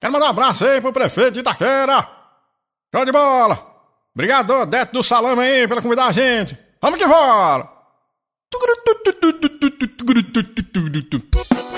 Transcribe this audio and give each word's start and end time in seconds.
Quero 0.00 0.12
mandar 0.12 0.26
um 0.26 0.30
abraço 0.30 0.64
aí 0.64 0.80
pro 0.80 0.92
prefeito 0.92 1.32
de 1.32 1.40
Itaquera. 1.40 2.08
Show 2.94 3.04
de 3.04 3.12
bola. 3.12 3.66
Obrigado, 4.14 4.50
Odete 4.54 4.92
do 4.92 5.02
Salame 5.02 5.42
aí, 5.42 5.68
pela 5.68 5.82
convidar 5.82 6.06
a 6.06 6.12
gente. 6.12 6.58
Vamos 6.80 6.98
que 6.98 7.06
vamos. 7.06 7.68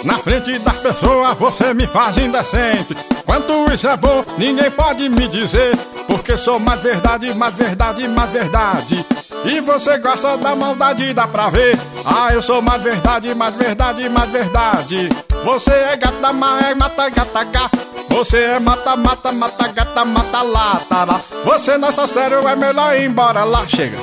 Na 0.05 0.19
frente 0.19 0.59
das 0.59 0.77
pessoas 0.77 1.39
você 1.39 1.73
me 1.75 1.87
faz 1.87 2.17
indecente. 2.19 2.95
Quanto 3.25 3.73
isso 3.73 3.87
é 3.87 3.97
bom, 3.97 4.25
ninguém 4.37 4.71
pode 4.71 5.09
me 5.09 5.29
dizer. 5.29 5.77
Porque 6.07 6.37
sou 6.37 6.59
mais 6.59 6.81
verdade, 6.81 7.33
mais 7.35 7.55
verdade, 7.55 8.09
mais 8.09 8.31
verdade. 8.31 9.07
E 9.45 9.61
você 9.61 9.99
gosta 9.99 10.37
da 10.37 10.55
maldade, 10.55 11.13
dá 11.13 11.27
pra 11.27 11.51
ver. 11.51 11.79
Ah, 12.05 12.33
eu 12.33 12.43
sou 12.43 12.61
mais 12.61 12.83
verdade, 12.83 13.35
mais 13.35 13.55
verdade, 13.55 14.09
mais 14.09 14.31
verdade. 14.31 15.09
Você 15.45 15.73
é 15.73 15.97
gata, 15.97 16.33
mas 16.33 16.65
é 16.65 16.75
mata, 16.75 17.09
gata, 17.09 17.45
gata. 17.45 17.79
Você 18.11 18.39
é 18.39 18.59
mata, 18.59 18.97
mata, 18.97 19.33
mata, 19.33 19.69
gata, 19.69 20.05
mata, 20.05 20.43
lata. 20.43 21.07
Você 21.45 21.79
não 21.79 21.89
é 21.89 22.07
sério, 22.07 22.47
é 22.47 22.57
melhor 22.57 22.97
ir 22.97 23.05
embora 23.05 23.45
lá. 23.45 23.67
Chega. 23.67 23.99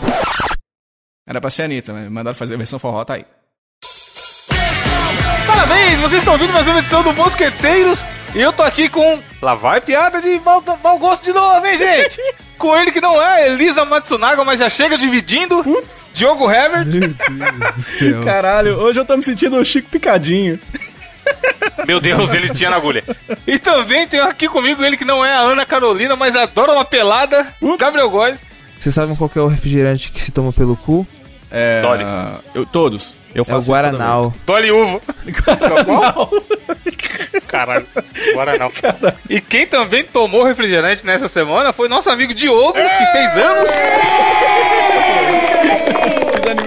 Era 1.28 1.40
pra 1.40 1.50
ser 1.50 1.64
a 1.64 1.66
Anitta, 1.66 1.94
mas 1.94 2.10
mandaram 2.10 2.36
fazer 2.36 2.56
a 2.56 2.58
versão 2.58 2.80
forró, 2.80 3.04
tá 3.06 3.14
aí. 3.16 3.26
Parabéns, 5.50 6.00
vocês 6.00 6.20
estão 6.20 6.34
ouvindo 6.34 6.54
mais 6.54 6.68
uma 6.68 6.78
edição 6.78 7.02
do 7.02 7.12
Mosqueteiros. 7.12 8.06
E 8.36 8.40
eu 8.40 8.54
tô 8.54 8.62
aqui 8.62 8.88
com. 8.88 9.20
Lá 9.42 9.56
vai 9.56 9.82
piada 9.82 10.22
de 10.22 10.40
mau, 10.42 10.64
mau 10.84 11.00
gosto 11.00 11.24
de 11.24 11.34
novo, 11.34 11.66
hein, 11.66 11.76
gente? 11.76 12.22
com 12.56 12.78
ele 12.78 12.92
que 12.92 13.02
não 13.02 13.20
é 13.20 13.48
Elisa 13.48 13.84
Matsunaga, 13.84 14.46
mas 14.46 14.60
já 14.60 14.70
chega 14.70 14.96
dividindo. 14.96 15.66
Diogo 16.14 16.50
Herbert. 16.52 16.86
Meu 16.86 17.10
Deus 17.10 17.74
do 17.76 17.82
céu. 17.82 18.22
Caralho, 18.24 18.78
hoje 18.78 19.00
eu 19.00 19.06
tô 19.06 19.18
me 19.18 19.24
sentindo 19.24 19.58
o 19.58 19.66
Chico 19.66 19.90
Picadinho. 19.90 20.60
Meu 21.88 22.00
Deus, 22.00 22.32
ele 22.32 22.50
tinha 22.50 22.70
na 22.70 22.76
agulha. 22.76 23.04
E 23.48 23.58
também 23.58 24.08
tem 24.08 24.20
aqui 24.20 24.48
comigo 24.48 24.84
ele 24.84 24.98
que 24.98 25.06
não 25.06 25.26
é 25.26 25.34
a 25.34 25.40
Ana 25.40 25.66
Carolina, 25.66 26.16
mas 26.16 26.36
adora 26.36 26.74
uma 26.74 26.86
pelada. 26.86 27.56
Gabriel 27.80 28.10
Góes. 28.12 28.38
Vocês 28.78 28.94
sabem 28.94 29.16
qual 29.16 29.28
que 29.28 29.40
é 29.40 29.42
o 29.42 29.48
refrigerante 29.48 30.12
que 30.12 30.22
se 30.22 30.32
toma 30.32 30.54
pelo 30.54 30.78
cu? 30.78 31.08
É. 31.50 31.82
Dolly. 31.82 32.04
Eu, 32.54 32.68
todos. 32.68 33.18
Eu 33.34 33.44
É 33.44 33.46
faço 33.46 33.58
o 33.58 33.60
isso 33.60 33.68
toda 33.68 33.82
Guaranal. 33.82 34.34
Dolly 34.46 34.72
Uvo. 34.72 35.02
Caralho, 37.48 37.86
não. 38.60 38.72
E 39.30 39.40
quem 39.42 39.66
também 39.68 40.04
tomou 40.04 40.44
refrigerante 40.44 41.06
nessa 41.06 41.28
semana 41.28 41.74
foi 41.74 41.88
nosso 41.88 42.10
amigo 42.10 42.34
Diogo, 42.34 42.74
que 42.74 43.06
fez 43.12 43.38
anos. 43.38 43.70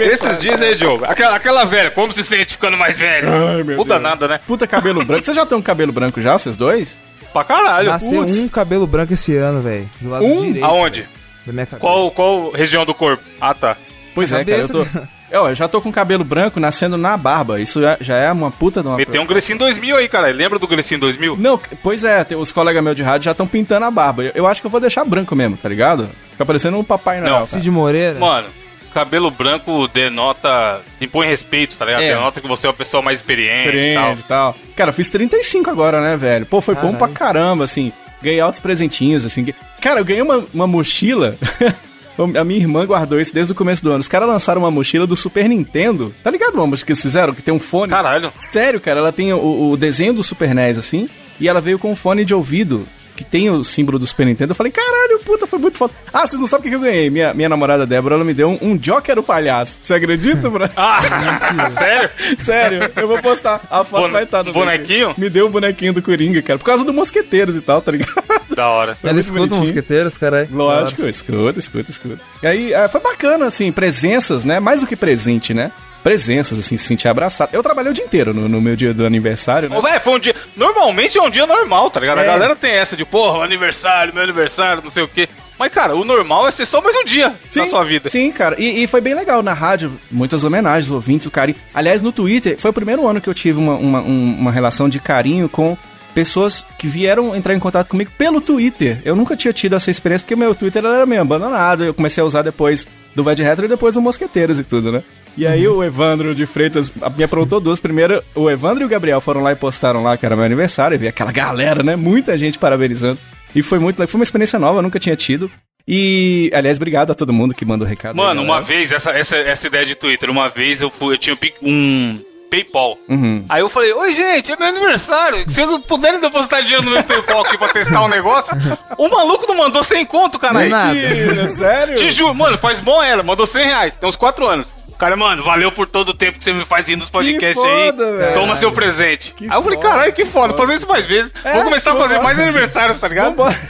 Esses 0.01 0.39
dias 0.41 0.61
aí, 0.63 0.75
Diogo. 0.75 1.05
Aquela, 1.05 1.37
aquela 1.37 1.65
velha, 1.65 1.91
como 1.91 2.13
se 2.13 2.23
sente 2.25 2.53
ficando 2.53 2.77
mais 2.77 2.97
velho? 2.97 3.29
Ai, 3.33 3.63
Muda 3.63 3.95
Deus. 3.95 4.03
nada, 4.03 4.29
né? 4.29 4.41
Puta 4.47 4.67
cabelo 4.67 5.05
branco. 5.05 5.25
Vocês 5.25 5.37
já 5.37 5.47
tem 5.47 5.57
um 5.59 5.63
cabelo 5.63 5.93
branco 5.93 6.21
já, 6.21 6.39
vocês 6.39 6.57
dois? 6.57 6.97
Pra 7.33 7.45
caralho. 7.45 7.89
Nasceu 7.89 8.23
Putz. 8.23 8.37
um 8.39 8.49
cabelo 8.49 8.87
branco 8.87 9.13
esse 9.15 9.35
ano, 9.37 9.61
velho. 9.63 9.89
Do 10.01 10.11
lado 10.11 10.25
Um? 10.25 10.43
direito. 10.43 10.65
Aonde? 10.65 11.01
velho, 11.03 11.13
Da 11.47 11.53
minha 11.53 11.67
cabeça. 11.67 11.81
Qual, 11.81 12.11
qual 12.11 12.51
região 12.51 12.85
do 12.85 12.95
corpo? 12.95 13.23
Ah, 13.41 13.55
tá. 13.55 13.77
Pois 14.15 14.31
é, 14.33 14.45
cara. 14.45 14.59
Eu, 14.59 14.69
tô... 14.69 14.87
cabeça. 15.33 15.45
eu, 15.45 15.49
eu 15.49 15.55
já 15.55 15.69
tô 15.69 15.81
com 15.81 15.91
cabelo 15.91 16.23
branco 16.25 16.61
nascendo 16.61 16.97
na 16.97 17.17
barba. 17.17 17.61
Isso 17.61 17.81
já- 17.81 17.97
já 18.01 18.17
é 18.17 18.31
uma 18.31 18.51
puta 18.51 18.83
de 18.83 18.89
uma. 18.89 18.97
Meteu 18.97 19.23
um 19.23 19.27
Grecinho 19.27 19.59
2000 19.59 19.97
aí, 19.97 20.09
cara. 20.09 20.29
Lembra 20.29 20.59
do 20.59 20.67
Grecinho 20.67 21.01
2000? 21.01 21.37
Não, 21.37 21.61
pois 21.83 22.05
é, 22.05 22.23
tem- 22.25 22.37
os 22.37 22.53
colegas 22.53 22.83
meus 22.83 22.97
de 22.97 23.03
rádio 23.03 23.25
já 23.27 23.31
estão 23.33 23.47
pintando 23.47 23.85
a 23.87 23.91
barba. 23.91 24.25
Eu, 24.25 24.33
eu 24.35 24.47
acho 24.47 24.61
que 24.61 24.67
eu 24.67 24.71
vou 24.71 24.81
deixar 24.81 25.05
branco 25.05 25.35
mesmo, 25.35 25.57
tá 25.57 25.69
ligado? 25.69 26.09
Fica 26.33 26.45
parecendo 26.47 26.79
um 26.79 26.85
Papai 26.85 27.21
Noel. 27.21 27.33
Não. 27.39 27.47
Cid 27.47 27.71
Moreira. 27.71 28.19
Mano, 28.19 28.49
cabelo 28.93 29.31
branco 29.31 29.89
denota. 29.89 30.81
impõe 31.01 31.27
respeito, 31.27 31.77
tá 31.77 31.85
ligado? 31.85 32.03
É. 32.03 32.15
Denota 32.15 32.41
que 32.41 32.49
você 32.49 32.67
é 32.67 32.71
uma 32.71 32.77
pessoa 32.77 33.03
mais 33.03 33.19
experiente, 33.19 33.61
e 33.61 33.63
tal. 33.65 33.81
experiente 33.81 34.21
e 34.21 34.29
tal. 34.29 34.57
Cara, 34.77 34.91
eu 34.91 34.95
fiz 34.95 35.09
35 35.11 35.71
agora, 35.71 36.01
né, 36.01 36.17
velho? 36.17 36.47
Pô, 36.47 36.61
foi 36.61 36.75
bom 36.75 36.95
pra 36.95 37.09
caramba, 37.09 37.65
assim. 37.65 37.93
Ganhei 38.23 38.39
altos 38.41 38.61
presentinhos, 38.61 39.25
assim. 39.25 39.45
Cara, 39.81 39.99
eu 40.01 40.05
ganhei 40.05 40.23
uma, 40.23 40.45
uma 40.55 40.67
mochila. 40.67 41.35
A 42.19 42.45
minha 42.45 42.61
irmã 42.61 42.85
guardou 42.85 43.21
isso 43.21 43.33
desde 43.33 43.53
o 43.53 43.55
começo 43.55 43.83
do 43.83 43.91
ano. 43.91 44.01
Os 44.01 44.09
caras 44.09 44.29
lançaram 44.29 44.63
uma 44.63 44.71
mochila 44.71 45.07
do 45.07 45.17
Super 45.17 45.49
Nintendo. 45.49 46.15
Tá 46.23 46.31
ligado, 46.31 46.57
mano? 46.57 46.77
que 46.77 46.93
eles 46.93 47.03
fizeram? 47.03 47.35
Que 47.35 47.43
tem 47.43 47.55
um 47.55 47.59
fone. 47.59 47.91
Caralho. 47.91 48.33
Sério, 48.39 48.81
cara, 48.81 49.01
ela 49.01 49.13
tem 49.13 49.33
o, 49.33 49.71
o 49.71 49.77
desenho 49.77 50.13
do 50.13 50.23
Super 50.23 50.55
NES, 50.55 50.79
assim, 50.79 51.09
e 51.41 51.49
ela 51.49 51.61
veio 51.61 51.79
com 51.79 51.91
um 51.91 51.97
fone 51.97 52.25
de 52.25 52.35
ouvido 52.35 52.87
que 53.17 53.25
tem 53.25 53.51
o 53.51 53.63
símbolo 53.63 53.99
do 53.99 54.07
Super 54.07 54.27
Nintendo. 54.27 54.53
Eu 54.53 54.57
falei, 54.57 54.73
caralho, 54.73 55.19
puta, 55.25 55.47
foi 55.47 55.59
muito 55.59 55.77
foda. 55.79 55.93
Ah, 56.13 56.27
vocês 56.27 56.41
não 56.41 56.47
sabem 56.47 56.67
o 56.67 56.71
que 56.71 56.77
eu 56.77 56.81
ganhei. 56.81 57.11
Minha, 57.11 57.35
minha 57.35 57.49
namorada 57.49 57.87
Débora, 57.87 58.15
ela 58.15 58.25
me 58.25 58.33
deu 58.35 58.49
um, 58.51 58.59
um 58.63 58.77
Joker 58.77 59.19
o 59.19 59.23
palhaço. 59.23 59.79
Você 59.83 59.95
acredita, 59.95 60.49
bro? 60.49 60.69
Ah, 60.77 61.71
sério? 61.79 62.11
Sério, 62.39 62.91
eu 62.97 63.07
vou 63.09 63.19
postar. 63.19 63.61
A 63.71 63.85
foto 63.85 64.03
Bone- 64.03 64.13
vai 64.13 64.23
estar 64.25 64.43
no 64.43 64.53
bonequinho? 64.53 65.09
vídeo. 65.09 65.15
Me 65.19 65.29
deu 65.31 65.47
um 65.47 65.51
bonequinho 65.51 65.93
do 65.93 66.03
Coringa, 66.03 66.41
cara, 66.43 66.59
por 66.59 66.65
causa 66.65 66.85
do 66.85 66.93
Mosqueteiros 66.93 67.57
e 67.57 67.61
tal, 67.61 67.81
tá 67.83 67.93
ligado? 67.93 68.23
Da 68.55 68.69
hora. 68.69 68.95
Foi 68.95 69.11
Ela 69.11 69.21
escuta 69.21 69.39
bonitinho. 69.41 69.61
mosqueteiros, 69.61 70.17
caralho. 70.19 70.49
Lógico, 70.53 71.07
escuta, 71.07 71.59
escuta, 71.59 71.91
escuta. 71.91 72.21
E 72.43 72.47
aí, 72.47 72.75
ah, 72.75 72.89
foi 72.89 73.01
bacana, 73.01 73.47
assim, 73.47 73.71
presenças, 73.73 74.45
né? 74.45 74.61
Mais 74.61 74.81
do 74.81 74.87
que 74.87 74.97
presente, 74.97 75.55
né? 75.55 75.71
Presenças, 76.03 76.59
assim, 76.59 76.77
se 76.77 76.85
sentir 76.85 77.07
abraçado. 77.09 77.51
Eu 77.53 77.63
trabalhei 77.63 77.93
o 77.93 77.95
dia 77.95 78.05
inteiro 78.05 78.35
no, 78.35 78.49
no 78.49 78.61
meu 78.61 78.75
dia 78.75 78.93
do 78.93 79.07
aniversário, 79.07 79.69
né? 79.69 79.79
Ô, 79.79 79.83
velho, 79.83 80.01
foi 80.01 80.13
um 80.15 80.19
dia. 80.19 80.35
Normalmente 80.57 81.17
é 81.17 81.23
um 81.23 81.31
dia 81.31 81.47
normal, 81.47 81.91
tá 81.91 82.01
ligado? 82.01 82.19
É. 82.19 82.23
A 82.23 82.27
galera 82.27 82.57
tem 82.57 82.73
essa 82.73 82.97
de, 82.97 83.05
porra, 83.05 83.45
aniversário, 83.45 84.13
meu 84.13 84.23
aniversário, 84.23 84.83
não 84.83 84.91
sei 84.91 85.03
o 85.05 85.09
quê. 85.09 85.29
Mas, 85.59 85.71
cara, 85.73 85.95
o 85.95 86.05
normal 86.05 86.49
é 86.49 86.51
ser 86.51 86.67
só 86.67 86.81
mais 86.81 86.97
um 86.97 87.05
dia 87.05 87.35
na 87.55 87.67
sua 87.69 87.85
vida. 87.85 88.09
Sim, 88.09 88.33
cara. 88.33 88.57
E, 88.59 88.83
e 88.83 88.87
foi 88.89 89.01
bem 89.01 89.15
legal 89.15 89.43
na 89.45 89.53
rádio, 89.53 89.93
muitas 90.11 90.43
homenagens, 90.43 90.91
ouvintes, 90.91 91.27
o 91.27 91.31
carinho. 91.31 91.57
Aliás, 91.73 92.03
no 92.03 92.11
Twitter, 92.11 92.59
foi 92.59 92.71
o 92.73 92.75
primeiro 92.75 93.07
ano 93.07 93.21
que 93.21 93.29
eu 93.29 93.35
tive 93.35 93.59
uma, 93.61 93.75
uma, 93.75 94.01
um- 94.01 94.37
uma 94.41 94.51
relação 94.51 94.89
de 94.89 94.99
carinho 94.99 95.49
com 95.49 95.77
pessoas 96.15 96.67
que 96.79 96.87
vieram 96.89 97.35
entrar 97.37 97.55
em 97.55 97.61
contato 97.61 97.89
comigo 97.89 98.11
pelo 98.19 98.41
Twitter. 98.41 99.01
Eu 99.05 99.15
nunca 99.15 99.37
tinha 99.37 99.53
tido 99.53 99.77
essa 99.77 99.91
experiência, 99.91 100.25
porque 100.25 100.35
meu 100.37 100.53
Twitter 100.55 100.85
era 100.85 101.07
meio 101.07 101.23
abandonado. 101.23 101.85
Eu 101.85 101.95
comecei 101.95 102.21
a 102.23 102.27
usar 102.27 102.43
depois 102.43 102.87
do 103.15 103.23
Vai 103.23 103.35
de 103.37 103.43
Retro 103.43 103.65
e 103.65 103.69
depois 103.69 103.95
do 103.95 104.01
Mosqueteiros 104.03 104.59
e 104.59 104.65
tudo, 104.65 104.91
né? 104.91 105.03
E 105.37 105.47
aí 105.47 105.67
o 105.67 105.83
Evandro 105.83 106.35
de 106.35 106.45
Freitas 106.45 106.93
me 107.17 107.25
aprontou 107.25 107.61
duas. 107.61 107.81
Primeiro, 107.81 108.23
o 108.35 108.51
Evandro 108.51 108.83
e 108.85 108.87
o 108.87 108.89
Gabriel 108.89 109.21
foram 109.21 109.43
lá 109.43 109.53
e 109.53 109.57
postaram 109.57 110.03
lá 110.03 110.17
que 110.17 110.27
era 110.27 110.37
meu 110.37 110.45
aniversário. 110.45 110.95
E 110.95 110.99
vi 110.99 111.09
aquela 111.09 111.33
galera, 111.33 111.83
né? 111.83 111.97
Muita 111.97 112.37
gente 112.37 112.59
parabenizando. 112.59 113.19
E 113.55 113.63
foi 113.63 113.79
muito, 113.79 113.97
foi 114.07 114.19
uma 114.19 114.25
experiência 114.25 114.59
nova, 114.59 114.79
eu 114.79 114.83
nunca 114.83 115.01
tinha 115.01 115.17
tido. 115.17 115.51
E, 115.87 116.51
aliás, 116.55 116.77
obrigado 116.77 117.11
a 117.11 117.15
todo 117.15 117.33
mundo 117.33 117.55
que 117.55 117.65
mandou 117.65 117.87
recado. 117.87 118.19
aí, 118.21 118.27
Mano, 118.27 118.43
uma 118.43 118.61
galera. 118.61 118.67
vez, 118.67 118.93
essa, 118.93 119.11
essa, 119.11 119.37
essa 119.37 119.67
ideia 119.67 119.85
de 119.85 119.95
Twitter, 119.95 120.31
uma 120.31 120.49
vez 120.49 120.81
eu, 120.81 120.91
fui, 120.91 121.15
eu 121.15 121.19
tinha 121.19 121.37
um 121.61 122.21
PayPal. 122.51 122.99
Uhum. 123.09 123.45
Aí 123.49 123.63
eu 123.63 123.69
falei, 123.69 123.93
oi 123.93 124.15
gente, 124.15 124.53
é 124.53 124.57
meu 124.57 124.69
aniversário. 124.69 125.39
Se 125.45 125.55
vocês 125.55 125.67
não 125.67 125.81
puderem 125.81 126.21
depositar 126.21 126.63
dinheiro 126.63 126.85
no 126.85 126.91
meu 126.91 127.03
PayPal 127.03 127.41
aqui 127.41 127.57
pra 127.57 127.69
testar 127.69 128.05
um 128.05 128.09
negócio, 128.09 128.55
o 128.99 129.09
maluco 129.09 129.47
não 129.49 129.57
mandou 129.57 129.83
100 129.83 130.05
conto, 130.05 130.39
cara. 130.39 130.55
Não 130.55 130.61
é 130.61 130.69
nada. 130.69 130.95
Sério? 131.57 131.97
Te 131.97 132.11
juro, 132.11 132.35
mano, 132.35 132.59
faz 132.59 132.79
bom 132.79 133.03
ela, 133.03 133.23
mandou 133.23 133.47
100 133.47 133.65
reais, 133.65 133.95
tem 133.95 134.09
uns 134.09 134.17
4 134.17 134.47
anos. 134.47 134.82
Cara, 135.03 135.17
mano, 135.17 135.43
valeu 135.43 135.73
por 135.73 135.89
todo 135.89 136.11
o 136.11 136.15
tempo 136.15 136.39
que 136.39 136.45
você 136.45 136.53
me 136.53 136.65
faz 136.65 136.89
ir 136.89 136.95
nos 136.95 137.11
podcasts 137.11 137.61
foda, 137.61 138.07
aí. 138.07 138.17
velho. 138.19 138.35
Toma 138.35 138.55
seu 138.55 138.71
presente. 138.71 139.35
Que 139.35 139.47
aí 139.47 139.51
eu 139.51 139.61
falei, 139.61 139.77
foda, 139.77 139.89
caralho, 139.89 140.13
que 140.13 140.25
foda, 140.25 140.53
vou 140.53 140.59
fazer 140.59 140.75
isso 140.75 140.87
mais 140.87 141.05
vezes. 141.05 141.33
É, 141.43 141.55
vou 141.55 141.65
começar 141.65 141.91
a 141.91 141.97
fazer 141.97 142.21
mais 142.21 142.39
aniversários, 142.39 143.01
tá 143.01 143.09
ligado? 143.09 143.31
Vambora. 143.31 143.61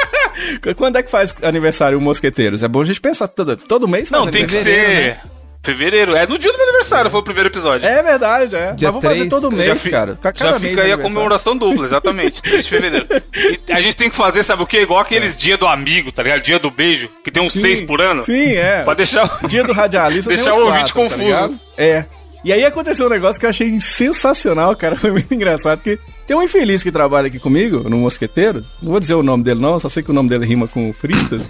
Quando 0.78 0.96
é 0.96 1.02
que 1.02 1.10
faz 1.10 1.34
aniversário 1.42 1.98
o 1.98 2.00
Mosqueteiros? 2.00 2.62
É 2.62 2.68
bom 2.68 2.80
a 2.80 2.86
gente 2.86 2.98
pensar 2.98 3.28
todo, 3.28 3.58
todo 3.58 3.86
mês 3.86 4.10
Não, 4.10 4.26
tem 4.26 4.46
que 4.46 4.54
ser. 4.54 5.20
Fevereiro, 5.62 6.16
é 6.16 6.26
no 6.26 6.38
dia 6.38 6.50
do 6.50 6.56
meu 6.56 6.66
aniversário, 6.68 7.10
foi 7.10 7.20
o 7.20 7.22
primeiro 7.22 7.50
episódio. 7.50 7.86
É 7.86 8.02
verdade, 8.02 8.56
é. 8.56 8.72
Dia 8.72 8.90
Mas 8.90 9.02
vamos 9.02 9.04
fazer 9.04 9.16
três, 9.16 9.30
todo 9.30 9.52
mês, 9.52 9.66
já 9.66 9.76
fi- 9.76 9.90
cara. 9.90 10.16
Ca- 10.20 10.32
Já 10.34 10.58
fica 10.58 10.82
aí 10.82 10.92
a 10.92 10.96
comemoração 10.96 11.54
dupla, 11.56 11.84
exatamente, 11.84 12.42
3 12.42 12.64
de 12.64 12.70
fevereiro. 12.70 13.06
E 13.68 13.72
a 13.72 13.80
gente 13.80 13.94
tem 13.96 14.08
que 14.08 14.16
fazer, 14.16 14.42
sabe 14.42 14.62
o 14.62 14.66
quê? 14.66 14.80
Igual 14.82 15.00
aqueles 15.00 15.36
dia 15.36 15.56
do 15.58 15.66
amigo, 15.66 16.10
tá 16.10 16.22
ligado? 16.22 16.40
Dia 16.40 16.58
do 16.58 16.70
beijo, 16.70 17.08
que 17.22 17.30
tem 17.30 17.42
uns 17.42 17.52
Sim, 17.52 17.60
seis 17.60 17.80
por 17.82 18.00
ano. 18.00 18.22
Sim, 18.22 18.54
é. 18.54 18.82
Pra 18.82 18.94
deixar. 18.94 19.38
Dia 19.46 19.62
do 19.62 19.72
radialista 19.72 20.28
Deixar 20.30 20.50
tem 20.50 20.52
uns 20.54 20.62
o 20.62 20.66
ouvinte 20.66 20.92
quatro, 20.92 20.94
tá 20.94 21.02
confuso. 21.02 21.22
ligado? 21.24 21.60
é. 21.76 22.04
E 22.42 22.54
aí 22.54 22.64
aconteceu 22.64 23.06
um 23.06 23.10
negócio 23.10 23.38
que 23.38 23.44
eu 23.44 23.50
achei 23.50 23.78
sensacional, 23.80 24.74
cara. 24.74 24.96
Foi 24.98 25.10
muito 25.12 25.32
engraçado, 25.32 25.78
porque 25.78 25.98
tem 26.26 26.34
um 26.34 26.42
infeliz 26.42 26.82
que 26.82 26.90
trabalha 26.90 27.26
aqui 27.26 27.38
comigo, 27.38 27.86
no 27.88 27.98
Mosqueteiro. 27.98 28.64
Não 28.82 28.92
vou 28.92 28.98
dizer 29.00 29.12
o 29.14 29.22
nome 29.22 29.44
dele, 29.44 29.60
não, 29.60 29.78
só 29.78 29.90
sei 29.90 30.02
que 30.02 30.10
o 30.10 30.14
nome 30.14 30.30
dele 30.30 30.46
rima 30.46 30.66
com 30.66 30.90
Fritas. 30.94 31.42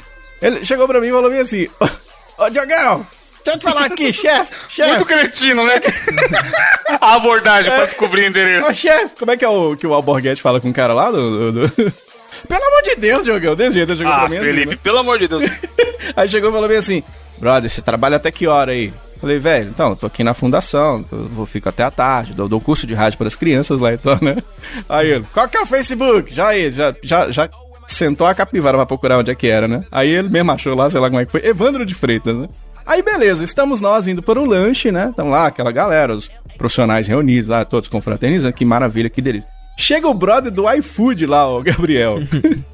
Ele 0.42 0.64
chegou 0.66 0.88
pra 0.88 1.00
mim 1.00 1.06
e 1.06 1.10
falou 1.12 1.30
bem 1.30 1.38
assim: 1.40 1.68
Ô, 1.80 2.44
ô 2.44 2.50
Diogão, 2.50 3.06
deixa 3.44 3.56
eu 3.56 3.58
te 3.58 3.62
falar 3.64 3.87
aqui, 3.87 4.12
chefe, 4.12 4.54
chefe. 4.69 4.88
Muito 4.90 5.04
cretino, 5.06 5.66
né? 5.66 5.81
a 7.00 7.14
abordagem 7.14 7.72
pra 7.72 7.84
descobrir 7.87 8.22
o 8.22 8.26
endereço. 8.28 8.69
Ô, 8.69 8.75
chefe, 8.75 9.14
como 9.19 9.31
é 9.31 9.37
que 9.37 9.44
é 9.44 9.48
o 9.48 9.76
que 9.76 9.87
o 9.87 9.94
Alborguete 9.94 10.42
fala 10.42 10.60
com 10.60 10.70
o 10.70 10.72
cara 10.75 10.92
lá 10.94 11.10
do. 11.10 11.52
do- 11.52 11.69
do- 11.69 11.92
Pelo 12.48 12.64
amor 12.64 12.82
de 12.82 12.96
Deus, 12.96 13.22
Diogão, 13.25 13.54
desse 13.54 13.75
jeito 13.75 13.94
chegou 13.94 14.10
Ah, 14.12 14.20
pra 14.20 14.28
mim. 14.31 14.37
assim, 14.38 14.46
Felipe, 14.46 14.70
né? 14.70 14.78
pelo 14.82 14.98
amor 14.98 15.19
de 15.19 15.28
Deus. 15.28 15.42
Aí 16.16 16.26
chegou 16.28 16.48
e 16.48 16.52
falou 16.52 16.69
bem 16.69 16.78
assim: 16.78 17.02
Brother, 17.38 17.69
você 17.70 17.82
trabalha 17.82 18.16
até 18.16 18.31
que 18.31 18.46
hora 18.46 18.72
aí? 18.72 18.92
Falei, 19.20 19.38
velho, 19.38 19.69
então, 19.69 19.94
tô 19.94 20.06
aqui 20.06 20.25
na 20.25 20.32
fundação, 20.32 21.04
vou 21.10 21.44
fico 21.44 21.69
até 21.69 21.82
a 21.82 21.90
tarde, 21.90 22.32
dou, 22.32 22.48
dou 22.48 22.58
curso 22.58 22.87
de 22.87 22.94
rádio 22.94 23.19
para 23.19 23.26
as 23.26 23.34
crianças 23.34 23.78
lá 23.78 23.92
então, 23.92 24.19
né? 24.22 24.37
Aí 24.88 25.10
ele, 25.10 25.26
qual 25.34 25.46
que 25.46 25.58
é 25.58 25.60
o 25.60 25.66
Facebook? 25.66 26.34
Já 26.34 26.48
aí, 26.48 26.70
já, 26.70 26.94
já, 27.02 27.31
já 27.31 27.46
sentou 27.87 28.26
a 28.26 28.34
capivara 28.34 28.78
pra 28.78 28.87
procurar 28.87 29.19
onde 29.19 29.31
é 29.31 29.34
que 29.34 29.46
era, 29.46 29.69
né? 29.69 29.84
Aí 29.92 30.08
ele 30.08 30.31
mesmo 30.31 30.50
achou 30.52 30.75
lá, 30.75 30.88
sei 30.88 30.98
lá 30.98 31.08
como 31.10 31.20
é 31.20 31.26
que 31.26 31.31
foi, 31.32 31.44
Evandro 31.44 31.84
de 31.84 31.94
Freitas, 31.94 32.34
né? 32.34 32.48
Aí 32.90 33.02
beleza, 33.04 33.44
estamos 33.44 33.81
nós 33.81 34.08
indo 34.08 34.20
para 34.20 34.40
o 34.40 34.44
lanche, 34.44 34.90
né? 34.90 35.10
Estamos 35.10 35.31
lá, 35.31 35.46
aquela 35.46 35.70
galera, 35.70 36.12
os 36.12 36.28
profissionais 36.58 37.06
reunidos 37.06 37.48
lá, 37.48 37.64
todos 37.64 37.88
confraternizando, 37.88 38.52
que 38.52 38.64
maravilha, 38.64 39.08
que 39.08 39.22
delícia. 39.22 39.48
Chega 39.76 40.08
o 40.08 40.12
brother 40.12 40.50
do 40.50 40.69
iFood 40.69 41.25
lá, 41.25 41.48
o 41.48 41.62
Gabriel. 41.64 42.19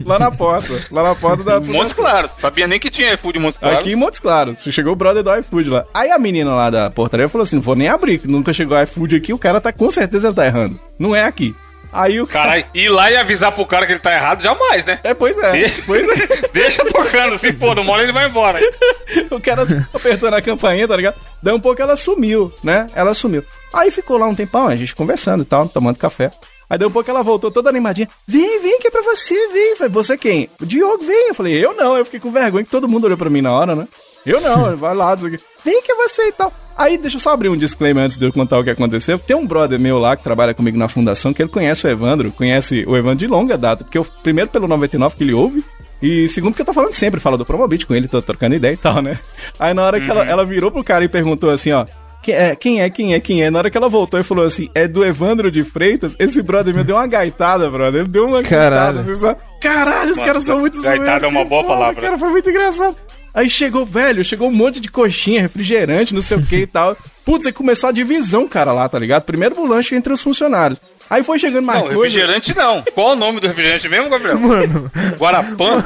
lá 0.02 0.18
na 0.18 0.30
porta. 0.30 0.72
Lá 0.90 1.02
na 1.02 1.14
porta 1.14 1.44
da 1.44 1.60
Montes 1.60 1.92
Claros. 1.92 2.30
Sabia 2.40 2.66
nem 2.66 2.80
que 2.80 2.88
tinha 2.88 3.12
iFood 3.12 3.38
em 3.38 3.42
Montes 3.42 3.58
Claros. 3.58 3.78
Aqui 3.78 3.92
em 3.92 3.94
Montes 3.94 4.18
Claros. 4.18 4.62
Chegou 4.62 4.94
o 4.94 4.96
brother 4.96 5.22
do 5.22 5.36
iFood 5.36 5.68
lá. 5.68 5.84
Aí 5.92 6.10
a 6.10 6.18
menina 6.18 6.54
lá 6.54 6.70
da 6.70 6.88
portaria 6.90 7.28
falou 7.28 7.42
assim: 7.42 7.56
não 7.56 7.62
vou 7.62 7.76
nem 7.76 7.88
abrir, 7.88 8.22
nunca 8.24 8.54
chegou 8.54 8.82
iFood 8.82 9.16
aqui, 9.16 9.34
o 9.34 9.38
cara 9.38 9.60
tá 9.60 9.70
com 9.70 9.90
certeza 9.90 10.32
tá 10.32 10.46
errando. 10.46 10.80
Não 10.98 11.14
é 11.14 11.24
aqui. 11.24 11.54
Aí 11.92 12.20
o 12.20 12.26
cara. 12.26 12.46
Caralho, 12.46 12.66
ir 12.74 12.88
lá 12.88 13.10
e 13.10 13.16
avisar 13.16 13.52
pro 13.52 13.66
cara 13.66 13.86
que 13.86 13.92
ele 13.92 13.98
tá 14.00 14.12
errado, 14.12 14.42
jamais, 14.42 14.84
né? 14.84 14.98
É, 15.02 15.14
pois 15.14 15.38
é. 15.38 15.52
Deixa, 15.52 15.82
Pois 15.86 16.06
é. 16.08 16.48
deixa 16.52 16.84
tocando, 16.84 17.38
se 17.38 17.52
for, 17.52 17.78
uma 17.78 17.92
hora 17.92 18.02
ele 18.02 18.12
vai 18.12 18.28
embora. 18.28 18.60
o 19.30 19.40
cara 19.40 19.66
apertando 19.92 20.34
a 20.34 20.42
campainha, 20.42 20.86
tá 20.86 20.96
ligado? 20.96 21.16
Daí 21.42 21.54
um 21.54 21.60
pouco 21.60 21.80
ela 21.80 21.96
sumiu, 21.96 22.52
né? 22.62 22.86
Ela 22.94 23.14
sumiu. 23.14 23.42
Aí 23.72 23.90
ficou 23.90 24.18
lá 24.18 24.26
um 24.26 24.34
tempão, 24.34 24.68
a 24.68 24.76
gente 24.76 24.94
conversando 24.94 25.42
e 25.42 25.46
tal, 25.46 25.68
tomando 25.68 25.98
café. 25.98 26.30
Aí 26.68 26.78
deu 26.78 26.88
um 26.88 26.90
pouco 26.90 27.08
ela 27.08 27.22
voltou 27.22 27.50
toda 27.50 27.70
animadinha. 27.70 28.08
Vem, 28.26 28.60
vem, 28.60 28.80
que 28.80 28.88
é 28.88 28.90
pra 28.90 29.02
você, 29.02 29.34
vem. 29.48 29.70
Eu 29.70 29.76
falei, 29.76 29.92
você 29.92 30.18
quem? 30.18 30.50
O 30.60 30.66
Diogo, 30.66 31.04
vem. 31.04 31.28
Eu 31.28 31.34
falei, 31.34 31.64
eu 31.64 31.74
não. 31.74 31.96
Eu 31.96 32.04
fiquei 32.04 32.18
com 32.18 32.30
vergonha 32.32 32.64
que 32.64 32.70
todo 32.70 32.88
mundo 32.88 33.04
olhou 33.04 33.16
pra 33.16 33.30
mim 33.30 33.40
na 33.40 33.52
hora, 33.52 33.76
né? 33.76 33.86
Eu 34.26 34.40
não, 34.40 34.76
vai 34.76 34.94
lá. 34.94 35.14
Vem 35.14 35.82
que 35.82 35.92
é 35.92 35.94
você 35.94 36.28
e 36.28 36.32
tal. 36.32 36.52
Aí, 36.76 36.98
deixa 36.98 37.16
eu 37.16 37.20
só 37.20 37.30
abrir 37.30 37.48
um 37.48 37.56
disclaimer 37.56 38.04
antes 38.04 38.18
de 38.18 38.26
eu 38.26 38.32
contar 38.32 38.58
o 38.58 38.64
que 38.64 38.70
aconteceu. 38.70 39.18
Tem 39.18 39.36
um 39.36 39.46
brother 39.46 39.78
meu 39.78 39.98
lá 39.98 40.16
que 40.16 40.22
trabalha 40.22 40.52
comigo 40.52 40.76
na 40.76 40.88
fundação 40.88 41.32
que 41.32 41.40
ele 41.40 41.48
conhece 41.48 41.86
o 41.86 41.90
Evandro, 41.90 42.32
conhece 42.32 42.84
o 42.86 42.96
Evandro 42.96 43.18
de 43.18 43.26
longa 43.26 43.56
data, 43.56 43.84
porque 43.84 43.96
eu, 43.96 44.04
primeiro 44.22 44.50
pelo 44.50 44.68
99 44.68 45.16
que 45.16 45.24
ele 45.24 45.32
ouve, 45.32 45.64
e 46.02 46.28
segundo 46.28 46.52
porque 46.52 46.62
eu 46.62 46.66
tô 46.66 46.74
falando 46.74 46.92
sempre, 46.92 47.20
falo 47.20 47.38
do 47.38 47.46
Promobit 47.46 47.86
com 47.86 47.94
ele, 47.94 48.08
tô 48.08 48.20
trocando 48.20 48.54
ideia 48.54 48.74
e 48.74 48.76
tal, 48.76 49.00
né? 49.00 49.18
Aí 49.58 49.72
na 49.72 49.82
hora 49.82 50.00
que 50.00 50.10
ela, 50.10 50.24
ela 50.24 50.44
virou 50.44 50.70
pro 50.70 50.84
cara 50.84 51.04
e 51.04 51.08
perguntou 51.08 51.48
assim, 51.48 51.72
ó, 51.72 51.86
quem 52.22 52.34
é, 52.34 52.56
quem 52.56 52.82
é, 52.82 52.90
quem 52.90 53.14
é, 53.14 53.20
quem 53.20 53.44
é? 53.44 53.50
Na 53.50 53.60
hora 53.60 53.70
que 53.70 53.76
ela 53.78 53.88
voltou 53.88 54.18
e 54.18 54.22
falou 54.24 54.44
assim, 54.44 54.68
é 54.74 54.86
do 54.86 55.04
Evandro 55.04 55.50
de 55.50 55.62
Freitas, 55.62 56.14
esse 56.18 56.42
brother 56.42 56.74
me 56.74 56.84
deu 56.84 56.96
uma 56.96 57.06
gaitada, 57.06 57.70
brother. 57.70 58.00
Ele 58.00 58.10
deu 58.10 58.26
uma 58.26 58.42
Caralho. 58.42 58.96
gaitada. 58.96 59.00
Assim, 59.00 59.14
sabe? 59.20 59.40
Caralho, 59.60 60.10
os 60.10 60.16
Mano, 60.16 60.26
caras 60.26 60.44
são 60.44 60.58
muito 60.58 60.82
gaitada 60.82 61.04
zoeiros, 61.04 61.22
é 61.22 61.26
uma 61.28 61.42
que 61.44 61.48
boa 61.48 61.62
foda, 61.62 61.74
palavra. 61.74 62.02
Cara, 62.02 62.18
foi 62.18 62.30
muito 62.30 62.50
engraçado. 62.50 62.96
Aí 63.36 63.50
chegou, 63.50 63.84
velho, 63.84 64.24
chegou 64.24 64.48
um 64.48 64.52
monte 64.52 64.80
de 64.80 64.88
coxinha, 64.90 65.42
refrigerante, 65.42 66.14
não 66.14 66.22
sei 66.22 66.38
o 66.38 66.42
que 66.42 66.56
e 66.56 66.66
tal. 66.66 66.96
Putz, 67.22 67.44
aí 67.46 67.52
começou 67.52 67.90
a 67.90 67.92
divisão, 67.92 68.48
cara, 68.48 68.72
lá, 68.72 68.88
tá 68.88 68.98
ligado? 68.98 69.24
Primeiro 69.24 69.60
o 69.60 69.66
lanche 69.68 69.94
entre 69.94 70.10
os 70.12 70.22
funcionários. 70.22 70.80
Aí 71.10 71.22
foi 71.22 71.38
chegando 71.38 71.64
mais 71.66 71.78
Não, 71.80 71.84
coisa. 71.94 72.02
refrigerante 72.18 72.56
não. 72.56 72.82
Qual 72.94 73.12
o 73.12 73.16
nome 73.16 73.38
do 73.38 73.46
refrigerante 73.46 73.88
mesmo, 73.88 74.08
Gabriel? 74.08 74.40
Mano, 74.40 74.90
Guarapã? 75.18 75.84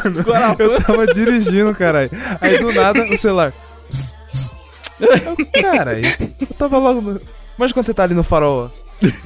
eu 0.58 0.81
tava 0.82 1.06
dirigindo, 1.08 1.75
caralho. 1.75 2.11
Aí 2.41 2.56
do 2.58 2.73
nada 2.73 3.02
o 3.05 3.17
celular. 3.19 3.53
Caralho, 5.61 6.06
eu 6.41 6.46
tava 6.58 6.79
logo 6.79 7.00
no. 7.00 7.20
Mas 7.58 7.73
quando 7.73 7.87
você 7.87 7.94
tá 7.94 8.05
ali 8.05 8.14
no 8.14 8.23
farol 8.23 8.70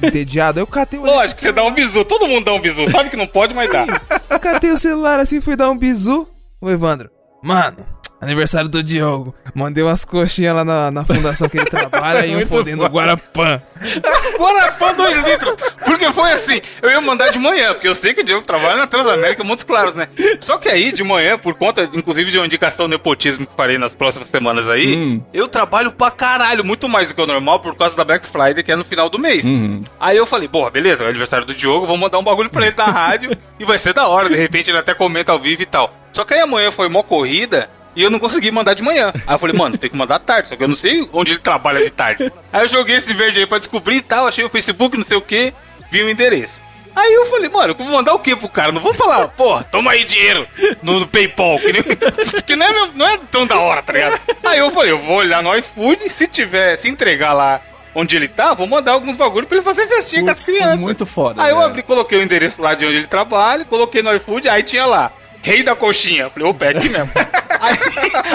entediado, 0.01 0.59
eu 0.59 0.67
catei 0.67 0.99
o. 0.99 1.05
Lógico, 1.05 1.39
você 1.39 1.51
dá 1.51 1.63
um 1.63 1.73
bisu. 1.73 2.03
Todo 2.05 2.27
mundo 2.27 2.45
dá 2.45 2.53
um 2.53 2.59
bisu. 2.61 2.89
Sabe 2.91 3.09
que 3.09 3.17
não 3.17 3.27
pode, 3.27 3.53
mas 3.53 3.69
dá. 3.69 3.85
Eu 4.29 4.39
catei 4.39 4.71
o 4.71 4.77
celular 4.77 5.19
assim, 5.19 5.39
fui 5.41 5.55
dar 5.55 5.69
um 5.69 5.77
bisu. 5.77 6.27
O 6.61 6.69
Evandro, 6.69 7.09
mano, 7.43 7.77
aniversário 8.25 8.69
do 8.69 8.83
Diogo. 8.83 9.33
Mandei 9.53 9.83
umas 9.83 10.03
coxinhas 10.05 10.55
lá 10.55 10.65
na, 10.65 10.91
na 10.91 11.05
fundação 11.05 11.47
que 11.47 11.57
ele 11.57 11.65
trabalha 11.69 12.25
e 12.27 12.35
um 12.35 12.45
fodendo 12.45 12.83
bom. 12.83 12.89
Guarapã. 12.95 13.61
Guarapã 14.37 14.93
2 14.93 15.17
litros. 15.27 15.55
Porque 15.85 16.11
foi 16.13 16.31
assim, 16.31 16.61
eu 16.81 16.89
ia 16.89 16.99
mandar 17.01 17.29
de 17.29 17.39
manhã, 17.39 17.73
porque 17.73 17.87
eu 17.87 17.95
sei 17.95 18.13
que 18.13 18.21
o 18.21 18.23
Diego 18.23 18.41
trabalha 18.41 18.77
na 18.77 18.87
Transamérica 18.87 19.43
Montes 19.43 19.63
Claros, 19.63 19.95
né? 19.95 20.07
Só 20.39 20.57
que 20.57 20.67
aí, 20.69 20.91
de 20.91 21.03
manhã, 21.03 21.37
por 21.37 21.53
conta, 21.53 21.89
inclusive, 21.93 22.31
de 22.31 22.37
uma 22.37 22.45
indicação 22.45 22.87
nepotismo 22.87 23.45
que 23.45 23.55
farei 23.55 23.77
nas 23.77 23.93
próximas 23.95 24.29
semanas 24.29 24.67
aí, 24.67 24.95
Hum. 24.95 25.21
eu 25.33 25.47
trabalho 25.47 25.91
pra 25.91 26.11
caralho, 26.11 26.63
muito 26.63 26.87
mais 26.87 27.09
do 27.09 27.13
que 27.15 27.21
o 27.21 27.25
normal, 27.25 27.59
por 27.59 27.75
causa 27.75 27.95
da 27.95 28.03
Black 28.03 28.25
Friday, 28.27 28.63
que 28.63 28.71
é 28.71 28.75
no 28.75 28.83
final 28.85 29.09
do 29.09 29.19
mês. 29.19 29.43
Uhum. 29.43 29.83
Aí 29.99 30.17
eu 30.17 30.25
falei, 30.25 30.47
porra, 30.47 30.69
beleza, 30.71 31.03
é 31.03 31.07
o 31.07 31.09
aniversário 31.09 31.45
do 31.45 31.53
Diogo, 31.53 31.85
vou 31.85 31.97
mandar 31.97 32.17
um 32.19 32.23
bagulho 32.23 32.49
pra 32.49 32.65
ele 32.65 32.75
na 32.77 32.85
rádio 32.85 33.37
e 33.59 33.65
vai 33.65 33.77
ser 33.77 33.93
da 33.93 34.07
hora, 34.07 34.29
de 34.29 34.35
repente 34.35 34.69
ele 34.69 34.77
até 34.77 34.93
comenta 34.93 35.31
ao 35.31 35.39
vivo 35.39 35.61
e 35.61 35.65
tal. 35.65 35.93
Só 36.13 36.23
que 36.23 36.33
aí 36.33 36.39
amanhã 36.41 36.71
foi 36.71 36.87
mó 36.89 37.03
corrida 37.03 37.69
e 37.95 38.03
eu 38.03 38.09
não 38.09 38.19
consegui 38.19 38.51
mandar 38.51 38.73
de 38.73 38.83
manhã. 38.83 39.11
Aí 39.27 39.35
eu 39.35 39.39
falei, 39.39 39.55
mano, 39.55 39.77
tem 39.77 39.89
que 39.89 39.95
mandar 39.95 40.19
tarde, 40.19 40.49
só 40.49 40.55
que 40.55 40.63
eu 40.63 40.67
não 40.67 40.75
sei 40.75 41.07
onde 41.13 41.31
ele 41.31 41.39
trabalha 41.39 41.83
de 41.83 41.89
tarde. 41.89 42.31
Aí 42.51 42.63
eu 42.63 42.67
joguei 42.67 42.95
esse 42.97 43.13
verde 43.13 43.39
aí 43.39 43.45
pra 43.45 43.57
descobrir 43.59 43.97
e 43.97 44.01
tal, 44.01 44.27
achei 44.27 44.43
o 44.43 44.49
Facebook, 44.49 44.97
não 44.97 45.03
sei 45.05 45.17
o 45.17 45.21
que, 45.21 45.53
vi 45.89 46.03
o 46.03 46.09
endereço. 46.09 46.59
Aí 46.95 47.13
eu 47.13 47.25
falei, 47.25 47.49
mano, 47.49 47.73
eu 47.73 47.75
vou 47.75 47.87
mandar 47.87 48.13
o 48.13 48.19
que 48.19 48.35
pro 48.35 48.47
cara? 48.47 48.71
Não 48.71 48.79
vou 48.79 48.93
falar, 48.93 49.27
pô, 49.27 49.61
toma 49.63 49.91
aí 49.91 50.05
dinheiro 50.05 50.47
no, 50.81 51.01
no 51.01 51.07
PayPal, 51.07 51.59
que, 51.59 51.73
nem, 51.73 51.83
que 51.83 52.55
não, 52.55 52.65
é, 52.65 52.89
não 52.95 53.07
é 53.07 53.19
tão 53.29 53.45
da 53.45 53.59
hora, 53.59 53.81
tá 53.81 53.91
ligado? 53.91 54.19
Aí 54.43 54.59
eu 54.59 54.71
falei, 54.71 54.91
eu 54.91 54.99
vou 54.99 55.17
olhar 55.17 55.43
no 55.43 55.53
iFood, 55.57 56.07
se 56.09 56.25
tiver, 56.25 56.77
se 56.77 56.87
entregar 56.87 57.33
lá 57.33 57.59
onde 57.93 58.15
ele 58.15 58.27
tá, 58.27 58.53
vou 58.53 58.67
mandar 58.67 58.93
alguns 58.93 59.15
bagulhos 59.17 59.47
pra 59.47 59.57
ele 59.57 59.65
fazer 59.65 59.87
festinha 59.87 60.23
com 60.23 60.29
as 60.29 60.35
Putz, 60.35 60.45
crianças. 60.45 60.79
muito 60.79 61.05
foda, 61.05 61.41
Aí 61.43 61.51
eu 61.51 61.61
abri, 61.61 61.81
coloquei 61.81 62.17
o 62.17 62.23
endereço 62.23 62.61
lá 62.61 62.73
de 62.75 62.85
onde 62.85 62.95
ele 62.97 63.07
trabalha, 63.07 63.65
coloquei 63.65 64.01
no 64.01 64.13
iFood, 64.15 64.47
aí 64.47 64.63
tinha 64.63 64.85
lá, 64.85 65.11
Rei 65.45 65.61
da 65.63 65.75
Coxinha. 65.75 66.29
Falei, 66.29 66.49
opa, 66.49 66.65
é 66.65 66.69
aqui 66.69 66.89
mesmo. 66.89 67.09
aí, 67.61 67.77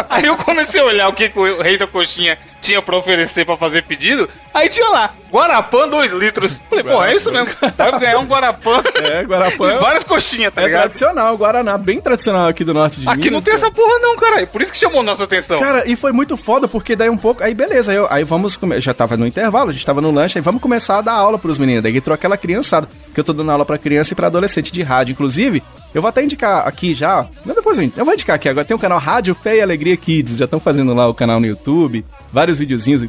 aí 0.09 0.27
eu 0.27 0.37
comecei 0.37 0.81
a 0.81 0.85
olhar 0.85 1.09
o 1.09 1.13
que, 1.13 1.29
que 1.29 1.39
o 1.39 1.61
Rei 1.61 1.77
da 1.77 1.87
Coxinha 1.87 2.39
tinha 2.63 2.81
pra 2.83 2.97
oferecer 2.97 3.45
pra 3.45 3.57
fazer 3.57 3.83
pedido. 3.85 4.29
Aí 4.53 4.69
tinha 4.69 4.89
lá, 4.91 5.11
Guarapã 5.33 5.89
2 5.89 6.13
litros. 6.13 6.61
Falei, 6.69 6.85
pô, 6.85 7.03
é 7.03 7.15
isso 7.15 7.33
mesmo. 7.33 7.49
Vai 7.77 7.99
ganhar 7.99 8.19
um 8.19 8.27
Guarapã. 8.27 8.83
É, 8.97 9.23
Guarapã 9.23 9.73
e 9.73 9.79
várias 9.79 10.05
coxinhas, 10.05 10.53
tá 10.53 10.61
É 10.61 10.65
ligado? 10.67 10.81
tradicional, 10.83 11.37
Guaraná, 11.39 11.79
bem 11.79 12.01
tradicional 12.01 12.49
aqui 12.49 12.63
do 12.65 12.75
norte 12.75 13.01
de 13.01 13.09
Aqui 13.09 13.17
Minas. 13.31 13.33
não 13.33 13.41
tem 13.41 13.55
cara. 13.55 13.67
essa 13.67 13.71
porra 13.75 13.99
não, 14.01 14.17
cara. 14.17 14.47
Por 14.47 14.61
isso 14.61 14.73
que 14.73 14.79
chamou 14.79 15.03
nossa 15.03 15.25
atenção. 15.25 15.59
Cara, 15.59 15.85
e 15.89 15.97
foi 15.97 16.13
muito 16.13 16.37
foda, 16.37 16.69
porque 16.69 16.95
daí 16.95 17.09
um 17.09 17.17
pouco. 17.17 17.43
Aí 17.43 17.55
beleza, 17.55 17.93
aí, 17.93 17.97
eu- 17.97 18.09
aí 18.11 18.25
vamos. 18.25 18.59
Já 18.79 18.93
tava 18.93 19.17
no 19.17 19.27
intervalo, 19.27 19.71
a 19.71 19.73
gente 19.73 19.87
tava 19.87 20.01
no 20.03 20.11
lanche, 20.11 20.39
aí 20.39 20.43
vamos 20.43 20.61
começar 20.61 20.99
a 20.99 21.03
dar 21.03 21.13
aula 21.15 21.39
pros 21.39 21.57
meninos. 21.59 21.83
Daí 21.83 21.97
entrou 21.97 22.15
aquela 22.15 22.37
criançada, 22.37 22.87
que 23.25 23.31
eu 23.31 23.35
tô 23.35 23.39
dando 23.39 23.51
aula 23.51 23.65
pra 23.65 23.79
criança 23.79 24.13
e 24.13 24.17
pra 24.17 24.27
adolescente 24.27 24.73
de 24.73 24.83
rádio. 24.83 25.13
Inclusive, 25.13 25.63
eu 25.95 26.01
vou 26.03 26.09
até 26.09 26.23
indicar 26.23 26.67
aqui 26.67 26.95
já. 26.95 27.29
Não, 27.45 27.55
depois 27.55 27.79
eu, 27.79 27.91
eu 27.97 28.05
vou 28.05 28.15
indicar 28.15 28.37
aqui 28.37 28.49
agora. 28.49 28.65
Tem 28.65 28.77
o 28.77 28.81
canal 28.81 28.99
Rádio 28.99 29.35
Fé 29.35 29.57
e 29.57 29.61
Alegria 29.61 29.97
Kids. 29.97 30.37
Já 30.39 30.45
estão 30.45 30.61
fazendo 30.61 30.95
lá 30.95 31.09
o 31.09 31.15
canal 31.15 31.41
no 31.41 31.47
YouTube, 31.47 32.05
vários 32.33 32.59
videozinhos 32.59 33.03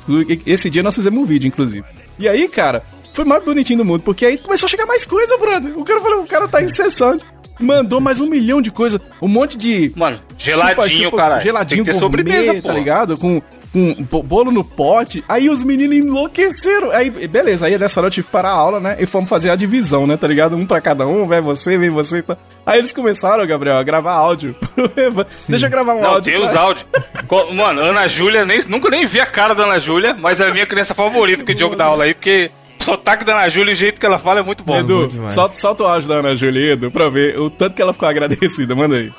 Esse 0.45 0.69
dia 0.69 0.83
nós 0.83 0.95
fizemos 0.95 1.19
um 1.19 1.25
vídeo, 1.25 1.47
inclusive. 1.47 1.85
E 2.19 2.27
aí, 2.27 2.47
cara, 2.47 2.83
foi 3.13 3.25
o 3.25 3.27
mais 3.27 3.43
bonitinho 3.43 3.79
do 3.79 3.85
mundo, 3.85 4.01
porque 4.03 4.25
aí 4.25 4.37
começou 4.37 4.67
a 4.67 4.69
chegar 4.69 4.85
mais 4.85 5.05
coisa, 5.05 5.37
brother. 5.37 5.77
O 5.77 5.83
cara 5.83 6.01
falou, 6.01 6.21
o 6.21 6.27
cara 6.27 6.47
tá 6.47 6.61
incessante. 6.61 7.23
Mandou 7.59 8.01
mais 8.01 8.19
um 8.19 8.25
milhão 8.25 8.61
de 8.61 8.71
coisas, 8.71 8.99
um 9.21 9.27
monte 9.27 9.55
de 9.55 9.91
Mano, 9.95 10.19
geladinho, 10.35 11.11
cara. 11.11 11.39
Geladinho 11.39 11.83
Tem 11.83 11.93
que 11.93 11.99
ter 11.99 11.99
gourmet, 11.99 12.23
sobremesa, 12.23 12.53
pô. 12.55 12.67
tá 12.69 12.73
ligado? 12.73 13.17
Com, 13.17 13.39
com 13.71 13.93
bo- 14.09 14.21
bolo 14.23 14.51
no 14.51 14.63
pote. 14.63 15.23
Aí 15.29 15.49
os 15.49 15.63
meninos 15.63 15.97
enlouqueceram. 15.97 16.91
Aí, 16.91 17.09
beleza, 17.09 17.65
aí 17.67 17.77
nessa 17.77 17.99
hora 17.99 18.07
eu 18.07 18.11
tive 18.11 18.27
que 18.27 18.31
parar 18.33 18.49
a 18.49 18.53
aula, 18.53 18.79
né? 18.79 18.97
E 18.99 19.05
fomos 19.05 19.29
fazer 19.29 19.49
a 19.49 19.55
divisão, 19.55 20.05
né? 20.05 20.17
Tá 20.17 20.27
ligado? 20.27 20.55
Um 20.55 20.65
pra 20.65 20.81
cada 20.81 21.05
um, 21.07 21.25
vai 21.25 21.39
você, 21.41 21.77
vem 21.77 21.89
você 21.89 22.17
e 22.19 22.21
tal. 22.21 22.37
Aí 22.65 22.79
eles 22.79 22.91
começaram, 22.91 23.45
Gabriel, 23.47 23.77
a 23.77 23.83
gravar 23.83 24.13
áudio. 24.13 24.55
Deixa 25.49 25.65
eu 25.65 25.69
gravar 25.69 25.95
um 25.95 26.01
Não, 26.01 26.09
áudio. 26.11 26.33
tem 26.33 26.41
os 26.41 26.51
pra- 26.51 26.61
áudios. 26.61 26.85
Co- 27.27 27.53
Mano, 27.53 27.81
Ana 27.81 28.07
Júlia, 28.07 28.45
nem, 28.45 28.59
nunca 28.67 28.89
nem 28.89 29.05
vi 29.05 29.19
a 29.19 29.25
cara 29.25 29.53
da 29.55 29.63
Ana 29.63 29.79
Júlia, 29.79 30.13
mas 30.19 30.39
é 30.41 30.47
a 30.47 30.51
minha 30.51 30.65
criança 30.65 30.93
favorita 30.93 31.43
que 31.43 31.51
o 31.53 31.55
Diogo 31.55 31.75
dá 31.75 31.85
aula 31.85 32.03
aí, 32.03 32.13
porque 32.13 32.51
o 32.79 32.83
sotaque 32.83 33.23
da 33.25 33.33
Ana 33.37 33.49
Júlia 33.49 33.71
e 33.71 33.73
o 33.73 33.77
jeito 33.77 33.99
que 33.99 34.05
ela 34.05 34.19
fala 34.19 34.39
é 34.41 34.43
muito 34.43 34.63
bom. 34.63 34.77
Edu, 34.79 34.97
muito 34.97 35.31
solta, 35.31 35.55
solta 35.57 35.83
o 35.83 35.87
áudio 35.87 36.07
da 36.09 36.15
Ana 36.15 36.35
Júlia, 36.35 36.73
Edu, 36.73 36.91
pra 36.91 37.09
ver 37.09 37.39
o 37.39 37.49
tanto 37.49 37.75
que 37.75 37.81
ela 37.81 37.93
ficou 37.93 38.07
agradecida. 38.07 38.75
Manda 38.75 38.95
aí. 38.95 39.11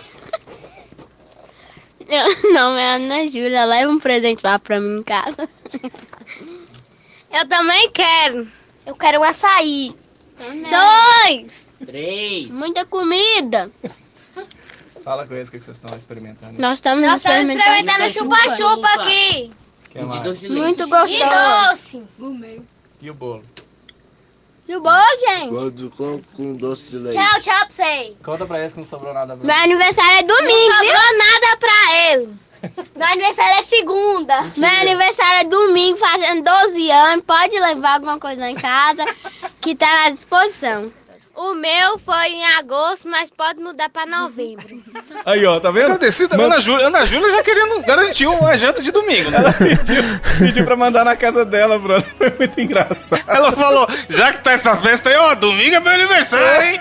Eu, 2.13 2.53
não, 2.53 2.77
é 2.77 2.97
Ana 2.97 3.27
Júlia. 3.27 3.65
Leva 3.65 3.91
um 3.91 3.99
presente 3.99 4.43
lá 4.45 4.59
pra 4.59 4.79
mim 4.81 4.99
em 4.99 5.03
casa. 5.03 5.49
Eu 7.33 7.49
também 7.49 7.91
quero. 7.91 8.47
Eu 8.85 8.95
quero 8.95 9.21
um 9.21 9.25
açaí. 9.25 9.95
Dois! 10.39 11.73
Três. 11.87 12.49
Muita 12.51 12.85
comida. 12.85 13.71
Fala 15.03 15.27
com 15.27 15.35
eles 15.35 15.49
o 15.49 15.53
que 15.53 15.61
vocês 15.61 15.77
estão 15.79 15.97
experimentando. 15.97 16.61
Nós 16.61 16.75
estamos 16.75 17.03
Nós 17.05 17.17
estamos 17.19 17.49
experimentando. 17.49 18.05
experimentando 18.05 18.13
chupa-chupa 18.13 18.89
Chupa. 18.89 19.03
aqui. 19.03 19.51
De 19.91 20.21
doce 20.23 20.41
de 20.41 20.49
leite. 20.49 20.63
Muito 20.63 20.83
E 20.83 20.87
gostoso. 20.89 21.29
doce. 21.71 22.03
E 23.01 23.11
o 23.11 23.15
bolo? 23.15 23.43
E 24.69 24.77
o 24.77 24.81
bolo, 24.81 25.19
gente? 25.21 25.51
Bolo 25.51 25.71
de 25.71 25.89
com 25.91 26.55
doce 26.57 26.85
de 26.85 26.97
leite. 26.97 27.19
Tchau, 27.19 27.41
tchau 27.41 27.59
pra 27.67 27.71
você. 27.71 28.17
Conta 28.23 28.47
pra 28.47 28.61
eles 28.61 28.73
que 28.73 28.79
não 28.79 28.87
sobrou 28.87 29.13
nada 29.13 29.37
pra 29.37 29.47
Meu 29.47 29.57
aniversário 29.57 30.19
é 30.19 30.23
Não 30.23 30.37
domingo, 30.37 30.79
viu? 30.81 30.91
sobrou 30.93 31.19
nada 31.19 31.57
pra 31.59 31.97
ele. 32.13 32.37
Meu 32.97 33.07
aniversário 33.09 33.59
é 33.59 33.63
segunda. 33.63 34.41
Meu 34.57 34.71
aniversário 34.71 35.41
é 35.41 35.45
domingo, 35.45 35.97
fazendo 35.99 36.45
12 36.45 36.91
anos. 36.91 37.25
Pode 37.27 37.59
levar 37.59 37.95
alguma 37.95 38.19
coisa 38.21 38.41
lá 38.43 38.51
em 38.51 38.55
casa 38.55 39.05
que 39.61 39.75
tá 39.75 39.93
na 40.05 40.11
disposição. 40.11 40.91
O 41.35 41.55
meu 41.55 41.99
foi 41.99 42.29
em 42.29 42.45
agosto, 42.59 43.09
mas 43.09 43.31
pode 43.31 43.59
mudar 43.61 43.89
pra 43.89 44.05
novembro. 44.07 44.67
Aí, 45.25 45.45
ó, 45.47 45.59
tá 45.59 45.71
vendo? 45.71 45.85
Agradecida, 45.87 46.37
Manda- 46.37 46.55
Ana 46.55 46.61
Júlia, 46.61 46.87
Ana 46.87 47.07
Júlia 47.07 47.31
já 47.31 47.43
querendo 47.43 47.81
garantir 47.83 48.27
uma 48.27 48.57
janta 48.59 48.83
de 48.83 48.91
domingo, 48.91 49.31
né? 49.31 49.39
pediu, 49.59 50.03
pediu 50.39 50.65
pra 50.65 50.77
mandar 50.77 51.05
na 51.05 51.17
casa 51.17 51.45
dela, 51.45 51.79
brother. 51.79 52.07
Foi 52.19 52.35
muito 52.39 52.61
engraçado. 52.61 53.23
Ela 53.27 53.51
falou, 53.53 53.89
já 54.11 54.33
que 54.33 54.41
tá 54.41 54.53
essa 54.53 54.77
festa 54.77 55.09
aí, 55.11 55.17
ó, 55.17 55.35
domingo 55.35 55.75
é 55.77 55.81
meu 55.81 55.93
aniversário, 55.93 56.63
hein? 56.73 56.81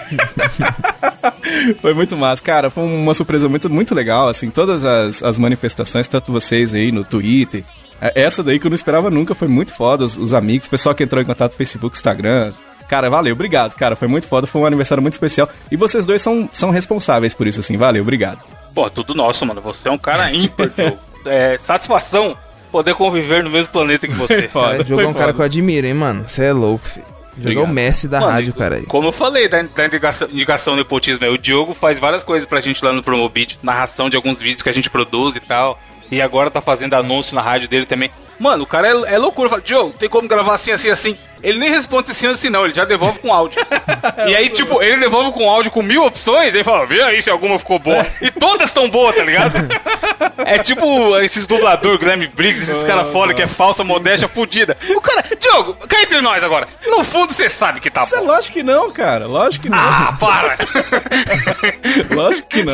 Foi 1.81 1.93
muito 1.93 2.15
massa, 2.17 2.41
cara. 2.41 2.69
Foi 2.69 2.83
uma 2.83 3.13
surpresa 3.13 3.47
muito, 3.47 3.69
muito 3.69 3.93
legal, 3.95 4.27
assim. 4.27 4.49
Todas 4.49 4.83
as, 4.83 5.23
as 5.23 5.37
manifestações, 5.37 6.07
tanto 6.07 6.31
vocês 6.31 6.73
aí 6.75 6.91
no 6.91 7.03
Twitter. 7.03 7.63
é, 8.01 8.21
Essa 8.23 8.43
daí 8.43 8.59
que 8.59 8.67
eu 8.67 8.69
não 8.69 8.75
esperava 8.75 9.09
nunca, 9.09 9.33
foi 9.35 9.47
muito 9.47 9.73
foda. 9.73 10.03
Os, 10.05 10.17
os 10.17 10.33
amigos, 10.33 10.67
o 10.67 10.71
pessoal 10.71 10.93
que 10.95 11.03
entrou 11.03 11.21
em 11.21 11.25
contato 11.25 11.51
no 11.51 11.57
Facebook, 11.57 11.95
Instagram. 11.95 12.51
Cara, 12.91 13.09
valeu, 13.09 13.31
obrigado, 13.31 13.73
cara. 13.73 13.95
Foi 13.95 14.09
muito 14.09 14.27
foda, 14.27 14.45
foi 14.45 14.59
um 14.59 14.65
aniversário 14.65 15.01
muito 15.01 15.13
especial. 15.13 15.47
E 15.71 15.77
vocês 15.77 16.05
dois 16.05 16.21
são, 16.21 16.49
são 16.51 16.71
responsáveis 16.71 17.33
por 17.33 17.47
isso, 17.47 17.61
assim. 17.61 17.77
Valeu, 17.77 18.01
obrigado. 18.01 18.39
Pô, 18.75 18.89
tudo 18.89 19.15
nosso, 19.15 19.45
mano. 19.45 19.61
Você 19.61 19.87
é 19.87 19.91
um 19.91 19.97
cara 19.97 20.29
ímpar. 20.33 20.69
É 21.23 21.55
satisfação 21.59 22.35
poder 22.71 22.95
conviver 22.95 23.43
no 23.43 23.49
mesmo 23.51 23.71
planeta 23.71 24.07
que 24.07 24.13
você. 24.15 24.47
Cara, 24.49 24.71
Foda, 24.71 24.83
Diogo 24.83 25.03
é 25.03 25.07
um 25.07 25.13
cara 25.13 25.25
foda. 25.25 25.33
que 25.35 25.41
eu 25.41 25.45
admiro, 25.45 25.85
hein, 25.85 25.93
mano. 25.93 26.27
Você 26.27 26.45
é 26.45 26.51
louco, 26.51 26.83
filho. 26.83 27.05
Diogo 27.37 27.59
é 27.59 27.63
o. 27.63 27.67
Messi 27.67 28.07
da 28.07 28.19
Mano, 28.19 28.31
rádio, 28.31 28.53
cara 28.55 28.77
aí. 28.77 28.87
Como 28.87 29.07
eu 29.07 29.11
falei 29.11 29.47
da, 29.47 29.61
da 29.61 29.85
indicação, 29.85 30.27
indicação 30.31 30.73
do 30.73 30.77
nepotismo, 30.77 31.23
aí, 31.23 31.29
o 31.31 31.37
Diogo 31.37 31.75
faz 31.75 31.99
várias 31.99 32.23
coisas 32.23 32.47
pra 32.49 32.59
gente 32.59 32.83
lá 32.83 32.91
no 32.91 33.03
Promobit, 33.03 33.59
narração 33.61 34.09
de 34.09 34.15
alguns 34.15 34.39
vídeos 34.39 34.63
que 34.63 34.69
a 34.69 34.73
gente 34.73 34.89
produz 34.89 35.35
e 35.35 35.39
tal. 35.39 35.79
E 36.09 36.19
agora 36.19 36.49
tá 36.49 36.59
fazendo 36.59 36.95
anúncio 36.95 37.35
na 37.35 37.41
rádio 37.43 37.69
dele 37.69 37.85
também. 37.85 38.09
Mano, 38.39 38.63
o 38.63 38.67
cara 38.67 38.87
é, 38.87 39.13
é 39.13 39.17
loucura. 39.19 39.47
Fala, 39.47 39.61
Diogo, 39.61 39.93
tem 39.99 40.09
como 40.09 40.27
gravar 40.27 40.55
assim, 40.55 40.71
assim, 40.71 40.89
assim? 40.89 41.15
Ele 41.43 41.57
nem 41.59 41.69
responde 41.69 42.11
assim, 42.11 42.27
assim, 42.27 42.49
não. 42.49 42.65
Ele 42.65 42.73
já 42.73 42.85
devolve 42.85 43.19
com 43.19 43.33
áudio. 43.33 43.59
e 44.27 44.35
aí, 44.35 44.49
tipo, 44.49 44.81
ele 44.81 44.97
devolve 44.97 45.31
com 45.31 45.49
áudio 45.49 45.71
com 45.71 45.81
mil 45.81 46.05
opções. 46.05 46.55
Aí 46.55 46.63
fala, 46.63 46.85
vê 46.85 47.01
aí 47.03 47.21
se 47.21 47.29
alguma 47.29 47.57
ficou 47.59 47.79
boa. 47.79 48.05
E 48.21 48.29
todas 48.31 48.69
estão 48.69 48.89
boas, 48.89 49.15
tá 49.15 49.23
ligado? 49.23 49.53
é 50.45 50.57
tipo 50.59 51.17
esses 51.19 51.45
dublador, 51.47 51.97
Grammy 51.97 52.27
Briggs, 52.27 52.69
esses 52.69 52.83
caras 52.83 53.11
foda 53.11 53.33
que 53.33 53.41
é 53.41 53.47
falsa, 53.47 53.83
modéstia, 53.83 54.27
fudida. 54.27 54.77
O 54.95 55.01
cara, 55.01 55.23
Diogo, 55.39 55.73
cá 55.87 56.01
entre 56.01 56.21
nós 56.21 56.43
agora. 56.43 56.67
No 56.87 57.03
fundo, 57.03 57.33
você 57.33 57.49
sabe 57.49 57.79
que 57.79 57.89
tá 57.89 58.03
Isso 58.03 58.15
é 58.15 58.19
bom. 58.19 58.25
lógico 58.27 58.53
que 58.53 58.63
não, 58.63 58.91
cara. 58.91 59.25
Lógico 59.27 59.63
que 59.63 59.69
não. 59.69 59.77
Ah, 59.77 60.15
para! 60.19 60.57
lógico 62.15 62.47
que 62.47 62.63
não. 62.63 62.73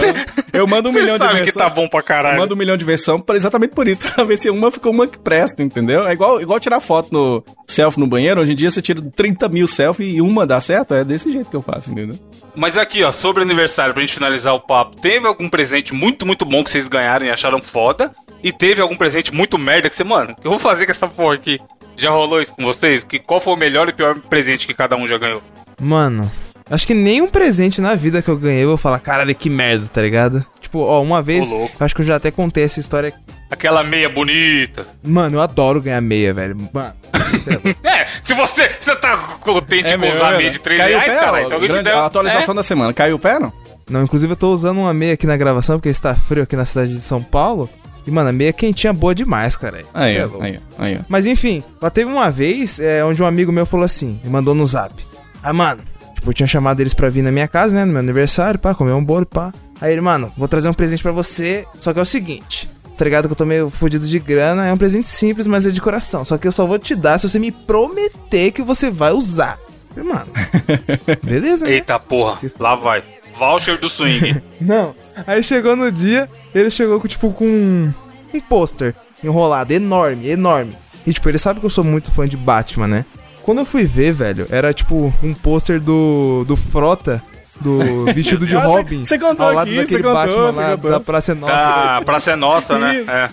Eu 0.53 0.67
mando 0.67 0.89
um 0.89 0.91
Você 0.93 1.00
milhão 1.01 1.17
de 1.17 1.24
sabe 1.24 1.33
versões. 1.36 1.53
que 1.53 1.57
tá 1.57 1.69
bom 1.69 1.88
pra 1.88 2.01
caralho. 2.01 2.38
Manda 2.38 2.53
um 2.53 2.57
milhão 2.57 2.77
de 2.77 2.86
versão 2.86 3.19
pra- 3.19 3.36
exatamente 3.36 3.74
por 3.74 3.88
isso, 3.88 4.01
pra 4.12 4.24
ver 4.24 4.38
se 4.38 4.50
uma 4.50 4.71
ficou 4.71 4.91
uma 4.91 5.07
que 5.07 5.17
presta, 5.17 5.62
entendeu? 5.62 6.07
É 6.07 6.13
igual, 6.13 6.41
igual 6.41 6.59
tirar 6.59 6.79
foto 6.79 7.09
no 7.12 7.43
selfie 7.67 8.00
no 8.00 8.07
banheiro. 8.07 8.43
Em 8.43 8.55
dia 8.58 8.70
você 8.70 8.82
tira 8.82 9.02
30 9.02 9.48
mil 9.48 9.68
selfies 9.68 10.16
e 10.16 10.22
uma 10.22 10.46
dá 10.46 10.60
certo. 10.60 10.94
É 10.94 11.04
desse 11.04 11.32
jeito 11.32 11.50
que 11.50 11.56
eu 11.56 11.62
faço, 11.62 11.92
entendeu? 11.92 12.20
Mas 12.56 12.78
aqui, 12.78 13.04
ó, 13.04 13.12
sobre 13.12 13.44
aniversário, 13.44 13.94
pra 13.94 14.02
gente 14.02 14.16
finalizar 14.16 14.54
o 14.54 14.60
papo, 14.60 14.98
teve 14.98 15.28
algum 15.28 15.48
presente 15.48 15.94
muito, 15.94 16.26
muito 16.26 16.44
bom 16.44 16.64
que 16.64 16.72
vocês 16.72 16.88
ganharam 16.88 17.26
e 17.26 17.30
acharam 17.30 17.62
foda? 17.62 18.12
E 18.44 18.52
teve 18.52 18.82
algum 18.82 18.96
presente 18.96 19.34
muito 19.34 19.58
merda 19.58 19.90
que 19.90 19.96
você, 19.96 20.04
mano, 20.04 20.32
o 20.32 20.42
que 20.42 20.48
eu 20.48 20.52
vou 20.52 20.60
fazer 20.60 20.86
com 20.86 20.92
essa 20.92 21.08
porra 21.08 21.36
aqui? 21.36 21.60
Já 21.96 22.12
rolou 22.12 22.42
isso 22.42 22.54
com 22.54 22.64
vocês? 22.64 23.04
Que, 23.04 23.20
qual 23.20 23.40
foi 23.40 23.54
o 23.54 23.58
melhor 23.58 23.90
e 23.90 23.94
pior 23.94 24.20
presente 24.22 24.68
que 24.68 24.74
cada 24.74 24.96
um 24.96 25.08
já 25.08 25.18
ganhou? 25.18 25.42
Mano, 25.80 26.32
acho 26.70 26.86
que 26.86 26.94
nenhum 26.94 27.28
presente 27.28 27.82
na 27.82 27.96
vida 27.96 28.22
que 28.22 28.30
eu 28.30 28.38
ganhei 28.38 28.64
eu 28.64 28.70
vou 28.70 28.78
falar, 28.78 29.00
caralho, 29.00 29.34
que 29.34 29.50
merda, 29.50 29.88
tá 29.88 30.02
ligado? 30.02 30.46
Tipo, 30.60 30.80
ó, 30.80 31.02
uma 31.02 31.22
vez, 31.22 31.52
acho 31.80 31.96
que 31.96 32.02
eu 32.02 32.06
já 32.06 32.16
até 32.16 32.30
contei 32.30 32.64
essa 32.64 32.80
história. 32.80 33.14
Aquela 33.50 33.84
meia 33.84 34.10
bonita. 34.10 34.86
Mano, 35.04 35.38
eu 35.38 35.42
adoro 35.42 35.82
ganhar 35.82 36.01
meia, 36.01 36.34
velho. 36.34 36.56
Mano, 36.56 36.72
lá. 36.74 36.94
É, 37.84 38.08
se 38.24 38.34
você, 38.34 38.70
você 38.80 38.96
tá 38.96 39.18
contente 39.42 39.92
com 39.92 39.98
mesmo, 39.98 40.16
usar 40.22 40.34
é 40.34 40.38
meia 40.38 40.50
de 40.50 40.60
3 40.60 40.80
Caiu 40.80 40.98
o 40.98 41.00
reais, 41.01 41.20
cara, 41.20 41.42
então 41.44 41.60
grande- 41.60 41.84
deu. 41.84 41.98
A 41.98 42.06
atualização 42.06 42.54
da 42.56 42.63
semana. 42.63 42.94
Caiu 42.94 43.16
o 43.16 43.20
pé, 43.20 43.39
não? 43.39 43.51
Não, 43.89 44.04
inclusive 44.04 44.34
eu 44.34 44.38
tô 44.38 44.51
usando 44.54 44.80
uma 44.80 44.94
meia 44.94 45.13
aqui 45.13 45.25
na 45.25 45.38
gravação, 45.38 45.77
porque 45.77 45.89
está 45.89 46.13
frio 46.16 46.44
aqui 46.44 46.56
na 46.56 46.66
cidade 46.66 46.94
de 46.94 47.01
São 47.01 47.22
Paulo. 47.24 47.70
E, 48.06 48.12
mano, 48.12 48.30
a 48.30 48.34
meia 48.34 48.54
quentinha 48.54 48.94
boa 48.94 49.13
demais, 49.16 49.56
cara. 49.58 49.82
Aí, 49.94 50.16
é 50.18 50.27
aí, 50.42 50.60
aí. 50.77 51.00
Mas 51.10 51.25
enfim, 51.25 51.63
lá 51.82 51.89
teve 51.89 52.10
uma 52.12 52.30
vez 52.32 52.80
é, 52.80 53.04
onde 53.04 53.22
um 53.22 53.25
amigo 53.25 53.51
meu 53.51 53.66
falou 53.66 53.84
assim, 53.86 54.20
me 54.24 54.30
mandou 54.30 54.54
no 54.56 54.66
zap. 54.66 54.94
Ah, 55.44 55.51
mano, 55.54 55.82
tipo, 56.16 56.30
eu 56.30 56.34
tinha 56.34 56.48
chamado 56.48 56.80
eles 56.80 56.94
pra 56.94 57.10
vir 57.10 57.22
na 57.22 57.32
minha 57.32 57.48
casa, 57.48 57.75
né, 57.75 57.84
no 57.86 57.92
meu 57.92 58.00
aniversário, 58.00 58.60
pá, 58.60 58.74
comer 58.74 58.94
um 58.94 59.04
bolo, 59.04 59.25
pá. 59.25 59.51
Aí 59.80 59.92
ele, 59.92 60.01
mano, 60.01 60.32
vou 60.38 60.48
trazer 60.48 60.70
um 60.70 60.74
presente 60.74 61.04
pra 61.04 61.12
você, 61.12 61.66
só 61.80 61.94
que 61.94 62.00
é 62.00 62.01
o 62.01 62.06
seguinte, 62.06 62.70
tá 62.98 63.06
ligado 63.06 63.27
que 63.27 63.32
eu 63.32 63.38
tô 63.38 63.46
meio 63.46 63.70
fudido 63.70 64.06
de 64.06 64.20
grana, 64.20 64.66
é 64.66 64.74
um 64.74 64.77
presente 64.77 65.08
simples, 65.08 65.48
mas 65.48 65.66
é 65.66 65.70
de 65.70 65.82
coração. 65.82 66.25
Só 66.25 66.38
que 66.38 66.48
eu 66.48 66.51
só 66.51 66.66
vou 66.66 66.80
te 66.80 66.96
dar 66.96 67.20
se 67.20 67.30
você 67.30 67.39
me 67.39 67.51
prometer 67.51 68.51
que 68.51 68.62
você 68.62 68.89
vai 68.89 69.12
usar. 69.12 69.60
Mano, 69.96 70.27
beleza, 71.24 71.66
né? 71.66 71.74
Eita 71.74 71.98
porra, 72.00 72.39
lá 72.60 72.75
vai. 72.75 73.04
Voucher 73.36 73.80
do 73.80 73.89
swing. 73.89 74.42
Não. 74.60 74.96
Aí 75.25 75.42
chegou 75.44 75.75
no 75.75 75.92
dia, 75.92 76.30
ele 76.54 76.70
chegou 76.70 77.00
com, 77.00 77.08
tipo, 77.08 77.32
com 77.32 77.46
um, 77.46 77.94
um 78.34 78.39
pôster 78.42 78.96
enrolado, 79.24 79.74
enorme, 79.74 80.30
enorme. 80.30 80.75
E, 81.06 81.13
tipo, 81.13 81.30
ele 81.30 81.38
sabe 81.38 81.60
que 81.60 81.66
eu 81.66 81.70
sou 81.70 81.84
muito 81.84 82.12
fã 82.12 82.27
de 82.27 82.36
Batman, 82.36 82.88
né? 82.88 83.06
Quando 83.44 83.60
eu 83.60 83.66
fui 83.66 83.86
ver, 83.86 84.12
velho, 84.12 84.46
era, 84.50 84.74
tipo, 84.74 85.13
um 85.24 85.34
pôster 85.34 85.80
do, 85.80 86.44
do 86.46 86.56
Frota, 86.56 87.24
do 87.62 88.06
vestido 88.14 88.46
de 88.46 88.56
Ah, 88.56 88.62
você- 88.62 88.68
Robin, 88.68 89.06
você 89.06 89.20
contou 89.20 89.46
ao 89.48 89.54
lado 89.54 89.68
aqui, 89.68 89.78
daquele 89.78 90.04
contou, 90.04 90.14
Batman 90.16 90.52
lá 90.52 90.72
contou. 90.76 90.92
da 90.92 91.00
Praça 91.00 91.36
Nossa. 91.36 91.54
Tá, 91.54 92.02
pra 92.06 92.20
ser 92.20 92.36
nossa, 92.36 92.78
né? 92.78 93.02
Isso. 93.02 93.12
É. 93.12 93.30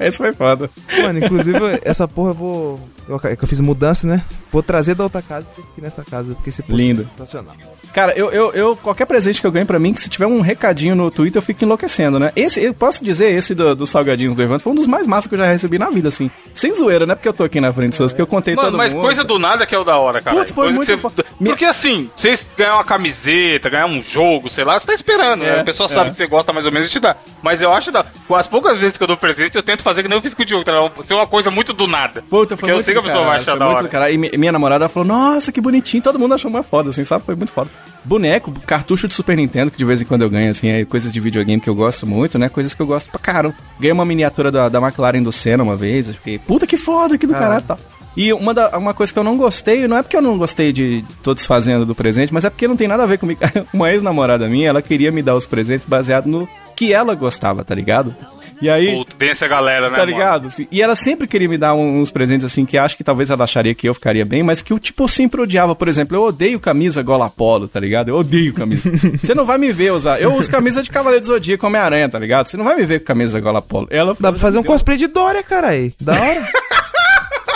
Esse 0.08 0.16
foi 0.18 0.32
foda. 0.32 0.70
Mano, 1.02 1.18
inclusive, 1.24 1.58
essa 1.84 2.06
porra 2.08 2.30
eu 2.30 2.34
vou... 2.34 2.80
Eu, 3.08 3.20
é 3.24 3.34
que 3.36 3.42
eu 3.44 3.48
fiz 3.48 3.58
mudança, 3.60 4.06
né? 4.06 4.22
Vou 4.52 4.62
trazer 4.62 4.94
da 4.94 5.04
outra 5.04 5.22
casa 5.22 5.46
e 5.56 5.60
aqui 5.60 5.80
nessa 5.80 6.04
casa, 6.04 6.34
porque 6.34 6.50
esse 6.50 6.62
pôster 6.62 6.76
Lindo. 6.86 7.02
é 7.02 7.12
sensacional. 7.12 7.54
Cara, 7.94 8.12
eu, 8.16 8.30
eu, 8.30 8.52
eu- 8.52 8.76
qualquer 8.76 9.06
presente 9.06 9.40
que 9.40 9.46
eu 9.46 9.50
ganho 9.52 9.64
pra 9.66 9.78
mim, 9.78 9.94
que 9.94 10.00
se 10.02 10.10
tiver 10.10 10.26
um 10.26 10.40
recadinho 10.42 10.94
no 10.94 11.10
Twitter, 11.10 11.38
eu 11.40 11.44
fico 11.44 11.64
enlouquecendo, 11.64 12.18
né? 12.18 12.32
Esse, 12.36 12.62
eu 12.62 12.74
posso 12.74 13.02
dizer, 13.02 13.32
esse 13.32 13.54
do- 13.54 13.74
dos 13.74 13.88
salgadinhos 13.90 14.36
do 14.36 14.42
Evandro 14.42 14.62
foi 14.62 14.72
um 14.72 14.76
dos 14.76 14.86
mais 14.86 15.06
massas 15.06 15.26
que 15.26 15.34
eu 15.34 15.38
já 15.38 15.46
recebi 15.46 15.78
na 15.78 15.88
vida, 15.88 16.08
assim. 16.08 16.30
Sem 16.52 16.74
zoeira, 16.74 17.06
né? 17.06 17.14
Porque 17.14 17.28
eu 17.28 17.32
tô 17.32 17.44
aqui 17.44 17.60
na 17.60 17.72
frente 17.72 17.92
de 17.92 17.96
vocês, 17.96 18.12
porque 18.12 18.22
eu 18.22 18.26
contei 18.26 18.54
Mano, 18.54 18.68
todo 18.68 18.76
mas 18.78 18.92
mundo. 18.92 19.02
coisa 19.02 19.24
do 19.24 19.38
nada 19.38 19.64
que 19.66 19.74
é 19.74 19.78
o 19.78 19.84
da 19.84 19.96
hora, 19.96 20.20
cara. 20.20 20.36
Putz, 20.36 20.52
foi 20.52 20.70
muito 20.72 20.86
você... 20.96 21.24
Porque 21.44 21.64
assim, 21.64 22.10
vocês 22.14 22.48
ganhar 22.56 22.74
uma 22.74 22.84
camiseta, 22.84 23.70
ganhar 23.70 23.86
um 23.86 24.02
jogo, 24.02 24.50
sei 24.50 24.64
lá, 24.64 24.78
você 24.78 24.86
tá 24.86 24.94
esperando, 24.94 25.40
né? 25.40 25.56
É, 25.58 25.60
A 25.60 25.64
pessoa 25.64 25.86
é. 25.86 25.88
sabe 25.88 26.10
que 26.10 26.16
você 26.16 26.26
gosta 26.26 26.52
mais 26.52 26.66
ou 26.66 26.72
menos 26.72 26.88
e 26.88 26.90
te 26.90 27.00
dá. 27.00 27.16
Mas 27.42 27.62
eu 27.62 27.72
acho 27.72 27.90
da. 27.90 28.04
Com 28.26 28.34
as 28.34 28.46
poucas 28.46 28.76
vezes 28.76 28.96
que 28.98 29.02
eu 29.02 29.06
dou 29.08 29.16
presente, 29.16 29.56
eu 29.56 29.62
tento 29.62 29.82
fazer 29.82 30.02
que 30.02 30.08
nem 30.08 30.18
eu 30.18 30.22
fiz 30.22 30.34
com 30.34 30.42
o 30.42 30.44
Diogo, 30.44 30.64
tá? 30.64 30.72
Ser 31.06 31.14
uma 31.14 31.26
coisa 31.26 31.50
muito 31.50 31.72
do 31.72 31.86
nada. 31.86 32.22
Puta, 32.28 32.56
foi 32.56 32.56
Porque 32.56 32.70
eu 32.70 32.74
muito 32.74 32.84
sei 32.86 32.94
que 33.02 33.08
a 33.08 33.12
pessoa 33.12 33.24
vai 33.26 33.38
caralho, 33.38 33.42
achar 33.42 33.58
da 33.58 33.64
muito 33.66 33.78
hora. 33.78 33.88
caralho. 33.88 34.14
E 34.14 34.18
mi- 34.18 34.30
minha 34.36 34.52
namorada 34.52 34.88
falou, 34.88 35.06
nossa, 35.08 35.50
que 35.52 35.60
bonitinho. 35.60 36.02
Todo 36.02 36.18
mundo 36.18 36.34
achou 36.34 36.50
uma 36.50 36.62
foda, 36.62 36.90
assim, 36.90 37.04
sabe? 37.04 37.24
Foi 37.24 37.34
muito 37.34 37.52
foda. 37.52 37.70
Boneco, 38.04 38.52
cartucho 38.66 39.06
de 39.08 39.14
Super 39.14 39.36
Nintendo, 39.36 39.70
que 39.70 39.76
de 39.78 39.84
vez 39.84 40.00
em 40.00 40.04
quando 40.04 40.22
eu 40.22 40.30
ganho, 40.30 40.50
assim, 40.50 40.68
é 40.70 40.84
coisas 40.84 41.12
de 41.12 41.20
videogame 41.20 41.60
que 41.60 41.68
eu 41.68 41.74
gosto 41.74 42.06
muito, 42.06 42.38
né? 42.38 42.48
Coisas 42.48 42.72
que 42.74 42.80
eu 42.80 42.86
gosto 42.86 43.10
pra 43.10 43.18
caramba. 43.18 43.54
Ganhei 43.78 43.92
uma 43.92 44.04
miniatura 44.04 44.50
da, 44.50 44.68
da 44.68 44.78
McLaren 44.80 45.22
do 45.22 45.32
Senna 45.32 45.62
uma 45.62 45.76
vez, 45.76 46.08
eu 46.08 46.14
fiquei, 46.14 46.38
puta 46.38 46.66
que 46.66 46.76
foda, 46.76 47.18
que 47.18 47.26
do 47.26 47.32
caralho 47.34 47.60
e 47.60 47.64
tal. 47.64 47.78
E 48.16 48.32
uma, 48.32 48.52
da- 48.52 48.76
uma 48.78 48.92
coisa 48.94 49.12
que 49.12 49.18
eu 49.18 49.22
não 49.24 49.36
gostei, 49.36 49.86
não 49.86 49.96
é 49.96 50.02
porque 50.02 50.16
eu 50.16 50.22
não 50.22 50.36
gostei 50.38 50.72
de 50.72 51.04
tô 51.22 51.34
desfazendo 51.34 51.84
do 51.86 51.94
presente, 51.94 52.32
mas 52.34 52.44
é 52.44 52.50
porque 52.50 52.66
não 52.66 52.76
tem 52.76 52.88
nada 52.88 53.02
a 53.02 53.06
ver 53.06 53.18
comigo. 53.18 53.40
Uma 53.72 53.90
ex-namorada 53.92 54.48
minha, 54.48 54.68
ela 54.70 54.82
queria 54.82 55.12
me 55.12 55.22
dar 55.22 55.36
os 55.36 55.46
presentes 55.46 55.86
baseado 55.86 56.26
no 56.26 56.48
que 56.74 56.92
ela 56.92 57.14
gostava, 57.14 57.62
tá 57.64 57.74
ligado? 57.74 58.14
E 58.60 58.68
aí. 58.68 58.92
Puta, 58.94 59.14
tem 59.16 59.30
essa 59.30 59.46
galera, 59.46 59.88
né? 59.90 59.96
Tá 59.96 60.04
ligado? 60.04 60.46
Assim, 60.46 60.66
e 60.70 60.82
ela 60.82 60.94
sempre 60.94 61.26
queria 61.26 61.48
me 61.48 61.56
dar 61.58 61.74
um- 61.74 62.00
uns 62.00 62.10
presentes 62.10 62.44
assim 62.44 62.64
que 62.66 62.76
acho 62.76 62.96
que 62.96 63.04
talvez 63.04 63.30
ela 63.30 63.44
acharia 63.44 63.74
que 63.74 63.88
eu 63.88 63.94
ficaria 63.94 64.24
bem, 64.24 64.42
mas 64.42 64.60
que 64.60 64.72
eu, 64.72 64.78
tipo, 64.78 65.08
sempre 65.08 65.40
odiava. 65.40 65.74
Por 65.74 65.88
exemplo, 65.88 66.16
eu 66.16 66.22
odeio 66.22 66.58
camisa 66.58 67.02
gola 67.02 67.30
polo, 67.30 67.68
tá 67.68 67.78
ligado? 67.80 68.08
Eu 68.08 68.16
odeio 68.16 68.52
camisa. 68.52 68.82
Você 69.18 69.34
não 69.34 69.44
vai 69.44 69.58
me 69.58 69.72
ver 69.72 69.92
usar. 69.92 70.20
Eu 70.20 70.34
uso 70.34 70.50
camisa 70.50 70.82
de 70.82 70.90
Cavaleiro 70.90 71.24
do 71.24 71.28
Zodíaco 71.32 71.66
Homem-Aranha, 71.66 72.08
tá 72.08 72.18
ligado? 72.18 72.46
Você 72.48 72.56
não 72.56 72.64
vai 72.64 72.74
me 72.76 72.84
ver 72.84 73.00
com 73.00 73.06
camisa 73.06 73.38
gola 73.40 73.60
polo. 73.62 73.86
Ela 73.90 74.16
Dá 74.18 74.32
pra 74.32 74.40
fazer 74.40 74.58
um 74.58 74.62
cosplay 74.64 74.96
de 74.96 75.06
Dória, 75.06 75.42
caralho. 75.42 75.92
Da 76.00 76.12
hora. 76.20 76.48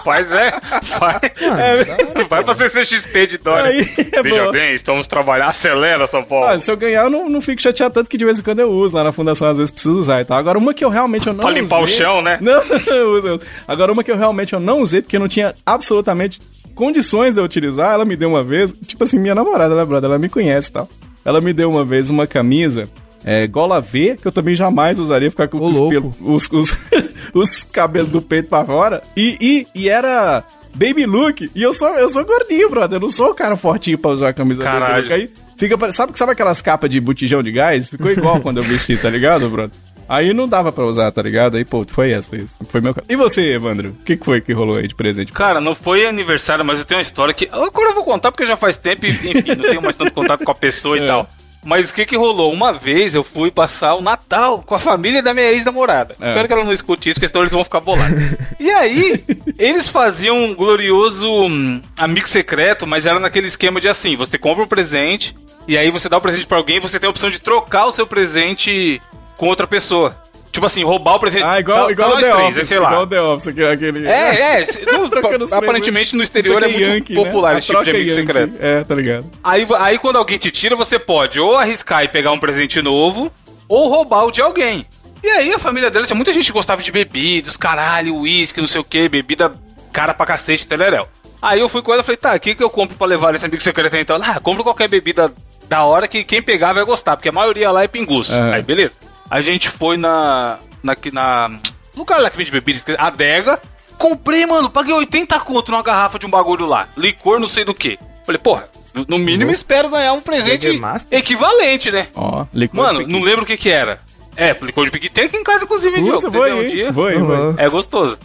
Faz 0.05 0.33
é. 0.33 0.51
Vai, 0.99 1.21
É, 1.41 2.25
vai 2.29 2.43
pra 2.45 2.55
CCXP 2.55 3.27
de 3.27 3.39
Dória. 3.39 3.71
Aí, 3.71 3.89
é 4.13 4.23
Veja 4.23 4.41
boa. 4.43 4.53
bem, 4.53 4.73
estamos 4.73 5.07
trabalhando. 5.07 5.49
Acelera, 5.49 6.07
São 6.07 6.23
Paulo. 6.23 6.47
Ah, 6.47 6.59
se 6.59 6.71
eu 6.71 6.77
ganhar, 6.77 7.05
eu 7.05 7.11
não, 7.11 7.29
não 7.29 7.41
fico 7.41 7.61
chateado 7.63 7.95
tanto 7.95 8.09
que 8.11 8.19
de 8.19 8.25
vez 8.25 8.39
em 8.39 8.43
quando 8.43 8.61
eu 8.61 8.71
uso. 8.71 8.97
Lá 8.97 9.05
na 9.05 9.13
fundação, 9.13 9.49
às 9.49 9.57
vezes, 9.59 9.71
preciso 9.71 9.99
usar 9.99 10.21
e 10.21 10.25
tal. 10.25 10.37
Agora, 10.39 10.59
uma 10.59 10.75
que 10.75 10.85
eu 10.85 10.89
realmente 10.89 11.27
eu 11.27 11.33
não 11.33 11.41
Pra 11.41 11.51
limpar 11.51 11.81
o 11.81 11.85
usei- 11.85 11.97
chão, 11.99 12.21
né? 12.23 12.39
Não, 12.43 12.63
eu 12.63 13.13
uso. 13.17 13.29
eu 13.29 13.35
uso. 13.37 13.41
Agora, 13.67 13.93
uma 13.93 14.03
que 14.05 14.11
eu 14.11 14.17
realmente 14.17 14.53
eu 14.53 14.61
não 14.61 14.81
usei, 14.81 15.01
porque 15.03 15.17
eu 15.17 15.21
não 15.21 15.29
tinha 15.29 15.55
absolutamente 15.65 16.41
condições 16.75 17.35
de 17.35 17.41
eu 17.41 17.45
utilizar, 17.45 17.93
ela 17.93 18.05
me 18.05 18.17
deu 18.17 18.29
uma 18.29 18.43
vez, 18.43 18.73
tipo 18.87 19.05
assim, 19.05 19.19
minha 19.19 19.35
namorada, 19.35 19.75
né, 19.75 19.85
brother? 19.85 20.09
Ela 20.09 20.19
me 20.19 20.29
conhece 20.29 20.71
e 20.71 20.73
tal. 20.73 20.89
Ela 21.25 21.41
me 21.41 21.53
deu 21.53 21.69
uma 21.71 21.85
vez 21.85 22.11
uma 22.11 22.27
camisa 22.27 22.89
é, 23.25 23.47
gola 23.47 23.81
V, 23.81 24.17
que 24.21 24.27
eu 24.27 24.33
também 24.33 24.55
jamais 24.55 24.99
usaria, 24.99 25.31
ficar 25.31 25.49
com 25.49 25.59
Ô, 25.59 25.69
os, 25.69 25.89
pelos, 25.89 26.15
os, 26.21 26.49
os, 26.53 26.79
os 27.35 27.63
cabelos 27.65 28.11
do 28.11 28.21
peito 28.23 28.49
pra 28.49 28.65
fora. 28.65 29.03
E, 29.17 29.37
e, 29.41 29.67
e 29.83 29.89
era 29.89 30.43
baby 30.75 31.05
look, 31.07 31.51
e 31.55 31.63
eu 31.63 31.73
sou, 31.73 31.89
eu 31.91 32.09
sou 32.09 32.25
gordinho, 32.25 32.71
brother. 32.71 32.97
Eu 32.97 33.01
não 33.03 33.11
sou 33.11 33.31
o 33.31 33.35
cara 33.35 33.57
fortinho 33.57 33.99
pra 33.99 34.11
usar 34.11 34.29
a 34.31 34.33
camisa 34.33 34.63
baby 34.65 34.79
Caralho. 34.81 35.03
look. 35.03 35.13
Aí 35.13 35.31
fica, 35.57 35.93
sabe, 35.93 36.17
sabe 36.19 36.33
aquelas 36.33 36.61
capas 36.63 36.91
de 36.91 36.99
botijão 37.01 37.43
de 37.43 37.53
gás? 37.53 37.89
Ficou 37.89 38.11
igual 38.11 38.41
quando 38.41 38.59
eu 38.59 38.63
vesti, 38.65 38.97
tá 38.97 39.09
ligado, 39.11 39.49
brother? 39.51 39.77
Aí 40.09 40.35
não 40.35 40.47
dava 40.49 40.71
pra 40.73 40.85
usar, 40.85 41.11
tá 41.13 41.23
ligado? 41.23 41.57
Aí, 41.57 41.65
pô, 41.65 41.87
foi 41.89 42.11
essa. 42.11 42.37
Isso. 42.37 42.55
Foi 42.69 42.81
meu 42.83 42.93
caso. 42.93 43.07
E 43.09 43.17
você, 43.17 43.55
Evandro? 43.55 43.91
O 44.01 44.05
que, 44.05 44.17
que 44.17 44.25
foi 44.25 44.41
que 44.43 44.53
rolou 44.53 44.77
aí 44.77 44.87
de 44.87 44.95
presente? 44.95 45.33
Cara, 45.33 45.59
não 45.61 45.75
foi 45.75 46.07
aniversário, 46.07 46.63
mas 46.65 46.81
eu 46.81 46.85
tenho 46.85 46.99
uma 46.99 47.03
história 47.03 47.33
que. 47.33 47.49
Agora 47.51 47.91
eu 47.91 47.95
vou 47.95 48.05
contar 48.05 48.31
porque 48.31 48.45
já 48.45 48.57
faz 48.57 48.77
tempo 48.77 49.07
e, 49.07 49.11
enfim, 49.11 49.55
não 49.55 49.63
tenho 49.63 49.81
mais 49.81 49.97
tanto 49.97 50.13
contato 50.13 50.45
com 50.45 50.51
a 50.51 50.55
pessoa 50.55 50.99
e 50.99 51.03
É. 51.03 51.07
tal. 51.07 51.31
Mas 51.65 51.91
o 51.91 51.95
que 51.95 52.05
que 52.05 52.17
rolou? 52.17 52.53
Uma 52.53 52.73
vez 52.73 53.15
eu 53.15 53.23
fui 53.23 53.51
passar 53.51 53.95
o 53.95 54.03
Natal 54.03 54.63
com 54.67 54.75
a 54.75 54.79
família 54.79 55.23
da 55.23 55.33
minha 55.33 55.51
ex-namorada. 55.51 56.17
É. 56.21 56.29
Espero 56.29 56.47
que 56.49 56.53
ela 56.53 56.65
não 56.65 56.73
escute 56.73 57.09
isso, 57.09 57.15
porque 57.21 57.29
senão 57.29 57.43
eles 57.43 57.53
vão 57.53 57.63
ficar 57.63 57.81
bolados. 57.81 58.21
e 58.59 58.71
aí, 58.71 59.25
eles 59.59 59.89
faziam 59.89 60.37
um 60.37 60.55
glorioso 60.55 61.29
hum, 61.31 61.81
amigo 61.97 62.29
secreto, 62.29 62.87
mas 62.87 63.07
era 63.07 63.21
naquele 63.21 63.47
esquema 63.47 63.81
de 63.81 63.89
assim: 63.89 64.17
você 64.17 64.37
compra 64.37 64.65
um 64.65 64.69
presente, 64.69 65.37
e 65.69 65.79
aí 65.79 65.91
você 65.91 66.09
dá 66.09 66.17
o 66.19 66.21
presente 66.21 66.47
pra 66.47 66.59
alguém 66.59 66.77
e 66.77 66.81
você 66.81 66.99
tem 66.99 67.07
a 67.07 67.11
opção 67.11 67.31
de 67.31 67.41
trocar 67.41 67.87
o 67.87 67.93
seu 67.93 68.07
presente 68.07 69.01
com 69.37 69.47
outra 69.47 69.67
pessoa. 69.67 70.17
Tipo 70.53 70.67
assim, 70.67 70.85
roubar 70.85 71.15
o 71.15 71.19
presente. 71.19 71.45
Ah, 71.45 71.59
igual, 71.59 71.91
igual 71.91 72.17
The 72.19 72.31
três, 72.31 72.47
Office. 72.57 72.69
sei 72.69 72.79
lá. 72.79 72.89
Igual 72.91 73.03
o 73.05 73.07
The 73.07 73.21
Office, 73.23 73.49
aquele... 73.49 73.67
aquele- 73.73 74.07
É, 74.07 74.61
é. 74.61 74.67
no- 75.39 75.55
aparentemente 75.57 76.15
no 76.15 76.23
exterior 76.23 76.63
é 76.63 76.67
aqui 76.67 76.75
muito 76.75 76.89
Yankee, 76.91 77.15
né? 77.15 77.25
popular 77.25 77.55
A 77.55 77.59
esse 77.59 77.67
tipo 77.69 77.79
de 77.79 77.85
troca 77.91 77.99
amigo 77.99 78.11
Yankee. 78.11 78.27
secreto. 78.27 78.59
É, 78.65 78.85
tá 78.85 78.95
ligado. 78.95 79.27
Aí, 79.43 79.67
aí 79.81 79.99
quando 79.99 80.17
alguém 80.17 80.37
te 80.37 80.51
tira, 80.51 80.77
você 80.77 80.99
pode 80.99 81.41
ou 81.41 81.57
arriscar 81.57 82.05
e 82.05 82.09
pegar 82.09 82.33
um 82.33 82.39
presente 82.39 82.83
novo, 82.83 83.33
ou 83.67 83.89
roubar 83.89 84.27
o 84.27 84.31
de 84.31 84.43
alguém. 84.43 84.85
E 85.25 85.29
aí 85.31 85.55
a 85.55 85.59
família 85.59 85.91
dela 85.91 86.05
tinha 86.05 86.17
muita 86.17 86.33
gente 86.35 86.45
que 86.47 86.53
gostava 86.53 86.83
de 86.83 86.93
bebidas, 86.93 87.57
caralho, 87.57 88.17
uísque, 88.17 88.61
não 88.61 88.69
sei 88.69 88.81
o 88.83 88.85
que, 88.85 89.09
bebida 89.09 89.55
cara 89.91 90.13
pra 90.13 90.27
cacete, 90.27 90.67
telerel. 90.67 91.09
Aí 91.41 91.61
eu 91.61 91.69
fui 91.69 91.81
com 91.81 91.93
ela 91.93 92.03
e 92.03 92.05
falei, 92.05 92.17
tá, 92.19 92.35
o 92.35 92.41
que, 92.41 92.55
que 92.55 92.63
eu 92.63 92.69
compro 92.69 92.95
pra 92.97 93.07
levar 93.07 93.33
nesse 93.33 93.47
amigo 93.47 93.63
secreto 93.63 93.95
aí, 93.97 94.03
então? 94.03 94.17
Ela, 94.17 94.35
Ah, 94.37 94.41
compra 94.41 94.63
qualquer 94.63 94.87
bebida 94.89 95.33
da 95.67 95.83
hora 95.85 96.07
que 96.07 96.23
quem 96.25 96.43
pegar 96.43 96.73
vai 96.75 96.85
gostar, 96.85 97.17
porque 97.17 97.31
a 97.31 97.33
maioria 97.33 97.71
lá 97.71 97.83
é 97.83 97.89
pingus. 97.89 98.31
Aham. 98.31 98.53
Aí, 98.53 98.63
beleza. 98.63 98.93
A 99.33 99.41
gente 99.41 99.71
foi 99.71 99.97
na. 99.97 100.59
na, 100.83 100.95
na 101.11 101.51
lugar 101.97 102.21
lá 102.21 102.29
que 102.29 102.37
vende 102.37 102.51
bebidas, 102.51 102.85
adega. 102.99 103.59
Comprei, 103.97 104.45
mano, 104.45 104.69
paguei 104.69 104.93
80 104.93 105.41
conto 105.41 105.71
numa 105.73 105.83
garrafa 105.83 106.19
de 106.19 106.27
um 106.27 106.31
bagulho 106.31 106.67
lá. 106.67 106.87
Licor, 106.97 107.41
não 107.41 107.47
sei 107.47 107.65
do 107.65 107.73
que. 107.73 107.99
Falei, 108.27 108.39
porra, 108.39 108.69
no- 108.93 109.07
no 109.09 109.19
mínimo 109.19 109.51
espero 109.51 109.89
ganhar 109.89 110.13
um 110.13 110.21
presente 110.21 110.67
equivalente, 111.11 111.91
né? 111.91 112.09
Ó, 112.15 112.45
licor 112.53 112.77
Mano, 112.85 113.05
de 113.05 113.11
não 113.13 113.21
lembro 113.21 113.45
o 113.45 113.47
que 113.47 113.57
que 113.57 113.71
era. 113.71 114.01
É, 114.37 114.55
licor 114.61 114.85
de 114.85 114.91
piqui 114.91 115.09
tem 115.09 115.25
aqui 115.25 115.37
em 115.39 115.43
casa, 115.45 115.65
inclusive, 115.65 115.95
Putz, 115.95 116.05
Diogo. 116.05 116.31
vê 116.31 116.53
um 116.53 116.67
dia. 116.69 116.89
aí, 116.89 117.17
Uhum. 117.17 117.55
É 117.57 117.69
gostoso. 117.71 118.19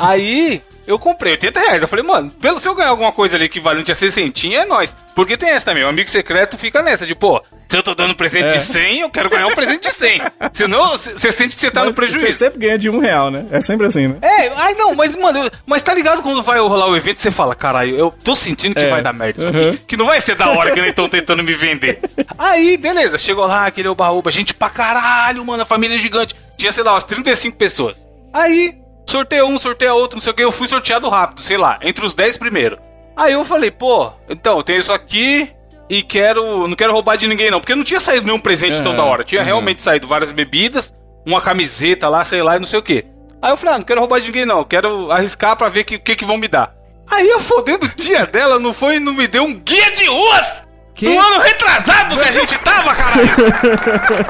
Aí, 0.00 0.62
eu 0.86 0.98
comprei 0.98 1.32
80 1.32 1.60
reais. 1.60 1.82
Eu 1.82 1.88
falei, 1.88 2.04
mano, 2.04 2.30
pelo 2.40 2.58
se 2.58 2.66
eu 2.68 2.74
ganhar 2.74 2.88
alguma 2.90 3.12
coisa 3.12 3.36
ali 3.36 3.44
equivalente 3.44 3.92
a 3.92 3.94
60, 3.94 4.46
é 4.48 4.64
nóis. 4.64 4.94
Porque 5.14 5.36
tem 5.36 5.50
essa 5.50 5.66
também, 5.66 5.84
o 5.84 5.88
amigo 5.88 6.08
secreto 6.08 6.56
fica 6.56 6.80
nessa, 6.82 7.04
de, 7.06 7.14
pô, 7.14 7.42
se 7.68 7.76
eu 7.76 7.82
tô 7.82 7.94
dando 7.94 8.14
presente 8.14 8.46
É. 8.46 8.56
de 8.56 8.60
100, 8.60 9.00
eu 9.00 9.10
quero 9.10 9.28
ganhar 9.28 9.46
um 9.46 9.54
presente 9.54 9.82
de 9.88 9.90
100. 9.94 10.20
Senão, 10.54 10.96
você 10.96 11.30
sente 11.30 11.54
que 11.54 11.60
você 11.60 11.70
tá 11.70 11.80
no 11.80 11.86
Mas 11.88 11.94
Você 11.96 12.00
prejuízo. 12.12 12.38
sempre 12.38 12.58
ganha 12.60 12.78
de 12.78 12.88
um 12.88 12.98
real, 12.98 13.30
né? 13.30 13.44
É 13.50 13.60
sempre 13.60 13.86
assim, 13.86 14.06
né? 14.08 14.16
É, 14.22 14.48
ai 14.56 14.74
não, 14.74 14.94
mas 14.94 15.14
mano, 15.16 15.44
eu- 15.44 15.50
mas 15.66 15.82
tá 15.82 15.92
ligado 15.92 16.22
quando 16.22 16.42
vai 16.42 16.58
rolar 16.60 16.88
o 16.88 16.96
evento, 16.96 17.18
você 17.20 17.30
fala, 17.30 17.54
caralho, 17.54 17.94
eu 17.96 18.14
tô 18.24 18.34
sentindo 18.34 18.74
que 18.74 18.80
É. 18.80 18.88
vai 18.88 19.02
dar 19.02 19.12
merda 19.12 19.50
Uhum. 19.50 19.68
aqui, 19.70 19.78
que 19.86 19.96
não 19.96 20.06
vai 20.06 20.20
ser 20.20 20.34
da 20.36 20.48
hora 20.50 20.70
que 20.70 20.80
nem 20.80 20.90
estão 20.90 21.08
tentando 21.08 21.42
me 21.42 21.52
vender. 21.52 22.00
Aí, 22.38 22.76
beleza, 22.76 23.18
chegou 23.18 23.46
lá, 23.46 23.66
aquele 23.66 23.88
oba-oba, 23.88 24.30
gente 24.30 24.54
pra 24.54 24.70
caralho, 24.70 25.44
mano, 25.44 25.62
a 25.62 25.66
família 25.66 25.96
é 25.96 25.98
gigante. 25.98 26.34
Tinha, 26.56 26.72
sei 26.72 26.82
lá, 26.82 26.94
umas 26.94 27.04
35 27.04 27.56
pessoas. 27.56 27.96
Aí, 28.32 28.74
sorteia 29.06 29.44
um, 29.44 29.58
sorteia 29.58 29.94
outro, 29.94 30.16
não 30.16 30.22
sei 30.22 30.32
o 30.32 30.34
que, 30.34 30.44
eu 30.44 30.52
fui 30.52 30.68
sorteado 30.68 31.08
rápido, 31.08 31.40
sei 31.40 31.56
lá, 31.56 31.78
entre 31.82 32.04
os 32.04 32.14
10 32.14 32.36
primeiros. 32.36 32.78
Aí 33.16 33.32
eu 33.32 33.44
falei, 33.44 33.70
pô, 33.70 34.12
então, 34.28 34.56
eu 34.58 34.62
tenho 34.62 34.80
isso 34.80 34.92
aqui 34.92 35.50
e 35.88 36.02
quero. 36.02 36.66
Não 36.66 36.76
quero 36.76 36.92
roubar 36.92 37.16
de 37.16 37.26
ninguém, 37.26 37.50
não. 37.50 37.60
Porque 37.60 37.74
não 37.74 37.84
tinha 37.84 38.00
saído 38.00 38.26
nenhum 38.26 38.38
presente 38.40 38.80
tão 38.80 38.92
Aham, 38.92 38.96
da 38.96 39.04
hora. 39.04 39.24
Tinha 39.24 39.40
aham. 39.40 39.46
realmente 39.46 39.82
saído 39.82 40.06
várias 40.06 40.32
bebidas, 40.32 40.94
uma 41.26 41.40
camiseta 41.40 42.08
lá, 42.08 42.24
sei 42.24 42.42
lá, 42.42 42.56
e 42.56 42.60
não 42.60 42.66
sei 42.66 42.78
o 42.78 42.82
que. 42.82 43.04
Aí 43.42 43.50
eu 43.50 43.56
falei, 43.56 43.74
ah, 43.74 43.78
não 43.78 43.84
quero 43.84 44.00
roubar 44.00 44.20
de 44.20 44.28
ninguém, 44.28 44.46
não. 44.46 44.64
Quero 44.64 45.10
arriscar 45.10 45.56
pra 45.56 45.68
ver 45.68 45.80
o 45.80 45.84
que, 45.84 45.98
que, 45.98 46.16
que 46.16 46.24
vão 46.24 46.38
me 46.38 46.48
dar. 46.48 46.74
Aí 47.10 47.30
a 47.32 47.40
fodendo 47.40 47.88
tia 47.88 48.24
dela 48.24 48.58
não 48.58 48.72
foi 48.72 48.96
e 48.96 49.00
não 49.00 49.12
me 49.12 49.26
deu 49.26 49.42
um 49.42 49.54
guia 49.54 49.90
de 49.90 50.06
ruas! 50.06 50.62
Que? 51.00 51.06
Do 51.06 51.18
ano 51.18 51.40
retrasado 51.40 52.14
que 52.14 52.28
a 52.28 52.30
gente 52.30 52.58
tava, 52.58 52.94
caralho! 52.94 53.30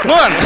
Mano! 0.05 0.37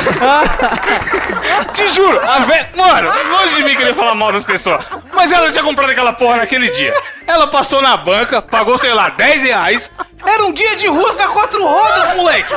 Te 1.75 1.87
juro, 1.88 2.19
a 2.19 2.38
velha. 2.38 2.71
Mano, 2.75 3.12
longe 3.31 3.57
de 3.57 3.62
mim 3.62 3.76
querer 3.76 3.95
falar 3.95 4.14
mal 4.14 4.33
das 4.33 4.43
pessoas. 4.43 4.83
Mas 5.12 5.31
ela 5.31 5.50
tinha 5.50 5.62
comprado 5.62 5.90
aquela 5.90 6.14
porra 6.14 6.38
naquele 6.38 6.71
dia. 6.71 6.95
Ela 7.26 7.47
passou 7.49 7.83
na 7.83 7.99
banca, 7.99 8.40
pagou, 8.40 8.78
sei 8.78 8.95
lá, 8.95 9.11
10 9.11 9.43
reais. 9.43 9.90
Era 10.25 10.47
um 10.47 10.52
guia 10.52 10.75
de 10.76 10.87
ruas 10.87 11.14
da 11.14 11.28
quatro 11.28 11.62
rodas, 11.62 12.16
moleque! 12.16 12.54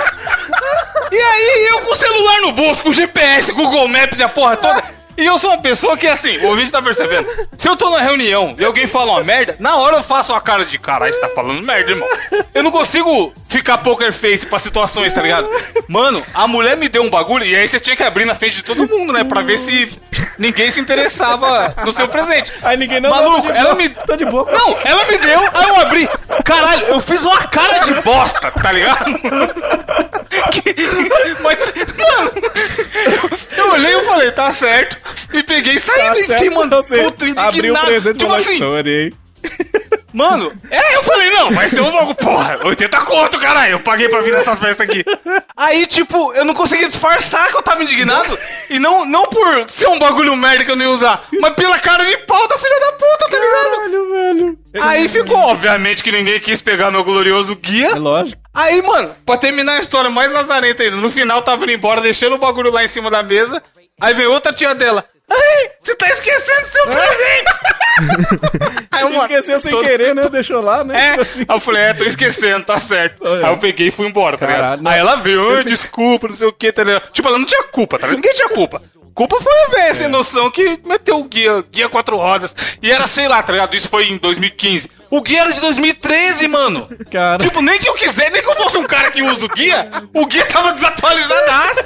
E 1.11 1.17
aí, 1.17 1.67
eu 1.69 1.81
com 1.81 1.91
o 1.91 1.95
celular 1.95 2.39
no 2.39 2.53
bolso, 2.53 2.81
com 2.81 2.93
GPS, 2.93 3.51
Google 3.51 3.89
Maps 3.89 4.17
e 4.17 4.23
a 4.23 4.29
porra 4.29 4.55
toda. 4.55 4.81
E 5.17 5.25
eu 5.25 5.39
sou 5.39 5.49
uma 5.49 5.57
pessoa 5.61 5.97
que, 5.97 6.05
assim, 6.05 6.37
o 6.37 6.47
ouvinte 6.49 6.71
tá 6.71 6.81
percebendo. 6.81 7.27
Se 7.57 7.67
eu 7.67 7.75
tô 7.75 7.89
na 7.89 7.99
reunião 8.01 8.55
e 8.57 8.63
alguém 8.63 8.85
fala 8.85 9.13
uma 9.13 9.23
merda, 9.23 9.55
na 9.59 9.75
hora 9.77 9.97
eu 9.97 10.03
faço 10.03 10.31
uma 10.31 10.39
cara 10.39 10.63
de 10.63 10.77
caralho, 10.77 11.11
você 11.11 11.19
tá 11.19 11.29
falando 11.29 11.61
merda, 11.65 11.89
irmão. 11.91 12.07
Eu 12.53 12.61
não 12.61 12.69
consigo 12.71 13.33
ficar 13.49 13.79
poker 13.79 14.13
face 14.13 14.45
pra 14.45 14.59
situações, 14.59 15.11
tá 15.13 15.21
ligado? 15.21 15.49
Mano, 15.87 16.23
a 16.33 16.47
mulher 16.47 16.77
me 16.77 16.87
deu 16.87 17.01
um 17.01 17.09
bagulho 17.09 17.43
e 17.45 17.55
aí 17.55 17.67
você 17.67 17.79
tinha 17.79 17.95
que 17.95 18.03
abrir 18.03 18.25
na 18.25 18.35
frente 18.35 18.57
de 18.57 18.63
todo 18.63 18.87
mundo, 18.87 19.11
né? 19.11 19.23
Pra 19.23 19.41
ver 19.41 19.57
se 19.57 19.91
ninguém 20.37 20.69
se 20.69 20.79
interessava 20.79 21.73
no 21.83 21.91
seu 21.93 22.07
presente. 22.07 22.53
Aí 22.61 22.77
ninguém 22.77 22.99
não 22.99 23.09
Maluco, 23.09 23.49
ela 23.49 23.63
boa, 23.63 23.75
me. 23.75 23.89
Tô 23.89 24.15
de 24.15 24.25
boa. 24.25 24.47
Não, 24.51 24.77
ela 24.83 25.03
me 25.05 25.17
deu, 25.17 25.39
aí 25.53 25.67
eu 25.69 25.75
abri. 25.77 26.09
Caralho, 26.45 26.85
eu 26.89 26.99
fiz 27.01 27.23
uma 27.23 27.39
cara 27.47 27.79
de 27.79 27.93
bosta, 28.01 28.51
tá 28.51 28.71
ligado? 28.71 29.05
Que- 30.51 30.75
Mas, 31.41 31.73
mano, 31.97 32.31
eu 33.57 33.71
olhei 33.71 33.95
e 33.95 34.05
falei, 34.05 34.31
tá 34.31 34.51
certo. 34.51 34.97
E 35.33 35.43
peguei 35.43 35.75
e 35.75 35.79
saí. 35.79 35.97
Tá 35.97 36.11
e 36.11 36.15
fiquei, 36.21 36.25
certo, 36.39 36.53
mano, 36.53 36.83
puto, 36.83 37.25
abriu 37.37 37.73
o 37.73 37.77
indignado. 37.77 37.87
presente 37.87 38.17
Tipo 38.19 38.33
assim, 38.33 38.53
história, 38.53 39.03
hein? 39.03 39.13
Mano, 40.13 40.51
é, 40.69 40.95
eu 40.95 41.03
falei, 41.03 41.29
não, 41.31 41.51
vai 41.51 41.67
ser 41.67 41.81
um 41.81 41.89
logo, 41.89 42.15
porra, 42.15 42.59
80 42.63 42.97
conto, 43.01 43.39
caralho, 43.39 43.73
eu 43.73 43.79
paguei 43.79 44.09
pra 44.09 44.21
vir 44.21 44.33
nessa 44.33 44.55
festa 44.55 44.83
aqui. 44.83 45.03
Aí, 45.55 45.85
tipo, 45.85 46.33
eu 46.33 46.45
não 46.45 46.53
consegui 46.53 46.87
disfarçar 46.87 47.47
que 47.49 47.57
eu 47.57 47.61
tava 47.61 47.83
indignado. 47.83 48.37
E 48.69 48.79
não, 48.79 49.05
não 49.05 49.25
por 49.25 49.69
ser 49.69 49.87
um 49.87 49.99
bagulho 49.99 50.35
merda 50.35 50.65
que 50.65 50.71
eu 50.71 50.75
não 50.75 50.85
ia 50.85 50.91
usar, 50.91 51.27
mas 51.39 51.53
pela 51.53 51.79
cara 51.79 52.03
de 52.03 52.17
pau 52.17 52.47
da 52.47 52.57
filha 52.57 52.79
da 52.79 52.91
puta, 52.93 53.29
tá 53.29 53.39
ligado? 53.39 53.71
Caralho, 53.71 54.09
velho. 54.11 54.59
Aí 54.81 55.07
ficou, 55.09 55.37
obviamente, 55.37 56.03
que 56.03 56.11
ninguém 56.11 56.39
quis 56.39 56.61
pegar 56.61 56.91
meu 56.91 57.03
glorioso 57.03 57.55
guia. 57.55 57.87
É 57.91 57.95
lógico. 57.95 58.41
Aí, 58.53 58.81
mano, 58.81 59.15
pra 59.25 59.37
terminar 59.37 59.73
a 59.73 59.79
história 59.79 60.09
mais 60.09 60.31
lazarenta 60.31 60.83
ainda, 60.83 60.95
no 60.95 61.11
final 61.11 61.41
tava 61.41 61.63
indo 61.63 61.73
embora, 61.73 62.01
deixando 62.01 62.35
o 62.35 62.39
bagulho 62.39 62.71
lá 62.71 62.83
em 62.83 62.87
cima 62.87 63.09
da 63.09 63.21
mesa. 63.23 63.61
Aí 63.99 64.13
veio 64.13 64.31
outra 64.31 64.53
tia 64.53 64.75
dela. 64.75 65.03
Ai, 65.29 65.71
você 65.81 65.95
tá 65.95 66.07
esquecendo 66.09 66.67
seu 66.67 66.83
presente! 66.85 68.77
aí, 68.91 69.01
eu, 69.01 69.21
Esqueceu 69.23 69.59
sem 69.59 69.71
todo- 69.71 69.83
querer, 69.83 70.15
né? 70.15 70.21
Deixou 70.29 70.61
lá, 70.61 70.83
né? 70.83 70.95
É, 70.97 71.21
assim. 71.21 71.39
aí 71.41 71.45
eu 71.55 71.59
falei, 71.59 71.81
é, 71.83 71.93
tô 71.93 72.03
esquecendo, 72.05 72.63
tá 72.63 72.77
certo. 72.77 73.25
Aí 73.27 73.49
eu 73.51 73.57
peguei 73.57 73.87
e 73.87 73.91
fui 73.91 74.07
embora, 74.07 74.37
tá 74.37 74.45
ligado? 74.45 74.61
Caralho, 74.61 74.81
não. 74.83 74.91
Aí 74.91 74.99
ela 74.99 75.15
veio, 75.15 75.57
"Ai, 75.57 75.63
desculpa, 75.63 76.27
não 76.29 76.35
sei 76.35 76.47
o 76.47 76.53
que, 76.53 76.71
tá 76.71 76.83
ligado? 76.83 77.11
Tipo, 77.11 77.27
ela 77.27 77.39
não 77.39 77.45
tinha 77.45 77.63
culpa, 77.63 77.97
tá 77.99 78.07
ligado? 78.07 78.21
Ninguém 78.21 78.35
tinha 78.35 78.49
culpa. 78.49 78.81
Culpa 79.13 79.41
foi 79.41 79.53
a 79.63 79.67
velha 79.69 79.89
É. 79.89 79.93
sem 79.95 80.07
noção 80.07 80.49
que 80.51 80.79
meteu 80.85 81.19
o 81.19 81.23
guia, 81.23 81.63
guia 81.71 81.89
quatro 81.89 82.15
rodas. 82.17 82.55
E 82.81 82.91
era, 82.91 83.07
sei 83.07 83.27
lá, 83.27 83.41
tá 83.41 83.51
ligado? 83.51 83.75
Isso 83.75 83.89
foi 83.89 84.07
em 84.09 84.17
2015. 84.17 84.89
O 85.09 85.21
guia 85.23 85.41
era 85.41 85.51
de 85.51 85.59
2013, 85.59 86.47
mano. 86.47 86.87
Cara. 87.11 87.39
Tipo, 87.39 87.61
nem 87.63 87.79
que 87.79 87.89
eu 87.89 87.95
quiser, 87.95 88.29
nem 88.31 88.43
que 88.43 88.47
eu 88.49 88.55
fosse 88.55 88.77
um 88.77 88.83
cara 88.83 89.09
que 89.11 89.23
usa 89.23 89.43
o 89.43 89.49
guia, 89.49 89.89
o 90.13 90.25
guia 90.27 90.45
tava 90.45 90.71
desatualizadaço. 90.73 91.79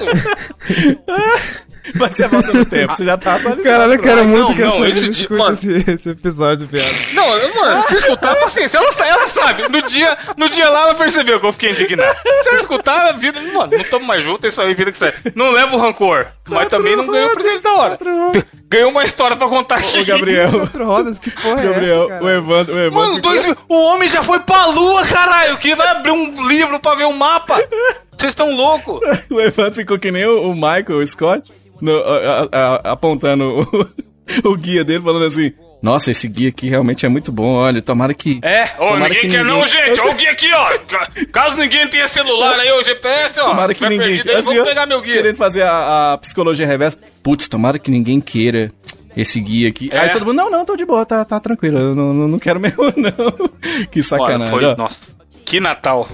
Mas 2.00 2.12
você 2.12 2.28
volta 2.28 2.54
no 2.54 2.65
tempo, 2.65 2.96
você 2.96 3.06
já 3.06 3.17
tá 3.17 3.36
atualizado. 3.36 3.63
Caralho, 3.63 3.94
eu 3.94 4.00
quero 4.00 4.24
muito 4.26 4.50
não, 4.50 4.56
que 4.56 4.63
a 4.63 4.65
não, 4.67 4.86
esse 4.86 5.00
dia- 5.02 5.12
escute 5.12 5.34
mano. 5.39 5.52
esse, 5.54 5.91
esse 5.91 6.10
episódio, 6.10 6.67
piada. 6.67 6.89
Não, 7.13 7.28
mano, 7.56 7.84
se 7.88 7.96
escutar, 7.96 8.36
paciência. 8.36 8.78
Ela, 8.78 8.91
sa- 8.91 9.08
ela 9.08 9.28
sabe. 9.28 9.63
No 9.70 9.82
dia, 9.84 10.17
no 10.38 10.50
dia 10.50 10.70
lá, 10.70 10.84
ela 10.84 10.96
percebeu 10.96 11.39
que 11.39 11.46
eu 11.46 11.54
fiquei 11.54 11.72
indignado. 11.72 12.15
Se 12.44 12.50
ela 12.50 12.60
escutar, 12.60 13.08
a 13.08 13.12
vida. 13.13 13.39
Mano, 13.54 13.78
não 13.78 13.84
tamo 13.86 14.06
mais 14.06 14.24
junto, 14.24 14.46
é 14.46 14.50
isso 14.50 14.62
aí, 14.62 14.74
vida 14.74 14.91
que 14.91 14.98
sai. 14.98 15.13
Não 15.36 15.50
leva 15.52 15.76
o 15.76 15.80
rancor. 15.80 16.28
Mas 16.48 16.67
também 16.67 16.96
não 16.96 17.08
ganhou 17.08 17.30
o 17.30 17.34
presente 17.34 17.63
da 17.63 17.74
hora. 17.74 17.98
Ganhou 18.67 18.89
uma 18.91 19.04
história 19.04 19.36
pra 19.36 19.48
contar 19.48 19.76
aqui. 19.76 20.00
Ô, 20.02 20.06
Gabriel. 20.06 20.52
Quatro 20.52 20.86
rodas, 20.86 21.20
que 21.20 21.30
porra 21.32 21.62
é 21.62 21.67
Gabriel, 21.67 22.00
essa, 22.06 22.08
cara? 22.13 22.24
o 22.24 22.30
Evandro, 22.30 22.76
o 22.76 22.80
Evandro. 22.80 22.94
Mano, 23.00 23.15
ficou- 23.15 23.32
dois, 23.32 23.56
o 23.70 23.82
homem 23.84 24.08
já 24.10 24.24
foi 24.24 24.39
pra 24.39 24.65
lua, 24.65 25.06
caralho. 25.06 25.58
Que 25.58 25.76
vai 25.76 25.88
abrir 25.88 26.12
um 26.12 26.48
livro 26.48 26.80
pra 26.80 26.96
ver 26.96 27.06
o 27.06 27.13
mapa. 27.13 27.60
Vocês 28.21 28.31
estão 28.31 28.55
loucos. 28.55 28.99
O 29.29 29.39
Evandro 29.41 29.73
ficou 29.75 29.97
que 29.99 30.12
nem 30.12 30.25
o, 30.25 30.53
Michael 30.53 30.97
o 30.97 31.05
Scott, 31.07 31.43
no- 31.81 31.97
a- 32.01 32.47
a- 32.51 32.91
apontando 32.91 33.43
o, 33.62 33.88
o 34.51 34.55
guia 34.57 34.84
dele, 34.84 35.01
falando 35.01 35.25
assim: 35.25 35.51
Nossa, 35.81 36.12
esse 36.12 36.27
guia 36.27 36.49
aqui 36.49 36.67
realmente 36.69 37.05
é 37.05 37.10
muito 37.10 37.31
bom, 37.31 37.55
olha, 37.55 37.81
tomara 37.81 38.13
que. 38.13 38.39
É, 38.43 38.71
ô, 38.79 38.95
ninguém 38.97 39.10
que 39.13 39.19
quer 39.21 39.27
ninguém- 39.27 39.43
não, 39.43 39.65
gente. 39.67 39.99
Olha 39.99 40.12
o 40.12 40.15
guia 40.15 40.31
aqui, 40.31 40.53
ó. 40.53 40.77
Ca- 40.88 41.10
Caso 41.31 41.57
ninguém 41.57 41.88
tenha 41.88 42.07
celular 42.07 42.60
aí, 42.60 42.71
o 42.71 42.84
GPS, 42.84 43.39
ó. 43.39 43.49
Tomara 43.49 43.73
que 43.73 43.84
ninguém. 43.88 44.07
perdido 44.15 44.31
assim, 44.31 44.43
vamos 44.49 44.63
pegar 44.67 44.86
meu 44.86 45.01
guia. 45.01 45.13
Querendo 45.15 45.38
fazer 45.38 45.63
a, 45.63 46.13
a 46.13 46.17
psicologia 46.17 46.67
reversa. 46.67 46.97
Putz, 47.23 47.47
tomara 47.47 47.79
que 47.79 47.89
ninguém 47.91 48.19
queira 48.21 48.71
esse 49.17 49.39
guia 49.39 49.69
aqui. 49.69 49.89
É. 49.91 49.97
Aí 49.99 50.10
todo 50.10 50.25
mundo, 50.25 50.36
não, 50.38 50.49
não, 50.49 50.65
tô 50.65 50.75
de 50.75 50.86
boa, 50.86 51.05
tá, 51.05 51.23
tá 51.25 51.39
tranquilo, 51.39 51.77
eu 51.79 51.95
não, 51.95 52.13
não, 52.13 52.27
não 52.27 52.39
quero 52.39 52.60
mesmo, 52.60 52.84
não. 52.95 53.86
que 53.88 53.99
Olha, 53.99 54.03
sacanagem. 54.03 54.47
foi, 54.49 54.65
ó. 54.65 54.75
nossa. 54.75 54.99
Que 55.45 55.60
Natal. 55.60 56.07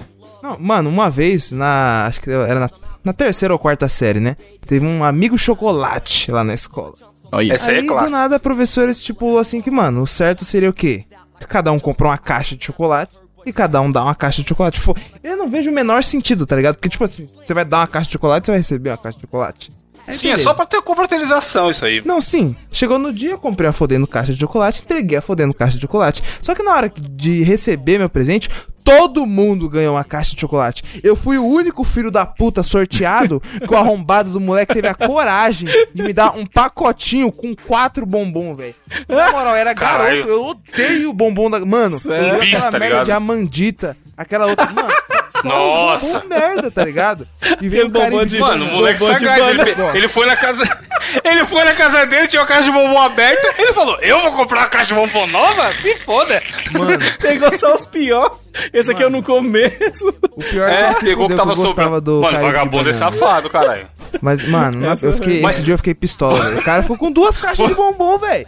Não, 0.49 0.57
mano, 0.59 0.89
uma 0.89 1.09
vez, 1.09 1.51
na. 1.51 2.05
Acho 2.07 2.21
que 2.21 2.29
era 2.31 2.59
na, 2.59 2.69
na 3.03 3.13
terceira 3.13 3.53
ou 3.53 3.59
quarta 3.59 3.87
série, 3.87 4.19
né? 4.19 4.35
Teve 4.65 4.85
um 4.85 5.03
amigo 5.03 5.37
chocolate 5.37 6.31
lá 6.31 6.43
na 6.43 6.53
escola. 6.53 6.93
Olha, 7.31 7.53
Essa 7.53 7.71
aí 7.71 7.77
é 7.77 7.79
Aí, 7.81 7.87
clássica. 7.87 8.09
do 8.09 8.11
nada, 8.11 8.35
a 8.37 8.39
professora 8.39 8.89
estipulou 8.91 9.37
assim 9.39 9.61
que, 9.61 9.69
mano, 9.69 10.01
o 10.01 10.07
certo 10.07 10.45
seria 10.45 10.69
o 10.69 10.73
quê? 10.73 11.03
Cada 11.49 11.71
um 11.71 11.79
comprar 11.79 12.07
uma 12.09 12.17
caixa 12.17 12.55
de 12.55 12.63
chocolate 12.65 13.11
e 13.45 13.51
cada 13.51 13.81
um 13.81 13.91
dá 13.91 14.01
uma 14.03 14.15
caixa 14.15 14.41
de 14.41 14.47
chocolate. 14.47 14.81
Eu 15.23 15.35
não 15.35 15.49
vejo 15.49 15.69
o 15.69 15.73
menor 15.73 16.03
sentido, 16.03 16.45
tá 16.45 16.55
ligado? 16.55 16.75
Porque, 16.75 16.87
tipo 16.89 17.03
assim, 17.03 17.27
você 17.27 17.53
vai 17.53 17.65
dar 17.65 17.79
uma 17.79 17.87
caixa 17.87 18.07
de 18.07 18.13
chocolate, 18.13 18.45
você 18.45 18.51
vai 18.53 18.59
receber 18.59 18.89
uma 18.91 18.97
caixa 18.97 19.17
de 19.17 19.21
chocolate. 19.23 19.71
Aí, 20.07 20.17
Sim, 20.17 20.27
é 20.27 20.29
beleza. 20.31 20.43
só 20.45 20.53
pra 20.53 20.65
ter 20.65 20.81
confraternização 20.81 21.69
isso 21.69 21.83
aí. 21.83 22.01
Não, 22.05 22.21
sim. 22.21 22.55
Chegou 22.71 22.97
no 22.97 23.11
dia, 23.11 23.31
eu 23.31 23.37
comprei 23.37 23.69
a 23.69 23.73
fodendo 23.73 24.07
caixa 24.07 24.33
de 24.33 24.39
chocolate, 24.39 24.81
entreguei 24.85 25.17
a 25.17 25.21
fodendo 25.21 25.53
caixa 25.53 25.75
de 25.75 25.81
chocolate. 25.81 26.23
Só 26.41 26.55
que 26.55 26.63
na 26.63 26.73
hora 26.73 26.89
de 27.11 27.43
receber 27.43 27.97
meu 27.99 28.09
presente, 28.09 28.49
Todo 28.87 29.25
mundo 29.25 29.67
ganhou 29.69 29.95
uma 29.95 30.03
caixa 30.05 30.33
de 30.33 30.39
chocolate. 30.39 31.01
Eu 31.03 31.13
fui 31.13 31.37
o 31.37 31.45
único 31.45 31.83
filho 31.83 32.09
da 32.09 32.25
puta 32.25 32.63
sorteado 32.63 33.41
que 33.67 33.73
o 33.73 33.75
arrombado 33.75 34.31
do 34.31 34.39
moleque 34.39 34.73
teve 34.73 34.87
a 34.87 34.95
coragem 34.95 35.67
de 35.93 36.03
me 36.03 36.13
dar 36.13 36.37
um 36.37 36.45
pacotinho 36.45 37.29
com 37.29 37.53
quatro 37.53 38.05
bombom, 38.05 38.55
velho. 38.55 38.75
Na 39.09 39.31
moral, 39.31 39.55
era 39.55 39.75
Caralho. 39.75 40.25
garoto. 40.25 40.29
Eu 40.29 40.45
odeio 40.45 41.11
bombom 41.11 41.49
da. 41.49 41.59
Mano, 41.65 41.99
eu 42.05 42.39
vi 42.39 42.45
Bis, 42.45 42.53
aquela 42.53 42.71
tá 42.71 42.79
merda 42.79 42.85
ligado? 42.87 43.05
de 43.05 43.11
amandita. 43.11 43.97
Aquela 44.15 44.45
outra. 44.47 44.69
Mano, 44.69 44.87
só 45.29 45.47
Nossa. 45.47 46.23
merda, 46.27 46.69
tá 46.71 46.83
ligado? 46.85 47.27
E 47.61 47.67
veio 47.67 47.87
um 47.87 47.91
cara 47.91 48.25
de- 48.25 48.39
Mano, 48.39 48.65
o 48.65 48.71
moleque 48.73 48.99
sagaz. 48.99 49.47
Ele, 49.47 49.61
ele 49.93 50.07
foi 50.07 50.25
na 50.25 50.35
casa. 50.35 50.63
Ele 51.23 51.45
foi 51.45 51.63
na 51.63 51.73
casa 51.73 52.05
dele, 52.05 52.27
tinha 52.27 52.41
uma 52.41 52.47
caixa 52.47 52.63
de 52.63 52.71
bombom 52.71 52.99
aberta. 53.01 53.53
Ele 53.57 53.71
falou: 53.71 53.97
Eu 54.01 54.21
vou 54.23 54.33
comprar 54.33 54.59
uma 54.59 54.67
caixa 54.67 54.87
de 54.87 54.93
bombom 54.93 55.25
nova? 55.27 55.71
Se 55.81 55.95
foda. 55.99 56.43
Mano, 56.71 56.99
Pegou 57.21 57.57
só 57.57 57.75
os 57.75 57.85
piores. 57.85 58.33
Esse 58.73 58.91
aqui 58.91 59.03
eu 59.03 59.09
não 59.09 59.21
começo. 59.23 60.05
o 60.31 60.43
pior 60.43 60.69
é 60.69 60.75
que 60.75 60.83
É, 60.83 60.99
pegou 60.99 61.27
que 61.27 61.33
fudeu, 61.33 61.37
tava 61.37 61.53
que 61.53 61.59
eu 61.59 61.63
gostava 61.63 62.01
do. 62.01 62.21
Mano, 62.21 62.39
vagabundo 62.39 62.89
é 62.89 62.93
safado, 62.93 63.49
caralho. 63.49 63.87
Mas, 64.21 64.43
mano, 64.43 64.81
na- 64.81 64.97
eu 65.01 65.13
fiquei, 65.13 65.39
Mas- 65.41 65.55
esse 65.55 65.63
dia 65.63 65.73
eu 65.75 65.77
fiquei 65.77 65.93
pistola, 65.93 66.43
velho. 66.43 66.59
O 66.59 66.63
cara 66.63 66.81
ficou 66.81 66.97
com 66.97 67.09
duas 67.11 67.37
caixas 67.37 67.65
de 67.67 67.73
bombom, 67.73 68.17
velho. 68.17 68.45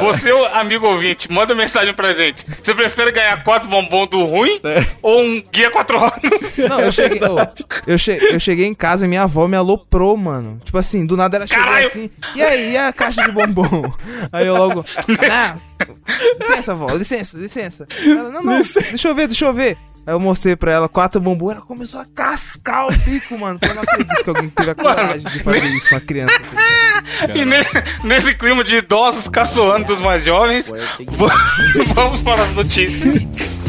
Você, 0.00 0.32
ô 0.32 0.44
amigo 0.46 0.86
ouvinte, 0.86 1.30
manda 1.30 1.54
mensagem 1.54 1.92
pra 1.94 2.12
gente. 2.12 2.44
Você 2.62 2.74
prefere 2.74 3.12
ganhar 3.12 3.42
quatro 3.44 3.68
bombom 3.68 4.06
do 4.06 4.24
ruim 4.24 4.60
ou 5.02 5.20
um 5.22 5.42
guia 5.52 5.70
quatro 5.70 5.98
horas? 5.98 6.20
Não, 6.68 6.80
eu 6.80 6.92
cheguei, 6.92 7.20
ô, 7.22 7.36
eu, 7.86 7.98
che- 7.98 8.18
eu 8.32 8.38
cheguei 8.40 8.66
em 8.66 8.74
casa 8.74 9.04
e 9.04 9.08
minha 9.08 9.22
avó 9.22 9.46
me 9.48 9.56
aloprou, 9.56 10.16
mano. 10.16 10.60
Tipo 10.64 10.78
assim, 10.78 11.04
do 11.04 11.16
nada 11.16 11.36
ela 11.36 11.46
chegou 11.46 11.64
Caralho! 11.64 11.86
assim. 11.86 12.10
E 12.34 12.42
aí, 12.42 12.72
e 12.72 12.76
a 12.76 12.92
caixa 12.92 13.22
de 13.24 13.32
bombom? 13.32 13.92
Aí 14.32 14.46
eu 14.46 14.56
logo. 14.56 14.84
Não, 15.08 15.60
licença, 16.40 16.72
avó, 16.72 16.90
licença, 16.94 17.36
licença. 17.36 17.86
Ela, 18.04 18.30
não, 18.30 18.42
não, 18.42 18.60
deixa 18.62 19.08
eu 19.08 19.14
ver, 19.14 19.26
deixa 19.26 19.44
eu 19.46 19.52
ver. 19.52 19.76
Aí 20.06 20.14
eu 20.14 20.20
mostrei 20.20 20.54
pra 20.54 20.72
ela 20.72 20.88
quatro 20.88 21.20
bombom, 21.20 21.50
ela 21.50 21.60
começou 21.62 21.98
a 22.00 22.04
cascar 22.14 22.86
o 22.86 22.92
bico, 22.92 23.36
mano. 23.38 23.58
Eu 23.60 23.74
não 23.74 23.82
acredito 23.82 24.22
que 24.22 24.28
alguém 24.30 24.48
teve 24.50 24.70
a 24.70 24.74
coragem 24.74 25.30
de 25.32 25.40
fazer 25.42 25.66
isso 25.66 25.88
com 25.88 25.96
a 25.96 26.00
criança. 26.00 26.32
E 27.34 27.44
ne- 27.44 27.66
nesse 28.04 28.34
clima 28.34 28.62
de 28.62 28.76
idosos 28.76 29.28
caçoando 29.28 29.86
dos 29.86 30.00
mais 30.00 30.24
jovens, 30.24 30.66
va- 31.08 31.34
vamos 31.94 32.22
para 32.22 32.42
as 32.42 32.50
notícias. 32.52 33.65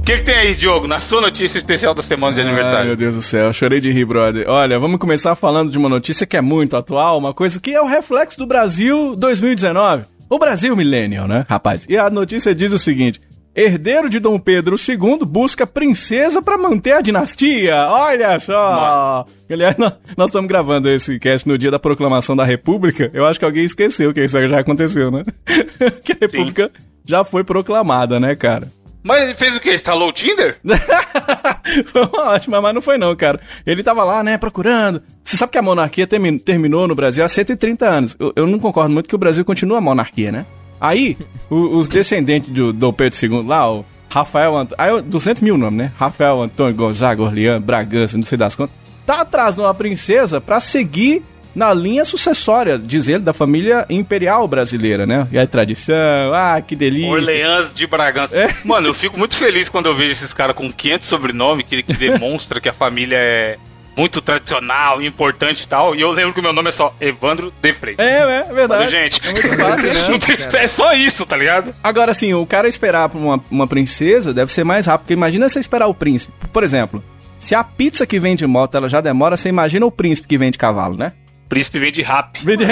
O 0.00 0.02
que, 0.02 0.16
que 0.16 0.22
tem 0.22 0.34
aí, 0.34 0.54
Diogo, 0.56 0.88
na 0.88 0.98
sua 0.98 1.20
notícia 1.20 1.58
especial 1.58 1.94
da 1.94 2.02
semana 2.02 2.34
de 2.34 2.40
aniversário? 2.40 2.86
meu 2.86 2.96
Deus 2.96 3.14
do 3.14 3.22
céu, 3.22 3.52
chorei 3.52 3.80
de 3.80 3.92
rir, 3.92 4.06
brother. 4.06 4.48
Olha, 4.48 4.78
vamos 4.78 4.98
começar 4.98 5.36
falando 5.36 5.70
de 5.70 5.78
uma 5.78 5.88
notícia 5.88 6.26
que 6.26 6.36
é 6.36 6.40
muito 6.40 6.76
atual, 6.76 7.18
uma 7.18 7.34
coisa 7.34 7.60
que 7.60 7.72
é 7.72 7.80
o 7.80 7.86
reflexo 7.86 8.38
do 8.38 8.46
Brasil 8.46 9.14
2019. 9.14 10.04
O 10.28 10.38
Brasil 10.38 10.74
millennial, 10.74 11.28
né, 11.28 11.44
rapaz? 11.48 11.86
E 11.88 11.96
a 11.96 12.08
notícia 12.08 12.54
diz 12.54 12.72
o 12.72 12.78
seguinte: 12.78 13.20
herdeiro 13.54 14.08
de 14.08 14.18
Dom 14.18 14.38
Pedro 14.38 14.74
II 14.76 15.24
busca 15.24 15.66
princesa 15.66 16.40
pra 16.40 16.56
manter 16.56 16.92
a 16.92 17.00
dinastia. 17.02 17.86
Olha 17.88 18.40
só! 18.40 19.26
Aliás, 19.50 19.76
nós 19.76 19.92
nós 20.16 20.30
estamos 20.30 20.48
gravando 20.48 20.88
esse 20.88 21.18
cast 21.20 21.46
no 21.46 21.58
dia 21.58 21.70
da 21.70 21.78
proclamação 21.78 22.34
da 22.34 22.44
República. 22.44 23.10
Eu 23.12 23.26
acho 23.26 23.38
que 23.38 23.44
alguém 23.44 23.64
esqueceu 23.64 24.14
que 24.14 24.24
isso 24.24 24.46
já 24.46 24.60
aconteceu, 24.60 25.10
né? 25.10 25.22
que 26.02 26.12
a 26.12 26.16
República 26.20 26.70
já 27.04 27.22
foi 27.22 27.44
proclamada, 27.44 28.18
né, 28.18 28.34
cara? 28.34 28.66
Mas 29.02 29.22
ele 29.22 29.34
fez 29.34 29.56
o 29.56 29.60
quê? 29.60 29.74
Instalou 29.74 30.08
o 30.08 30.12
Tinder? 30.12 30.58
foi 31.86 32.02
ótimo, 32.20 32.60
mas 32.60 32.74
não 32.74 32.82
foi 32.82 32.98
não, 32.98 33.14
cara. 33.16 33.40
Ele 33.66 33.82
tava 33.82 34.04
lá, 34.04 34.22
né, 34.22 34.36
procurando. 34.38 35.02
Você 35.24 35.36
sabe 35.36 35.52
que 35.52 35.58
a 35.58 35.62
monarquia 35.62 36.06
termi- 36.06 36.38
terminou 36.38 36.86
no 36.86 36.94
Brasil 36.94 37.24
há 37.24 37.28
130 37.28 37.86
anos. 37.86 38.16
Eu, 38.18 38.32
eu 38.36 38.46
não 38.46 38.58
concordo 38.58 38.92
muito 38.92 39.08
que 39.08 39.14
o 39.14 39.18
Brasil 39.18 39.44
continua 39.44 39.78
a 39.78 39.80
monarquia, 39.80 40.30
né? 40.30 40.46
Aí, 40.80 41.16
o- 41.48 41.76
os 41.78 41.88
descendentes 41.88 42.52
do 42.52 42.72
Dom 42.72 42.92
Pedro 42.92 43.18
II 43.22 43.42
lá, 43.46 43.70
o 43.72 43.84
Rafael 44.10 44.56
Antônio... 44.56 44.76
Aí, 44.78 44.90
eu- 44.90 45.02
200 45.02 45.42
mil 45.42 45.56
nomes, 45.56 45.78
né? 45.78 45.92
Rafael 45.96 46.42
Antônio 46.42 46.74
Gonzaga, 46.74 47.22
Orleans, 47.22 47.62
Bragança, 47.62 48.16
não 48.18 48.24
sei 48.24 48.36
das 48.36 48.54
contas. 48.54 48.74
Tá 49.06 49.22
atrás 49.22 49.54
de 49.54 49.60
uma 49.60 49.74
princesa 49.74 50.40
pra 50.40 50.60
seguir 50.60 51.22
na 51.54 51.72
linha 51.74 52.04
sucessória, 52.04 52.78
diz 52.78 53.08
ele, 53.08 53.18
da 53.20 53.32
família 53.32 53.84
imperial 53.90 54.46
brasileira, 54.46 55.06
né? 55.06 55.26
E 55.32 55.38
a 55.38 55.46
tradição, 55.46 55.96
ah, 56.34 56.60
que 56.60 56.76
delícia. 56.76 57.10
Orleans 57.10 57.74
de 57.74 57.86
Bragança. 57.86 58.36
É. 58.36 58.54
Mano, 58.64 58.88
eu 58.88 58.94
fico 58.94 59.18
muito 59.18 59.34
feliz 59.36 59.68
quando 59.68 59.86
eu 59.86 59.94
vejo 59.94 60.12
esses 60.12 60.32
caras 60.32 60.54
com 60.54 60.70
500 60.72 61.08
sobrenomes 61.08 61.64
que, 61.68 61.82
que 61.82 61.94
demonstra 61.94 62.60
que 62.60 62.68
a 62.68 62.72
família 62.72 63.16
é 63.16 63.56
muito 63.96 64.20
tradicional, 64.22 65.02
importante 65.02 65.64
e 65.64 65.66
tal. 65.68 65.94
E 65.94 66.00
eu 66.00 66.10
lembro 66.12 66.32
que 66.32 66.40
o 66.40 66.42
meu 66.42 66.52
nome 66.52 66.68
é 66.68 66.72
só 66.72 66.94
Evandro 67.00 67.52
de 67.60 67.72
Freitas. 67.72 68.06
É, 68.06 68.20
é, 68.20 68.46
é 68.48 68.54
verdade. 68.54 68.90
Gente, 68.90 69.20
É 69.26 69.32
muito 69.32 69.48
fácil, 69.56 69.92
né? 69.92 70.18
Tem- 70.48 70.60
é 70.60 70.66
só 70.66 70.94
isso, 70.94 71.26
tá 71.26 71.36
ligado? 71.36 71.74
Agora, 71.82 72.12
assim, 72.12 72.32
o 72.32 72.46
cara 72.46 72.68
esperar 72.68 73.08
pra 73.08 73.18
uma, 73.18 73.44
uma 73.50 73.66
princesa 73.66 74.32
deve 74.32 74.52
ser 74.52 74.64
mais 74.64 74.86
rápido, 74.86 75.02
porque 75.06 75.14
imagina 75.14 75.48
você 75.48 75.58
esperar 75.60 75.86
o 75.88 75.94
príncipe. 75.94 76.32
Por 76.52 76.62
exemplo, 76.62 77.02
se 77.38 77.54
a 77.54 77.62
pizza 77.64 78.06
que 78.06 78.18
vem 78.20 78.36
de 78.36 78.46
moto 78.46 78.76
ela 78.76 78.88
já 78.88 79.00
demora, 79.00 79.36
você 79.36 79.48
imagina 79.48 79.84
o 79.84 79.90
príncipe 79.90 80.28
que 80.28 80.38
vem 80.38 80.50
de 80.50 80.56
cavalo, 80.58 80.96
né? 80.96 81.12
Príncipe 81.50 81.78
vem 81.78 81.92
de 81.92 82.00
rap. 82.00 82.42
Vem 82.42 82.56
de- 82.56 82.64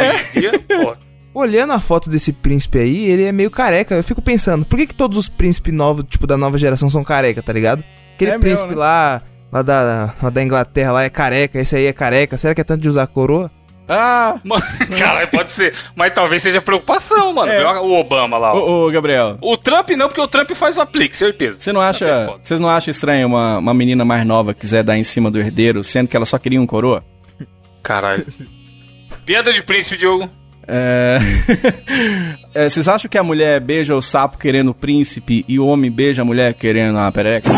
pô, 0.67 0.97
Olhando 1.35 1.73
a 1.75 1.81
foto 1.81 2.09
desse 2.09 2.33
príncipe 2.33 2.79
aí, 2.79 3.05
ele 3.11 3.25
é 3.25 3.33
meio 3.33 3.51
careca. 3.51 3.95
Eu 3.95 4.03
fico 4.03 4.23
pensando, 4.23 4.65
por 4.65 4.77
que, 4.79 4.87
que 4.87 4.95
todos 4.95 5.19
os 5.19 5.29
príncipes 5.29 5.75
novos, 5.75 6.05
tipo, 6.09 6.27
da 6.27 6.37
nova 6.39 6.57
geração 6.57 6.89
são 6.89 7.05
careca, 7.05 7.43
tá 7.43 7.53
ligado? 7.53 7.85
Aquele 8.15 8.31
É 8.33 8.39
príncipe 8.39 8.71
né? 8.71 8.77
lá, 8.77 9.23
lá 9.53 9.63
da, 9.63 10.15
lá 10.23 10.31
da 10.31 10.43
Inglaterra, 10.43 10.93
lá 10.93 11.03
é 11.05 11.11
careca, 11.11 11.61
esse 11.61 11.77
aí 11.77 11.85
é 11.87 11.93
careca. 11.93 12.37
Será 12.39 12.55
que 12.55 12.61
é 12.63 12.65
tanto 12.65 12.81
de 12.81 12.89
usar 12.89 13.07
coroa? 13.07 13.51
Ah, 13.89 14.39
Mano, 14.45 14.63
caralho, 14.99 15.29
pode 15.29 15.51
ser. 15.51 15.75
Mas 15.97 16.13
talvez 16.13 16.43
seja 16.43 16.61
preocupação, 16.61 17.33
mano. 17.33 17.51
É. 17.53 17.65
O 17.81 17.93
Obama 17.93 18.37
lá. 18.39 18.53
ó. 18.55 18.59
ô, 18.59 18.87
ô, 18.89 18.91
Gabriel, 18.91 19.39
O 19.41 19.57
Trump 19.57 19.91
não, 19.91 20.09
porque 20.09 20.21
o 20.21 20.29
Trump 20.29 20.51
faz 20.53 20.77
o 20.77 20.81
aplique, 20.81 21.17
certeza. 21.17 21.57
você 21.59 21.73
não 21.73 21.83
É 21.83 21.89
acha. 21.89 22.27
foda. 22.29 22.41
Vocês 22.43 22.61
não 22.61 22.69
acham 22.69 22.91
estranho 22.91 23.27
uma, 23.29 23.59
uma 23.59 23.75
menina 23.75 24.05
mais 24.05 24.27
nova 24.27 24.53
quiser 24.55 24.83
dar 24.83 24.97
em 24.99 25.05
cima 25.05 25.31
do 25.31 25.39
herdeiro, 25.39 25.83
sendo 25.85 26.09
que 26.09 26.17
ela 26.17 26.27
só 26.27 26.37
queria 26.39 26.61
um 26.61 26.67
coroa? 26.67 27.03
Caralho. 27.83 28.27
Piada 29.29 29.53
de 29.53 29.63
príncipe, 29.63 29.99
Diogo. 29.99 30.27
É... 30.67 31.19
é, 32.55 32.67
Vocês 32.71 32.89
acham 32.89 33.11
que 33.11 33.19
a 33.19 33.23
mulher 33.23 33.61
beija 33.61 33.95
o 33.95 34.01
sapo 34.01 34.39
querendo 34.39 34.71
o 34.71 34.75
príncipe 34.75 35.45
e 35.47 35.59
o 35.61 35.67
homem 35.67 35.91
beija 35.91 36.23
a 36.23 36.25
mulher 36.25 36.55
querendo 36.55 36.97
a 36.99 37.13
perereca? 37.13 37.51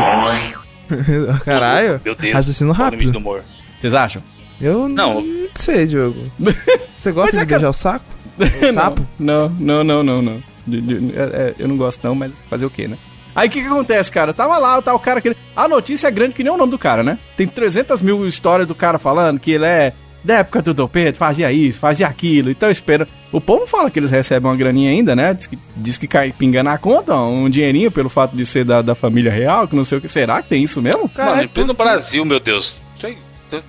Caralho. 1.44 2.00
Meu 2.04 2.16
Deus. 2.16 2.35
Raciocínio 2.35 2.72
rápido. 2.72 3.12
do 3.12 3.18
humor? 3.18 3.44
Vocês 3.80 3.94
acham? 3.94 4.20
Eu 4.61 4.88
Não. 4.88 5.20
não 5.22 5.48
sei, 5.54 5.87
Diogo. 5.87 6.18
Você 6.96 7.12
gosta 7.12 7.37
Mas 7.37 7.42
é 7.42 7.44
de 7.44 7.46
que- 7.46 7.52
beijar 7.54 7.70
o 7.70 7.72
saco? 7.72 8.04
O 8.37 8.72
sapo? 8.72 9.06
Não, 9.16 9.48
não, 9.50 9.85
não, 9.85 10.02
não, 10.02 10.20
não. 10.22 10.42
De- 10.66 10.80
de- 10.80 11.16
é- 11.16 11.22
é, 11.22 11.54
eu 11.56 11.68
não 11.68 11.76
gosto 11.76 12.02
não, 12.02 12.16
mas 12.16 12.33
fazer 12.50 12.66
o 12.66 12.70
quê, 12.70 12.88
né? 12.88 12.98
Aí 13.33 13.46
o 13.46 13.50
que 13.50 13.61
que 13.61 13.66
acontece, 13.68 14.11
cara? 14.11 14.35
Tava 14.35 14.59
lá, 14.59 14.83
tá 14.83 14.92
o 14.92 14.98
cara 14.98 15.20
que... 15.20 15.37
A 15.54 15.68
notícia 15.68 16.09
é 16.09 16.11
grande 16.11 16.35
que 16.35 16.42
nem 16.42 16.52
o 16.52 16.56
nome 16.56 16.72
do 16.72 16.78
cara, 16.78 17.04
né? 17.04 17.16
Tem 17.37 17.46
300 17.46 18.02
mil 18.02 18.26
histórias 18.26 18.66
do 18.66 18.74
cara 18.74 18.98
falando 18.98 19.38
que 19.38 19.52
ele 19.52 19.66
é 19.66 19.92
da 20.24 20.35
época 20.37 20.61
do 20.62 20.74
Dom 20.74 20.88
Pedro, 20.88 21.16
fazia 21.18 21.50
isso, 21.52 21.78
fazia 21.80 22.06
aquilo. 22.06 22.50
Então 22.50 22.70
espera... 22.70 23.06
O 23.33 23.40
povo 23.40 23.66
fala 23.66 23.90
que 23.90 23.98
eles 23.98 24.11
recebem 24.11 24.50
uma 24.50 24.56
graninha 24.56 24.90
ainda, 24.90 25.14
né? 25.14 25.33
Diz 25.35 25.46
que, 25.46 25.59
diz 25.76 25.96
que 25.98 26.06
cai 26.09 26.33
pinga 26.33 26.62
na 26.62 26.76
conta, 26.76 27.14
um 27.16 27.48
dinheirinho 27.48 27.90
pelo 27.90 28.09
fato 28.09 28.35
de 28.37 28.44
ser 28.44 28.64
da, 28.64 28.83
da 28.83 28.94
família 28.94 29.30
real, 29.30 29.68
que 29.68 29.76
não 29.76 29.85
sei 29.85 29.98
o 29.98 30.00
que. 30.00 30.09
Será 30.09 30.42
que 30.42 30.48
tem 30.48 30.62
isso 30.64 30.83
mesmo? 30.83 31.09
Cara, 31.09 31.30
Mano, 31.30 31.42
é 31.42 31.46
pleno 31.46 31.74
porque- 31.74 31.83
Brasil, 31.90 32.24
meu 32.24 32.40
Deus. 32.40 32.76
Aí, 33.04 33.16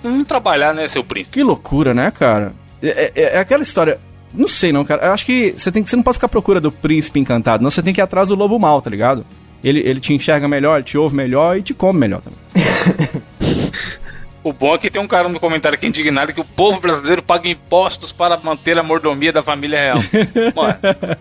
Vamos 0.04 0.28
trabalhar, 0.28 0.74
né, 0.74 0.88
seu 0.88 1.04
príncipe? 1.04 1.34
Que 1.34 1.44
loucura, 1.44 1.94
né, 1.94 2.12
cara? 2.12 2.54
É, 2.82 3.12
é- 3.16 3.24
é 3.36 3.40
aquela 3.40 3.62
história. 3.64 4.00
Não 4.34 4.48
sei, 4.48 4.72
não, 4.72 4.84
cara. 4.86 5.06
Eu 5.08 5.12
acho 5.14 5.26
que 5.26 5.54
você, 5.58 5.72
tem, 5.72 5.84
que- 5.84 5.90
você 5.90 5.96
não 5.96 6.04
pode 6.04 6.16
ficar 6.18 6.26
à 6.28 6.30
procura 6.30 6.60
do 6.62 6.72
príncipe 6.72 7.20
encantado, 7.20 7.64
não. 7.64 7.70
Você 7.70 7.82
tem 7.84 7.94
que 7.94 8.02
ir 8.02 8.04
atrás 8.04 8.30
do 8.30 8.36
lobo 8.36 8.58
mal, 8.60 8.82
tá 8.82 8.90
ligado? 8.90 9.26
Ele, 9.64 9.80
ele 9.82 10.00
te 10.00 10.12
enxerga 10.14 10.48
melhor, 10.48 10.76
ele 10.78 10.84
te 10.86 10.98
ouve 10.98 11.16
melhor 11.16 11.56
e 11.58 11.62
te 11.62 11.74
come 11.74 12.00
melhor 12.00 12.22
também. 12.22 12.40
O 14.44 14.52
bom 14.52 14.74
é 14.74 14.78
que 14.80 14.90
tem 14.90 15.00
um 15.02 15.08
cara 15.08 15.30
no 15.30 15.40
comentário 15.40 15.78
aqui 15.78 15.86
indignado 15.86 16.34
que 16.34 16.42
o 16.42 16.46
povo 16.46 16.80
brasileiro 16.80 17.22
paga 17.22 17.48
impostos 17.48 18.12
para 18.12 18.36
manter 18.38 18.78
a 18.80 18.84
mordomia 18.84 19.32
da 19.32 19.44
família 19.44 19.80
real. 19.80 19.98
Mano, 20.56 20.78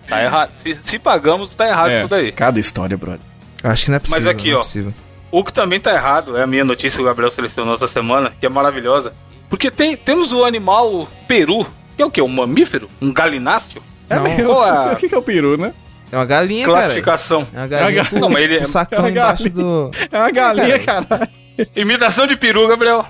tá 0.08 0.22
errado. 0.22 0.52
Se, 0.52 0.74
se 0.74 0.98
pagamos, 0.98 1.54
tá 1.54 1.68
errado 1.68 1.90
É, 1.90 2.00
tudo 2.02 2.14
aí. 2.14 2.32
Cada 2.32 2.58
história, 2.58 2.96
brother. 2.96 3.20
Acho 3.62 3.84
que 3.84 3.90
não 3.90 3.96
é 3.96 4.00
possível. 4.00 4.18
Mas 4.22 4.26
aqui, 4.26 4.46
não 4.48 4.54
é 4.54 4.56
ó. 4.56 4.60
possível. 4.60 4.94
O 5.30 5.44
que 5.44 5.52
também 5.52 5.78
tá 5.78 5.92
errado 5.94 6.36
é 6.36 6.42
a 6.42 6.46
minha 6.46 6.64
notícia 6.64 6.96
que 6.96 7.02
o 7.02 7.06
Gabriel 7.06 7.30
selecionou 7.30 7.74
essa 7.74 7.86
semana, 7.86 8.32
que 8.40 8.46
é 8.46 8.48
maravilhosa. 8.48 9.12
Porque 9.50 9.70
tem, 9.70 9.94
temos 9.96 10.32
o 10.32 10.44
animal 10.44 11.06
peru, 11.28 11.66
que 11.96 12.02
é 12.02 12.06
o 12.06 12.10
quê? 12.10 12.22
Um 12.22 12.28
mamífero? 12.28 12.88
Um 13.02 13.12
galináceo? 13.12 13.82
Não. 14.08 14.46
Qual 14.46 14.66
é 14.66 14.92
O 14.94 14.96
que, 14.96 15.14
é 15.14 15.18
o 15.18 15.22
peru, 15.22 15.58
né? 15.58 15.74
É 16.10 16.16
uma 16.16 16.24
galinha, 16.24 16.64
classificação? 16.64 17.44
cara. 17.44 17.56
É 17.56 17.60
uma 17.60 17.68
galinha 17.68 18.04
com, 18.06 18.18
Não, 18.18 18.28
mas 18.30 18.42
ele 18.44 18.56
é- 18.58 18.62
um 18.62 18.64
sacão 18.64 18.98
é 18.98 19.02
uma 19.02 19.10
embaixo 19.10 19.44
galinha. 19.44 19.64
do... 19.64 19.90
É 20.10 20.18
uma 20.18 20.30
galinha, 20.30 20.78
caralho. 20.80 21.28
Imitação 21.76 22.26
de 22.26 22.36
peru, 22.36 22.66
Gabriel. 22.68 23.06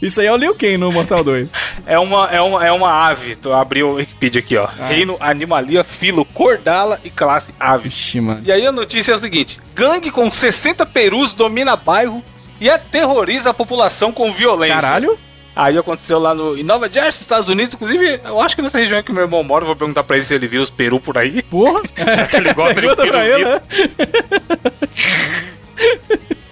Isso 0.00 0.20
aí 0.20 0.26
é 0.26 0.32
o 0.32 0.36
Liu 0.36 0.54
Kang 0.54 0.76
no 0.76 0.92
Mortal 0.92 1.24
2. 1.24 1.48
é 1.86 1.98
uma, 1.98 2.28
é 2.30 2.40
uma, 2.40 2.66
é 2.66 2.70
uma 2.72 3.08
ave. 3.08 3.34
Tu 3.34 3.52
abriu 3.52 3.88
o 3.88 3.94
Wikipedia 3.94 4.40
aqui, 4.40 4.56
ó. 4.56 4.68
Ah. 4.78 4.86
Reino 4.88 5.16
Animalia, 5.18 5.82
filo 5.82 6.24
Cordala 6.24 7.00
e 7.02 7.08
classe 7.10 7.52
ave. 7.58 7.88
Vixe, 7.88 8.20
mano. 8.20 8.42
E 8.44 8.52
aí 8.52 8.66
a 8.66 8.72
notícia 8.72 9.12
é 9.12 9.14
o 9.14 9.18
seguinte: 9.18 9.58
gangue 9.74 10.10
com 10.10 10.30
60 10.30 10.84
perus 10.86 11.32
domina 11.32 11.76
bairro 11.76 12.22
e 12.60 12.68
aterroriza 12.68 13.50
a 13.50 13.54
população 13.54 14.12
com 14.12 14.32
violência. 14.32 14.80
Caralho? 14.80 15.18
Aí 15.56 15.78
aconteceu 15.78 16.18
lá 16.18 16.34
no, 16.34 16.54
em 16.54 16.62
Nova 16.62 16.86
Jersey, 16.86 17.22
Estados 17.22 17.48
Unidos. 17.48 17.72
Inclusive, 17.72 18.20
eu 18.22 18.42
acho 18.42 18.54
que 18.54 18.60
nessa 18.60 18.78
região 18.78 19.02
que 19.02 19.10
meu 19.10 19.22
irmão 19.22 19.42
mora, 19.42 19.64
vou 19.64 19.74
perguntar 19.74 20.04
pra 20.04 20.16
ele 20.16 20.26
se 20.26 20.34
ele 20.34 20.46
viu 20.46 20.60
os 20.60 20.68
peru 20.68 21.00
por 21.00 21.16
aí. 21.16 21.42
Porra. 21.44 21.80
Já 21.96 22.26
que 22.26 22.36
ele 22.36 22.52
gosta 22.52 22.78
de 22.78 22.94
pra 22.94 23.26
ele, 23.26 23.44
peruzito. 23.44 23.66
né? 23.78 24.66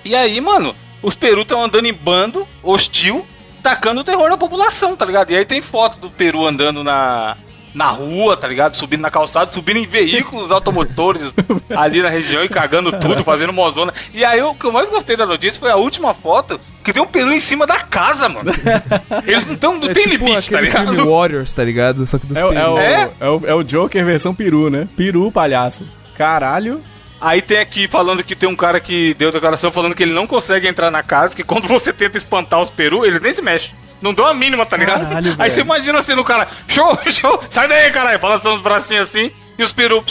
E 0.02 0.14
aí, 0.14 0.40
mano, 0.40 0.74
os 1.02 1.14
peru 1.14 1.42
estão 1.42 1.62
andando 1.62 1.86
em 1.86 1.92
bando, 1.92 2.48
hostil, 2.62 3.26
tacando 3.62 4.02
terror 4.02 4.30
na 4.30 4.38
população, 4.38 4.96
tá 4.96 5.04
ligado? 5.04 5.30
E 5.32 5.36
aí 5.36 5.44
tem 5.44 5.60
foto 5.60 5.98
do 5.98 6.08
peru 6.08 6.46
andando 6.46 6.82
na, 6.82 7.36
na 7.74 7.88
rua, 7.88 8.36
tá 8.36 8.46
ligado? 8.46 8.76
Subindo 8.76 9.00
na 9.00 9.10
calçada, 9.10 9.52
subindo 9.52 9.78
em 9.78 9.86
veículos 9.86 10.52
automotores 10.52 11.34
ali 11.74 12.00
na 12.00 12.08
região 12.08 12.44
e 12.44 12.48
cagando 12.48 12.92
tudo, 12.92 13.24
fazendo 13.24 13.52
mozona. 13.52 13.92
E 14.12 14.24
aí 14.24 14.40
o 14.42 14.54
que 14.54 14.64
eu 14.64 14.72
mais 14.72 14.88
gostei 14.88 15.16
da 15.16 15.26
notícia 15.26 15.58
foi 15.60 15.70
a 15.70 15.76
última 15.76 16.14
foto, 16.14 16.58
que 16.84 16.92
tem 16.92 17.02
um 17.02 17.06
peru 17.06 17.32
em 17.32 17.40
cima 17.40 17.66
da 17.66 17.80
casa, 17.80 18.28
mano. 18.28 18.52
Eles 19.26 19.44
não, 19.46 19.56
tão, 19.56 19.76
não 19.78 19.88
É 19.90 19.92
tem 19.94 20.04
tipo 20.04 20.24
limite, 20.24 20.48
tá 20.50 20.58
aquele 20.58 20.70
filme 20.70 20.90
ligado? 20.92 21.10
Warriors, 21.10 21.52
tá 21.52 21.64
ligado? 21.64 22.06
Só 22.06 22.18
que 22.18 22.26
dos 22.26 22.36
É, 22.36 22.44
o- 22.46 22.52
é, 22.52 22.68
o, 22.68 22.74
perus. 22.74 22.84
É? 22.84 23.10
é, 23.20 23.28
o, 23.28 23.42
é 23.46 23.54
o 23.54 23.62
Joker 23.64 24.04
versão 24.04 24.34
peru, 24.34 24.70
né? 24.70 24.86
Peru 24.96 25.32
palhaço. 25.32 25.84
Caralho. 26.16 26.80
Aí 27.20 27.40
tem 27.40 27.58
aqui 27.58 27.88
falando 27.88 28.22
que 28.22 28.36
tem 28.36 28.48
um 28.48 28.56
cara 28.56 28.78
que 28.78 29.14
deu 29.14 29.32
declaração 29.32 29.72
falando 29.72 29.94
que 29.94 30.02
ele 30.02 30.12
não 30.12 30.26
consegue 30.26 30.68
entrar 30.68 30.90
na 30.90 31.02
casa, 31.02 31.34
que 31.34 31.42
quando 31.42 31.66
você 31.66 31.92
tenta 31.92 32.18
espantar 32.18 32.60
os 32.60 32.70
peru, 32.70 33.04
eles 33.04 33.20
nem 33.20 33.32
se 33.32 33.40
mexem. 33.40 33.70
Não 34.04 34.12
dão 34.12 34.26
a 34.26 34.34
mínima, 34.34 34.66
tá 34.66 34.76
ligado? 34.76 35.00
Caralho, 35.08 35.30
Aí 35.30 35.36
velho. 35.36 35.50
você 35.50 35.60
imagina 35.62 35.98
assim 35.98 36.14
no 36.14 36.22
cara, 36.22 36.46
show, 36.68 36.98
show, 37.10 37.42
sai 37.48 37.66
daí, 37.66 37.90
caralho, 37.90 38.18
balançando 38.18 38.56
os 38.56 38.60
bracinhos 38.60 39.08
assim, 39.08 39.30
e 39.58 39.62
os 39.62 39.72
peru 39.72 40.04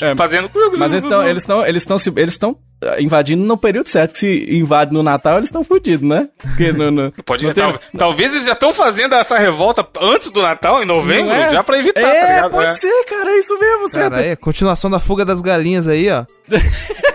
É, 0.00 0.16
fazendo. 0.16 0.50
Mas 0.76 0.90
eles 0.90 1.04
estão 1.04 1.22
eles 1.22 1.42
estão 1.44 1.64
eles 1.64 1.82
estão 1.82 1.96
eles 2.16 2.34
estão 2.34 2.56
invadindo 2.98 3.44
no 3.44 3.56
período 3.56 3.88
certo. 3.88 4.12
que 4.14 4.18
Se 4.20 4.46
invade 4.56 4.92
no 4.92 5.02
Natal, 5.02 5.36
eles 5.38 5.48
estão 5.48 5.64
fodidos, 5.64 6.06
né? 6.06 6.28
Porque 6.38 6.72
no, 6.76 6.90
no, 6.90 7.12
Pode, 7.24 7.44
não 7.46 7.52
tem- 7.54 7.62
tal- 7.64 7.80
talvez 7.96 8.32
eles 8.34 8.44
já 8.46 8.52
estão 8.52 8.72
fazendo 8.74 9.14
essa 9.14 9.38
revolta 9.38 9.86
antes 10.00 10.30
do 10.30 10.42
Natal, 10.42 10.82
em 10.82 10.86
novembro, 10.86 11.32
é? 11.32 11.50
já 11.52 11.62
pra 11.64 11.78
evitar, 11.78 12.00
é, 12.00 12.20
tá 12.20 12.34
ligado? 12.34 12.50
pode 12.50 12.66
É. 12.72 12.74
ser, 12.74 13.04
cara, 13.04 13.30
é 13.30 13.38
isso 13.38 13.58
mesmo, 13.58 13.88
certo? 13.88 14.12
Cara, 14.12 14.24
é 14.26 14.36
continuação 14.36 14.90
da 14.90 14.98
fuga 15.00 15.24
das 15.24 15.40
galinhas 15.40 15.88
aí, 15.88 16.08
ó. 16.10 16.24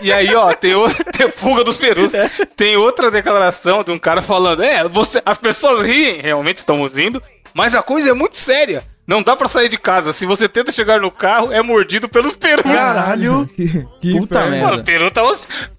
E 0.02 0.12
aí, 0.12 0.34
ó, 0.36 0.52
tem 0.54 0.74
outra 0.74 1.04
tem 1.14 1.32
fuga 1.32 1.64
dos 1.64 1.78
perus. 1.78 2.14
É. 2.14 2.30
Tem 2.56 2.76
outra 2.76 3.12
declaração 3.12 3.84
de 3.84 3.92
um 3.92 4.00
cara 4.00 4.22
falando: 4.22 4.64
É, 4.64 4.84
você, 4.88 5.22
as 5.26 5.38
pessoas 5.38 5.86
riem, 5.86 6.20
realmente 6.22 6.58
estamos 6.58 6.92
rindo, 6.94 7.22
mas 7.54 7.76
a 7.76 7.84
coisa 7.84 8.10
é 8.10 8.14
muito 8.14 8.36
séria. 8.36 8.84
Não 9.12 9.22
dá 9.22 9.36
pra 9.36 9.50
sair 9.50 9.68
de 9.68 9.78
casa. 9.78 10.14
Se 10.14 10.26
você 10.26 10.48
tenta 10.48 10.72
chegar 10.72 11.02
no 11.02 11.12
carro, 11.12 11.52
é 11.52 11.62
mordido 11.62 12.08
pelos 12.08 12.32
perus. 12.32 12.64
Caralho. 12.64 13.46
Que, 13.54 13.68
que 14.00 14.18
Puta 14.18 14.36
inferno. 14.38 14.52
merda. 14.52 14.68
Mano, 14.72 14.84
peru 14.86 15.12
tá 15.12 15.22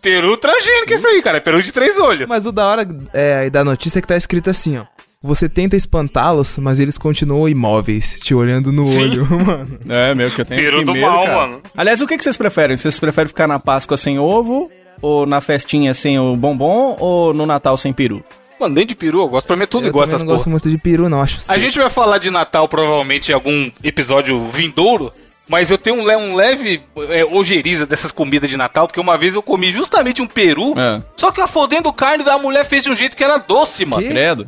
peru 0.02 0.36
transgênico 0.36 0.92
isso 0.92 1.06
aí, 1.06 1.22
cara. 1.22 1.38
É 1.38 1.40
peru 1.40 1.62
de 1.62 1.72
três 1.72 1.98
olhos. 1.98 2.28
Mas 2.28 2.44
o 2.44 2.52
da 2.52 2.66
hora 2.66 2.86
é, 3.14 3.48
da 3.48 3.64
notícia 3.64 4.00
é 4.00 4.02
que 4.02 4.08
tá 4.08 4.18
escrito 4.18 4.50
assim, 4.50 4.76
ó. 4.76 4.84
Você 5.22 5.48
tenta 5.48 5.76
espantá-los, 5.76 6.58
mas 6.58 6.78
eles 6.78 6.98
continuam 6.98 7.48
imóveis, 7.48 8.20
te 8.20 8.34
olhando 8.34 8.70
no 8.70 8.86
olho, 8.86 9.24
mano. 9.30 9.78
É, 9.88 10.14
meu, 10.14 10.30
que 10.30 10.40
eu 10.42 10.44
tenho 10.44 10.60
Peru 10.60 10.78
que 10.80 10.84
do 10.84 10.92
medo, 10.92 11.06
mal, 11.06 11.24
cara. 11.24 11.36
mano. 11.36 11.62
Aliás, 11.74 12.00
o 12.02 12.06
que, 12.06 12.18
que 12.18 12.24
vocês 12.24 12.36
preferem? 12.36 12.76
Vocês 12.76 13.00
preferem 13.00 13.28
ficar 13.28 13.46
na 13.46 13.58
Páscoa 13.58 13.96
sem 13.96 14.18
ovo? 14.18 14.70
Ou 15.00 15.24
na 15.24 15.40
festinha 15.40 15.94
sem 15.94 16.18
o 16.18 16.36
bombom? 16.36 16.96
Ou 17.00 17.32
no 17.32 17.46
Natal 17.46 17.76
sem 17.78 17.92
peru? 17.94 18.22
Mano, 18.62 18.74
nem 18.74 18.86
de 18.86 18.94
peru, 18.94 19.20
eu 19.20 19.28
gosto 19.28 19.46
pra 19.46 19.56
mim 19.56 19.64
é 19.64 19.66
tudo 19.66 19.84
Eu 19.84 19.88
igual 19.90 20.04
essas 20.04 20.18
não 20.20 20.26
porra. 20.26 20.36
gosto 20.38 20.48
muito 20.50 20.70
de 20.70 20.78
peru, 20.78 21.08
não, 21.08 21.20
acho 21.22 21.40
A 21.50 21.58
gente 21.58 21.78
vai 21.78 21.90
falar 21.90 22.18
de 22.18 22.30
Natal 22.30 22.68
provavelmente 22.68 23.30
em 23.30 23.34
algum 23.34 23.70
episódio 23.82 24.48
vindouro, 24.50 25.12
mas 25.48 25.70
eu 25.70 25.76
tenho 25.76 25.96
um, 25.96 26.06
le- 26.06 26.16
um 26.16 26.34
leve 26.36 26.80
é, 27.08 27.24
ojeriza 27.24 27.84
dessas 27.86 28.12
comidas 28.12 28.48
de 28.48 28.56
Natal, 28.56 28.86
porque 28.86 29.00
uma 29.00 29.18
vez 29.18 29.34
eu 29.34 29.42
comi 29.42 29.72
justamente 29.72 30.22
um 30.22 30.26
peru, 30.26 30.74
É. 30.78 31.02
só 31.16 31.30
que 31.32 31.40
a 31.40 31.46
fodendo 31.46 31.92
carne 31.92 32.22
da 32.24 32.38
mulher 32.38 32.64
fez 32.64 32.84
de 32.84 32.90
um 32.90 32.94
jeito 32.96 33.16
que 33.16 33.24
era 33.24 33.38
doce, 33.38 33.84
mano. 33.84 34.02
Que? 34.02 34.08
Credo. 34.10 34.46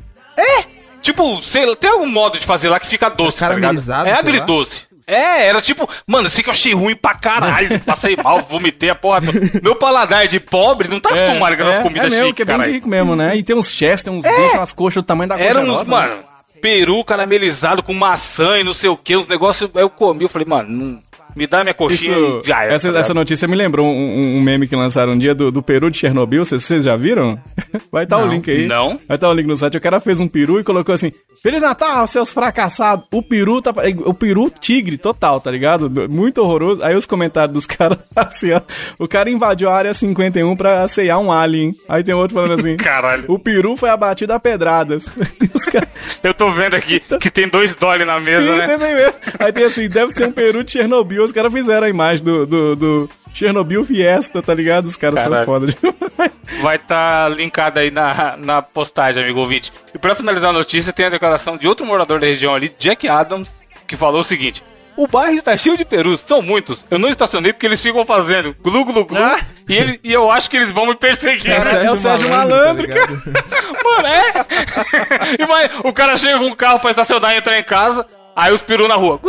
Tipo, 1.03 1.43
sei 1.43 1.67
lá, 1.67 1.77
tem 1.77 1.91
algum 1.91 2.07
modo 2.09 2.39
de 2.39 2.45
fazer 2.47 2.71
lá 2.71 2.81
que 2.81 2.87
fica 2.87 3.11
doce, 3.11 3.37
tá 3.37 3.49
ligado? 3.49 3.61
caramelizado, 3.61 4.09
É 4.09 4.15
sei 4.15 4.23
lá. 4.23 4.29
agridoce. 4.31 4.83
É, 5.07 5.47
era 5.49 5.61
tipo, 5.61 5.89
mano, 6.07 6.29
sei 6.29 6.43
que 6.43 6.49
eu 6.49 6.53
achei 6.53 6.73
ruim 6.73 6.95
pra 6.97 7.15
caralho. 7.15 7.79
Passei 7.85 8.17
mal, 8.17 8.41
vomitei 8.43 8.91
a 8.91 8.95
porra. 8.95 9.21
Meu 9.63 9.77
paladar 9.77 10.27
de 10.27 10.41
pobre 10.41 10.89
não 10.89 10.99
tá 11.01 11.11
acostumado 11.11 11.57
com 11.57 11.63
essas 11.63 11.75
é, 11.81 11.83
comidas 11.83 12.07
é 12.07 12.11
mesmo, 12.17 12.27
chiques, 12.29 12.45
que 12.47 12.51
é 12.51 12.59
bem 12.59 12.73
rico 12.73 12.89
mesmo, 12.89 13.15
né? 13.15 13.37
E 13.37 13.43
tem 13.43 13.55
uns 13.57 13.69
chest, 13.71 14.05
tem 14.05 14.13
uns 14.13 14.25
bichos, 14.25 14.55
umas 14.55 14.73
coxas 14.73 15.03
do 15.03 15.07
tamanho 15.07 15.29
da 15.29 15.39
Era 15.39 15.61
uns, 15.61 15.67
nossa, 15.67 15.85
né? 15.85 15.91
mano, 15.91 16.23
peru 16.61 17.05
caramelizado 17.05 17.83
com 17.83 17.93
maçã 17.93 18.59
e 18.59 18.65
não 18.65 18.73
sei 18.73 18.89
o 18.89 18.97
que, 18.97 19.17
uns 19.17 19.29
negócios. 19.29 19.75
Aí 19.77 19.83
eu 19.83 19.91
comi, 19.91 20.23
eu 20.23 20.29
falei, 20.29 20.47
mano, 20.49 20.69
não- 20.71 20.99
me 21.37 21.47
dá 21.47 21.63
minha 21.63 21.75
coxinha 21.75 22.17
Isso, 22.17 22.43
e 22.45 22.49
já 22.49 22.65
era. 22.65 22.75
essa, 22.75 22.93
tá 22.93 22.99
essa 22.99 23.15
notícia 23.15 23.47
me 23.49 23.57
lembrou 23.57 23.87
um, 23.87 24.37
um- 24.39 24.41
meme 24.43 24.67
que 24.69 24.77
lançaram 24.77 25.13
um 25.13 25.19
dia 25.19 25.35
do, 25.35 25.51
do 25.51 25.63
peru 25.63 25.91
de 25.91 25.99
Chernobyl. 25.99 26.45
Vocês, 26.45 26.85
já 26.85 26.97
viram? 26.97 27.39
Vai 27.91 28.05
estar 28.05 28.19
o 28.19 28.27
Não. 28.27 28.33
link 28.33 28.51
aí. 28.51 28.67
Não. 28.67 28.99
Vai 29.09 29.17
estar 29.17 29.29
o 29.29 29.33
link 29.33 29.47
no 29.47 29.57
site. 29.57 29.77
O 29.77 29.81
cara 29.81 30.01
fez 30.01 30.21
um 30.21 30.29
peru 30.29 30.61
e 30.61 30.65
colocou 30.65 30.95
assim: 30.95 31.11
Feliz 31.43 31.61
Natal, 31.63 32.07
seus 32.07 32.31
fracassados. 32.31 33.07
O 33.13 33.23
peru 33.23 33.61
tá. 33.63 33.73
O 34.05 34.15
peru 34.15 34.51
tigre 34.51 34.97
total, 34.99 35.41
tá 35.41 35.51
ligado? 35.51 35.91
Muito 36.11 36.39
horroroso. 36.39 36.83
Aí 36.85 36.95
os 36.95 37.07
comentários 37.07 37.53
dos 37.53 37.67
caras 37.69 37.99
assim, 38.15 38.53
ó. 38.53 38.61
O 38.99 39.09
cara 39.09 39.31
invadiu 39.31 39.69
a 39.71 39.75
área 39.75 39.95
51 39.95 40.55
pra 40.57 40.83
aceiar 40.85 41.19
um 41.19 41.33
alien. 41.33 41.73
Aí 41.89 42.05
tem 42.05 42.15
outro 42.15 42.35
falando 42.35 42.55
assim: 42.61 42.77
Caralho. 42.77 43.25
O 43.29 43.39
peru 43.39 43.77
foi 43.77 43.89
abatido 43.91 44.33
a 44.33 44.39
pedradas. 44.41 45.11
Os 45.55 45.65
caras. 45.65 45.89
Eu 46.23 46.35
tô 46.35 46.51
vendo 46.53 46.75
aqui 46.75 47.01
que 47.21 47.31
tem 47.31 47.49
dois 47.49 47.75
dolly 47.75 48.05
na 48.05 48.19
mesa, 48.21 48.45
Isso, 48.45 48.85
né? 48.85 49.13
Aí 49.39 49.53
tem 49.53 49.65
assim, 49.65 49.89
deve 49.89 50.11
ser 50.13 50.27
um 50.27 50.33
peru 50.33 50.63
de 50.65 50.73
Chernobyl. 50.73 51.24
Os 51.25 51.33
caras 51.33 51.53
fizeram 51.53 51.87
a 51.87 51.91
imagem 51.91 52.25
do, 52.25 52.47
do, 52.47 52.77
do 52.77 53.11
Chernobyl 53.35 53.85
Fiesta, 53.85 54.41
tá 54.43 54.55
ligado? 54.55 54.87
Os 54.87 54.97
caras 54.97 55.21
são 55.21 55.31
Caralho. 55.31 55.47
foda 55.47 55.67
demais. 55.67 56.33
Vai 56.63 56.77
estar 56.77 57.31
linkado 57.31 57.81
aí 57.81 57.91
na, 57.91 58.37
na 58.37 58.63
postagem, 58.63 59.23
amigo 59.25 59.41
ouvinte. 59.41 59.73
E 59.95 59.99
pra 59.99 60.15
finalizar 60.15 60.51
a 60.51 60.53
notícia, 60.53 60.93
tem 60.93 61.07
a 61.07 61.11
declaração 61.11 61.57
de 61.57 61.67
outro 61.67 61.85
morador 61.87 62.21
da 62.21 62.27
região 62.27 62.55
ali, 62.55 62.73
Jack 62.79 63.09
Adams, 63.09 63.51
que 63.87 63.97
falou 63.97 64.21
o 64.21 64.25
seguinte. 64.25 64.63
O 64.97 65.09
bairro 65.09 65.37
está 65.39 65.57
cheio 65.57 65.77
de 65.77 65.85
perus, 65.85 66.21
são 66.21 66.41
muitos. 66.41 66.87
Eu 66.89 67.01
não 67.01 67.09
estacionei 67.09 67.53
porque 67.53 67.67
eles 67.67 67.81
ficam 67.81 68.07
fazendo 68.07 68.55
glu 68.63 68.85
glu 68.85 69.05
glu. 69.05 69.19
Ah. 69.21 69.41
E, 69.69 69.75
ele- 69.75 69.99
e 70.05 70.13
eu 70.13 70.31
acho 70.31 70.49
que 70.49 70.57
eles 70.57 70.71
vão 70.71 70.87
me 70.87 70.95
perseguir. 70.95 71.51
É, 71.51 71.59
né? 71.59 71.87
é 71.87 71.91
o 71.91 71.97
Sérgio 71.97 72.29
Malandro, 72.31 72.87
tá 72.87 72.95
ligado? 72.95 73.23
Mano, 73.85 74.07
é? 74.07 75.71
O 75.89 75.93
cara 75.93 76.17
chega 76.17 76.39
com 76.39 76.47
um 76.47 76.55
carro 76.55 76.79
pra 76.79 76.91
estacionar 76.91 77.35
e 77.35 77.39
entrar 77.39 77.59
em 77.59 77.65
casa, 77.65 78.07
aí 78.35 78.53
os 78.53 78.63
peru 78.63 78.87
na 78.89 78.95
rua. 78.97 79.21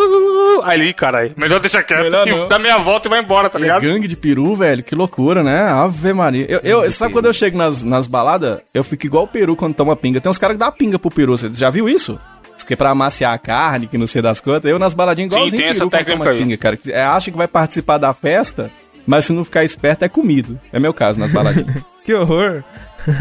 Aí 0.63 0.79
ele, 0.79 0.93
caralho, 0.93 1.33
melhor 1.35 1.59
deixar 1.59 1.83
quieto. 1.83 2.03
Melhor 2.03 2.27
e 2.27 2.47
dá 2.47 2.57
meia 2.59 2.77
volta 2.77 3.07
e 3.07 3.09
vai 3.09 3.19
embora, 3.21 3.49
tá 3.49 3.57
É 3.59 3.61
ligado? 3.61 3.81
gangue 3.81 4.07
de 4.07 4.15
peru, 4.15 4.55
velho. 4.55 4.83
Que 4.83 4.95
loucura, 4.95 5.43
né? 5.43 5.63
Ave 5.69 6.13
Maria. 6.13 6.45
Eu, 6.49 6.59
eu, 6.83 6.91
sabe 6.91 7.13
quando 7.13 7.25
eu 7.25 7.33
chego 7.33 7.57
nas, 7.57 7.83
nas 7.83 8.07
baladas, 8.07 8.59
eu 8.73 8.83
fico 8.83 9.05
igual 9.05 9.25
o 9.25 9.27
peru 9.27 9.55
quando 9.55 9.73
toma 9.75 9.95
pinga. 9.95 10.19
Tem 10.21 10.29
uns 10.29 10.37
caras 10.37 10.55
que 10.55 10.59
dá 10.59 10.71
pinga 10.71 10.97
pro 10.99 11.11
peru. 11.11 11.37
Você 11.37 11.49
já 11.53 11.69
viu 11.69 11.87
isso? 11.89 12.19
Que 12.65 12.73
é 12.73 12.75
pra 12.77 12.89
amaciar 12.89 13.31
a 13.31 13.37
carne, 13.37 13.85
que 13.85 13.95
não 13.97 14.07
sei 14.07 14.23
das 14.23 14.39
quantas. 14.39 14.71
Eu 14.71 14.79
nas 14.79 14.93
baladinhas 14.95 15.31
Sim, 15.31 15.37
igualzinho 15.37 15.61
tem 15.61 15.69
essa 15.69 15.87
técnica 15.87 16.29
aí. 16.31 16.39
pinga, 16.39 16.57
cara. 16.57 16.79
É, 16.87 17.03
acha 17.03 17.29
que 17.29 17.37
vai 17.37 17.47
participar 17.47 17.99
da 17.99 18.11
festa, 18.11 18.71
mas 19.05 19.25
se 19.25 19.33
não 19.33 19.45
ficar 19.45 19.63
esperto 19.63 20.03
é 20.03 20.09
comido. 20.09 20.59
É 20.73 20.79
meu 20.79 20.91
caso 20.93 21.19
nas 21.19 21.31
baladinhas. 21.31 21.75
Que 22.05 22.13
horror. 22.13 22.63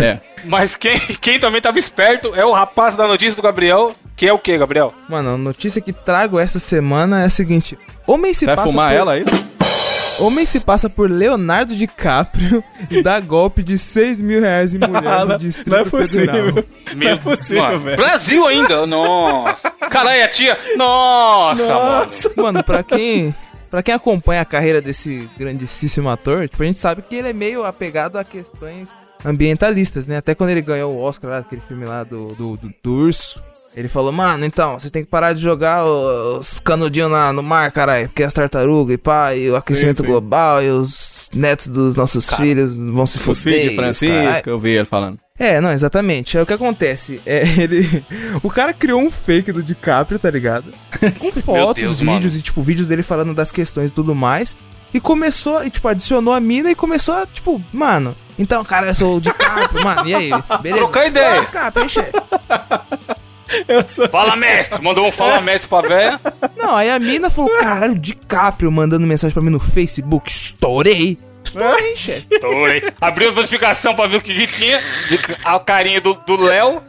é. 0.01 0.19
Mas 0.45 0.77
quem, 0.77 0.99
quem 0.99 1.39
também 1.39 1.59
tava 1.61 1.79
esperto 1.79 2.35
é 2.35 2.45
o 2.45 2.53
rapaz 2.53 2.95
da 2.97 3.09
notícia 3.09 3.35
do 3.35 3.41
Gabriel, 3.43 3.93
que 4.17 4.27
é 4.27 4.33
o 4.33 4.39
que, 4.39 4.57
Gabriel? 4.57 4.93
Mano, 5.09 5.35
a 5.35 5.39
notícia 5.39 5.81
que 5.81 5.93
trago 5.93 6.39
essa 6.39 6.59
semana 6.59 7.23
é 7.23 7.27
a 7.27 7.31
seguinte: 7.31 7.79
Homem 8.07 8.33
se 8.35 8.47
Vai 8.47 8.57
passa 8.57 8.69
fumar 8.69 8.91
por... 8.91 8.97
ela 8.97 9.13
aí? 9.13 9.25
Homem 10.21 10.47
se 10.47 10.61
passa 10.61 10.89
por 10.89 11.11
Leonardo 11.11 11.75
DiCaprio 11.75 12.63
e 12.89 13.03
dá 13.03 13.19
golpe 13.19 13.63
de 13.65 13.77
6 13.77 14.21
mil 14.21 14.41
reais 14.41 14.73
em 14.73 14.79
mulher 14.79 15.27
no 15.27 15.37
Distrito 15.37 15.71
não 15.71 15.79
é 15.79 15.85
Federal. 15.85 16.37
possível. 16.53 16.65
Não 16.95 17.09
é 17.09 17.17
possível, 17.17 17.63
Mano, 17.63 17.79
velho. 17.81 17.97
Brasil 17.97 18.47
ainda? 18.47 18.87
Nossa. 18.87 19.71
Caralho, 19.91 20.25
a 20.25 20.29
tia. 20.29 20.57
Nossa, 20.77 21.75
mano. 21.75 22.11
Mano, 22.37 22.63
pra 22.63 22.85
quem, 22.85 23.35
pra 23.71 23.83
quem 23.83 23.93
acompanha 23.93 24.43
a 24.43 24.45
carreira 24.45 24.81
desse 24.81 25.29
grandíssimo 25.37 26.09
ator, 26.09 26.49
tipo, 26.49 26.63
a 26.63 26.67
gente 26.67 26.79
sabe 26.79 27.03
que 27.03 27.17
ele 27.17 27.31
é 27.31 27.33
meio 27.33 27.65
apegado 27.65 28.17
a 28.17 28.23
questões 28.23 28.89
ambientalistas, 29.25 30.07
né? 30.07 30.19
Até 30.19 30.35
quando 30.35 30.51
ele 30.51 30.63
ganhou 30.63 30.95
o 30.95 31.01
Oscar 31.03 31.31
lá, 31.33 31.39
aquele 31.39 31.63
filme 31.63 31.85
lá 31.85 32.05
do, 32.05 32.35
do, 32.35 32.57
do, 32.57 32.75
do 32.83 32.93
urso. 32.93 33.43
Ele 33.77 33.89
falou, 33.89 34.13
mano, 34.13 34.45
então, 34.45 34.79
você 34.79 34.89
tem 34.89 35.05
que 35.05 35.11
parar 35.11 35.33
de 35.33 35.41
jogar 35.41 35.85
os 35.85 36.61
canudinhos 36.61 37.11
na, 37.11 37.33
no 37.33 37.43
mar, 37.43 37.73
caralho, 37.73 38.09
porque 38.09 38.23
as 38.23 38.33
tartarugas 38.33 38.95
e 38.95 38.99
pá, 38.99 39.35
e 39.35 39.51
o 39.51 39.57
aquecimento 39.57 40.03
sim. 40.03 40.09
global, 40.09 40.63
e 40.63 40.71
os 40.71 41.29
netos 41.35 41.67
dos 41.67 41.97
nossos 41.97 42.33
filhos 42.35 42.79
vão 42.79 43.05
se 43.05 43.17
Os 43.19 43.25
fuder. 43.25 43.43
filhos 43.43 43.71
de 43.71 43.77
caralho." 43.77 43.95
Francisco, 43.95 44.51
eu 44.51 44.59
vi 44.59 44.71
ele 44.71 44.85
falando. 44.85 45.19
É, 45.37 45.61
não, 45.61 45.73
exatamente. 45.73 46.39
É 46.39 46.43
o 46.43 46.47
que 46.47 46.53
acontece. 46.53 47.21
É, 47.27 47.43
ele. 47.61 48.05
O 48.43 48.49
cara 48.49 48.73
criou 48.73 49.01
um 49.01 49.11
fake 49.11 49.51
do 49.51 49.63
DiCaprio, 49.63 50.19
tá 50.21 50.31
ligado? 50.31 50.73
Com 51.19 51.33
fotos, 51.43 51.83
Deus, 51.83 51.99
vídeos 51.99 52.33
mano. 52.33 52.39
e, 52.39 52.43
tipo, 52.43 52.63
vídeos 52.63 52.87
dele 52.87 53.03
falando 53.03 53.35
das 53.35 53.51
questões 53.51 53.91
e 53.91 53.93
tudo 53.93 54.15
mais. 54.15 54.57
E 54.93 55.01
começou, 55.01 55.65
e, 55.65 55.71
tipo, 55.71 55.89
adicionou 55.89 56.33
a 56.33 56.39
mina 56.39 56.71
e 56.71 56.75
começou 56.77 57.17
a, 57.17 57.27
tipo, 57.27 57.61
mano, 57.73 58.15
então, 58.39 58.65
cara, 58.65 58.87
eu 58.87 58.95
sou 58.95 59.17
o 59.17 59.21
DiCaprio, 59.21 59.83
mano, 59.83 60.07
e 60.09 60.15
aí? 60.15 60.31
Beleza? 60.63 60.85
Trocar 60.87 61.07
ideia. 61.07 61.41
DiCaprio, 61.41 61.83
hein, 61.83 61.89
chefe? 61.89 62.13
Sou... 63.89 64.09
Fala, 64.09 64.37
mestre! 64.37 64.83
Mandou 64.83 65.07
um 65.07 65.13
fala, 65.13 65.41
mestre 65.41 65.69
pra 65.69 65.83
véia. 65.83 66.21
Não, 66.57 66.77
aí 66.77 66.91
a 66.91 66.99
mina 66.99 67.31
falou, 67.31 67.51
caralho, 67.59 67.95
DiCaprio 67.95 68.71
mandando 68.71 69.07
mensagem 69.07 69.33
pra 69.33 69.43
mim 69.43 69.51
no 69.51 69.61
Facebook, 69.61 70.31
estourei. 70.31 71.19
Estourei, 71.45 71.97
chefe. 71.97 72.27
Estourei. 72.31 72.83
Abriu 73.01 73.29
as 73.29 73.35
notificações 73.35 73.95
pra 73.95 74.07
ver 74.07 74.17
o 74.17 74.21
que, 74.21 74.35
que 74.35 74.47
tinha. 74.47 74.81
De, 75.09 75.21
a 75.45 75.59
carinha 75.59 76.01
do 76.01 76.15
do 76.15 76.37
Léo. 76.41 76.83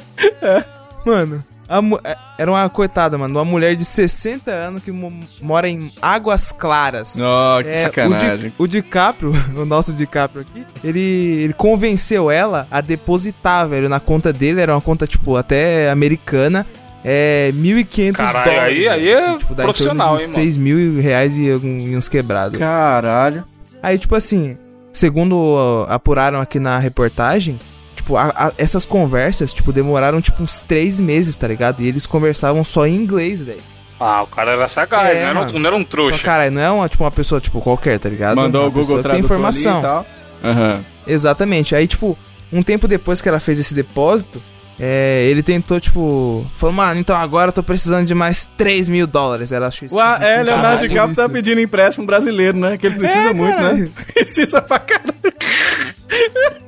Mano, 1.06 1.43
a 1.67 1.80
é- 2.10 2.17
era 2.38 2.51
uma 2.51 2.69
coitada, 2.69 3.17
mano, 3.17 3.38
uma 3.39 3.45
mulher 3.45 3.75
de 3.75 3.86
60 3.86 4.51
anos 4.51 4.84
que 4.84 4.91
mo- 4.91 5.12
mora 5.41 5.67
em 5.69 5.89
Águas 6.01 6.51
Claras. 6.51 7.17
Oh, 7.19 7.62
que 7.63 7.69
É, 7.69 7.82
sacanagem. 7.84 8.47
O, 8.58 8.67
Di, 8.67 8.78
o 8.80 8.82
DiCaprio, 8.84 9.34
o 9.56 9.65
nosso 9.65 9.93
DiCaprio 9.93 10.41
aqui, 10.41 10.65
ele, 10.84 10.99
ele 10.99 11.54
convenceu 11.54 12.30
ela 12.30 12.67
a 12.69 12.82
depositar, 12.82 13.67
velho, 13.67 13.88
na 13.89 13.99
conta 13.99 14.32
dele, 14.34 14.62
era 14.62 14.73
uma 14.73 14.82
conta, 14.82 15.08
tipo, 15.08 15.36
até 15.38 15.89
americana, 15.89 16.65
é 17.04 17.51
1.500 17.54 18.13
Caralho, 18.17 18.51
dólares. 18.51 18.78
aí- 18.78 18.89
aí 18.89 19.10
é 19.10 19.30
em 19.32 19.38
torno 19.38 19.56
profissional, 19.63 20.15
hein, 20.15 20.21
mano? 20.23 20.34
6 20.34 20.58
mil 20.58 20.99
reais 21.01 21.38
e, 21.38 21.43
e 21.45 21.95
uns 21.95 22.10
quebrados. 22.10 22.58
Caralho. 22.60 23.43
Aí, 23.84 23.97
tipo 23.99 24.15
assim, 24.15 24.58
segundo 24.91 25.86
apuraram 25.89 26.41
aqui 26.41 26.60
na 26.60 26.80
reportagem, 26.80 27.60
tipo, 28.05 28.15
a- 28.17 28.31
a- 28.35 28.51
essas 28.55 28.85
conversas, 28.85 29.51
tipo, 29.51 29.73
demoraram, 29.73 30.21
tipo, 30.21 30.43
uns 30.43 30.61
três 30.61 30.99
meses, 30.99 31.35
tá 31.35 31.47
ligado? 31.47 31.81
E 31.81 31.87
eles 31.87 32.05
conversavam 32.05 32.63
só 32.63 32.85
em 32.85 32.93
inglês, 32.95 33.41
velho. 33.41 33.59
Ah, 33.99 34.21
o 34.21 34.27
cara 34.27 34.51
era 34.51 34.67
sagaz, 34.67 35.17
É, 35.17 35.21
não, 35.33 35.41
era 35.41 35.49
um, 35.51 35.59
não 35.59 35.67
era 35.67 35.75
um 35.75 35.83
trouxa. 35.83 36.21
caralho, 36.21 36.51
não 36.51 36.61
é 36.61 36.69
uma, 36.69 36.87
tipo, 36.89 37.03
uma 37.03 37.09
pessoa, 37.11 37.41
tipo, 37.41 37.59
qualquer, 37.61 37.97
tá 37.97 38.07
ligado? 38.07 38.35
Mandou 38.35 38.61
uma 38.61 38.67
o 38.67 38.71
Google 38.71 38.95
tem 38.95 39.03
Tradutor 39.03 39.25
informação. 39.25 39.71
ali 39.71 39.79
e 39.79 39.81
tal. 39.81 40.05
Aham. 40.43 40.79
Exatamente. 41.07 41.75
Aí, 41.75 41.87
tipo, 41.87 42.15
um 42.53 42.61
tempo 42.61 42.87
depois 42.87 43.21
que 43.21 43.29
ela 43.29 43.39
fez 43.39 43.57
esse 43.59 43.73
depósito, 43.73 44.39
é, 44.79 45.25
ele 45.29 45.41
tentou, 45.41 45.79
tipo, 45.79 46.45
falou, 46.57 46.75
mano, 46.75 46.99
então 46.99 47.15
agora 47.15 47.49
eu 47.49 47.53
tô 47.53 47.63
precisando 47.63 48.05
de 48.05 48.13
mais 48.13 48.45
3 48.57 48.89
mil 48.89 49.07
dólares. 49.07 49.51
Ela 49.51 49.67
achou 49.67 49.85
isso. 49.85 49.97
Ué, 49.97 50.17
é, 50.39 50.43
Leonardo 50.43 50.88
DiCaprio 50.88 51.15
tá 51.15 51.29
pedindo 51.29 51.61
empréstimo 51.61 52.05
brasileiro, 52.05 52.57
né? 52.57 52.77
Que 52.77 52.88
ele 52.88 52.95
precisa 52.95 53.29
É, 53.29 53.33
muito, 53.33 53.55
caralho. 53.55 53.77
né? 53.85 53.89
Precisa 54.13 54.61
pra 54.61 54.79
caralho. 54.79 55.13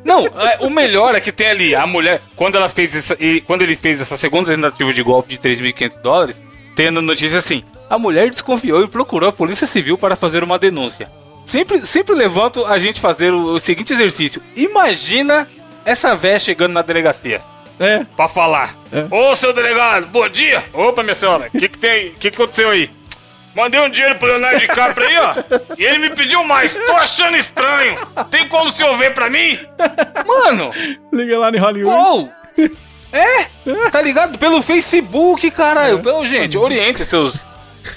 Não, 0.03 0.25
é, 0.25 0.57
o 0.61 0.69
melhor 0.69 1.15
é 1.15 1.19
que 1.19 1.31
tem 1.31 1.47
ali 1.47 1.75
a 1.75 1.85
mulher, 1.85 2.21
quando 2.35 2.55
ela 2.55 2.69
fez 2.69 2.95
essa, 2.95 3.17
e 3.19 3.41
quando 3.41 3.61
ele 3.61 3.75
fez 3.75 3.99
essa 3.99 4.15
segunda 4.15 4.51
tentativa 4.51 4.93
de 4.93 5.03
golpe 5.03 5.29
de 5.29 5.37
3.500 5.37 6.01
dólares, 6.01 6.39
tendo 6.75 7.01
notícia 7.01 7.39
assim: 7.39 7.61
a 7.89 7.99
mulher 7.99 8.29
desconfiou 8.29 8.83
e 8.83 8.87
procurou 8.87 9.27
a 9.29 9.33
Polícia 9.33 9.67
Civil 9.67 9.97
para 9.97 10.15
fazer 10.15 10.43
uma 10.43 10.57
denúncia. 10.57 11.09
Sempre, 11.45 11.85
sempre 11.85 12.15
levanto 12.15 12.65
a 12.65 12.77
gente 12.77 12.99
fazer 13.01 13.33
o, 13.33 13.55
o 13.55 13.59
seguinte 13.59 13.91
exercício: 13.93 14.41
imagina 14.55 15.45
essa 15.83 16.15
véia 16.15 16.39
chegando 16.39 16.73
na 16.73 16.81
delegacia 16.81 17.41
É. 17.79 18.05
pra 18.15 18.27
falar: 18.27 18.75
É. 18.91 19.05
Ô 19.13 19.35
seu 19.35 19.53
delegado, 19.53 20.07
bom 20.07 20.27
dia! 20.29 20.63
Opa, 20.73 21.03
minha 21.03 21.15
senhora, 21.15 21.47
o 21.47 21.51
que, 21.59 21.69
que 21.69 21.77
tem? 21.77 22.09
O 22.09 22.13
que, 22.13 22.31
que 22.31 22.41
aconteceu 22.41 22.69
aí? 22.69 22.89
Mandei 23.55 23.79
um 23.79 23.89
dinheiro 23.89 24.15
pro 24.15 24.27
Leonardo 24.27 24.59
DiCaprio 24.59 25.07
aí, 25.07 25.17
ó. 25.17 25.33
E 25.79 25.83
ele 25.83 25.97
me 25.97 26.09
pediu 26.15 26.43
mais. 26.43 26.75
Tô 26.75 26.91
achando 26.93 27.35
estranho. 27.37 27.95
Tem 28.29 28.47
como 28.47 28.69
o 28.69 28.71
senhor 28.71 28.95
ver 28.99 29.15
pra 29.15 29.31
mim? 29.31 29.57
Mano, 30.27 30.71
Liga 31.11 31.39
lá 31.39 31.49
em 31.49 31.57
Hollywood. 31.59 31.95
Gol! 31.95 32.29
É? 33.09 33.45
Tá 33.89 34.01
ligado? 34.01 34.37
Pelo 34.37 34.61
Facebook, 34.61 35.49
caralho. 35.51 35.99
Pelo, 35.99 36.25
gente, 36.27 36.57
oriente 36.57 37.05
seus, 37.05 37.35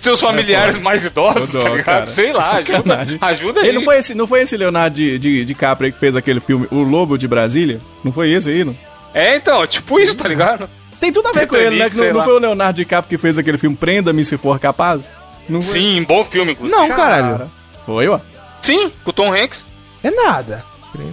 seus 0.01 0.21
familiares 0.21 0.79
mais 0.79 1.05
idosos, 1.05 1.51
tá 1.51 1.69
ligado? 1.69 1.85
cara. 1.85 2.07
Sei 2.07 2.33
lá, 2.33 2.53
ajuda, 2.53 2.77
Sacanagem. 2.77 3.19
ajuda 3.21 3.61
aí. 3.61 3.69
Ele 3.69 3.79
não 3.79 3.85
foi 3.85 3.99
esse, 3.99 4.15
não 4.15 4.27
foi 4.29 4.43
esse 4.43 4.57
Leonardo 4.57 4.95
de, 4.95 5.19
de, 5.19 5.45
DiCaprio 5.45 5.87
aí 5.87 5.93
que 5.93 5.99
fez 5.99 6.15
aquele 6.15 6.39
filme 6.39 6.69
O 6.71 6.77
Lobo 6.85 7.19
de 7.19 7.27
Brasília? 7.27 7.81
Não 8.05 8.13
foi 8.13 8.31
esse 8.31 8.51
aí, 8.51 8.65
não? 8.65 8.75
É, 9.13 9.37
então, 9.37 9.67
tipo 9.67 9.99
isso, 9.99 10.17
tá 10.17 10.29
ligado? 10.29 10.69
Tem 11.01 11.13
tudo 11.13 11.29
a 11.29 11.33
ver 11.33 11.47
com 11.47 11.57
Titanic, 11.57 11.97
ele, 11.97 12.05
né? 12.05 12.13
Não, 12.13 12.19
não 12.19 12.25
foi 12.25 12.35
o 12.35 12.39
Leonardo 12.39 12.77
DiCaprio 12.77 13.19
que 13.19 13.21
fez 13.21 13.39
aquele 13.39 13.57
filme 13.59 13.75
Prenda-me 13.75 14.25
se 14.25 14.37
for 14.37 14.59
capaz? 14.61 15.11
Não 15.49 15.63
foi? 15.63 15.73
Sim, 15.73 16.03
bom 16.05 16.23
filme, 16.23 16.53
inclusive. 16.53 16.79
Não, 16.79 16.89
caralho. 16.91 17.51
Foi, 17.87 18.07
ó. 18.07 18.21
Sim, 18.63 18.93
com 19.03 19.11
o 19.11 19.13
Tom 19.13 19.33
Hanks. 19.35 19.65
É 20.03 20.11
nada. 20.11 20.65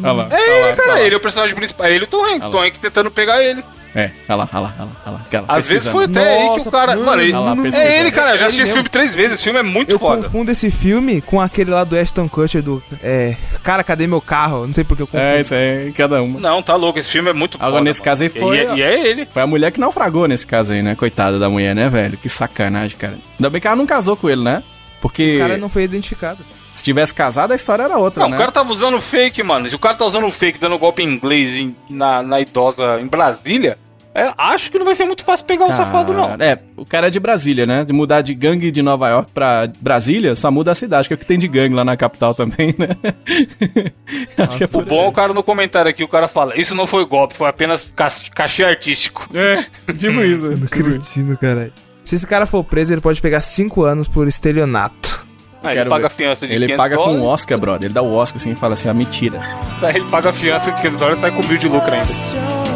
Olha 0.04 0.12
lá. 0.12 0.28
É 0.30 0.36
olha 0.36 0.44
ele, 0.44 0.70
lá, 0.70 0.76
cara, 0.76 0.94
olha 0.94 1.02
ele 1.02 1.16
é 1.16 1.18
o 1.18 1.22
personagem 1.22 1.56
principal. 1.56 1.88
É 1.88 1.92
ele 1.92 2.04
e 2.04 2.08
o 2.08 2.08
Tom 2.08 2.24
Hanks. 2.24 2.44
lá. 2.44 2.50
Tom 2.50 2.64
Hanks 2.64 2.80
tentando 2.80 3.10
pegar 3.10 3.42
ele. 3.42 3.64
É, 4.00 4.12
olha 4.30 4.36
lá, 4.38 4.50
olha 4.54 4.60
lá, 4.62 4.74
olha 4.78 4.86
lá, 4.86 4.92
olha 5.08 5.14
lá. 5.16 5.22
Aquela, 5.26 5.46
Às 5.48 5.68
vezes 5.68 5.88
foi 5.88 6.04
até 6.06 6.20
aí 6.20 6.40
que 6.44 6.46
Nossa, 6.58 6.70
o 6.70 6.72
cara. 6.72 6.92
mano, 6.96 7.06
Mano, 7.08 7.22
ele- 7.24 7.34
olha 7.34 7.70
lá, 7.72 7.78
é 7.80 8.00
ele, 8.00 8.12
cara. 8.12 8.32
Eu 8.32 8.38
já 8.38 8.44
É 8.44 8.48
assisti 8.48 8.62
esse 8.62 8.74
filme 8.74 8.88
três 8.90 9.16
vezes. 9.16 9.34
Esse 9.34 9.44
filme 9.44 9.60
é 9.60 9.64
muito 9.64 9.90
Eu 9.92 9.98
foda. 9.98 10.22
confundo 10.22 10.52
esse 10.52 10.70
filme 10.70 11.20
com 11.20 11.42
aquele 11.42 11.72
lá 11.72 11.84
do 11.84 11.98
Ashton 11.98 12.30
Kutcher 12.30 12.62
do. 12.62 12.84
É. 13.02 13.36
Cara, 13.64 13.84
cadê 13.84 14.06
meu 14.06 14.22
carro? 14.22 14.68
Não 14.68 14.74
sei 14.76 14.84
porque 14.84 15.02
eu 15.02 15.08
confundo. 15.08 15.24
É, 15.24 15.42
isso 15.42 15.56
aí, 15.56 15.92
cada 15.94 16.22
uma. 16.22 16.40
Não, 16.40 16.62
tá 16.62 16.76
louco. 16.76 17.00
Esse 17.00 17.10
filme 17.10 17.32
é 17.32 17.34
muito 17.34 17.58
Agora, 17.58 17.72
foda. 17.72 17.84
nesse 17.86 18.00
mano. 18.00 18.06
caso 18.06 18.22
aí 18.24 18.32
E 18.34 18.40
foi, 18.40 18.58
é- 18.60 18.70
ó. 18.72 18.76
E 18.76 18.82
é 18.84 19.08
ele. 19.08 19.26
Foi 19.34 19.42
a 19.42 19.48
mulher 19.48 19.72
que 19.72 19.80
naufragou 19.80 20.28
nesse 20.28 20.46
caso 20.46 20.74
aí, 20.74 20.84
né? 20.84 20.94
Coitada 20.96 21.40
da 21.40 21.50
mulher, 21.50 21.74
né, 21.74 21.90
velho? 21.90 22.18
Que 22.20 22.30
sacanagem, 22.30 22.96
cara. 22.98 23.18
Ainda 23.40 23.50
bem 23.50 23.60
que 23.60 23.66
ela 23.66 23.76
não 23.76 23.88
casou 23.88 24.16
com 24.16 24.30
ele, 24.30 24.44
né? 24.44 24.62
Porque 25.02 25.38
O 25.38 25.40
cara 25.40 25.58
não 25.58 25.70
foi 25.70 25.84
identificado. 25.84 26.40
se 26.76 26.84
tivesse 26.84 27.14
casado, 27.14 27.52
a 27.52 27.56
história 27.56 27.82
era 27.84 27.98
outra, 27.98 28.22
Não, 28.22 28.30
né? 28.30 28.36
o 28.36 28.40
cara 28.40 28.52
tava 28.52 28.72
usando 28.72 29.02
fake, 29.02 29.42
mano. 29.42 29.68
Se 29.68 29.76
o 29.76 29.80
cara 29.80 29.96
tá 29.96 30.06
usando 30.06 30.30
fake, 30.30 30.60
dando 30.60 30.78
golpe 30.78 31.02
em 31.02 31.08
inglês 31.08 31.50
em- 31.56 31.76
na, 31.90 32.22
na 32.22 32.40
idosa 32.40 33.00
em 33.02 33.08
Brasília, 33.08 33.78
é, 34.18 34.34
acho 34.36 34.72
que 34.72 34.80
não 34.80 34.86
vai 34.86 34.96
ser 34.96 35.06
muito 35.06 35.24
fácil 35.24 35.46
pegar 35.46 35.66
o 35.66 35.72
safado, 35.72 36.12
não. 36.12 36.30
Cara, 36.30 36.44
É, 36.44 36.60
o 36.76 36.84
cara 36.84 37.06
é 37.06 37.10
de 37.12 37.20
Brasília, 37.20 37.68
né? 37.68 37.86
De 37.86 37.94
mudar 37.94 38.22
de 38.22 38.34
gangue 38.34 38.72
de 38.72 38.82
Nova 38.82 39.08
York 39.10 39.32
pra 39.32 39.70
Brasília, 39.80 40.36
só 40.36 40.50
muda 40.50 40.72
a 40.72 40.76
cidade, 40.76 41.08
que 41.08 41.14
é 41.14 41.16
o 41.16 41.20
que 41.20 41.26
tem 41.26 41.38
de 41.38 41.48
gangue 41.48 41.76
lá 41.76 41.86
na 41.86 41.96
capital 41.96 42.34
também, 42.34 42.74
né? 42.80 42.88
Acho 44.36 44.58
que 44.58 44.64
é 44.64 44.68
O 44.74 44.82
bom 44.84 45.06
é 45.06 45.08
o 45.08 45.12
cara 45.12 45.34
no 45.34 45.44
comentário 45.44 45.88
aqui, 45.88 46.04
o 46.04 46.08
cara 46.08 46.28
fala, 46.28 46.60
isso 46.60 46.74
não 46.74 46.88
foi 46.88 47.06
golpe, 47.06 47.36
foi 47.36 47.48
apenas 47.48 47.88
cachê 48.34 48.64
artístico. 48.64 49.30
É, 49.36 49.64
tipo 49.94 50.24
isso. 50.24 50.50
tipo. 50.58 50.68
Cretino, 50.68 51.38
caralho. 51.38 51.74
Se 52.04 52.16
esse 52.16 52.26
cara 52.26 52.48
for 52.48 52.64
preso, 52.64 52.92
ele 52.92 53.02
pode 53.02 53.22
pegar 53.22 53.42
5 53.42 53.84
anos 53.84 54.08
por 54.08 54.28
estelionato. 54.28 55.28
Aí 55.62 55.78
ele 55.78 55.90
paga 55.90 56.08
ver. 56.08 56.16
fiança 56.16 56.48
de 56.48 56.54
Ele 56.54 56.66
500 56.66 56.78
paga 56.78 56.96
com 56.96 57.02
o 57.02 57.06
dólares, 57.06 57.24
Oscar, 57.26 57.58
brother. 57.60 57.86
Ele 57.86 57.94
dá 57.94 58.02
o 58.02 58.16
Oscar 58.16 58.42
assim 58.42 58.52
e 58.54 58.56
fala 58.56 58.74
assim, 58.74 58.90
ah, 58.90 58.94
mentira. 58.96 59.40
Aí 59.84 59.98
ele 59.98 60.06
paga 60.06 60.34
fiança 60.34 60.72
de 60.72 60.78
500 60.82 61.00
dólares 61.00 61.20
e 61.20 61.22
sai 61.22 61.32
com 61.32 61.48
mil 61.48 61.58
de 61.58 61.68
lucro 61.68 61.92
ainda. 61.92 62.67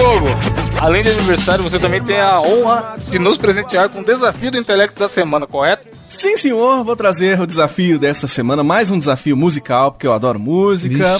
Diogo, 0.00 0.28
além 0.80 1.02
de 1.02 1.10
aniversário, 1.10 1.62
você 1.62 1.78
também 1.78 2.02
tem 2.02 2.18
a 2.18 2.40
honra 2.40 2.96
de 3.10 3.18
nos 3.18 3.36
presentear 3.36 3.90
com 3.90 4.00
o 4.00 4.04
desafio 4.04 4.50
do 4.50 4.56
intelecto 4.56 4.98
da 4.98 5.10
semana, 5.10 5.46
correto? 5.46 5.86
Sim, 6.08 6.38
senhor, 6.38 6.82
vou 6.82 6.96
trazer 6.96 7.38
o 7.38 7.46
desafio 7.46 7.98
dessa 7.98 8.26
semana, 8.26 8.64
mais 8.64 8.90
um 8.90 8.98
desafio 8.98 9.36
musical, 9.36 9.92
porque 9.92 10.06
eu 10.06 10.14
adoro 10.14 10.40
música. 10.40 11.18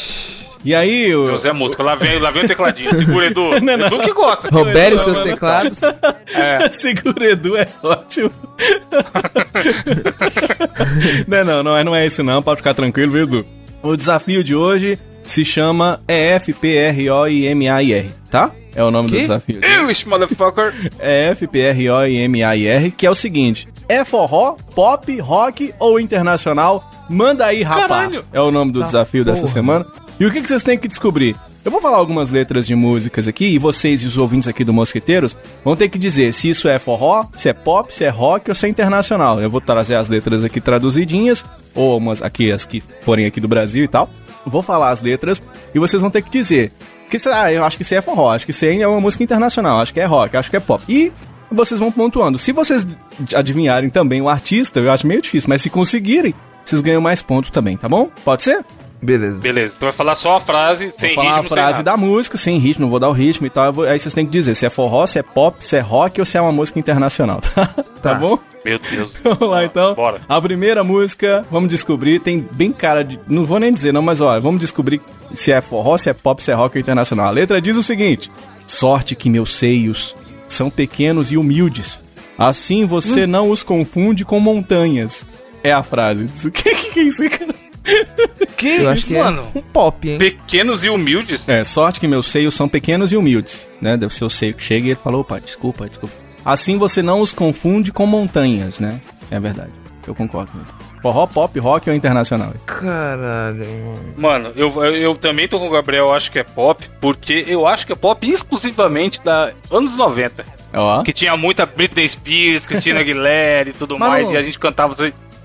E 0.65 0.75
aí, 0.75 1.15
o... 1.15 1.27
José 1.27 1.53
Música, 1.53 1.83
lá 1.83 1.95
vem, 1.95 2.19
lá 2.19 2.31
vem 2.31 2.45
o 2.45 2.49
tecladinho. 2.49 2.97
Segura, 2.97 3.27
Edu. 3.27 3.51
Não, 3.61 3.77
não. 3.77 3.87
Edu 3.87 3.99
que 3.99 4.13
gosta. 4.15 4.49
Roberto 4.49 4.97
e 4.97 4.99
seus 5.01 5.19
teclados. 5.19 5.81
Segura 6.73 7.33
Edu 7.33 7.59
é 7.59 7.69
ótimo. 7.83 8.33
não, 11.29 11.45
não, 11.45 11.63
não 11.63 11.77
é, 11.77 11.85
não 11.85 11.95
é 11.95 12.07
isso 12.07 12.23
não, 12.23 12.43
pode 12.43 12.59
ficar 12.59 12.73
tranquilo, 12.73 13.13
viu, 13.13 13.25
Edu? 13.25 13.47
O 13.83 13.95
desafio 13.95 14.43
de 14.43 14.55
hoje 14.55 14.99
se 15.27 15.45
chama 15.45 16.01
EFPROIMAIR, 16.09 18.07
tá? 18.31 18.51
É 18.75 18.85
o 18.85 18.91
nome 18.91 19.09
do 19.09 19.15
Que? 19.15 19.21
desafio. 19.23 19.61
English, 19.65 20.09
motherfucker. 20.09 20.73
EFPROIMAIR, 21.01 22.93
que 22.97 23.07
é 23.07 23.11
o 23.11 23.15
seguinte: 23.15 23.67
é 23.89 24.05
forró, 24.05 24.57
pop, 24.75 25.19
rock 25.21 25.75
ou 25.79 25.99
internacional? 25.99 26.89
Manda 27.09 27.47
aí. 27.47 27.65
Caralho. 27.65 28.25
É 28.33 28.41
o 28.41 28.51
nome 28.51 28.71
do 28.73 28.85
desafio 28.85 29.25
dessa 29.25 29.43
porra. 29.43 29.53
semana. 29.53 29.87
E 30.21 30.27
o 30.27 30.31
que, 30.31 30.43
que 30.43 30.49
vocês 30.49 30.63
têm 30.63 30.77
que 30.77 30.87
descobrir? 30.87 31.35
Eu 31.65 31.71
vou 31.71 31.81
falar 31.81 31.97
algumas 31.97 32.29
letras 32.29 32.67
de 32.67 32.75
músicas 32.75 33.27
aqui 33.27 33.47
e 33.47 33.59
vocês 33.59 34.03
e 34.03 34.07
os 34.07 34.19
ouvintes 34.19 34.47
aqui 34.47 34.63
do 34.63 34.71
Mosqueteiros 34.71 35.35
vão 35.65 35.75
ter 35.75 35.89
que 35.89 35.99
dizer 35.99 36.35
se 36.35 36.51
isso 36.51 36.69
é 36.69 36.79
forró, 36.79 37.25
se 37.35 37.49
é 37.49 37.55
pop, 37.55 37.91
se 37.91 38.05
é 38.05 38.11
rock 38.11 38.51
ou 38.51 38.55
se 38.55 38.67
é 38.67 38.69
internacional. 38.69 39.41
Eu 39.41 39.49
vou 39.49 39.63
trazer 39.63 39.95
as 39.95 40.09
letras 40.09 40.45
aqui 40.45 40.61
traduzidinhas, 40.61 41.43
ou 41.75 41.97
umas 41.97 42.21
aqui, 42.21 42.53
as 42.53 42.67
que 42.67 42.83
forem 43.01 43.25
aqui 43.25 43.41
do 43.41 43.49
Brasil 43.49 43.83
e 43.83 43.89
tal. 43.89 44.11
Vou 44.45 44.61
falar 44.61 44.91
as 44.91 45.01
letras 45.01 45.43
e 45.75 45.79
vocês 45.79 46.03
vão 46.03 46.11
ter 46.11 46.21
que 46.21 46.31
dizer. 46.31 46.71
Que, 47.09 47.17
ah, 47.33 47.51
eu 47.51 47.65
acho 47.65 47.79
que 47.79 47.83
isso 47.83 47.95
é 47.95 48.03
forró, 48.03 48.31
acho 48.31 48.45
que 48.45 48.51
isso 48.51 48.67
é 48.67 48.87
uma 48.87 49.01
música 49.01 49.25
internacional, 49.25 49.81
acho 49.81 49.95
que 49.95 50.01
é 50.01 50.05
rock, 50.05 50.37
acho 50.37 50.51
que 50.51 50.57
é 50.57 50.61
pop. 50.61 50.85
E 50.87 51.11
vocês 51.51 51.81
vão 51.81 51.91
pontuando. 51.91 52.39
Se 52.39 52.53
vocês 52.53 52.87
adivinharem 53.35 53.89
também 53.89 54.21
o 54.21 54.29
artista, 54.29 54.81
eu 54.81 54.93
acho 54.93 55.07
meio 55.07 55.23
difícil, 55.23 55.49
mas 55.49 55.63
se 55.63 55.71
conseguirem, 55.71 56.35
vocês 56.63 56.83
ganham 56.83 57.01
mais 57.01 57.23
pontos 57.23 57.49
também, 57.49 57.79
tá 57.79 57.89
bom? 57.89 58.11
Pode 58.23 58.43
ser? 58.43 58.63
Beleza. 59.03 59.43
Beleza, 59.43 59.75
tu 59.79 59.83
vai 59.83 59.93
falar 59.93 60.15
só 60.15 60.37
a 60.37 60.41
frase, 60.41 60.93
sem 60.99 61.15
vou 61.15 61.25
falar 61.25 61.37
ritmo, 61.41 61.47
a 61.47 61.57
frase 61.57 61.77
sem 61.77 61.85
da 61.85 61.97
música, 61.97 62.37
sem 62.37 62.59
ritmo, 62.59 62.83
não 62.85 62.91
vou 62.91 63.01
dar 63.01 63.09
o 63.09 63.13
ritmo 63.13 63.47
e 63.47 63.51
tal. 63.51 63.73
vou- 63.73 63.85
aí 63.87 63.99
vocês 63.99 64.13
têm 64.13 64.27
que 64.27 64.31
dizer 64.33 64.55
se 64.55 64.67
é 64.67 64.71
forró, 64.71 65.07
se 65.07 65.19
é 65.19 65.23
pop, 65.23 65.57
se 65.65 65.77
é 65.77 65.81
rock 65.81 66.21
ou 66.21 66.27
se 66.27 66.37
é 66.37 66.41
uma 66.41 66.53
música 66.53 66.79
internacional, 66.79 67.41
tá? 67.55 67.67
Tá, 67.67 67.83
Tá. 68.03 68.15
bom? 68.15 68.39
Meu 68.63 68.79
Deus. 68.79 69.15
Vamos 69.25 69.49
lá 69.49 69.65
então. 69.65 69.95
Bora. 69.95 70.21
A 70.29 70.39
primeira 70.41 70.85
música, 70.85 71.47
vamos 71.51 71.71
descobrir, 71.71 72.21
tem 72.21 72.47
bem 72.53 72.71
cara 72.71 73.03
de. 73.03 73.19
Não 73.27 73.47
vou 73.47 73.59
nem 73.59 73.73
dizer, 73.73 73.91
não, 73.91 74.03
mas 74.03 74.21
ó, 74.21 74.39
vamos 74.39 74.61
descobrir 74.61 75.01
se 75.33 75.51
é 75.51 75.63
forró, 75.63 75.97
se 75.97 76.11
é 76.11 76.13
pop, 76.13 76.43
se 76.45 76.51
é 76.51 76.55
rock 76.55 76.77
ou 76.77 76.81
internacional. 76.81 77.29
A 77.29 77.31
letra 77.31 77.59
diz 77.61 77.79
o 77.79 77.83
seguinte: 77.83 78.31
Sorte 78.67 79.15
que 79.17 79.31
meus 79.31 79.57
seios 79.57 80.15
são 80.47 80.69
pequenos 80.69 81.33
e 81.33 81.39
humildes. 81.39 81.99
Assim 82.39 82.85
você 82.85 83.25
Hum. 83.25 83.29
não 83.29 83.51
os 83.51 83.63
confunde 83.63 84.27
com 84.27 84.39
montanhas. 84.39 85.27
É 85.65 85.73
a 85.73 85.83
frase. 85.83 86.25
O 86.47 86.51
que, 86.51 86.75
que 86.75 87.01
é 87.01 87.03
isso, 87.05 87.31
cara? 87.31 87.55
Que 88.57 88.83
Eu 88.83 88.91
acho 88.91 89.07
que 89.07 89.15
mano? 89.15 89.47
é 89.55 89.59
um 89.59 89.63
pop, 89.63 90.09
hein? 90.09 90.19
Pequenos 90.19 90.85
e 90.85 90.91
humildes. 90.91 91.43
É, 91.49 91.65
sorte 91.65 91.99
que 91.99 92.07
meus 92.07 92.27
seios 92.27 92.55
são 92.55 92.69
pequenos 92.69 93.11
e 93.13 93.17
humildes, 93.17 93.67
né? 93.81 93.97
Deve 93.97 94.15
ser 94.15 94.25
o 94.25 94.31
seio 94.31 94.53
que 94.55 94.63
chega 94.63 94.87
e 94.87 94.91
ele 94.91 95.01
falou, 95.03 95.23
opa, 95.23 95.41
desculpa, 95.41 95.89
desculpa. 95.89 96.15
Assim 96.45 96.77
você 96.77 97.03
não 97.03 97.21
os 97.21 97.33
confunde 97.33 97.91
com 97.93 98.05
montanhas, 98.07 98.79
né? 98.79 99.01
É 99.31 99.41
verdade. 99.41 99.71
Eu 100.07 100.15
concordo 100.15 100.51
mesmo. 100.55 100.75
Forró, 101.01 101.27
pop, 101.27 101.59
rock 101.59 101.89
ou 101.89 101.97
internacional? 101.97 102.53
Caralho, 102.67 103.65
mano. 103.65 104.15
Mano, 104.17 104.53
eu, 104.55 104.85
eu, 104.85 104.97
eu 104.97 105.15
também 105.17 105.49
tô 105.49 105.59
com 105.59 105.67
o 105.67 105.71
Gabriel, 105.71 106.07
eu 106.07 106.13
acho 106.13 106.31
que 106.31 106.39
é 106.39 106.43
pop, 106.43 106.85
porque 107.01 107.45
eu 107.49 107.67
acho 107.67 107.87
que 107.87 107.93
é 107.93 107.97
pop 107.97 108.29
exclusivamente 108.31 109.23
da 109.25 109.53
anos 109.71 109.97
90. 109.97 110.45
Ó. 110.75 111.03
Que 111.03 111.13
tinha 111.13 111.37
muita 111.37 111.65
Britney 111.65 112.07
Spears, 112.09 112.67
Christina 112.67 113.01
Aguilera 113.01 113.71
e 113.71 113.73
tudo 113.73 113.99
Mas 113.99 114.11
mais, 114.11 114.33
e 114.33 114.37
a 114.37 114.43
gente 114.43 114.59
cantava. 114.59 114.95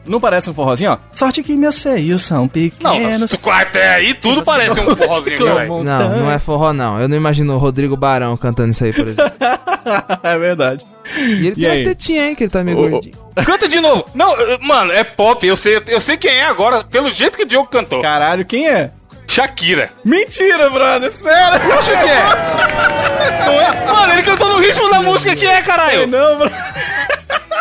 Não 0.06 0.20
parece 0.20 0.50
um 0.50 0.54
forrozinho, 0.54 0.92
ó? 0.92 0.98
Sorte 1.14 1.42
que 1.44 1.56
meus 1.56 1.76
seios 1.76 2.24
são 2.24 2.42
Não, 2.42 2.48
pequenos. 2.48 3.32
tu- 3.32 3.50
até 3.50 3.96
aí 3.96 4.14
tudo 4.14 4.44
parece 4.44 4.80
um 4.80 4.96
forrozinho, 4.96 5.56
velho. 5.56 5.84
Não, 5.84 6.20
não 6.20 6.32
é 6.32 6.38
forró, 6.40 6.72
não. 6.74 7.00
Eu 7.02 7.08
não 7.08 7.18
imagino 7.18 7.56
o 7.56 7.58
Rodrigo 7.58 7.96
Barão 7.98 8.36
cantando 8.38 8.72
isso 8.72 8.84
aí, 8.84 8.94
por 8.94 9.08
exemplo. 9.08 9.34
é 10.24 10.38
verdade. 10.38 10.86
E 11.18 11.22
ele 11.22 11.48
E 11.48 11.56
tem 11.56 11.66
umas 11.70 11.78
aí? 11.80 11.84
tetinhas, 11.86 12.28
hein, 12.30 12.36
que 12.36 12.44
ele 12.44 12.52
tá 12.52 12.64
meio 12.64 12.78
ô. 12.80 12.90
gordinho. 12.90 13.16
Canta 13.46 13.68
de 13.68 13.80
novo. 13.80 14.06
Não, 14.14 14.36
eu- 14.38 14.60
mano, 14.62 14.92
é 14.92 15.04
pop, 15.04 15.46
eu 15.46 15.56
sei, 15.56 15.82
eu 15.88 16.00
sei 16.00 16.18
quem 16.18 16.32
é 16.32 16.46
agora, 16.46 16.84
pelo 16.84 17.10
jeito 17.12 17.38
que 17.38 17.44
o 17.44 17.48
Diogo 17.48 17.68
cantou. 17.68 18.02
Caralho, 18.02 18.46
quem 18.46 18.68
é? 18.68 18.92
Shakira. 19.28 19.90
Mentira, 20.06 20.70
brother, 20.70 21.12
sério? 21.12 21.60
Acho 21.74 21.90
que 21.90 21.96
é. 21.96 23.46
Não 23.46 23.54
é? 23.60 23.86
Mano, 23.92 24.14
ele 24.14 24.24
cantou 24.24 24.48
no 24.50 24.60
ritmo 24.60 24.90
da 24.90 25.02
música 25.02 25.36
que 25.36 25.46
é, 25.46 25.56
É 25.56 25.62
caralho. 25.64 26.06
não, 26.08 26.38
bro. 26.38 26.52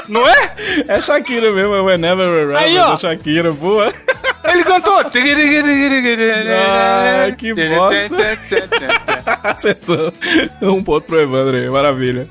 Não 0.09 0.27
é? 0.27 0.55
É 0.89 1.01
Shakira 1.01 1.53
mesmo, 1.53 1.75
é 1.75 1.81
Whenever 1.81 2.27
We're 2.27 2.57
Aí, 2.57 2.75
Rebels, 2.75 2.91
ó. 2.91 2.95
é 2.95 2.99
Shakira, 2.99 3.53
boa. 3.53 3.93
Ele 4.45 4.63
cantou. 4.65 4.95
Ah, 6.57 7.31
que 7.37 7.55
bosta. 7.55 8.39
Acertou. 9.43 10.13
Um 10.63 10.83
ponto 10.83 11.07
pro 11.07 11.21
Evandro 11.21 11.57
aí, 11.57 11.69
maravilha. 11.71 12.29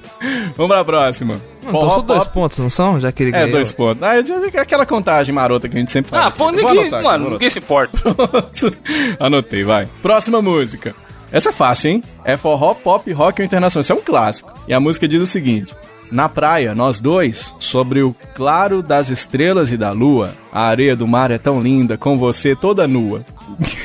Vamos 0.56 0.72
pra 0.72 0.84
próxima. 0.86 1.42
Não, 1.64 1.70
então 1.70 1.90
são 1.90 2.04
dois 2.04 2.28
pontos, 2.28 2.58
não 2.60 2.70
são? 2.70 3.00
Já 3.00 3.12
que 3.12 3.24
ele 3.24 3.30
É, 3.32 3.40
ganhou. 3.40 3.52
dois 3.52 3.72
pontos. 3.72 4.04
Ah, 4.04 4.22
já- 4.22 4.40
já- 4.50 4.62
aquela 4.62 4.86
contagem 4.86 5.34
marota 5.34 5.68
que 5.70 5.76
a 5.76 5.80
gente 5.80 5.92
sempre 5.92 6.12
faz. 6.12 6.26
Ah, 6.28 6.34
Vou 6.36 6.52
ninguém, 6.52 6.82
anotar 6.82 7.02
mano, 7.04 7.30
ninguém 7.32 7.50
se 7.50 7.60
importa. 7.60 7.98
Pronto. 7.98 8.78
Anotei, 9.20 9.64
vai. 9.64 9.88
Próxima 10.02 10.42
música. 10.42 10.94
Essa 11.32 11.50
é 11.50 11.54
fácil, 11.54 11.90
hein? 11.92 12.04
É 12.24 12.38
forró, 12.38 12.74
pop, 12.76 13.12
rock 13.12 13.42
ou 13.42 13.46
internacional. 13.46 13.82
Isso 13.82 13.92
é 13.92 13.96
um 13.96 14.02
clássico. 14.02 14.54
E 14.68 14.74
a 14.74 14.80
música 14.80 15.08
diz 15.08 15.22
o 15.22 15.26
seguinte: 15.26 15.74
Na 16.14 16.30
praia, 16.30 16.76
nós 16.76 17.00
dois, 17.00 17.54
sobre 17.60 18.04
o 18.04 18.16
claro 18.36 18.84
das 18.84 19.10
estrelas 19.10 19.72
e 19.74 19.78
da 19.78 19.90
lua, 19.92 20.36
a 20.52 20.68
areia 20.68 20.96
do 20.96 21.08
mar 21.08 21.32
é 21.32 21.40
tão 21.40 21.60
linda, 21.60 21.98
com 21.98 22.16
você 22.20 22.56
toda 22.56 22.88
nua. 22.88 23.26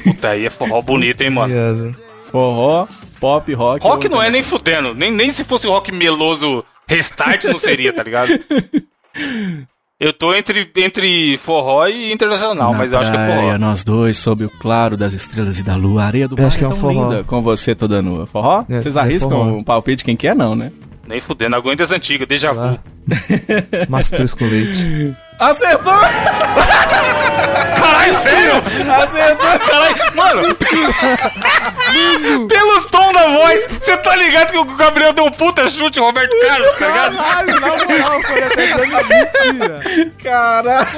Puta, 0.05 0.29
aí 0.29 0.45
é 0.45 0.51
forró 0.51 0.83
bonito, 0.83 1.23
hein, 1.23 1.31
mano. 1.31 1.97
Forró, 2.31 2.87
pop, 3.19 3.53
rock. 3.55 3.83
Rock 3.83 4.09
não 4.11 4.23
é 4.23 4.29
nem 4.31 4.43
fudendo. 4.43 4.95
Nem, 4.95 5.11
nem 5.11 5.31
se 5.31 5.43
fosse 5.43 5.67
rock 5.67 5.91
meloso 5.91 6.63
restart 6.87 7.45
não 7.45 7.57
seria, 7.59 7.95
tá 7.95 8.03
ligado? 8.03 8.29
Eu 9.99 10.13
tô 10.13 10.33
entre, 10.33 10.71
entre 10.77 11.37
forró 11.39 11.89
e 11.89 12.13
internacional, 12.13 12.71
Na 12.73 12.79
mas 12.79 12.93
eu 12.93 13.01
acho 13.01 13.11
que 13.11 13.17
é 13.17 13.27
praia, 13.27 13.43
forró. 13.47 13.59
nós 13.59 13.83
dois, 13.83 14.17
sob 14.17 14.45
o 14.45 14.51
claro 14.51 14.97
das 14.97 15.13
estrelas 15.13 15.59
e 15.59 15.65
da 15.65 15.75
lua, 15.75 16.05
a 16.05 16.07
areia 16.07 16.29
do 16.29 16.37
Eu 16.37 16.43
mar 16.43 16.47
acho 16.47 16.57
que 16.59 16.63
é 16.63 16.69
um 16.69 16.71
tão 16.71 16.79
forró. 16.79 17.09
linda, 17.11 17.25
com 17.25 17.43
você 17.43 17.75
toda 17.75 18.01
nua. 18.01 18.25
Forró? 18.25 18.65
É, 18.69 18.81
Vocês 18.81 18.95
é 18.95 19.01
arriscam 19.01 19.31
forró. 19.31 19.45
um 19.57 19.65
palpite 19.65 20.05
quem 20.05 20.15
quer, 20.15 20.37
não, 20.37 20.55
né? 20.55 20.71
Nem 21.09 21.21
fudendo, 21.21 21.57
aguenta 21.57 21.83
as 21.83 21.91
antigas, 21.91 22.29
déjà 22.29 22.53
vu. 22.53 22.79
Mastruz 23.89 24.35
com 24.35 24.45
leite. 24.47 25.15
Acertou! 25.39 25.93
Caralho, 27.77 28.15
sério? 28.15 28.55
Acertou! 28.93 29.59
Caralho, 29.61 30.17
mano. 30.17 30.43
Pelo 32.49 32.83
tom 32.91 33.13
da 33.13 33.29
voz, 33.29 33.67
você 33.71 33.97
tá 33.99 34.17
ligado 34.17 34.51
que 34.51 34.59
o 34.59 34.65
Gabriel 34.77 35.13
deu 35.13 35.25
um 35.25 35.31
puta 35.31 35.69
chute, 35.69 36.01
Roberto 36.01 36.35
Carlos, 36.41 36.71
tá 36.79 36.87
ligado? 36.89 37.17
Caralho, 37.17 37.61
na 37.61 37.69
moral, 37.69 38.23
foi 38.25 38.43
até 38.43 38.67
dizendo 38.67 38.97
mentira. 39.09 39.81
Caralho! 40.23 40.89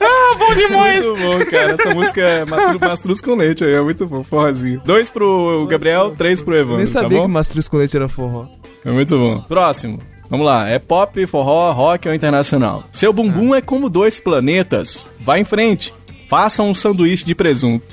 Ah, 0.00 0.34
bom 0.38 0.54
demais. 0.54 1.04
Muito 1.04 1.20
bom, 1.20 1.44
cara. 1.50 1.72
Essa 1.72 1.90
música 1.94 2.20
é 2.20 2.44
Mastru- 2.44 2.80
Mastruz 2.80 3.20
com 3.20 3.34
leite 3.34 3.64
aí, 3.64 3.74
é 3.74 3.80
muito 3.80 4.06
bom, 4.06 4.22
forrozinho. 4.22 4.80
Dois 4.84 5.10
pro 5.10 5.66
Gabriel, 5.68 6.14
três 6.16 6.40
pro 6.42 6.54
Eu 6.54 6.60
Evandro, 6.60 6.76
nem 6.78 6.86
tá 6.86 7.00
sabia 7.02 7.20
que 7.20 7.28
Mastruz 7.28 7.66
com 7.68 7.76
leite 7.78 7.96
era 7.96 8.08
forró. 8.08 8.44
É 8.84 8.90
muito 8.90 9.16
bom. 9.18 9.40
Próximo. 9.48 10.00
Vamos 10.28 10.46
lá. 10.46 10.68
É 10.68 10.78
pop, 10.78 11.26
forró, 11.26 11.72
rock 11.72 12.08
ou 12.08 12.14
internacional? 12.14 12.84
Seu 12.92 13.12
bumbum 13.12 13.54
é 13.54 13.60
como 13.60 13.88
dois 13.88 14.18
planetas. 14.20 15.06
Vai 15.20 15.40
em 15.40 15.44
frente. 15.44 15.92
Faça 16.28 16.62
um 16.62 16.74
sanduíche 16.74 17.24
de 17.24 17.34
presunto. 17.34 17.86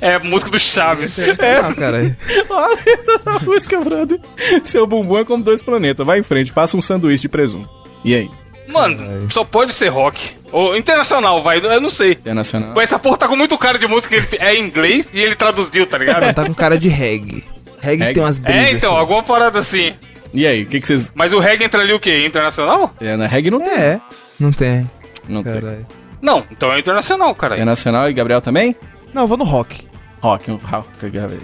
É 0.00 0.16
a 0.16 0.18
música 0.18 0.50
do 0.50 0.58
Chaves. 0.58 1.16
Ah, 1.18 1.72
cara. 1.74 2.16
Olha 2.50 2.78
a 3.24 3.38
música, 3.38 3.80
brother. 3.80 4.18
Seu 4.64 4.84
bumbum 4.86 5.18
é 5.18 5.24
como 5.24 5.44
dois 5.44 5.62
planetas. 5.62 6.04
Vai 6.04 6.18
em 6.18 6.24
frente. 6.24 6.50
Faça 6.50 6.76
um 6.76 6.80
sanduíche 6.80 7.22
de 7.22 7.28
presunto. 7.28 7.70
E 8.04 8.14
aí? 8.16 8.30
Mano, 8.66 9.30
só 9.30 9.44
pode 9.44 9.72
ser 9.72 9.88
rock. 9.88 10.30
Ou 10.50 10.76
internacional, 10.76 11.42
vai, 11.42 11.58
eu 11.58 11.80
não 11.80 11.88
sei. 11.88 12.12
Internacional. 12.12 12.72
Mas 12.74 12.84
essa 12.84 12.98
porra 12.98 13.16
tá 13.16 13.28
com 13.28 13.36
muito 13.36 13.56
cara 13.56 13.78
de 13.78 13.86
música, 13.86 14.14
ele 14.16 14.26
é 14.38 14.54
em 14.54 14.64
inglês 14.64 15.08
e 15.12 15.20
ele 15.20 15.34
traduziu, 15.34 15.86
tá 15.86 15.98
ligado? 15.98 16.34
Tá 16.34 16.44
com 16.44 16.54
cara 16.54 16.76
de 16.76 16.88
reggae. 16.88 17.44
Reggae, 17.80 17.98
Reggae? 17.98 18.14
tem 18.14 18.22
umas 18.22 18.38
brisas. 18.38 18.62
É, 18.62 18.70
então, 18.72 18.90
assim. 18.90 19.00
alguma 19.00 19.22
parada 19.22 19.58
assim. 19.58 19.94
E 20.32 20.46
aí? 20.46 20.62
O 20.62 20.66
que, 20.66 20.80
que 20.80 20.86
vocês. 20.86 21.10
Mas 21.14 21.32
o 21.32 21.38
reggae 21.38 21.64
entra 21.64 21.82
ali 21.82 21.92
o 21.92 22.00
quê? 22.00 22.24
Internacional? 22.26 22.90
É, 23.00 23.16
na 23.16 23.26
reggae 23.26 23.50
não 23.50 23.60
tem. 23.60 23.72
É, 23.74 24.00
não 24.40 24.52
tem. 24.52 24.90
Não 25.28 25.42
tem. 25.42 25.52
Caralho. 25.54 25.86
Não, 26.20 26.44
então 26.50 26.72
é 26.72 26.78
internacional, 26.78 27.34
cara. 27.34 27.54
Internacional 27.56 28.08
e 28.08 28.12
Gabriel 28.12 28.40
também? 28.40 28.74
Não, 29.12 29.22
eu 29.22 29.26
vou 29.26 29.36
no 29.36 29.44
rock. 29.44 29.86
Rock, 30.22 30.50
um 30.50 30.56
rock 30.56 30.88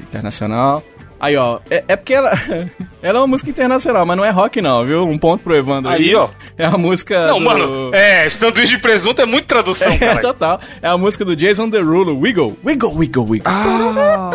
internacional. 0.08 0.82
Aí, 1.20 1.36
ó, 1.36 1.58
é, 1.68 1.82
é 1.88 1.96
porque 1.96 2.14
ela, 2.14 2.30
ela 3.02 3.18
é 3.18 3.20
uma 3.20 3.26
música 3.26 3.50
internacional, 3.50 4.06
mas 4.06 4.16
não 4.16 4.24
é 4.24 4.30
rock 4.30 4.60
não, 4.62 4.86
viu? 4.86 5.02
Um 5.02 5.18
ponto 5.18 5.42
pro 5.42 5.56
Evandro 5.56 5.90
aí. 5.90 6.10
Aí, 6.10 6.14
ó. 6.14 6.28
É 6.56 6.64
a 6.64 6.78
música 6.78 7.26
Não, 7.26 7.40
do... 7.40 7.44
mano, 7.44 7.92
é, 7.94 8.30
sanduíche 8.30 8.76
de 8.76 8.80
presunto 8.80 9.20
é 9.20 9.26
muito 9.26 9.46
tradução, 9.46 9.90
É, 9.92 9.98
cara. 9.98 10.20
total. 10.20 10.60
É 10.80 10.86
a 10.88 10.96
música 10.96 11.24
do 11.24 11.34
Jason 11.34 11.68
Derulo, 11.68 12.16
Wiggle. 12.20 12.56
Wiggle, 12.64 12.94
wiggle, 12.94 13.24
wiggle. 13.28 13.52
Ah, 13.52 14.30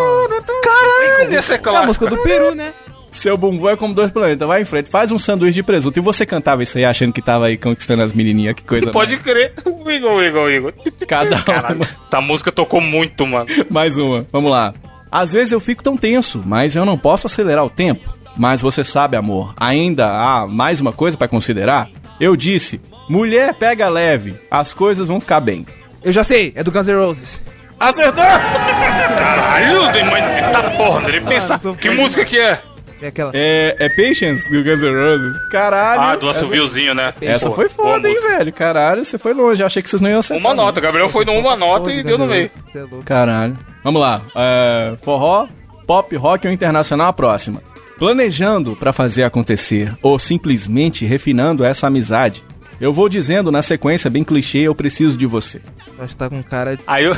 Caralho, 0.61 1.37
essa 1.37 1.53
é 1.53 1.55
é 1.55 1.59
a 1.59 1.61
clássica. 1.61 1.87
música 1.87 2.07
do 2.07 2.17
Peru, 2.17 2.53
né? 2.53 2.73
Seu 3.13 3.37
bumbum 3.37 3.69
é 3.69 3.77
como 3.77 3.93
dois 3.93 4.11
planetas. 4.11 4.47
Vai 4.47 4.63
em 4.63 4.65
frente, 4.65 4.89
faz 4.89 5.11
um 5.11 5.19
sanduíche 5.19 5.53
de 5.55 5.63
presunto. 5.63 5.97
E 5.97 6.01
você 6.01 6.25
cantava 6.25 6.63
isso 6.63 6.77
aí 6.77 6.83
achando 6.83 7.13
que 7.13 7.21
tava 7.21 7.45
aí 7.45 7.57
conquistando 7.57 8.01
as 8.01 8.11
menininhas. 8.11 8.55
Que 8.55 8.63
coisa 8.63 8.91
Pode 8.91 9.17
crer. 9.17 9.53
Wiggle, 9.65 10.15
wiggle, 10.15 10.43
wiggle. 10.45 10.73
Cada 11.07 11.43
uma. 11.75 11.87
essa 12.07 12.21
música 12.21 12.51
tocou 12.51 12.81
muito, 12.81 13.25
mano. 13.27 13.45
Mais 13.69 13.97
uma. 13.97 14.23
Vamos 14.31 14.51
lá. 14.51 14.73
Às 15.11 15.31
vezes 15.31 15.51
eu 15.51 15.59
fico 15.59 15.83
tão 15.83 15.95
tenso, 15.95 16.41
mas 16.43 16.75
eu 16.75 16.83
não 16.85 16.97
posso 16.97 17.27
acelerar 17.27 17.63
o 17.63 17.69
tempo. 17.69 18.17
Mas 18.35 18.61
você 18.61 18.83
sabe, 18.83 19.15
amor, 19.15 19.53
ainda 19.55 20.07
há 20.07 20.47
mais 20.47 20.81
uma 20.81 20.91
coisa 20.91 21.15
pra 21.15 21.27
considerar? 21.27 21.87
Eu 22.19 22.35
disse, 22.35 22.81
mulher 23.07 23.53
pega 23.53 23.87
leve, 23.89 24.33
as 24.49 24.73
coisas 24.73 25.07
vão 25.07 25.19
ficar 25.19 25.39
bem. 25.39 25.67
Eu 26.03 26.11
já 26.11 26.23
sei, 26.23 26.51
é 26.55 26.63
do 26.63 26.71
Guns 26.71 26.87
N' 26.87 26.95
Roses. 26.95 27.43
Acertou! 27.79 28.23
Caralho, 29.19 29.83
mas 30.09 30.51
tá 30.51 30.71
porra, 30.71 31.07
ele 31.09 31.21
pensa. 31.21 31.59
sou 31.59 31.75
Que 31.75 31.91
música 31.91 32.25
que 32.25 32.39
é? 32.39 32.59
É 33.03 33.07
aquela. 33.09 33.31
É, 33.33 33.75
é 33.79 33.89
Patience 33.89 34.49
do 34.49 34.63
Guns 34.63 34.81
N' 34.81 34.95
Roses. 34.95 35.47
Caralho. 35.49 36.01
Ah, 36.01 36.15
do 36.15 36.29
assoviozinho, 36.29 36.95
né? 36.95 37.13
Essa 37.19 37.49
Pô, 37.49 37.55
foi 37.55 37.67
foda, 37.67 38.07
hein, 38.07 38.15
música. 38.15 38.37
velho? 38.37 38.53
Caralho, 38.53 39.03
você 39.03 39.17
foi 39.17 39.33
longe. 39.33 39.61
Eu 39.61 39.67
achei 39.67 39.83
que 39.83 39.89
vocês 39.89 40.01
não 40.01 40.09
iam 40.09 40.19
acertar. 40.19 40.39
Uma 40.39 40.53
nota, 40.55 40.79
Gabriel 40.79 41.09
foi 41.09 41.25
numa 41.25 41.53
nota 41.57 41.91
e 41.91 42.01
deu 42.01 42.17
no 42.17 42.25
meio. 42.25 42.49
É. 42.73 43.03
Caralho. 43.03 43.59
Vamos 43.83 43.99
lá. 43.99 44.21
É, 44.33 44.95
forró, 45.01 45.47
pop, 45.85 46.15
rock 46.15 46.47
ou 46.47 46.53
internacional 46.53 47.07
a 47.07 47.13
próxima. 47.13 47.61
Planejando 47.99 48.73
pra 48.77 48.93
fazer 48.93 49.23
acontecer 49.23 49.93
ou 50.01 50.17
simplesmente 50.17 51.05
refinando 51.05 51.65
essa 51.65 51.87
amizade. 51.87 52.41
Eu 52.79 52.93
vou 52.93 53.09
dizendo 53.09 53.51
na 53.51 53.61
sequência 53.61 54.09
bem 54.09 54.23
clichê, 54.23 54.59
eu 54.59 54.73
preciso 54.73 55.17
de 55.17 55.25
você. 55.25 55.61
Acho 55.99 56.13
que 56.13 56.17
tá 56.17 56.29
com 56.29 56.41
cara 56.41 56.77
de. 56.77 56.83
Aí 56.87 57.03
eu, 57.03 57.17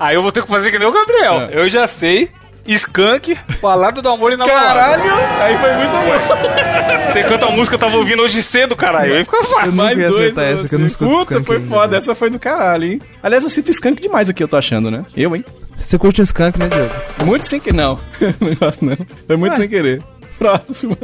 aí 0.00 0.14
eu 0.14 0.22
vou 0.22 0.32
ter 0.32 0.42
que 0.42 0.48
fazer 0.48 0.70
que 0.70 0.78
nem 0.78 0.88
o 0.88 0.92
Gabriel. 0.92 1.42
É. 1.42 1.50
Eu 1.52 1.68
já 1.68 1.86
sei. 1.86 2.30
Skunk, 2.74 3.36
Balada 3.62 4.02
do 4.02 4.08
Amor 4.08 4.32
e 4.32 4.36
Namorado. 4.36 5.02
Aí 5.40 5.56
foi 5.58 5.72
muito 5.74 5.92
bom. 5.92 7.08
Você 7.12 7.22
canta 7.24 7.46
a 7.46 7.50
música 7.50 7.76
que 7.78 7.84
eu 7.84 7.88
tava 7.88 7.98
ouvindo 7.98 8.22
hoje 8.22 8.42
cedo, 8.42 8.76
caralho. 8.76 9.14
Aí 9.14 9.24
fica 9.24 9.36
Eu 9.38 9.44
fácil. 9.44 9.70
nunca 9.72 9.82
Mais 9.84 9.98
ia 9.98 10.08
dois 10.08 10.20
acertar 10.20 10.44
essa, 10.44 10.68
que 10.68 10.74
eu 10.74 10.78
não 10.78 10.86
escuto 10.86 11.10
Puta, 11.10 11.22
Skank 11.34 11.46
foi 11.46 11.56
ainda, 11.56 11.68
foda. 11.68 11.96
Essa 11.96 12.14
foi 12.14 12.30
do 12.30 12.38
caralho, 12.38 12.84
hein? 12.84 13.00
Aliás, 13.22 13.42
eu 13.42 13.50
sinto 13.50 13.70
skunk 13.70 14.02
demais 14.02 14.28
aqui, 14.28 14.42
eu 14.42 14.48
tô 14.48 14.56
achando, 14.56 14.90
né? 14.90 15.04
Eu, 15.16 15.34
hein? 15.34 15.44
Você 15.80 15.96
curte 15.98 16.20
um 16.20 16.24
skunk, 16.24 16.58
né, 16.58 16.68
Diogo? 16.68 16.90
Muito 17.24 17.46
sem 17.46 17.58
que 17.60 17.72
não. 17.72 17.98
não 18.40 18.54
gosto 18.54 18.84
não. 18.84 18.96
Foi 19.26 19.36
muito 19.36 19.52
Ué. 19.52 19.58
sem 19.58 19.68
querer. 19.68 20.02
Próximo. 20.38 20.96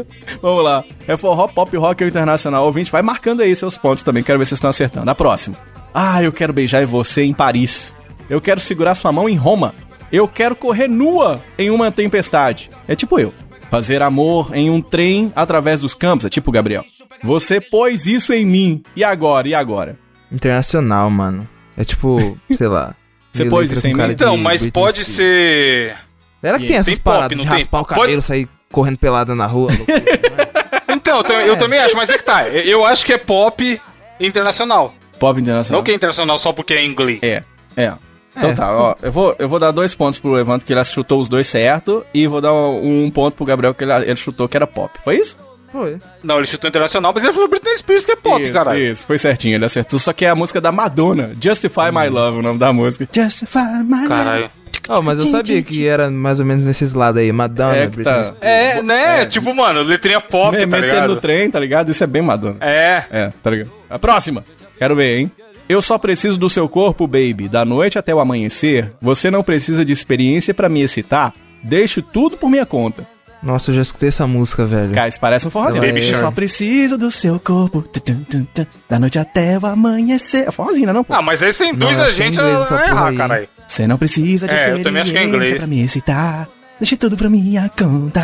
Vamos 0.42 0.62
lá. 0.62 0.84
É 1.08 1.16
forró, 1.16 1.48
pop, 1.48 1.76
rock 1.76 2.04
ou 2.04 2.08
internacional. 2.08 2.64
Ouvinte, 2.66 2.92
vai 2.92 3.02
marcando 3.02 3.40
aí 3.40 3.54
seus 3.56 3.76
pontos 3.76 4.04
também. 4.04 4.22
Quero 4.22 4.38
ver 4.38 4.44
se 4.44 4.50
vocês 4.50 4.58
estão 4.58 4.70
acertando. 4.70 5.10
A 5.10 5.14
próxima. 5.14 5.56
Ah, 5.92 6.22
eu 6.22 6.32
quero 6.32 6.52
beijar 6.52 6.84
você 6.86 7.22
em 7.22 7.32
Paris. 7.32 7.92
Eu 8.28 8.40
quero 8.40 8.60
segurar 8.60 8.94
sua 8.94 9.10
mão 9.12 9.28
em 9.28 9.36
Roma. 9.36 9.74
Eu 10.14 10.28
quero 10.28 10.54
correr 10.54 10.86
nua 10.86 11.42
em 11.58 11.70
uma 11.70 11.90
tempestade. 11.90 12.70
É 12.86 12.94
tipo 12.94 13.18
eu. 13.18 13.32
Fazer 13.70 14.00
amor 14.02 14.50
em 14.54 14.70
um 14.70 14.80
trem 14.80 15.32
através 15.34 15.80
dos 15.80 15.92
campos, 15.94 16.24
é 16.26 16.28
tipo 16.30 16.50
o 16.50 16.52
Gabriel. 16.52 16.84
Você 17.22 17.60
pôs 17.60 18.06
isso 18.06 18.32
em 18.32 18.46
mim. 18.46 18.82
E 18.94 19.02
agora? 19.02 19.48
E 19.48 19.54
agora? 19.54 19.98
Internacional, 20.30 21.10
mano. 21.10 21.48
É 21.76 21.82
tipo, 21.82 22.38
sei 22.52 22.68
lá. 22.68 22.94
Você 23.32 23.44
pôs 23.46 23.72
isso 23.72 23.84
em 23.86 23.92
cara 23.96 24.08
mim? 24.08 24.14
Então, 24.14 24.36
mas 24.36 24.60
Britney 24.60 24.70
pode 24.82 25.04
Spears. 25.04 25.16
ser. 25.16 25.96
Ela 26.40 26.58
que 26.58 26.66
tem 26.66 26.68
Tem 26.68 26.76
essas 26.76 26.98
pop, 26.98 27.04
paradas 27.16 27.36
de 27.38 27.44
tem? 27.44 27.52
raspar 27.52 27.80
o 27.80 27.84
Pode- 27.84 28.00
cabelo, 28.00 28.22
sair 28.22 28.48
correndo 28.70 28.98
pelada 28.98 29.34
na 29.34 29.46
rua. 29.46 29.72
loucura. 29.72 30.04
Então, 30.96 31.18
eu, 31.18 31.24
também- 31.24 31.46
eu 31.46 31.56
também 31.56 31.78
acho, 31.80 31.96
mas 31.96 32.08
é 32.08 32.16
que 32.16 32.24
tá. 32.24 32.48
Eu 32.48 32.62
eu 32.62 32.84
acho 32.84 33.04
que 33.04 33.12
é 33.12 33.18
pop 33.18 33.80
internacional. 34.20 34.94
Pop 35.18 35.38
internacional. 35.40 35.80
Não 35.80 35.84
que 35.84 35.90
é 35.90 35.94
internacional 35.94 36.38
só 36.38 36.52
porque 36.52 36.72
é 36.74 36.84
inglês. 36.84 37.18
É, 37.22 37.42
é. 37.76 37.92
Então 38.36 38.50
É. 38.50 38.54
tá, 38.54 38.72
ó, 38.76 38.94
eu 39.02 39.12
vou, 39.12 39.34
eu 39.38 39.48
vou 39.48 39.58
dar 39.58 39.70
dois 39.70 39.94
pontos 39.94 40.18
pro 40.18 40.38
Evandro, 40.38 40.66
que 40.66 40.72
ele 40.72 40.82
chutou 40.84 41.20
os 41.20 41.28
dois 41.28 41.46
certo, 41.46 42.04
e 42.12 42.26
vou 42.26 42.40
dar 42.40 42.52
um, 42.52 43.04
um 43.04 43.10
ponto 43.10 43.34
pro 43.36 43.44
Gabriel, 43.44 43.72
que 43.74 43.84
ele, 43.84 43.92
ele 43.92 44.16
chutou 44.16 44.48
que 44.48 44.56
era 44.56 44.66
pop. 44.66 44.90
Foi 45.04 45.16
isso? 45.16 45.36
Foi. 45.72 45.98
Não, 46.22 46.36
ele 46.38 46.46
chutou 46.46 46.68
internacional, 46.68 47.12
mas 47.12 47.24
ele 47.24 47.32
falou 47.32 47.48
Britney 47.48 47.76
Spears 47.76 48.04
que 48.04 48.12
é 48.12 48.16
pop, 48.16 48.40
isso, 48.42 48.52
caralho. 48.52 48.78
Isso, 48.78 49.04
foi 49.06 49.18
certinho, 49.18 49.56
ele 49.56 49.64
acertou. 49.64 49.98
Só 49.98 50.12
que 50.12 50.24
é 50.24 50.28
a 50.28 50.34
música 50.34 50.60
da 50.60 50.70
Madonna, 50.70 51.32
Justify 51.40 51.90
My 51.92 52.08
Love, 52.08 52.38
o 52.38 52.42
nome 52.42 52.58
da 52.60 52.72
música. 52.72 53.08
Justify 53.12 53.82
My 53.84 54.06
Caralho. 54.06 54.50
Oh, 54.88 55.00
mas 55.00 55.18
eu 55.18 55.26
sabia 55.26 55.62
que 55.62 55.86
era 55.86 56.10
mais 56.10 56.38
ou 56.40 56.46
menos 56.46 56.62
nesses 56.62 56.92
lados 56.92 57.20
aí. 57.20 57.32
Madonna, 57.32 57.74
É 57.76 57.86
Britney 57.86 58.04
tá. 58.04 58.24
Spears. 58.24 58.38
É, 58.78 58.82
né? 58.82 59.26
Tipo, 59.26 59.54
mano, 59.54 59.82
letrinha 59.82 60.20
pop, 60.20 60.52
Me- 60.54 60.60
tá 60.60 60.66
metendo 60.66 60.86
ligado? 60.94 61.14
no 61.14 61.20
trem, 61.20 61.50
tá 61.50 61.58
ligado? 61.58 61.90
Isso 61.90 62.04
é 62.04 62.06
bem 62.06 62.22
Madonna. 62.22 62.56
É. 62.60 63.02
É, 63.10 63.32
tá 63.42 63.50
ligado? 63.50 63.70
A 63.90 63.98
próxima. 63.98 64.44
Quero 64.78 64.94
ver, 64.94 65.18
hein? 65.18 65.32
Eu 65.68 65.80
só 65.80 65.96
preciso 65.98 66.38
do 66.38 66.50
seu 66.50 66.68
corpo, 66.68 67.06
baby. 67.06 67.48
Da 67.48 67.64
noite 67.64 67.98
até 67.98 68.14
o 68.14 68.20
amanhecer, 68.20 68.92
você 69.00 69.30
não 69.30 69.42
precisa 69.42 69.84
de 69.84 69.92
experiência 69.92 70.52
pra 70.52 70.68
me 70.68 70.82
excitar. 70.82 71.32
Deixo 71.62 72.02
tudo 72.02 72.36
por 72.36 72.50
minha 72.50 72.66
conta. 72.66 73.06
Nossa, 73.42 73.70
eu 73.70 73.74
já 73.76 73.82
escutei 73.82 74.08
essa 74.08 74.26
música, 74.26 74.64
velho. 74.64 74.92
Cara, 74.94 75.08
isso 75.08 75.20
parece 75.20 75.46
um 75.46 75.50
forrozinho. 75.50 75.82
Baby 75.82 75.98
eu 76.00 76.04
Shark. 76.04 76.20
só 76.20 76.30
preciso 76.30 76.96
do 76.96 77.10
seu 77.10 77.38
corpo. 77.38 77.82
tum, 77.82 78.00
tum, 78.00 78.24
tum, 78.24 78.44
tum, 78.54 78.66
Da 78.88 78.98
noite 78.98 79.18
até 79.18 79.58
o 79.58 79.66
amanhecer. 79.66 80.48
É 80.48 80.50
forrozinho, 80.50 80.86
né, 80.86 80.92
não, 80.94 81.04
pô? 81.04 81.12
Ah, 81.14 81.20
mas 81.22 81.42
aí 81.42 81.52
você 81.52 81.66
induz 81.66 81.96
Não, 81.96 82.04
a 82.04 82.06
que 82.06 82.12
é 82.12 82.14
gente 82.14 82.34
inglês 82.38 82.56
a, 82.56 82.60
essa 82.62 82.74
a 82.74 82.78
porra 82.78 82.90
errar, 82.92 83.14
caralho. 83.16 83.48
Você 83.68 83.86
não 83.86 83.98
precisa 83.98 84.46
de 84.46 84.52
É, 84.54 84.56
eu 84.56 84.58
experiência 84.58 84.84
também 84.84 85.02
acho 85.02 85.12
que 85.12 85.18
é 85.18 85.24
inglês. 85.24 85.56
pra 85.58 85.66
me 85.66 85.82
excitar. 85.84 86.48
Deixe 86.80 86.96
tudo 86.96 87.16
pra 87.16 87.28
minha 87.30 87.68
conta. 87.70 88.22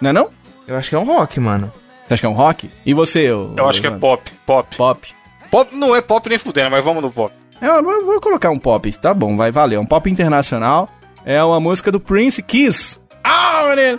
Não 0.00 0.10
é 0.10 0.12
não? 0.12 0.28
Eu 0.66 0.76
acho 0.76 0.88
que 0.88 0.94
é 0.94 0.98
um 0.98 1.04
rock, 1.04 1.38
mano. 1.40 1.70
Você 2.06 2.14
acha 2.14 2.20
que 2.22 2.26
é 2.26 2.30
um 2.30 2.34
rock? 2.34 2.70
E 2.84 2.94
você, 2.94 3.30
ô, 3.30 3.52
Eu 3.56 3.68
acho 3.68 3.80
que 3.80 3.86
é 3.86 3.90
pop. 3.90 4.30
Pop. 4.46 4.76
Pop. 4.76 5.08
Pop 5.50 5.74
não 5.74 5.94
é 5.96 6.00
pop 6.00 6.28
nem 6.28 6.38
fudendo, 6.38 6.70
mas 6.70 6.84
vamos 6.84 7.02
no 7.02 7.10
pop. 7.10 7.34
Eu 7.60 7.82
vou, 7.82 8.04
vou 8.04 8.20
colocar 8.20 8.50
um 8.50 8.58
pop, 8.58 8.90
tá 8.92 9.12
bom, 9.12 9.36
vai 9.36 9.50
valer. 9.50 9.78
Um 9.78 9.86
pop 9.86 10.08
internacional. 10.10 10.88
É 11.24 11.42
uma 11.42 11.60
música 11.60 11.92
do 11.92 12.00
Prince 12.00 12.42
Kiss. 12.42 12.98
Ah, 13.22 13.74
menino! 13.76 13.98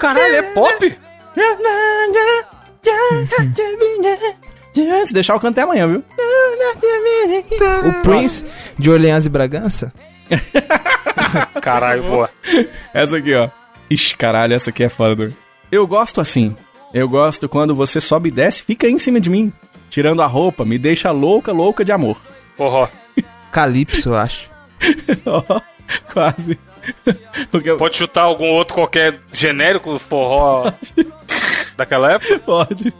Caralho, 0.00 0.36
é 0.36 0.42
pop? 0.42 0.98
Se 5.04 5.12
deixar 5.12 5.34
eu 5.34 5.40
canto 5.40 5.58
até 5.58 5.62
amanhã, 5.62 5.86
viu? 5.86 6.04
O 7.88 8.02
Prince 8.02 8.44
de 8.78 8.90
Orleans 8.90 9.26
e 9.26 9.28
Bragança? 9.28 9.92
Caralho, 11.60 12.02
boa. 12.04 12.30
Essa 12.94 13.18
aqui, 13.18 13.34
ó. 13.34 13.48
Ixi, 13.90 14.16
caralho, 14.16 14.54
essa 14.54 14.70
aqui 14.70 14.84
é 14.84 14.88
foda. 14.88 15.32
Eu 15.70 15.86
gosto 15.86 16.20
assim. 16.20 16.56
Eu 16.92 17.08
gosto 17.08 17.48
quando 17.48 17.74
você 17.74 18.00
sobe 18.00 18.28
e 18.28 18.32
desce, 18.32 18.62
fica 18.62 18.86
aí 18.86 18.92
em 18.92 18.98
cima 18.98 19.20
de 19.20 19.28
mim. 19.28 19.52
Tirando 19.90 20.22
a 20.22 20.26
roupa, 20.26 20.64
me 20.64 20.78
deixa 20.78 21.10
louca, 21.10 21.52
louca 21.52 21.84
de 21.84 21.92
amor. 21.92 22.20
Porra. 22.56 22.90
Calypso, 23.52 24.10
eu 24.10 24.16
acho. 24.16 24.50
Ó, 25.26 25.60
Quase. 26.12 26.58
Eu- 27.64 27.76
Pode 27.76 27.96
chutar 27.96 28.22
algum 28.22 28.46
outro 28.48 28.74
qualquer 28.74 29.18
genérico 29.32 29.98
forró 29.98 30.70
daquela 31.76 32.12
época? 32.12 32.38
pode. 32.40 32.92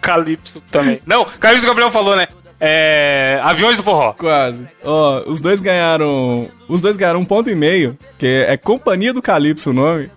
Calypso 0.00 0.60
também. 0.70 1.00
Não, 1.06 1.24
Calypso 1.24 1.64
o 1.64 1.68
Gabriel 1.68 1.90
falou, 1.90 2.14
né? 2.16 2.28
É. 2.60 3.40
Aviões 3.42 3.76
do 3.76 3.82
forró. 3.82 4.12
Quase. 4.14 4.66
Ó, 4.84 5.22
os 5.26 5.40
dois 5.40 5.60
ganharam. 5.60 6.48
Os 6.68 6.80
dois 6.80 6.96
ganharam 6.96 7.20
um 7.20 7.24
ponto 7.24 7.50
e 7.50 7.54
meio, 7.54 7.96
que 8.18 8.26
é 8.26 8.56
Companhia 8.56 9.12
do 9.12 9.20
Calypso 9.22 9.70
o 9.70 9.74
nome. 9.74 10.10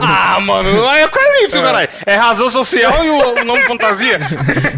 Ah, 0.00 0.38
mano, 0.40 0.68
é 0.68 1.04
o 1.04 1.10
Calypso, 1.10 1.60
caralho. 1.60 1.88
É 2.06 2.14
razão 2.16 2.50
social 2.50 3.04
e 3.04 3.10
o, 3.10 3.40
o 3.40 3.44
nome 3.44 3.62
fantasia. 3.64 4.18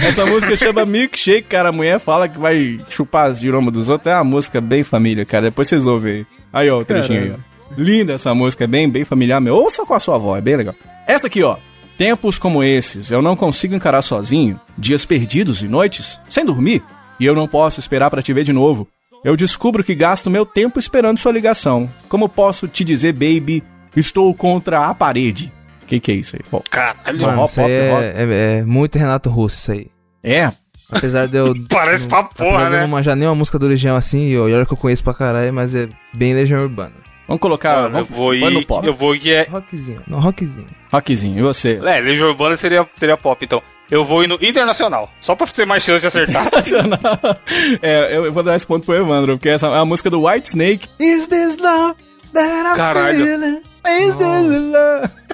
Essa 0.01 0.25
música 0.27 0.57
chama 0.57 0.85
Milkshake, 0.85 1.49
cara. 1.49 1.69
A 1.69 1.73
mulher 1.73 1.99
fala 2.01 2.29
que 2.29 2.39
vai 2.39 2.81
chupar 2.89 3.31
as 3.31 3.41
giromas 3.41 3.73
dos 3.73 3.89
outros. 3.89 4.13
É 4.13 4.17
uma 4.17 4.25
música 4.25 4.61
bem 4.61 4.83
família, 4.83 5.25
cara. 5.25 5.45
Depois 5.45 5.69
vocês 5.69 5.87
ouvem 5.87 6.13
aí. 6.13 6.27
Aí, 6.53 6.71
ó, 6.71 6.79
o 6.79 6.85
trechinho 6.85 7.23
aí, 7.23 7.33
ó. 7.33 7.51
Linda 7.77 8.15
essa 8.15 8.35
música, 8.35 8.65
é 8.65 8.67
bem, 8.67 8.89
bem 8.89 9.05
familiar, 9.05 9.41
meu. 9.41 9.55
Ouça 9.55 9.87
com 9.87 9.95
a 9.95 10.01
sua 10.01 10.17
avó, 10.17 10.37
é 10.37 10.41
bem 10.41 10.57
legal. 10.57 10.75
Essa 11.07 11.29
aqui, 11.29 11.43
ó. 11.43 11.57
Tempos 11.97 12.39
como 12.39 12.65
esses, 12.65 13.11
eu 13.11 13.21
não 13.21 13.37
consigo 13.37 13.75
encarar 13.75 14.03
sozinho. 14.03 14.59
Dias 14.77 15.05
perdidos 15.05 15.63
e 15.63 15.69
noites, 15.69 16.19
sem 16.29 16.45
dormir. 16.45 16.83
E 17.21 17.27
eu 17.27 17.35
não 17.35 17.47
posso 17.47 17.79
esperar 17.79 18.11
pra 18.11 18.23
te 18.23 18.33
ver 18.33 18.43
de 18.43 18.53
novo. 18.53 18.89
Eu 19.23 19.37
descubro 19.37 19.85
que 19.85 19.95
gasto 19.95 20.31
meu 20.31 20.47
tempo 20.47 20.79
esperando 20.79 21.19
sua 21.19 21.31
ligação. 21.31 21.91
Como 22.09 22.27
posso 22.27 22.67
te 22.67 22.83
dizer, 22.83 23.13
baby, 23.13 23.63
estou 23.97 24.33
contra 24.35 24.87
a 24.87 24.95
parede. 24.95 25.53
Que 25.87 25.99
que 25.99 26.13
é 26.13 26.15
isso 26.15 26.37
aí? 26.37 26.43
Pô, 26.49 26.63
Caralho, 26.71 27.21
Mano, 27.21 27.45
isso 27.45 27.61
aí 27.61 27.71
é, 27.73 28.15
é- 28.17 28.59
é 28.61 28.63
muito 28.65 28.97
Renato 28.99 29.29
Russo, 29.31 29.57
isso 29.57 29.73
aí. 29.73 29.87
é? 30.23 30.53
Apesar 30.93 31.27
de 31.29 31.37
eu... 31.37 31.55
parece 31.71 32.07
pra 32.07 32.19
apesar 32.21 32.51
porra, 32.51 32.59
de 32.61 32.65
eu 32.67 32.71
né? 32.73 32.81
não 32.81 32.89
manjar 32.89 33.15
nenhuma 33.17 33.35
música 33.37 33.59
do 33.59 33.67
Legião 33.67 33.97
assim, 33.97 34.29
e 34.29 34.39
olha 34.39 34.67
que 34.67 34.73
eu 34.73 34.77
conheço 34.77 35.05
pra 35.05 35.15
caralho, 35.15 35.53
mas 35.53 35.73
é 35.75 35.89
bem 36.13 36.35
Legião 36.35 36.61
Urbana. 36.63 36.93
Vamos 37.29 37.41
colocar. 37.41 37.83
Mano, 37.83 37.99
eu 38.01 38.05
vamos, 38.05 38.09
vou 38.11 38.29
põe 38.31 38.53
no 38.55 38.61
ir. 38.61 38.65
pop. 38.67 38.87
Eu 38.87 38.93
vou 38.95 39.15
ir. 39.15 39.31
É, 39.31 39.43
Rockzinho. 39.49 40.01
Não, 40.09 40.19
rockzinho. 40.19 40.67
Rockzinho, 40.93 41.39
e 41.39 41.43
você? 41.43 41.81
é 41.85 42.01
Legião 42.01 42.29
Urbana 42.29 42.57
seria, 42.57 42.85
seria 42.99 43.17
pop, 43.17 43.45
então. 43.45 43.63
Eu 43.89 44.05
vou 44.05 44.23
ir 44.25 44.27
no 44.27 44.35
internacional. 44.43 45.09
Só 45.21 45.35
pra 45.37 45.47
ter 45.49 45.65
mais 45.67 45.83
chance 45.85 46.01
de 46.01 46.07
acertar. 46.09 46.49
é, 47.83 48.17
eu 48.17 48.27
eu 48.27 48.33
vou 48.33 48.43
dar 48.43 48.57
esse 48.57 48.67
ponto 48.67 48.85
pro 48.85 48.97
Evandro, 48.97 49.37
porque 49.37 49.49
essa 49.49 49.67
é 49.69 49.79
a 49.79 49.85
música 49.85 50.11
do 50.11 50.27
White 50.27 50.49
Snake. 50.49 50.89
Is 50.99 51.27
this 51.29 51.57
love 51.57 51.95
that 52.35 52.69
I'm 52.71 52.77
Caralho. 52.77 53.25
feeling? 53.25 53.61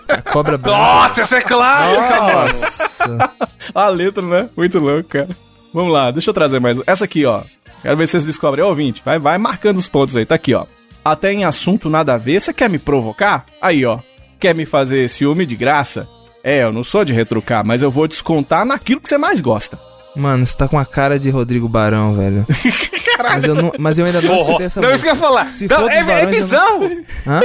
A 0.09 0.23
cobra 0.23 0.57
branca. 0.57 0.79
Nossa, 0.79 1.21
essa 1.23 1.37
é 1.39 1.41
clássica. 1.41 2.21
Nossa. 2.21 3.31
A 3.75 3.89
letra, 3.89 4.23
né? 4.23 4.49
Muito 4.57 4.79
louco, 4.79 5.09
cara. 5.09 5.29
Vamos 5.75 5.93
lá, 5.93 6.11
deixa 6.11 6.31
eu 6.31 6.35
trazer 6.35 6.61
mais. 6.61 6.79
um. 6.79 6.83
Essa 6.87 7.05
aqui, 7.05 7.25
ó. 7.25 7.43
Quero 7.83 7.97
ver 7.97 8.07
se 8.07 8.13
vocês 8.13 8.25
descobrem. 8.25 8.65
Ô, 8.65 8.69
ouvinte, 8.69 9.03
vai, 9.05 9.19
vai 9.19 9.37
marcando 9.39 9.77
os 9.79 9.89
pontos 9.89 10.17
aí. 10.17 10.25
Tá 10.25 10.35
aqui, 10.37 10.55
ó. 10.55 10.65
Até 11.05 11.33
em 11.33 11.45
assunto 11.45 11.89
nada 11.91 12.15
a 12.15 12.19
ver, 12.19 12.41
você 12.41 12.53
quer 12.53 12.71
me 12.71 12.79
provocar? 12.79 13.45
Aí, 13.61 13.85
ó. 13.85 13.99
Quer 14.41 14.55
me 14.55 14.65
fazer 14.65 15.09
ciúme 15.09 15.45
de 15.47 15.55
graça? 15.57 16.09
É, 16.43 16.63
eu 16.63 16.73
não 16.73 16.85
sou 16.85 17.05
de 17.05 17.13
retrucar, 17.13 17.65
mas 17.67 17.83
eu 17.83 17.91
vou 17.91 18.07
descontar 18.07 18.65
naquilo 18.65 19.01
que 19.01 19.09
você 19.09 19.19
mais 19.19 19.41
gosta. 19.41 19.79
Mano, 20.15 20.47
você 20.47 20.57
tá 20.57 20.67
com 20.69 20.79
a 20.79 20.87
cara 20.87 21.19
de 21.19 21.29
Rodrigo 21.29 21.69
Barão, 21.69 22.15
velho. 22.15 22.47
mas, 23.23 23.45
eu 23.45 23.55
não, 23.55 23.73
mas 23.79 23.99
eu 23.99 24.07
ainda 24.07 24.21
não 24.23 24.35
escutei 24.37 24.67
essa 24.67 24.81
Não, 24.81 24.93
isso 24.95 25.03
que 25.03 25.11
eu 25.11 25.15
música. 25.15 25.15
ia 25.15 25.17
falar. 25.17 25.53
Se 25.53 25.69
Não, 25.69 25.77
for 25.81 25.91
é, 25.91 25.99
é 25.99 26.05
Barões, 26.05 26.25
eu 26.25 26.31
bizarro. 26.31 26.85
Hã? 27.27 27.41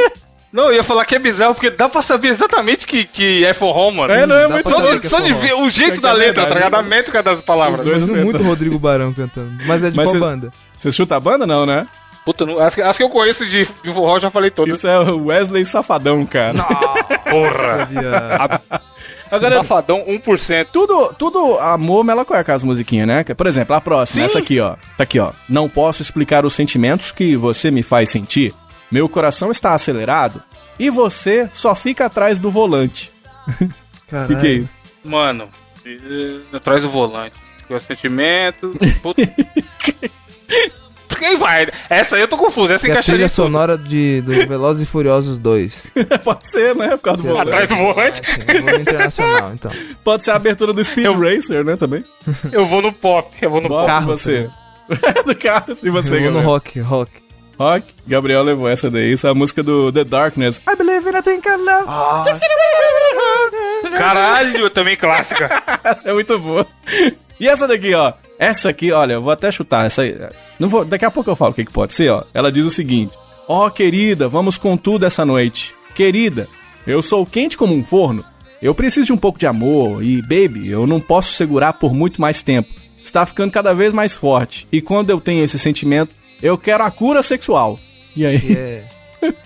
Não, 0.51 0.65
eu 0.65 0.73
ia 0.75 0.83
falar 0.83 1.05
que 1.05 1.15
é 1.15 1.19
bizarro, 1.19 1.53
porque 1.55 1.69
dá 1.69 1.87
pra 1.87 2.01
saber 2.01 2.27
exatamente 2.27 2.85
que, 2.85 3.05
que 3.05 3.45
é 3.45 3.53
forró, 3.53 3.89
mano. 3.91 4.11
É, 4.13 4.25
não, 4.25 4.35
é 4.35 4.47
muito 4.47 4.69
Só, 4.69 4.75
saber 4.77 4.99
de, 4.99 5.05
é 5.05 5.09
só 5.09 5.19
de 5.21 5.33
ver 5.33 5.53
o 5.53 5.69
jeito 5.69 5.93
Que 5.95 6.01
da 6.01 6.09
é 6.09 6.13
letra, 6.13 6.45
tá 6.45 6.53
ligado? 6.55 6.73
A 6.75 6.81
métrica 6.81 7.23
das 7.23 7.39
palavras. 7.39 7.79
Os 7.79 7.85
dois 7.85 8.03
acertam. 8.03 8.23
muito 8.25 8.43
Rodrigo 8.43 8.77
Barão 8.77 9.13
cantando. 9.13 9.49
Mas 9.65 9.81
é 9.83 9.89
de 9.89 9.95
Mas 9.97 10.05
qual 10.07 10.13
cê- 10.13 10.19
banda? 10.19 10.51
Você 10.77 10.91
chuta 10.91 11.15
a 11.15 11.19
banda, 11.19 11.47
não, 11.47 11.65
né? 11.65 11.87
Puta, 12.25 12.45
não- 12.45 12.59
as, 12.59 12.75
que- 12.75 12.81
as 12.81 12.97
que 12.97 13.03
eu 13.03 13.09
conheço 13.09 13.45
de, 13.45 13.65
de 13.65 13.93
forró 13.93 14.17
eu 14.17 14.19
já 14.19 14.29
falei 14.29 14.51
todas. 14.51 14.75
Isso 14.77 14.87
é 14.87 14.99
o 14.99 15.27
Wesley 15.27 15.63
Safadão, 15.63 16.25
cara. 16.25 16.61
Porra. 17.29 17.77
Sabia. 17.79 18.11
Agora, 19.31 19.55
Safadão 19.55 20.03
1%. 20.05 20.67
tudo, 20.73 21.13
tudo 21.17 21.57
amor 21.59 22.03
mela 22.03 22.25
cueca 22.25 22.43
com 22.43 22.51
as 22.51 22.63
musiquinhas, 22.63 23.07
né? 23.07 23.23
Por 23.23 23.47
exemplo, 23.47 23.73
a 23.75 23.79
próxima, 23.81 24.21
Sim. 24.21 24.29
essa 24.29 24.39
aqui, 24.39 24.59
ó. 24.59 24.75
Tá 24.97 25.03
aqui, 25.03 25.17
ó. 25.19 25.31
Não 25.47 25.69
posso 25.69 26.01
explicar 26.01 26.45
os 26.45 26.53
sentimentos 26.53 27.11
que 27.11 27.35
você 27.37 27.71
me 27.71 27.81
faz 27.81 28.09
sentir. 28.09 28.53
Meu 28.91 29.07
coração 29.07 29.51
está 29.51 29.73
acelerado 29.73 30.41
e 30.77 30.89
você 30.89 31.49
só 31.53 31.73
fica 31.73 32.05
atrás 32.07 32.39
do 32.39 32.51
volante. 32.51 33.11
O 33.47 33.53
que, 34.27 34.35
que 34.35 34.47
é 34.47 34.51
isso? 34.53 34.69
Mano, 35.03 35.47
eh, 35.85 36.41
atrás 36.53 36.83
do 36.83 36.89
volante. 36.89 37.35
O 37.69 37.79
sentimento. 37.79 38.75
Puta. 39.01 39.21
Quem 41.19 41.37
vai? 41.37 41.67
Essa 41.89 42.15
aí 42.15 42.21
eu 42.23 42.27
tô 42.27 42.35
confuso. 42.35 42.73
Essa 42.73 42.85
Que 42.85 42.89
é 42.91 42.93
a 42.93 42.95
encaixaria 42.95 43.17
trilha 43.19 43.29
sonora 43.29 43.77
de, 43.77 44.21
do 44.21 44.31
Velozes 44.47 44.81
e 44.83 44.85
Furiosos 44.91 45.37
2. 45.37 45.87
Pode 46.25 46.49
ser, 46.51 46.75
né? 46.75 46.89
Por 46.97 47.01
causa 47.03 47.21
do 47.21 47.29
volante. 47.29 47.47
Atrás 47.49 47.69
do 47.69 47.75
volante. 47.75 48.21
Eu 48.47 48.61
vou 48.63 48.71
no 48.71 48.79
internacional, 48.79 49.53
então. 49.53 49.71
Pode 50.03 50.23
ser 50.23 50.31
a 50.31 50.35
abertura 50.35 50.73
do 50.73 50.83
Speed 50.83 51.05
Racer, 51.15 51.63
né? 51.63 51.75
Também. 51.75 52.03
Eu 52.51 52.65
vou 52.65 52.81
no 52.81 52.91
pop. 52.91 53.31
Eu 53.39 53.51
vou 53.51 53.61
no 53.61 53.69
Bob, 53.69 53.81
pop. 53.81 53.87
carro, 53.87 54.07
você. 54.07 54.49
do 55.25 55.35
carro. 55.35 55.77
E 55.83 55.89
você, 55.91 56.15
Eu 56.15 56.19
vou 56.19 56.19
no 56.19 56.25
Gabriel? 56.33 56.43
rock, 56.49 56.79
rock. 56.79 57.11
Rock. 57.61 57.85
Gabriel 58.07 58.41
levou 58.43 58.67
essa 58.67 58.89
daí. 58.89 59.13
Isso 59.13 59.27
é 59.27 59.29
a 59.29 59.33
música 59.33 59.61
do 59.61 59.91
The 59.91 60.03
Darkness. 60.03 60.61
I 60.67 60.75
believe 60.75 61.07
in 61.07 61.15
a 61.15 61.21
thing 61.21 61.39
called 61.39 61.63
love. 61.63 61.85
Caralho, 63.97 64.69
também 64.69 64.97
clássica. 64.97 65.49
Essa 65.83 66.09
é 66.09 66.13
muito 66.13 66.37
boa. 66.39 66.65
E 67.39 67.47
essa 67.47 67.67
daqui, 67.67 67.93
ó. 67.93 68.13
Essa 68.37 68.69
aqui, 68.69 68.91
olha, 68.91 69.13
eu 69.13 69.21
vou 69.21 69.31
até 69.31 69.51
chutar. 69.51 69.85
Essa 69.85 70.01
aí. 70.01 70.17
Não 70.59 70.67
vou, 70.67 70.83
daqui 70.83 71.05
a 71.05 71.11
pouco 71.11 71.29
eu 71.29 71.35
falo 71.35 71.51
o 71.51 71.53
que, 71.53 71.65
que 71.65 71.71
pode 71.71 71.93
ser, 71.93 72.09
ó. 72.09 72.23
Ela 72.33 72.51
diz 72.51 72.65
o 72.65 72.71
seguinte: 72.71 73.13
Ó, 73.47 73.69
querida, 73.69 74.27
vamos 74.27 74.57
com 74.57 74.75
tudo 74.77 75.05
essa 75.05 75.25
noite. 75.25 75.73
Querida, 75.93 76.47
eu 76.87 77.01
sou 77.01 77.25
quente 77.25 77.57
como 77.57 77.75
um 77.75 77.83
forno. 77.83 78.23
Eu 78.61 78.75
preciso 78.75 79.07
de 79.07 79.13
um 79.13 79.17
pouco 79.17 79.39
de 79.39 79.47
amor 79.47 80.03
e, 80.03 80.21
baby, 80.21 80.69
eu 80.69 80.85
não 80.85 80.99
posso 80.99 81.33
segurar 81.33 81.73
por 81.73 81.93
muito 81.93 82.21
mais 82.21 82.41
tempo. 82.41 82.69
Está 83.03 83.25
ficando 83.25 83.51
cada 83.51 83.73
vez 83.73 83.91
mais 83.91 84.13
forte. 84.13 84.67
E 84.71 84.81
quando 84.81 85.09
eu 85.09 85.19
tenho 85.19 85.43
esse 85.43 85.57
sentimento, 85.57 86.11
eu 86.41 86.57
quero 86.57 86.83
a 86.83 86.91
cura 86.91 87.21
sexual. 87.23 87.79
E 88.15 88.25
aí? 88.25 88.39
Que 88.39 88.57
é. 88.57 88.83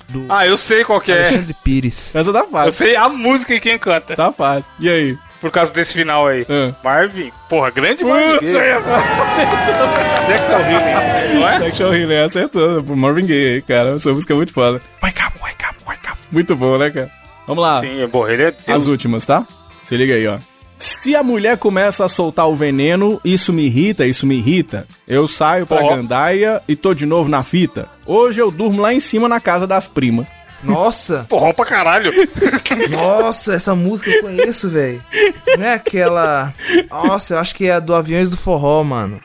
Do 0.09 0.25
Ah, 0.29 0.47
eu 0.47 0.55
sei 0.57 0.83
qual 0.85 1.01
que 1.01 1.11
é. 1.11 1.17
Alexandre 1.19 1.53
Pires. 1.63 2.15
Essa 2.15 2.31
tá 2.31 2.39
Eu 2.39 2.47
fácil. 2.49 2.71
sei 2.71 2.95
a 2.95 3.09
música 3.09 3.53
e 3.53 3.59
quem 3.59 3.77
canta. 3.77 4.15
Tá 4.15 4.31
fácil. 4.31 4.65
E 4.79 4.89
aí? 4.89 5.17
Por 5.41 5.51
causa 5.51 5.71
desse 5.73 5.93
final 5.93 6.25
aí. 6.27 6.45
Ah. 6.49 6.73
Marvin. 6.83 7.31
Porra, 7.49 7.69
grande 7.71 8.03
Marvin. 8.03 8.39
Putz, 8.39 8.53
Gaye. 8.53 8.57
aí, 8.57 8.71
acertou. 8.71 10.27
Jackson 10.27 10.53
Healing, 10.53 11.39
não 11.39 11.47
é? 11.49 11.59
Sexual 11.59 11.93
Healing, 11.95 12.15
acertou. 12.23 12.83
Pro 12.83 12.95
Marvin 12.97 13.25
Gaye, 13.25 13.61
cara. 13.61 13.95
Essa 13.95 14.11
música 14.11 14.33
é 14.33 14.37
muito 14.37 14.53
foda. 14.53 14.81
Wake 15.01 15.21
up, 15.21 15.37
wake 15.41 15.65
up, 15.69 15.75
wake 15.85 16.07
up. 16.09 16.17
Muito 16.31 16.55
bom, 16.55 16.77
né, 16.77 16.89
cara? 16.89 17.09
Vamos 17.45 17.61
lá. 17.61 17.79
Sim, 17.81 18.07
porra, 18.11 18.31
ele 18.33 18.43
é 18.43 18.47
As 18.47 18.65
Deus. 18.65 18.87
últimas, 18.87 19.25
tá? 19.25 19.45
Se 19.83 19.95
liga 19.97 20.13
aí, 20.15 20.25
ó. 20.27 20.37
Se 20.77 21.15
a 21.15 21.23
mulher 21.23 21.57
começa 21.57 22.03
a 22.05 22.09
soltar 22.09 22.47
o 22.47 22.55
veneno, 22.55 23.19
isso 23.23 23.53
me 23.53 23.65
irrita, 23.65 24.05
isso 24.05 24.25
me 24.27 24.35
irrita. 24.37 24.85
Eu 25.07 25.27
saio 25.27 25.65
pra 25.65 25.83
Ó. 25.83 25.95
gandaia 25.95 26.61
e 26.67 26.75
tô 26.75 26.93
de 26.93 27.05
novo 27.05 27.29
na 27.29 27.43
fita. 27.43 27.87
Hoje 28.05 28.41
eu 28.41 28.51
durmo 28.51 28.81
lá 28.81 28.93
em 28.93 28.99
cima 28.99 29.27
na 29.29 29.39
casa 29.39 29.65
das 29.65 29.87
primas. 29.87 30.27
Nossa, 30.63 31.25
Porra, 31.29 31.53
pra 31.53 31.65
caralho. 31.65 32.11
nossa, 32.89 33.53
essa 33.53 33.75
música 33.75 34.09
eu 34.09 34.21
conheço, 34.21 34.69
velho. 34.69 35.01
Não 35.57 35.65
é 35.65 35.73
aquela. 35.75 36.53
Nossa, 36.89 37.35
eu 37.35 37.39
acho 37.39 37.55
que 37.55 37.65
é 37.67 37.73
a 37.73 37.79
do 37.79 37.93
Aviões 37.95 38.29
do 38.29 38.37
Forró, 38.37 38.83
mano. 38.83 39.19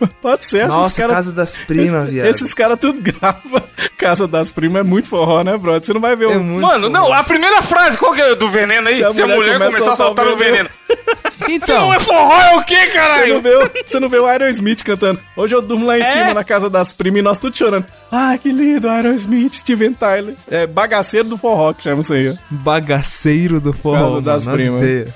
Pode 0.22 0.44
ser, 0.48 0.66
Nossa, 0.68 1.02
cara- 1.02 1.14
Casa 1.14 1.32
das 1.32 1.56
Primas, 1.56 2.08
viado. 2.10 2.26
Esses 2.26 2.52
caras 2.54 2.78
tudo 2.78 3.00
gravam. 3.02 3.62
Casa 3.98 4.26
das 4.26 4.50
primas 4.50 4.80
é 4.80 4.82
muito 4.82 5.08
forró, 5.08 5.42
né, 5.42 5.56
brother? 5.56 5.82
Você 5.84 5.92
não 5.92 6.00
vai 6.00 6.16
ver 6.16 6.24
É 6.30 6.36
o... 6.36 6.40
muito 6.42 6.66
Mano, 6.66 6.88
não, 6.88 7.12
a 7.12 7.22
primeira 7.22 7.60
frase, 7.62 7.98
qual 7.98 8.12
que 8.14 8.20
é 8.20 8.34
do 8.34 8.50
veneno 8.50 8.88
aí? 8.88 8.98
Se 9.12 9.22
a 9.22 9.26
mulher, 9.26 9.58
começar 9.58 9.92
a 9.92 9.96
soltar 9.96 10.26
o 10.26 10.36
veneno. 10.36 10.68
Se 10.88 11.52
Então, 11.54 11.80
não 11.86 11.94
é 11.94 11.98
forró, 12.00 12.40
é 12.40 12.56
o 12.56 12.62
quê, 12.64 12.76
Você 12.76 12.86
não, 12.86 12.92
caralho? 12.94 13.40
vê 13.40 13.70
você 13.86 14.00
não 14.00 14.08
vê 14.08 14.18
o 14.18 14.26
Aerosmith 14.26 14.82
cantando. 14.84 15.20
Hoje 15.36 15.54
eu 15.54 15.60
durmo 15.62 15.84
lá 15.86 15.98
em 15.98 16.02
É? 16.02 16.04
cima 16.04 16.34
na 16.34 16.44
casa 16.44 16.70
das 16.70 16.92
primas 16.92 17.18
e 17.20 17.22
nós 17.22 17.38
tudo 17.38 17.56
chorando. 17.56 17.86
Ah, 18.10 18.36
que 18.40 18.52
lindo, 18.52 18.88
Aerosmith, 18.88 19.54
Steven 19.54 19.92
Tyler. 19.94 20.34
É 20.50 20.66
bagaceiro 20.66 21.28
do 21.28 21.36
forró 21.36 21.72
que 21.72 21.82
chama 21.82 22.02
isso 22.02 22.14
aí, 22.14 22.28
ó. 22.30 22.34
bagaceiro 22.50 23.60
do 23.60 23.72
forró, 23.72 24.20
Casa 24.22 24.22
das 24.22 24.46
Primas. 24.46 25.08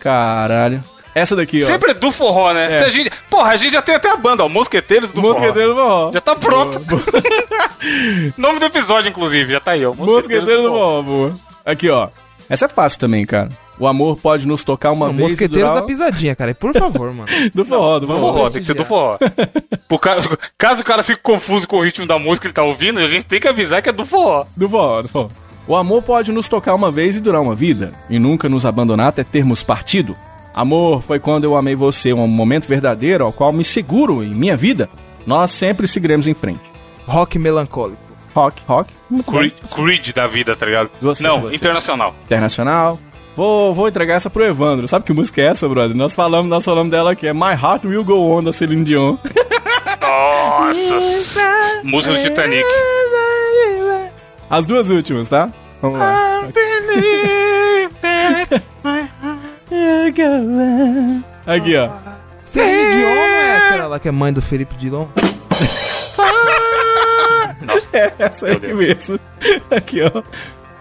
Caralho. 0.00 0.82
Essa 1.14 1.34
daqui, 1.34 1.62
ó. 1.62 1.66
Sempre 1.66 1.90
é 1.90 1.94
do 1.94 2.12
forró, 2.12 2.52
né? 2.52 2.72
É. 2.76 2.78
Se 2.78 2.84
a 2.84 2.90
gente... 2.90 3.10
Porra, 3.28 3.50
a 3.52 3.56
gente 3.56 3.72
já 3.72 3.82
tem 3.82 3.94
até 3.94 4.10
a 4.10 4.16
banda, 4.16 4.44
ó. 4.44 4.48
Mosqueteiros 4.48 5.10
do 5.12 5.20
Mosqueteiro 5.20 5.70
do 5.70 5.80
forró. 5.80 6.12
Já 6.12 6.20
tá 6.20 6.36
pronto. 6.36 6.80
Nome 8.36 8.58
do 8.58 8.66
episódio, 8.66 9.08
inclusive, 9.08 9.52
já 9.52 9.60
tá 9.60 9.72
aí, 9.72 9.84
ó. 9.84 9.92
Mosqueteiro 9.92 10.62
do 10.62 10.68
forró, 10.68 11.02
boa. 11.02 11.36
Aqui, 11.64 11.88
ó. 11.90 12.08
Essa 12.48 12.66
é 12.66 12.68
fácil 12.68 12.98
também, 12.98 13.24
cara. 13.24 13.48
O 13.78 13.86
amor 13.86 14.16
pode 14.18 14.46
nos 14.46 14.62
tocar 14.62 14.90
uma 14.92 15.06
Não, 15.06 15.14
vez 15.14 15.20
e 15.20 15.32
Mosqueteiros 15.32 15.70
durar- 15.70 15.80
da 15.80 15.86
Pisadinha, 15.86 16.34
cara. 16.36 16.54
Por 16.54 16.72
favor, 16.74 17.12
mano. 17.14 17.28
Do 17.54 17.64
forró, 17.64 17.98
do 17.98 18.06
Do 18.06 18.12
forró. 18.12 18.32
forró, 18.32 18.50
tem 18.50 18.60
que 18.60 18.66
ser 18.66 18.74
do 18.74 18.84
forró. 18.84 19.16
Por 19.88 19.98
caso, 19.98 20.28
caso 20.58 20.82
o 20.82 20.84
cara 20.84 21.02
fique 21.02 21.20
confuso 21.22 21.66
com 21.66 21.78
o 21.78 21.82
ritmo 21.82 22.06
da 22.06 22.18
música 22.18 22.42
que 22.42 22.46
ele 22.48 22.54
tá 22.54 22.62
ouvindo, 22.62 23.00
a 23.00 23.06
gente 23.06 23.24
tem 23.24 23.40
que 23.40 23.48
avisar 23.48 23.80
que 23.82 23.88
é 23.88 23.92
do 23.92 24.04
forró. 24.04 24.44
Do 24.56 24.68
forró, 24.68 25.02
do 25.02 25.08
forró. 25.08 25.28
O 25.66 25.74
amor 25.76 26.02
pode 26.02 26.30
nos 26.32 26.48
tocar 26.48 26.74
uma 26.74 26.90
vez 26.90 27.16
e 27.16 27.20
durar 27.20 27.40
uma 27.40 27.54
vida, 27.54 27.92
e 28.10 28.18
nunca 28.18 28.48
nos 28.48 28.66
abandonar 28.66 29.08
até 29.08 29.24
termos 29.24 29.62
partido. 29.62 30.14
Amor 30.54 31.02
foi 31.02 31.18
quando 31.18 31.44
eu 31.44 31.56
amei 31.56 31.74
você, 31.74 32.12
um 32.12 32.26
momento 32.26 32.66
verdadeiro 32.66 33.24
ao 33.24 33.32
qual 33.32 33.52
me 33.52 33.64
seguro 33.64 34.22
em 34.24 34.30
minha 34.34 34.56
vida. 34.56 34.88
Nós 35.26 35.50
sempre 35.50 35.86
seguiremos 35.86 36.26
em 36.26 36.34
frente. 36.34 36.60
Rock 37.06 37.38
melancólico. 37.38 37.98
Rock, 38.34 38.62
rock, 38.66 38.92
Creed, 39.26 39.52
Creed 39.74 40.12
da 40.14 40.26
vida, 40.26 40.54
tá 40.54 40.64
ligado? 40.64 40.90
Você, 41.02 41.22
Não, 41.22 41.40
você. 41.40 41.56
internacional. 41.56 42.14
internacional. 42.24 42.98
Vou, 43.36 43.72
vou 43.74 43.88
entregar 43.88 44.14
essa 44.14 44.30
pro 44.30 44.44
Evandro. 44.44 44.86
Sabe 44.86 45.04
que 45.04 45.12
música 45.12 45.40
é 45.40 45.46
essa, 45.46 45.68
brother? 45.68 45.96
Nós 45.96 46.14
falamos, 46.14 46.48
nós 46.48 46.64
falamos 46.64 46.90
dela 46.90 47.12
aqui. 47.12 47.26
É 47.26 47.32
My 47.32 47.52
Heart 47.60 47.84
Will 47.84 48.04
Go 48.04 48.36
On, 48.36 48.42
da 48.42 48.52
Celine 48.52 48.84
Dion. 48.84 49.16
Nossa! 50.00 51.42
Música 51.82 52.14
do 52.14 52.22
Titanic. 52.22 52.64
As 54.48 54.66
duas 54.66 54.90
últimas, 54.90 55.28
tá? 55.28 55.48
Vamos 55.80 55.98
lá. 55.98 56.48
Aqui, 61.46 61.76
ó. 61.76 61.90
Celine 62.44 62.88
Dion 62.92 63.08
não 63.08 63.14
é 63.14 63.56
aquela 63.56 63.86
lá 63.86 63.98
que 64.00 64.08
é 64.08 64.10
mãe 64.10 64.32
do 64.32 64.42
Felipe 64.42 64.74
Dilon? 64.76 65.06
É 67.92 68.12
essa 68.20 68.46
aí 68.46 68.72
mesmo. 68.74 69.18
Aqui, 69.70 70.00
ó. 70.02 70.22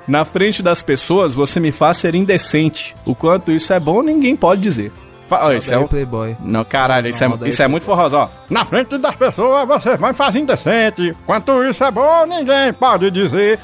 Na 0.08 0.24
frente 0.26 0.62
das 0.62 0.82
pessoas, 0.84 1.34
você 1.34 1.60
me 1.60 1.72
faz 1.72 1.98
ser 1.98 2.14
indecente. 2.16 2.96
O 3.06 3.16
quanto 3.16 3.52
isso 3.52 3.74
é 3.74 3.80
bom, 3.80 4.02
ninguém 4.04 4.36
pode 4.36 4.62
dizer. 4.62 4.92
Fa- 5.28 5.54
isso 5.56 5.74
é 5.74 5.78
um... 5.78 5.88
Playboy. 5.88 6.36
Não, 6.40 6.64
caralho, 6.64 7.08
isso, 7.08 7.28
Não, 7.28 7.38
é, 7.46 7.50
isso 7.50 7.62
é 7.62 7.68
muito 7.68 7.84
forroso, 7.84 8.16
ó. 8.18 8.28
Na 8.50 8.64
frente 8.66 8.98
das 8.98 9.16
pessoas, 9.16 9.68
você 9.68 9.98
vai 9.98 10.14
fazer 10.14 10.40
indecente. 10.40 11.12
Quanto 11.26 11.64
isso 11.64 11.84
é 11.84 11.92
bom, 11.92 12.26
ninguém 12.26 12.74
pode 12.74 13.10
dizer. 13.12 13.60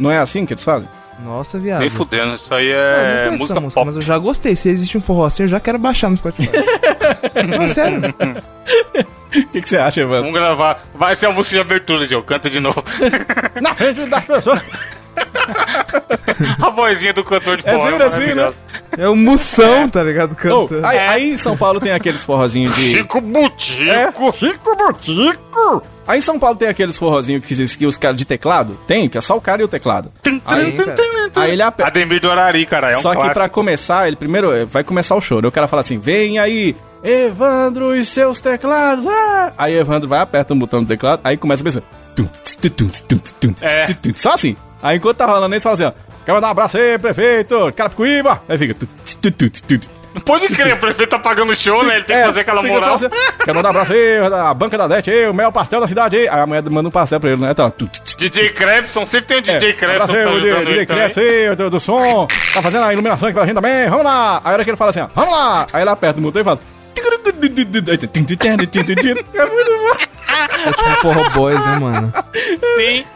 Não 0.00 0.10
é 0.10 0.18
assim 0.18 0.44
que 0.46 0.52
eles 0.54 0.64
fazem? 0.64 0.88
Nossa, 1.22 1.58
viado. 1.58 1.80
Nem 1.80 1.90
fudendo, 1.90 2.34
isso 2.34 2.52
aí 2.54 2.66
Eu 2.66 2.74
não 2.74 2.82
é 2.82 3.24
conheço 3.26 3.44
essa 3.44 3.54
música 3.54 3.60
música, 3.60 3.80
pop. 3.80 3.86
mas 3.86 3.96
eu 3.96 4.02
já 4.02 4.18
gostei. 4.18 4.56
Se 4.56 4.68
existe 4.68 4.98
um 4.98 5.00
forró 5.00 5.26
assim, 5.26 5.44
eu 5.44 5.48
já 5.48 5.60
quero 5.60 5.78
baixar 5.78 6.10
no 6.10 6.16
Spotify. 6.16 6.50
não, 7.48 7.68
sério. 7.68 8.00
O 8.10 9.46
que, 9.48 9.60
que 9.62 9.68
você 9.68 9.76
acha, 9.76 10.00
Evandro? 10.00 10.22
Vamos 10.24 10.34
gravar. 10.34 10.82
Vai 10.94 11.14
ser 11.16 11.26
a 11.26 11.30
música 11.30 11.54
de 11.56 11.60
abertura, 11.60 12.04
Gil. 12.04 12.22
Canta 12.22 12.48
de 12.50 12.60
novo. 12.60 12.82
Na 13.60 13.74
frente 13.74 14.04
das 14.06 14.24
pessoas. 14.24 14.62
a 16.62 16.70
vozinha 16.70 17.12
do 17.12 17.24
cantor 17.24 17.56
de 17.58 17.66
É 17.68 17.72
forró. 17.72 17.86
sempre 17.90 18.04
assim, 18.04 18.34
né? 18.34 18.52
É 18.96 19.08
o 19.08 19.16
Moção, 19.16 19.88
tá 19.88 20.02
ligado? 20.02 20.32
Oh, 20.32 20.36
Cantando. 20.66 20.86
aí, 20.86 20.98
aí 20.98 21.32
em 21.32 21.36
São 21.36 21.56
Paulo 21.56 21.80
tem 21.80 21.92
aqueles 21.92 22.22
forrozinhos 22.22 22.74
de. 22.76 22.92
Chico 22.92 23.20
Butico. 23.20 23.82
É, 23.82 24.12
Chico 24.32 24.76
Butico. 24.76 25.82
Aí 26.06 26.18
em 26.18 26.22
São 26.22 26.38
Paulo 26.38 26.56
tem 26.56 26.68
aqueles 26.68 26.96
forrozinhos 26.96 27.44
que, 27.44 27.76
que 27.76 27.86
os 27.86 27.96
caras 27.96 28.16
de 28.16 28.24
teclado 28.24 28.78
tem, 28.86 29.08
que 29.08 29.16
é 29.18 29.20
só 29.20 29.36
o 29.36 29.40
cara 29.40 29.62
e 29.62 29.64
o 29.64 29.68
teclado. 29.68 30.12
Aí, 30.46 30.72
cara. 30.72 30.96
Aí 31.36 31.50
ele 31.52 31.62
aperta. 31.62 31.90
Ademir 31.90 32.20
do 32.20 32.30
Arari, 32.30 32.66
cara. 32.66 32.92
É 32.92 32.98
um 32.98 33.02
Só 33.02 33.10
que 33.10 33.16
clássico. 33.16 33.34
pra 33.34 33.48
começar, 33.48 34.06
ele 34.06 34.16
primeiro 34.16 34.52
eh, 34.52 34.64
vai 34.64 34.84
começar 34.84 35.14
o 35.16 35.20
show. 35.20 35.40
Daí 35.40 35.48
o 35.48 35.52
cara 35.52 35.66
fala 35.66 35.80
assim: 35.80 35.98
vem 35.98 36.38
aí, 36.38 36.76
Evandro 37.02 37.96
e 37.96 38.04
seus 38.04 38.38
teclados. 38.40 39.06
ah!" 39.06 39.52
Aí 39.58 39.74
Evandro 39.74 40.08
vai, 40.08 40.20
aperta 40.20 40.52
um 40.54 40.58
botão 40.58 40.80
do 40.80 40.86
teclado, 40.86 41.20
aí 41.24 41.36
começa 41.36 41.62
a 41.62 41.64
pensar. 41.64 41.82
É. 43.62 43.86
Só 44.14 44.32
assim. 44.34 44.56
Aí 44.84 44.98
enquanto 44.98 45.16
tá 45.16 45.24
rolando 45.24 45.56
isso, 45.56 45.62
fala 45.62 45.72
assim: 45.74 45.84
ó, 45.84 45.92
quero 46.26 46.36
mandar 46.36 46.48
um 46.48 46.50
abraço 46.50 46.76
aí, 46.76 46.98
prefeito, 46.98 47.72
Carapicuíba. 47.74 48.42
Aí 48.46 48.58
fica. 48.58 48.74
tss. 48.74 49.90
Não 50.14 50.20
pode 50.20 50.46
crer, 50.46 50.72
o 50.74 50.76
prefeito 50.76 51.10
tá 51.10 51.18
pagando 51.18 51.50
o 51.50 51.56
show, 51.56 51.82
né? 51.82 51.96
Ele 51.96 52.04
tem 52.04 52.14
que 52.14 52.22
É, 52.22 52.26
fazer 52.26 52.40
aquela 52.40 52.62
moral. 52.62 52.94
assim, 52.94 53.08
Quero 53.44 53.56
mandar 53.56 53.68
um 53.68 53.70
abraço 53.70 53.92
aí, 53.94 54.18
a 54.18 54.54
banca 54.54 54.78
da 54.78 54.86
Dete 54.86 55.10
aí, 55.10 55.26
o 55.28 55.34
mel 55.34 55.50
pastel 55.50 55.80
da 55.80 55.88
cidade 55.88 56.16
aí. 56.16 56.28
Aí 56.28 56.38
a 56.40 56.46
mulher 56.46 56.62
manda 56.70 56.88
um 56.88 56.92
pastel 56.92 57.18
pra 57.18 57.30
ele, 57.32 57.40
né? 57.40 57.52
Tá, 57.52 57.68
tss, 57.68 57.88
tss, 58.00 58.16
DJ 58.16 58.50
Krebson, 58.50 59.04
sempre 59.06 59.26
tem 59.26 59.38
um 59.38 59.42
DJ 59.42 59.72
que 59.72 59.84
aí, 59.84 59.98
tá 59.98 60.06
DJ 60.06 60.50
também. 60.52 60.86
Krebs 60.86 61.18
aí, 61.18 61.56
do, 61.56 61.70
do 61.70 61.80
som. 61.80 62.28
Tá 62.52 62.62
fazendo 62.62 62.84
a 62.84 62.92
iluminação 62.92 63.26
aqui 63.28 63.34
pra 63.36 63.44
gente 63.46 63.56
também. 63.56 63.88
Vamos 63.88 64.04
lá. 64.04 64.40
Aí 64.44 64.50
a 64.50 64.52
hora 64.52 64.62
que 64.64 64.70
ele 64.70 64.76
fala 64.76 64.90
assim, 64.90 65.00
ó, 65.00 65.08
vamos 65.12 65.34
lá. 65.34 65.66
Aí 65.72 65.82
ele 65.82 65.90
aperta 65.90 66.20
o 66.20 66.22
botão 66.22 66.42
e 66.42 66.44
faz. 66.44 66.60
É 69.34 69.46
muito 69.46 69.70
bom. 69.70 70.04
É 70.66 70.72
tipo 70.72 70.88
um 70.90 70.94
forró 70.96 71.30
boys, 71.30 71.64
né, 71.64 71.78
mano? 71.78 72.12
Tem, 72.76 73.06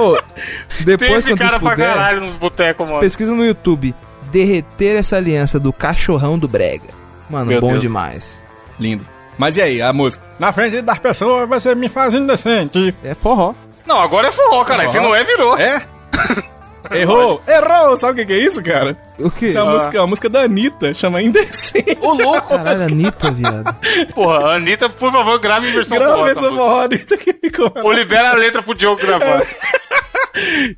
Ô, 0.00 0.16
tem 0.16 0.84
depois, 0.84 1.12
esse 1.18 1.28
quando 1.28 1.38
vocês 1.38 1.50
cara 1.50 1.60
pra 1.60 1.70
puderem, 1.70 1.94
caralho 1.94 2.20
nos 2.22 2.36
botecos, 2.36 2.88
mano. 2.88 3.00
pesquisa 3.00 3.34
no 3.34 3.44
YouTube. 3.44 3.94
Derreter 4.30 4.96
essa 4.96 5.16
aliança 5.16 5.60
do 5.60 5.72
cachorrão 5.72 6.38
do 6.38 6.48
Brega. 6.48 6.88
Mano, 7.28 7.46
Meu 7.46 7.60
bom 7.60 7.68
Deus. 7.70 7.80
demais. 7.80 8.44
Lindo. 8.80 9.06
Mas 9.38 9.56
e 9.56 9.62
aí, 9.62 9.82
a 9.82 9.92
música? 9.92 10.22
Na 10.38 10.52
frente 10.52 10.80
das 10.82 10.98
pessoas 10.98 11.48
você 11.48 11.74
me 11.74 11.88
faz 11.88 12.12
indecente. 12.14 12.94
É 13.04 13.14
forró. 13.14 13.54
Não, 13.86 14.00
agora 14.00 14.28
é 14.28 14.32
forró, 14.32 14.64
cara. 14.64 14.88
Se 14.88 14.98
não 15.00 15.14
é, 15.14 15.22
virou. 15.24 15.56
É? 15.58 15.82
Errou! 16.94 17.40
Errou! 17.46 17.96
Sabe 17.96 18.12
o 18.12 18.16
que 18.16 18.26
que 18.26 18.32
é 18.32 18.44
isso, 18.44 18.62
cara? 18.62 18.96
O 19.18 19.30
quê? 19.30 19.46
Isso 19.48 19.58
é 19.58 19.60
a, 19.60 19.64
Ah. 19.64 19.70
música, 19.72 20.02
a 20.02 20.06
música 20.06 20.28
da 20.28 20.40
Anitta, 20.42 20.92
chama 20.94 21.22
Indecente. 21.22 21.96
Ô, 22.00 22.12
louco. 22.12 22.48
Caralho, 22.48 22.82
Anitta, 22.82 23.30
viado. 23.30 23.76
Porra, 24.14 24.54
Anitta, 24.56 24.88
por 24.88 25.12
favor, 25.12 25.38
grave 25.38 25.68
em 25.68 25.72
versão 25.72 25.98
Grava 25.98 26.28
essa 26.30 26.40
forró, 26.40 26.82
Anitta 26.82 27.16
que 27.16 27.32
ficou. 27.32 27.72
Ou 27.82 27.92
libera 27.92 28.30
a 28.30 28.34
letra 28.34 28.62
pro 28.62 28.74
Diogo 28.74 29.00
gravar. 29.00 29.42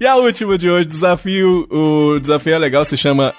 E 0.00 0.04
a 0.04 0.16
última 0.16 0.58
de 0.58 0.68
hoje, 0.68 0.84
desafio, 0.86 1.64
o 1.70 2.18
desafio 2.18 2.54
é 2.56 2.58
legal, 2.58 2.84
se 2.84 2.96
chama 2.96 3.32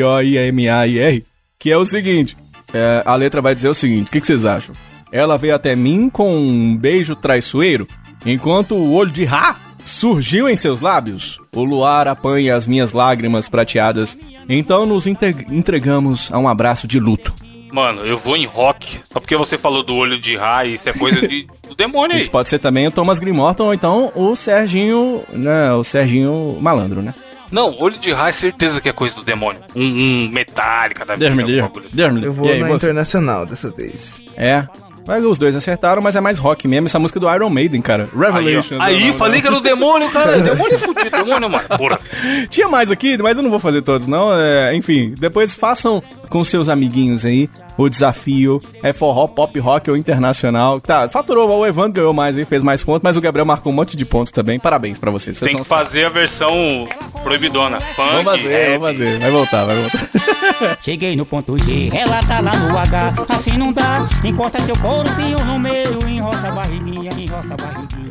EFPROIMAIR, 0.00 1.22
que 1.56 1.70
é 1.70 1.76
o 1.78 1.84
seguinte, 1.84 2.36
é, 2.74 3.00
a 3.06 3.14
letra 3.14 3.40
vai 3.40 3.54
dizer 3.54 3.68
o 3.68 3.74
seguinte, 3.74 4.08
o 4.08 4.10
que, 4.10 4.20
que 4.20 4.26
vocês 4.26 4.44
acham? 4.44 4.74
Ela 5.12 5.38
veio 5.38 5.54
até 5.54 5.76
mim 5.76 6.10
com 6.10 6.34
um 6.36 6.76
beijo 6.76 7.14
traiçoeiro, 7.14 7.86
enquanto 8.26 8.74
o 8.74 8.92
olho 8.92 9.10
de 9.12 9.24
Ra 9.24 9.54
surgiu 9.84 10.48
em 10.48 10.56
seus 10.56 10.80
lábios, 10.80 11.38
o 11.54 11.64
luar 11.64 12.08
apanha 12.08 12.56
as 12.56 12.66
minhas 12.66 12.92
lágrimas 12.92 13.48
prateadas, 13.48 14.16
então 14.48 14.86
nos 14.86 15.06
entregamos 15.06 16.30
a 16.32 16.38
um 16.38 16.48
abraço 16.48 16.86
de 16.86 16.98
luto. 16.98 17.32
Mano, 17.72 18.02
eu 18.02 18.18
vou 18.18 18.36
em 18.36 18.46
rock. 18.46 19.00
Só 19.12 19.20
porque 19.20 19.36
você 19.36 19.56
falou 19.56 19.82
do 19.84 19.94
olho 19.94 20.18
de 20.18 20.36
raio, 20.36 20.74
isso 20.74 20.88
é 20.88 20.92
coisa 20.92 21.26
de 21.26 21.46
do 21.68 21.74
demônio 21.74 22.16
aí. 22.16 22.20
Isso 22.20 22.30
pode 22.30 22.48
ser 22.48 22.58
também 22.58 22.86
o 22.88 22.90
Thomas 22.90 23.18
Grimorton 23.18 23.66
ou 23.66 23.74
então 23.74 24.12
o 24.16 24.34
Serginho, 24.34 25.22
né, 25.32 25.72
o 25.72 25.84
Serginho 25.84 26.58
Malandro, 26.60 27.00
né? 27.00 27.14
Não, 27.50 27.76
olho 27.80 27.98
de 27.98 28.12
raio, 28.12 28.32
certeza 28.32 28.80
que 28.80 28.88
é 28.88 28.92
coisa 28.92 29.14
do 29.16 29.24
demônio. 29.24 29.60
Um, 29.74 29.82
um 30.24 30.28
metálica 30.28 31.04
da 31.04 31.14
alguma 31.14 31.68
coisa. 31.68 31.88
Deus 31.92 32.08
me 32.10 32.20
livre. 32.20 32.28
Eu 32.28 32.32
vou 32.32 32.46
E 32.46 32.52
aí, 32.52 32.60
na 32.60 32.68
você? 32.68 32.76
internacional 32.76 33.44
dessa 33.44 33.70
vez. 33.70 34.20
É. 34.36 34.64
Mas 35.10 35.24
os 35.24 35.38
dois 35.38 35.56
acertaram, 35.56 36.00
mas 36.00 36.14
é 36.14 36.20
mais 36.20 36.38
rock 36.38 36.68
mesmo. 36.68 36.86
Essa 36.86 37.00
música 37.00 37.18
do 37.18 37.28
Iron 37.34 37.50
Maiden, 37.50 37.82
cara. 37.82 38.04
Aí, 38.04 38.08
ó. 38.14 38.30
Revelations. 38.30 38.80
aí 38.80 39.08
não, 39.08 39.14
falei 39.14 39.34
não. 39.34 39.40
que 39.40 39.46
era 39.48 39.56
o 39.56 39.60
demônio, 39.60 40.08
cara. 40.08 40.38
demônio 40.38 40.74
é 40.76 40.78
fudido, 40.78 41.10
demônio, 41.10 41.50
mano. 41.50 41.68
Porra. 41.76 41.98
Tinha 42.48 42.68
mais 42.68 42.92
aqui, 42.92 43.18
mas 43.20 43.36
eu 43.36 43.42
não 43.42 43.50
vou 43.50 43.58
fazer 43.58 43.82
todos, 43.82 44.06
não. 44.06 44.32
É, 44.32 44.72
enfim, 44.76 45.12
depois 45.18 45.52
façam 45.56 46.00
com 46.30 46.42
seus 46.44 46.68
amiguinhos 46.70 47.26
aí 47.26 47.50
o 47.76 47.88
desafio. 47.88 48.60
É 48.82 48.92
forró, 48.92 49.26
pop, 49.26 49.58
rock 49.58 49.90
ou 49.90 49.96
internacional. 49.96 50.80
Tá, 50.80 51.08
faturou, 51.08 51.48
o 51.50 51.66
Evandro 51.66 51.92
ganhou 51.92 52.12
mais 52.12 52.36
aí, 52.36 52.44
fez 52.44 52.62
mais 52.62 52.82
pontos, 52.84 53.02
mas 53.02 53.16
o 53.16 53.20
Gabriel 53.20 53.44
marcou 53.46 53.72
um 53.72 53.74
monte 53.76 53.96
de 53.96 54.04
pontos 54.04 54.30
também. 54.32 54.58
Parabéns 54.58 54.98
pra 54.98 55.10
vocês. 55.10 55.36
vocês 55.36 55.48
Tem 55.50 55.56
que 55.56 55.62
os 55.62 55.68
caras. 55.68 55.86
fazer 55.88 56.04
a 56.04 56.10
versão 56.10 56.88
proibidona. 57.22 57.80
Funk, 57.80 58.10
Vamos 58.10 58.24
fazer, 58.24 58.48
rap. 58.48 58.78
vamos 58.78 58.88
fazer. 58.98 59.18
Vai 59.18 59.30
voltar, 59.30 59.64
vai 59.64 59.76
voltar. 59.76 60.78
Cheguei 60.82 61.16
no 61.16 61.24
ponto 61.26 61.56
G, 61.58 61.90
ela 61.96 62.20
tá 62.22 62.40
lá 62.40 62.52
no 62.56 62.76
H, 62.78 63.14
assim 63.28 63.56
não 63.56 63.72
dá. 63.72 64.06
Encosta 64.24 64.60
teu 64.62 64.76
couro, 64.78 65.08
no 65.46 65.58
meio, 65.58 65.86
enroça 66.08 66.48
a 66.48 66.52
barriguinha, 66.52 67.10
enroça 67.18 67.54
a 67.54 67.56
barriguinha, 67.56 68.09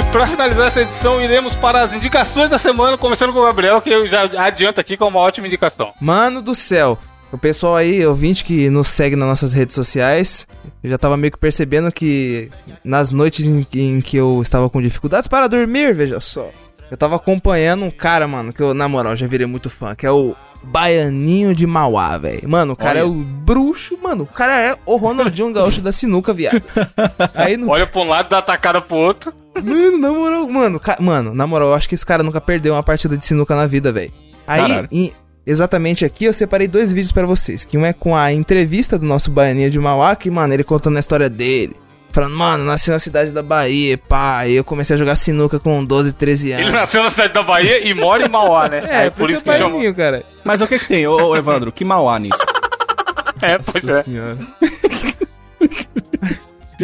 E 0.00 0.12
pra 0.12 0.26
finalizar 0.26 0.66
essa 0.68 0.80
edição, 0.82 1.20
iremos 1.20 1.54
para 1.54 1.82
as 1.82 1.92
indicações 1.92 2.48
da 2.48 2.58
semana, 2.58 2.96
começando 2.96 3.32
com 3.32 3.38
o 3.40 3.44
Gabriel, 3.44 3.80
que 3.82 3.90
eu 3.90 4.06
já 4.08 4.22
adianto 4.44 4.80
aqui 4.80 4.96
com 4.96 5.06
uma 5.06 5.20
ótima 5.20 5.46
indicação. 5.46 5.92
Mano 6.00 6.40
do 6.40 6.54
céu. 6.54 6.98
O 7.30 7.38
pessoal 7.38 7.76
aí, 7.76 8.04
ouvinte 8.04 8.44
que 8.44 8.68
nos 8.70 8.88
segue 8.88 9.14
nas 9.14 9.28
nossas 9.28 9.52
redes 9.52 9.74
sociais, 9.74 10.48
eu 10.82 10.90
já 10.90 10.98
tava 10.98 11.16
meio 11.16 11.30
que 11.30 11.38
percebendo 11.38 11.92
que 11.92 12.50
nas 12.82 13.12
noites 13.12 13.46
em, 13.46 13.62
que- 13.62 13.80
em 13.80 14.00
que 14.00 14.16
eu 14.16 14.40
estava 14.42 14.68
com 14.68 14.82
dificuldades 14.82 15.28
para 15.28 15.46
dormir, 15.46 15.94
veja 15.94 16.18
só. 16.18 16.48
Eu 16.90 16.96
tava 16.96 17.14
acompanhando 17.14 17.84
um 17.84 17.90
cara, 17.90 18.26
mano, 18.26 18.52
que 18.52 18.60
eu, 18.60 18.74
na 18.74 18.88
moral, 18.88 19.14
já 19.14 19.28
virei 19.28 19.46
muito 19.46 19.70
fã, 19.70 19.94
que 19.94 20.04
é 20.04 20.10
o 20.10 20.34
Baianinho 20.64 21.54
de 21.54 21.68
Mauá, 21.68 22.18
velho. 22.18 22.48
Mano, 22.48 22.72
o 22.72 22.76
cara 22.76 22.98
Olha. 22.98 23.06
é 23.06 23.08
o 23.08 23.12
bruxo, 23.12 23.96
mano, 24.02 24.24
o 24.24 24.26
cara 24.26 24.60
é 24.60 24.76
o 24.84 24.96
Ronaldinho 24.96 25.52
Gaúcho 25.52 25.80
da 25.80 25.92
sinuca, 25.92 26.32
viado. 26.32 26.60
Aí 27.32 27.56
no 27.56 27.70
Olha 27.70 27.86
pra 27.86 28.00
um 28.00 28.08
lado, 28.08 28.28
dá 28.30 28.42
tacada 28.42 28.80
pro 28.80 28.96
outro. 28.96 29.32
Mano, 29.62 29.98
na 29.98 30.10
moral, 30.10 30.48
mano, 30.48 30.80
ca- 30.80 30.98
mano, 31.00 31.34
na 31.34 31.46
moral, 31.46 31.68
eu 31.68 31.74
acho 31.74 31.88
que 31.88 31.94
esse 31.94 32.04
cara 32.06 32.22
nunca 32.22 32.40
perdeu 32.40 32.74
uma 32.74 32.82
partida 32.82 33.16
de 33.16 33.24
sinuca 33.24 33.54
na 33.54 33.66
vida, 33.66 33.92
velho. 33.92 34.12
Aí, 34.46 34.86
em- 34.90 35.12
exatamente 35.46 36.04
aqui, 36.04 36.24
eu 36.24 36.32
separei 36.32 36.66
dois 36.68 36.90
vídeos 36.92 37.12
pra 37.12 37.26
vocês. 37.26 37.64
Que 37.64 37.76
um 37.78 37.84
é 37.86 37.92
com 37.92 38.16
a 38.16 38.32
entrevista 38.32 38.98
do 38.98 39.06
nosso 39.06 39.30
baianinho 39.30 39.70
de 39.70 39.78
Mauá, 39.78 40.14
que, 40.16 40.30
mano, 40.30 40.52
ele 40.54 40.64
contando 40.64 40.96
a 40.96 41.00
história 41.00 41.28
dele. 41.30 41.76
Falando, 42.12 42.34
mano, 42.36 42.64
nasci 42.64 42.90
na 42.90 42.98
cidade 42.98 43.30
da 43.30 43.40
Bahia, 43.42 43.96
pá, 43.96 44.44
e 44.44 44.54
eu 44.56 44.64
comecei 44.64 44.94
a 44.96 44.98
jogar 44.98 45.14
sinuca 45.14 45.60
com 45.60 45.84
12, 45.84 46.12
13 46.14 46.50
anos. 46.52 46.66
Ele 46.66 46.74
nasceu 46.76 47.04
na 47.04 47.08
cidade 47.10 47.32
da 47.32 47.42
Bahia 47.42 47.86
e 47.86 47.94
mora 47.94 48.26
em 48.26 48.28
Mauá, 48.28 48.68
né? 48.68 48.82
É, 49.06 49.10
por 49.10 49.30
isso 49.30 49.38
que 49.40 49.46
baianinho, 49.46 49.94
cara. 49.94 50.24
Mas 50.42 50.60
o 50.60 50.66
que 50.66 50.76
que 50.80 50.88
tem, 50.88 51.06
ô, 51.06 51.14
ô, 51.28 51.36
Evandro? 51.36 51.70
Que 51.70 51.84
mauá 51.84 52.18
nisso? 52.18 52.36
É, 53.42 53.56
pois 53.56 53.82
Nossa 53.82 54.00
é. 54.00 54.02
senhora. 54.02 54.36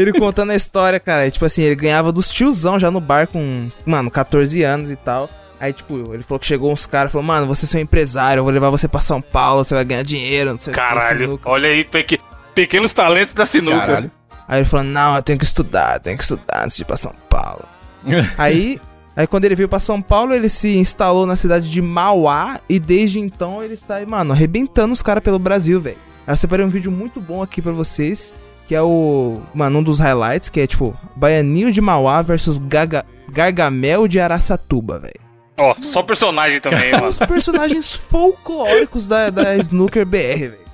Ele 0.01 0.13
contando 0.19 0.51
a 0.51 0.55
história, 0.57 0.99
cara. 1.01 1.27
e, 1.27 1.31
Tipo 1.31 1.45
assim, 1.45 1.63
ele 1.63 1.75
ganhava 1.75 2.13
dos 2.13 2.31
tiozão 2.31 2.79
já 2.79 2.91
no 2.91 3.01
bar 3.01 3.27
com, 3.27 3.69
mano, 3.85 4.11
14 4.11 4.63
anos 4.63 4.91
e 4.91 4.97
tal. 4.97 5.29
Aí, 5.59 5.73
tipo, 5.73 6.13
ele 6.13 6.23
falou 6.23 6.39
que 6.39 6.47
chegou 6.47 6.71
uns 6.73 6.85
caras 6.87 7.11
falou, 7.11 7.27
mano, 7.27 7.47
você 7.47 7.65
é 7.65 7.69
seu 7.69 7.81
empresário, 7.81 8.41
eu 8.41 8.45
vou 8.45 8.53
levar 8.53 8.69
você 8.69 8.87
pra 8.87 9.01
São 9.01 9.23
Paulo, 9.23 9.65
você 9.65 9.75
vai 9.75 9.85
ganhar 9.85 10.03
dinheiro, 10.03 10.51
não 10.53 10.59
sei 10.59 10.71
o 10.73 10.75
que. 10.75 10.81
Caralho, 10.83 11.25
sinuca." 11.27 11.49
olha 11.51 11.69
aí, 11.71 11.83
peque- 11.83 12.21
pequenos 12.55 12.93
talentos 12.93 13.33
da 13.35 13.47
sinuca. 13.47 13.79
Caralho. 13.79 14.11
Aí 14.47 14.59
ele 14.61 14.67
falou, 14.69 14.85
não, 14.85 15.17
eu 15.17 15.23
tenho 15.23 15.39
que 15.39 15.45
estudar, 15.47 15.99
tenho 15.99 16.17
que 16.19 16.23
estudar 16.25 16.63
antes 16.65 16.77
de 16.77 16.83
ir 16.83 16.85
pra 16.85 16.97
São 16.97 17.13
Paulo. 17.31 17.65
aí, 18.39 18.79
aí 19.17 19.27
quando 19.27 19.45
ele 19.47 19.55
veio 19.55 19.69
pra 19.69 19.81
São 19.81 20.01
Paulo, 20.03 20.35
ele 20.35 20.49
se 20.51 20.77
instalou 20.77 21.25
na 21.27 21.37
cidade 21.37 21.71
de 21.71 21.81
Mauá 21.83 22.61
e 22.69 22.79
desde 22.79 23.19
então 23.19 23.63
ele 23.63 23.77
tá 23.79 23.97
aí, 23.97 24.07
mano, 24.07 24.33
arrebentando 24.33 24.93
os 24.93 25.03
caras 25.03 25.25
pelo 25.25 25.39
Brasil, 25.39 25.81
velho. 25.81 25.97
Aí 26.27 26.33
eu 26.33 26.37
separei 26.37 26.67
um 26.67 26.69
vídeo 26.71 26.93
muito 26.93 27.21
bom 27.21 27.43
aqui 27.43 27.63
pra 27.63 27.73
vocês, 27.73 28.35
que 28.67 28.75
é 28.75 28.83
o, 28.83 29.41
mano, 29.55 29.79
um 29.79 29.83
dos 29.83 29.99
highlights, 29.99 30.49
que 30.49 30.61
é 30.61 30.67
tipo, 30.67 30.97
Baianinho 31.15 31.71
de 31.73 31.81
Mauá 31.81 32.21
versus 32.23 32.59
Gaga, 32.59 33.05
Gargamel 33.31 34.09
de 34.09 34.19
Araçatuba, 34.21 34.99
velho. 34.99 35.21
Ó, 35.59 35.75
só 35.81 36.03
personagem 36.03 36.61
também, 36.61 36.91
São 36.91 36.99
mano. 37.01 37.11
os 37.11 37.19
personagens 37.19 37.95
folclóricos 37.97 39.07
da, 39.07 39.31
da 39.31 39.57
Snooker 39.57 40.05
BR, 40.05 40.51
velho. 40.51 40.67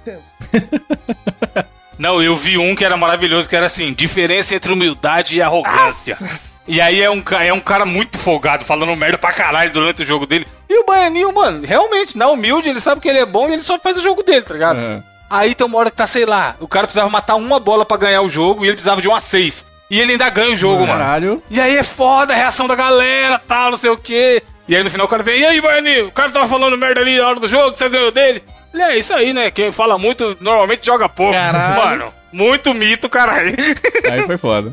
Não, 1.99 2.20
eu 2.20 2.34
vi 2.34 2.59
um 2.59 2.74
que 2.74 2.84
era 2.84 2.97
maravilhoso, 2.97 3.49
que 3.49 3.55
era 3.55 3.66
assim, 3.66 3.93
diferença 3.93 4.55
entre 4.55 4.72
humildade 4.72 5.36
e 5.36 5.43
arrogância. 5.43 6.16
E 6.66 6.80
aí 6.80 7.01
é 7.01 7.11
um, 7.11 7.22
é 7.40 7.53
um 7.53 7.61
cara 7.61 7.84
muito 7.84 8.18
folgado, 8.18 8.64
falando 8.64 8.97
merda 8.97 9.18
pra 9.18 9.32
caralho 9.32 9.72
durante 9.72 10.03
o 10.03 10.07
jogo 10.07 10.26
dele. 10.26 10.47
E 10.68 10.78
o 10.80 10.84
Baianinho, 10.84 11.32
mano, 11.32 11.64
realmente, 11.64 12.16
na 12.16 12.28
humilde, 12.28 12.68
ele 12.68 12.80
sabe 12.80 13.01
que 13.01 13.09
ele 13.09 13.18
é 13.18 13.26
bom 13.26 13.49
e 13.49 13.53
ele 13.53 13.62
só 13.62 13.78
faz 13.78 13.99
o 13.99 14.03
jogo 14.03 14.22
dele, 14.22 14.43
tá 14.43 14.55
ligado? 14.55 14.78
É. 14.78 15.03
Aí 15.33 15.55
tem 15.55 15.66
uma 15.66 15.78
hora 15.78 15.91
que 15.91 15.97
tá, 15.97 16.07
sei 16.07 16.26
lá, 16.26 16.57
o 16.61 16.68
cara 16.68 16.87
precisava 16.87 17.09
matar 17.09 17.37
uma 17.37 17.59
bola 17.59 17.87
pra 17.87 17.97
ganhar 17.97 18.20
o 18.20 18.28
jogo 18.28 18.64
e 18.64 18.68
ele 18.68 18.74
precisava 18.74 19.01
de 19.01 19.09
uma 19.09 19.18
seis. 19.18 19.64
E 19.91 19.99
ele 19.99 20.12
ainda 20.12 20.28
ganha 20.28 20.53
o 20.53 20.57
jogo, 20.57 20.87
mano. 20.87 20.99
Caralho. 20.99 21.43
E 21.51 21.59
aí 21.59 21.74
é 21.74 21.83
foda 21.83 22.35
a 22.35 22.37
reação 22.37 22.66
da 22.66 22.74
galera, 22.74 23.39
tal, 23.39 23.70
não 23.70 23.78
sei 23.78 23.89
o 23.89 23.97
quê. 23.97 24.43
E 24.68 24.76
aí 24.76 24.85
no 24.85 24.91
final 24.91 25.07
o 25.07 25.09
cara 25.09 25.22
vem, 25.22 25.41
e 25.41 25.47
aí, 25.47 25.59
Baianinho, 25.59 26.09
o 26.09 26.12
cara 26.12 26.30
tava 26.30 26.47
falando 26.47 26.76
merda 26.76 27.01
ali 27.01 27.16
na 27.16 27.26
hora 27.26 27.41
do 27.41 27.49
jogo, 27.49 27.72
que 27.72 27.78
você 27.78 27.89
ganhou 27.89 28.12
dele. 28.12 28.45
Ele 28.74 28.83
é 28.83 28.99
isso 28.99 29.14
aí, 29.14 29.33
né? 29.33 29.51
Quem 29.51 29.72
fala 29.72 29.97
muito 29.97 30.37
normalmente 30.39 30.85
joga 30.85 31.09
pouco. 31.09 31.33
Caralho. 31.33 31.83
Mano, 31.83 32.14
muito 32.33 32.72
mito, 32.74 33.09
caralho. 33.09 33.55
Aí 34.11 34.22
foi 34.22 34.37
foda. 34.37 34.72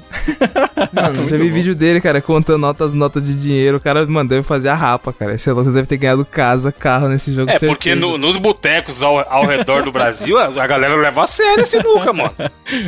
Mano, 0.93 1.29
já 1.29 1.37
vi 1.37 1.49
vídeo 1.49 1.75
dele, 1.75 1.99
cara, 2.01 2.21
contando 2.21 2.57
notas, 2.59 2.93
notas 2.93 3.27
de 3.27 3.35
dinheiro. 3.35 3.77
O 3.77 3.79
cara, 3.79 4.05
mano, 4.07 4.29
deve 4.29 4.43
fazer 4.43 4.69
a 4.69 4.75
rapa, 4.75 5.11
cara. 5.13 5.33
Esse 5.35 5.49
é 5.49 5.53
louco, 5.53 5.71
deve 5.71 5.87
ter 5.87 5.97
ganhado 5.97 6.25
casa, 6.25 6.71
carro 6.71 7.07
nesse 7.09 7.33
jogo, 7.33 7.49
É, 7.49 7.53
certeza. 7.53 7.71
porque 7.71 7.95
no- 7.95 8.17
nos 8.17 8.37
botecos 8.37 9.03
ao, 9.03 9.19
ao 9.19 9.45
redor 9.45 9.83
do 9.83 9.91
Brasil, 9.91 10.37
a, 10.37 10.45
a 10.45 10.67
galera 10.67 10.95
leva 10.95 11.23
a 11.23 11.27
sério 11.27 11.63
esse 11.63 11.77
nunca, 11.83 12.13
mano. 12.13 12.33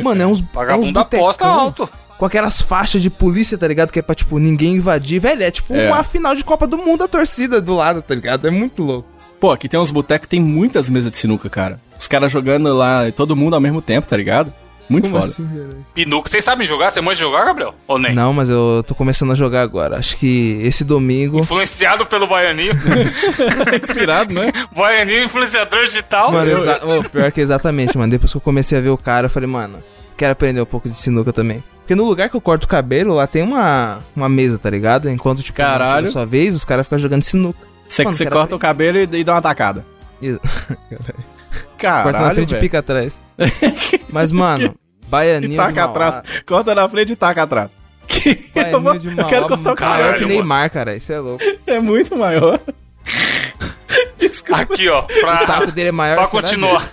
Mano, 0.02 0.22
é 0.22 0.26
uns, 0.26 0.40
é 0.40 0.44
Vagabundo 0.52 0.98
aposta 0.98 1.44
botecão 1.44 1.48
alto. 1.50 1.88
Com 2.18 2.26
aquelas 2.26 2.60
faixas 2.60 3.02
de 3.02 3.10
polícia, 3.10 3.58
tá 3.58 3.66
ligado? 3.66 3.90
Que 3.90 3.98
é 3.98 4.02
pra, 4.02 4.14
tipo, 4.14 4.38
ninguém 4.38 4.74
invadir. 4.76 5.18
Velho, 5.20 5.42
é 5.42 5.50
tipo 5.50 5.74
É. 5.74 5.88
uma 5.88 6.04
final 6.04 6.34
de 6.36 6.44
Copa 6.44 6.66
do 6.68 6.78
Mundo, 6.78 7.02
a 7.02 7.08
torcida 7.08 7.60
do 7.60 7.74
lado, 7.74 8.00
tá 8.00 8.14
ligado? 8.14 8.46
É 8.46 8.50
muito 8.50 8.82
louco. 8.82 9.08
Pô, 9.40 9.50
aqui 9.50 9.68
tem 9.68 9.80
uns 9.80 9.90
botecos, 9.90 10.28
tem 10.28 10.40
muitas 10.40 10.88
mesas 10.88 11.10
de 11.10 11.16
sinuca, 11.16 11.50
cara. 11.50 11.80
Os 11.98 12.06
caras 12.06 12.30
jogando 12.30 12.72
lá, 12.76 13.10
todo 13.10 13.34
mundo 13.34 13.54
ao 13.54 13.60
mesmo 13.60 13.82
tempo, 13.82 14.06
tá 14.06 14.16
ligado? 14.16 14.52
Muito 14.92 15.08
Como 15.08 15.20
foda. 15.22 15.26
assim? 15.32 15.84
Pinuca, 15.94 16.30
vocês 16.30 16.44
sabem 16.44 16.66
jogar? 16.66 16.90
Você 16.90 17.00
manja 17.00 17.20
jogar, 17.20 17.44
Gabriel? 17.46 17.74
Ou 17.88 17.98
nem? 17.98 18.14
Não, 18.14 18.32
mas 18.32 18.48
eu 18.50 18.84
tô 18.86 18.94
começando 18.94 19.32
a 19.32 19.34
jogar 19.34 19.62
agora. 19.62 19.96
Acho 19.96 20.16
que 20.16 20.60
esse 20.62 20.84
domingo... 20.84 21.40
Influenciado 21.40 22.04
pelo 22.06 22.26
Baianinho. 22.26 22.72
Inspirado, 23.82 24.32
né? 24.34 24.52
Baianinho, 24.76 25.24
influenciador 25.24 25.86
digital. 25.86 26.30
Mano, 26.32 26.50
exa- 26.50 26.80
ô, 26.84 27.02
pior 27.08 27.30
que 27.32 27.40
exatamente, 27.40 27.96
mano. 27.96 28.10
Depois 28.10 28.30
que 28.30 28.36
eu 28.36 28.40
comecei 28.40 28.78
a 28.78 28.80
ver 28.80 28.90
o 28.90 28.98
cara, 28.98 29.26
eu 29.26 29.30
falei, 29.30 29.48
mano, 29.48 29.82
quero 30.16 30.32
aprender 30.32 30.60
um 30.60 30.66
pouco 30.66 30.88
de 30.88 30.94
sinuca 30.94 31.32
também. 31.32 31.62
Porque 31.80 31.94
no 31.94 32.04
lugar 32.04 32.28
que 32.30 32.36
eu 32.36 32.40
corto 32.40 32.64
o 32.64 32.68
cabelo, 32.68 33.14
lá 33.14 33.26
tem 33.26 33.42
uma, 33.42 33.98
uma 34.14 34.28
mesa, 34.28 34.58
tá 34.58 34.70
ligado? 34.70 35.10
Enquanto, 35.10 35.42
tipo, 35.42 35.56
Caralho. 35.56 36.06
sua 36.08 36.24
vez, 36.24 36.54
os 36.54 36.64
caras 36.64 36.86
ficam 36.86 36.98
jogando 36.98 37.22
sinuca. 37.22 37.66
Você, 37.88 38.04
Mano, 38.04 38.16
você 38.16 38.26
corta 38.26 38.54
o 38.54 38.58
cabelo 38.58 38.98
e, 38.98 39.02
e 39.20 39.24
dá 39.24 39.34
uma 39.34 39.42
tacada. 39.42 39.84
Isso. 40.20 40.40
Caralho, 41.76 42.04
Corta 42.04 42.20
na 42.28 42.34
frente 42.34 42.54
e 42.54 42.60
pica 42.60 42.78
atrás. 42.78 43.20
Mas, 44.08 44.30
mano, 44.30 44.74
E 45.12 45.24
baianinho 45.24 45.56
taca 45.56 45.72
de 45.72 45.78
Mauá. 45.78 45.90
atrás. 45.90 46.42
Corta 46.46 46.74
na 46.74 46.88
frente 46.88 47.12
e 47.12 47.16
taca 47.16 47.42
atrás. 47.42 47.70
Que- 48.08 48.50
eu, 48.54 48.80
vou- 48.80 48.98
de 48.98 49.08
eu 49.08 49.14
Mauá, 49.14 49.28
quero 49.28 49.48
cortar 49.48 49.72
o 49.72 49.76
cara. 49.76 49.90
maior 50.02 50.14
que 50.18 50.24
Neymar, 50.26 50.70
cara. 50.70 50.94
Isso 50.96 51.12
é 51.12 51.18
louco. 51.18 51.42
É 51.66 51.78
muito 51.78 52.16
maior. 52.16 52.58
Desculpa, 54.18 54.62
Aqui, 54.62 54.88
ó. 54.88 55.00
O 55.02 55.06
Pra, 55.20 55.46
taco 55.46 55.70
dele 55.72 55.88
é 55.88 55.92
maior 55.92 56.16
pra 56.16 56.26
continuar. 56.28 56.90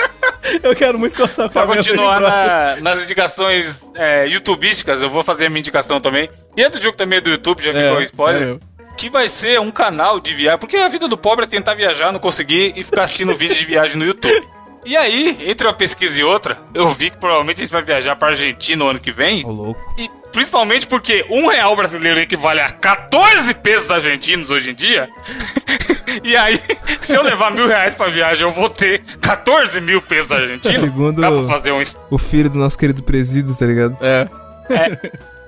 eu 0.62 0.74
quero 0.76 0.98
muito 0.98 1.16
cortar 1.16 1.46
o 1.46 1.50
Pra 1.50 1.62
cabelo. 1.62 1.76
continuar 1.84 2.18
dele, 2.18 2.30
na- 2.30 2.76
nas 2.80 3.04
indicações 3.04 3.82
é, 3.94 4.26
youtubísticas, 4.28 5.02
eu 5.02 5.10
vou 5.10 5.22
fazer 5.24 5.46
a 5.46 5.48
minha 5.50 5.60
indicação 5.60 6.00
também. 6.00 6.28
E 6.56 6.62
é 6.62 6.70
do 6.70 6.80
jogo 6.80 6.96
também 6.96 7.20
do 7.20 7.30
YouTube, 7.30 7.62
já 7.62 7.72
ficou 7.72 8.00
É, 8.00 8.02
spoiler. 8.04 8.42
é 8.42 8.50
eu. 8.52 8.60
Que 8.96 9.10
vai 9.10 9.28
ser 9.28 9.60
um 9.60 9.70
canal 9.70 10.18
de 10.20 10.32
viagem. 10.32 10.58
Porque 10.58 10.76
a 10.76 10.88
vida 10.88 11.06
do 11.06 11.18
pobre 11.18 11.44
é 11.44 11.48
tentar 11.48 11.74
viajar, 11.74 12.12
não 12.12 12.18
conseguir 12.20 12.72
e 12.76 12.82
ficar 12.82 13.02
assistindo 13.02 13.34
vídeos 13.34 13.58
de 13.58 13.64
viagem 13.66 13.96
no 13.98 14.04
YouTube. 14.06 14.46
E 14.86 14.96
aí, 14.96 15.36
entre 15.50 15.66
uma 15.66 15.74
pesquisa 15.74 16.18
e 16.18 16.22
outra, 16.22 16.56
eu 16.72 16.88
vi 16.90 17.10
que 17.10 17.16
provavelmente 17.18 17.58
a 17.60 17.64
gente 17.64 17.72
vai 17.72 17.82
viajar 17.82 18.14
pra 18.16 18.28
Argentina 18.28 18.84
no 18.84 18.90
ano 18.90 19.00
que 19.00 19.10
vem. 19.10 19.44
Ô, 19.44 19.50
louco. 19.50 19.80
E 19.98 20.08
principalmente 20.32 20.86
porque 20.86 21.26
um 21.28 21.48
real 21.48 21.74
brasileiro 21.74 22.20
equivale 22.20 22.60
a 22.60 22.70
14 22.70 23.52
pesos 23.54 23.90
argentinos 23.90 24.48
hoje 24.50 24.70
em 24.70 24.74
dia. 24.74 25.08
e 26.22 26.36
aí, 26.36 26.60
se 27.00 27.14
eu 27.16 27.22
levar 27.22 27.50
mil 27.50 27.66
reais 27.66 27.94
pra 27.94 28.08
viagem, 28.08 28.46
eu 28.46 28.52
vou 28.52 28.70
ter 28.70 29.02
14 29.20 29.80
mil 29.80 30.00
pesos 30.00 30.30
argentinos. 30.30 30.76
Segundo- 30.78 31.20
Dá 31.20 31.30
pra 31.32 31.42
fazer 31.48 31.72
um. 31.72 31.82
O 32.10 32.16
filho 32.18 32.48
do 32.48 32.58
nosso 32.58 32.78
querido 32.78 33.02
presídio, 33.02 33.54
tá 33.56 33.66
ligado? 33.66 33.96
É. 34.00 34.28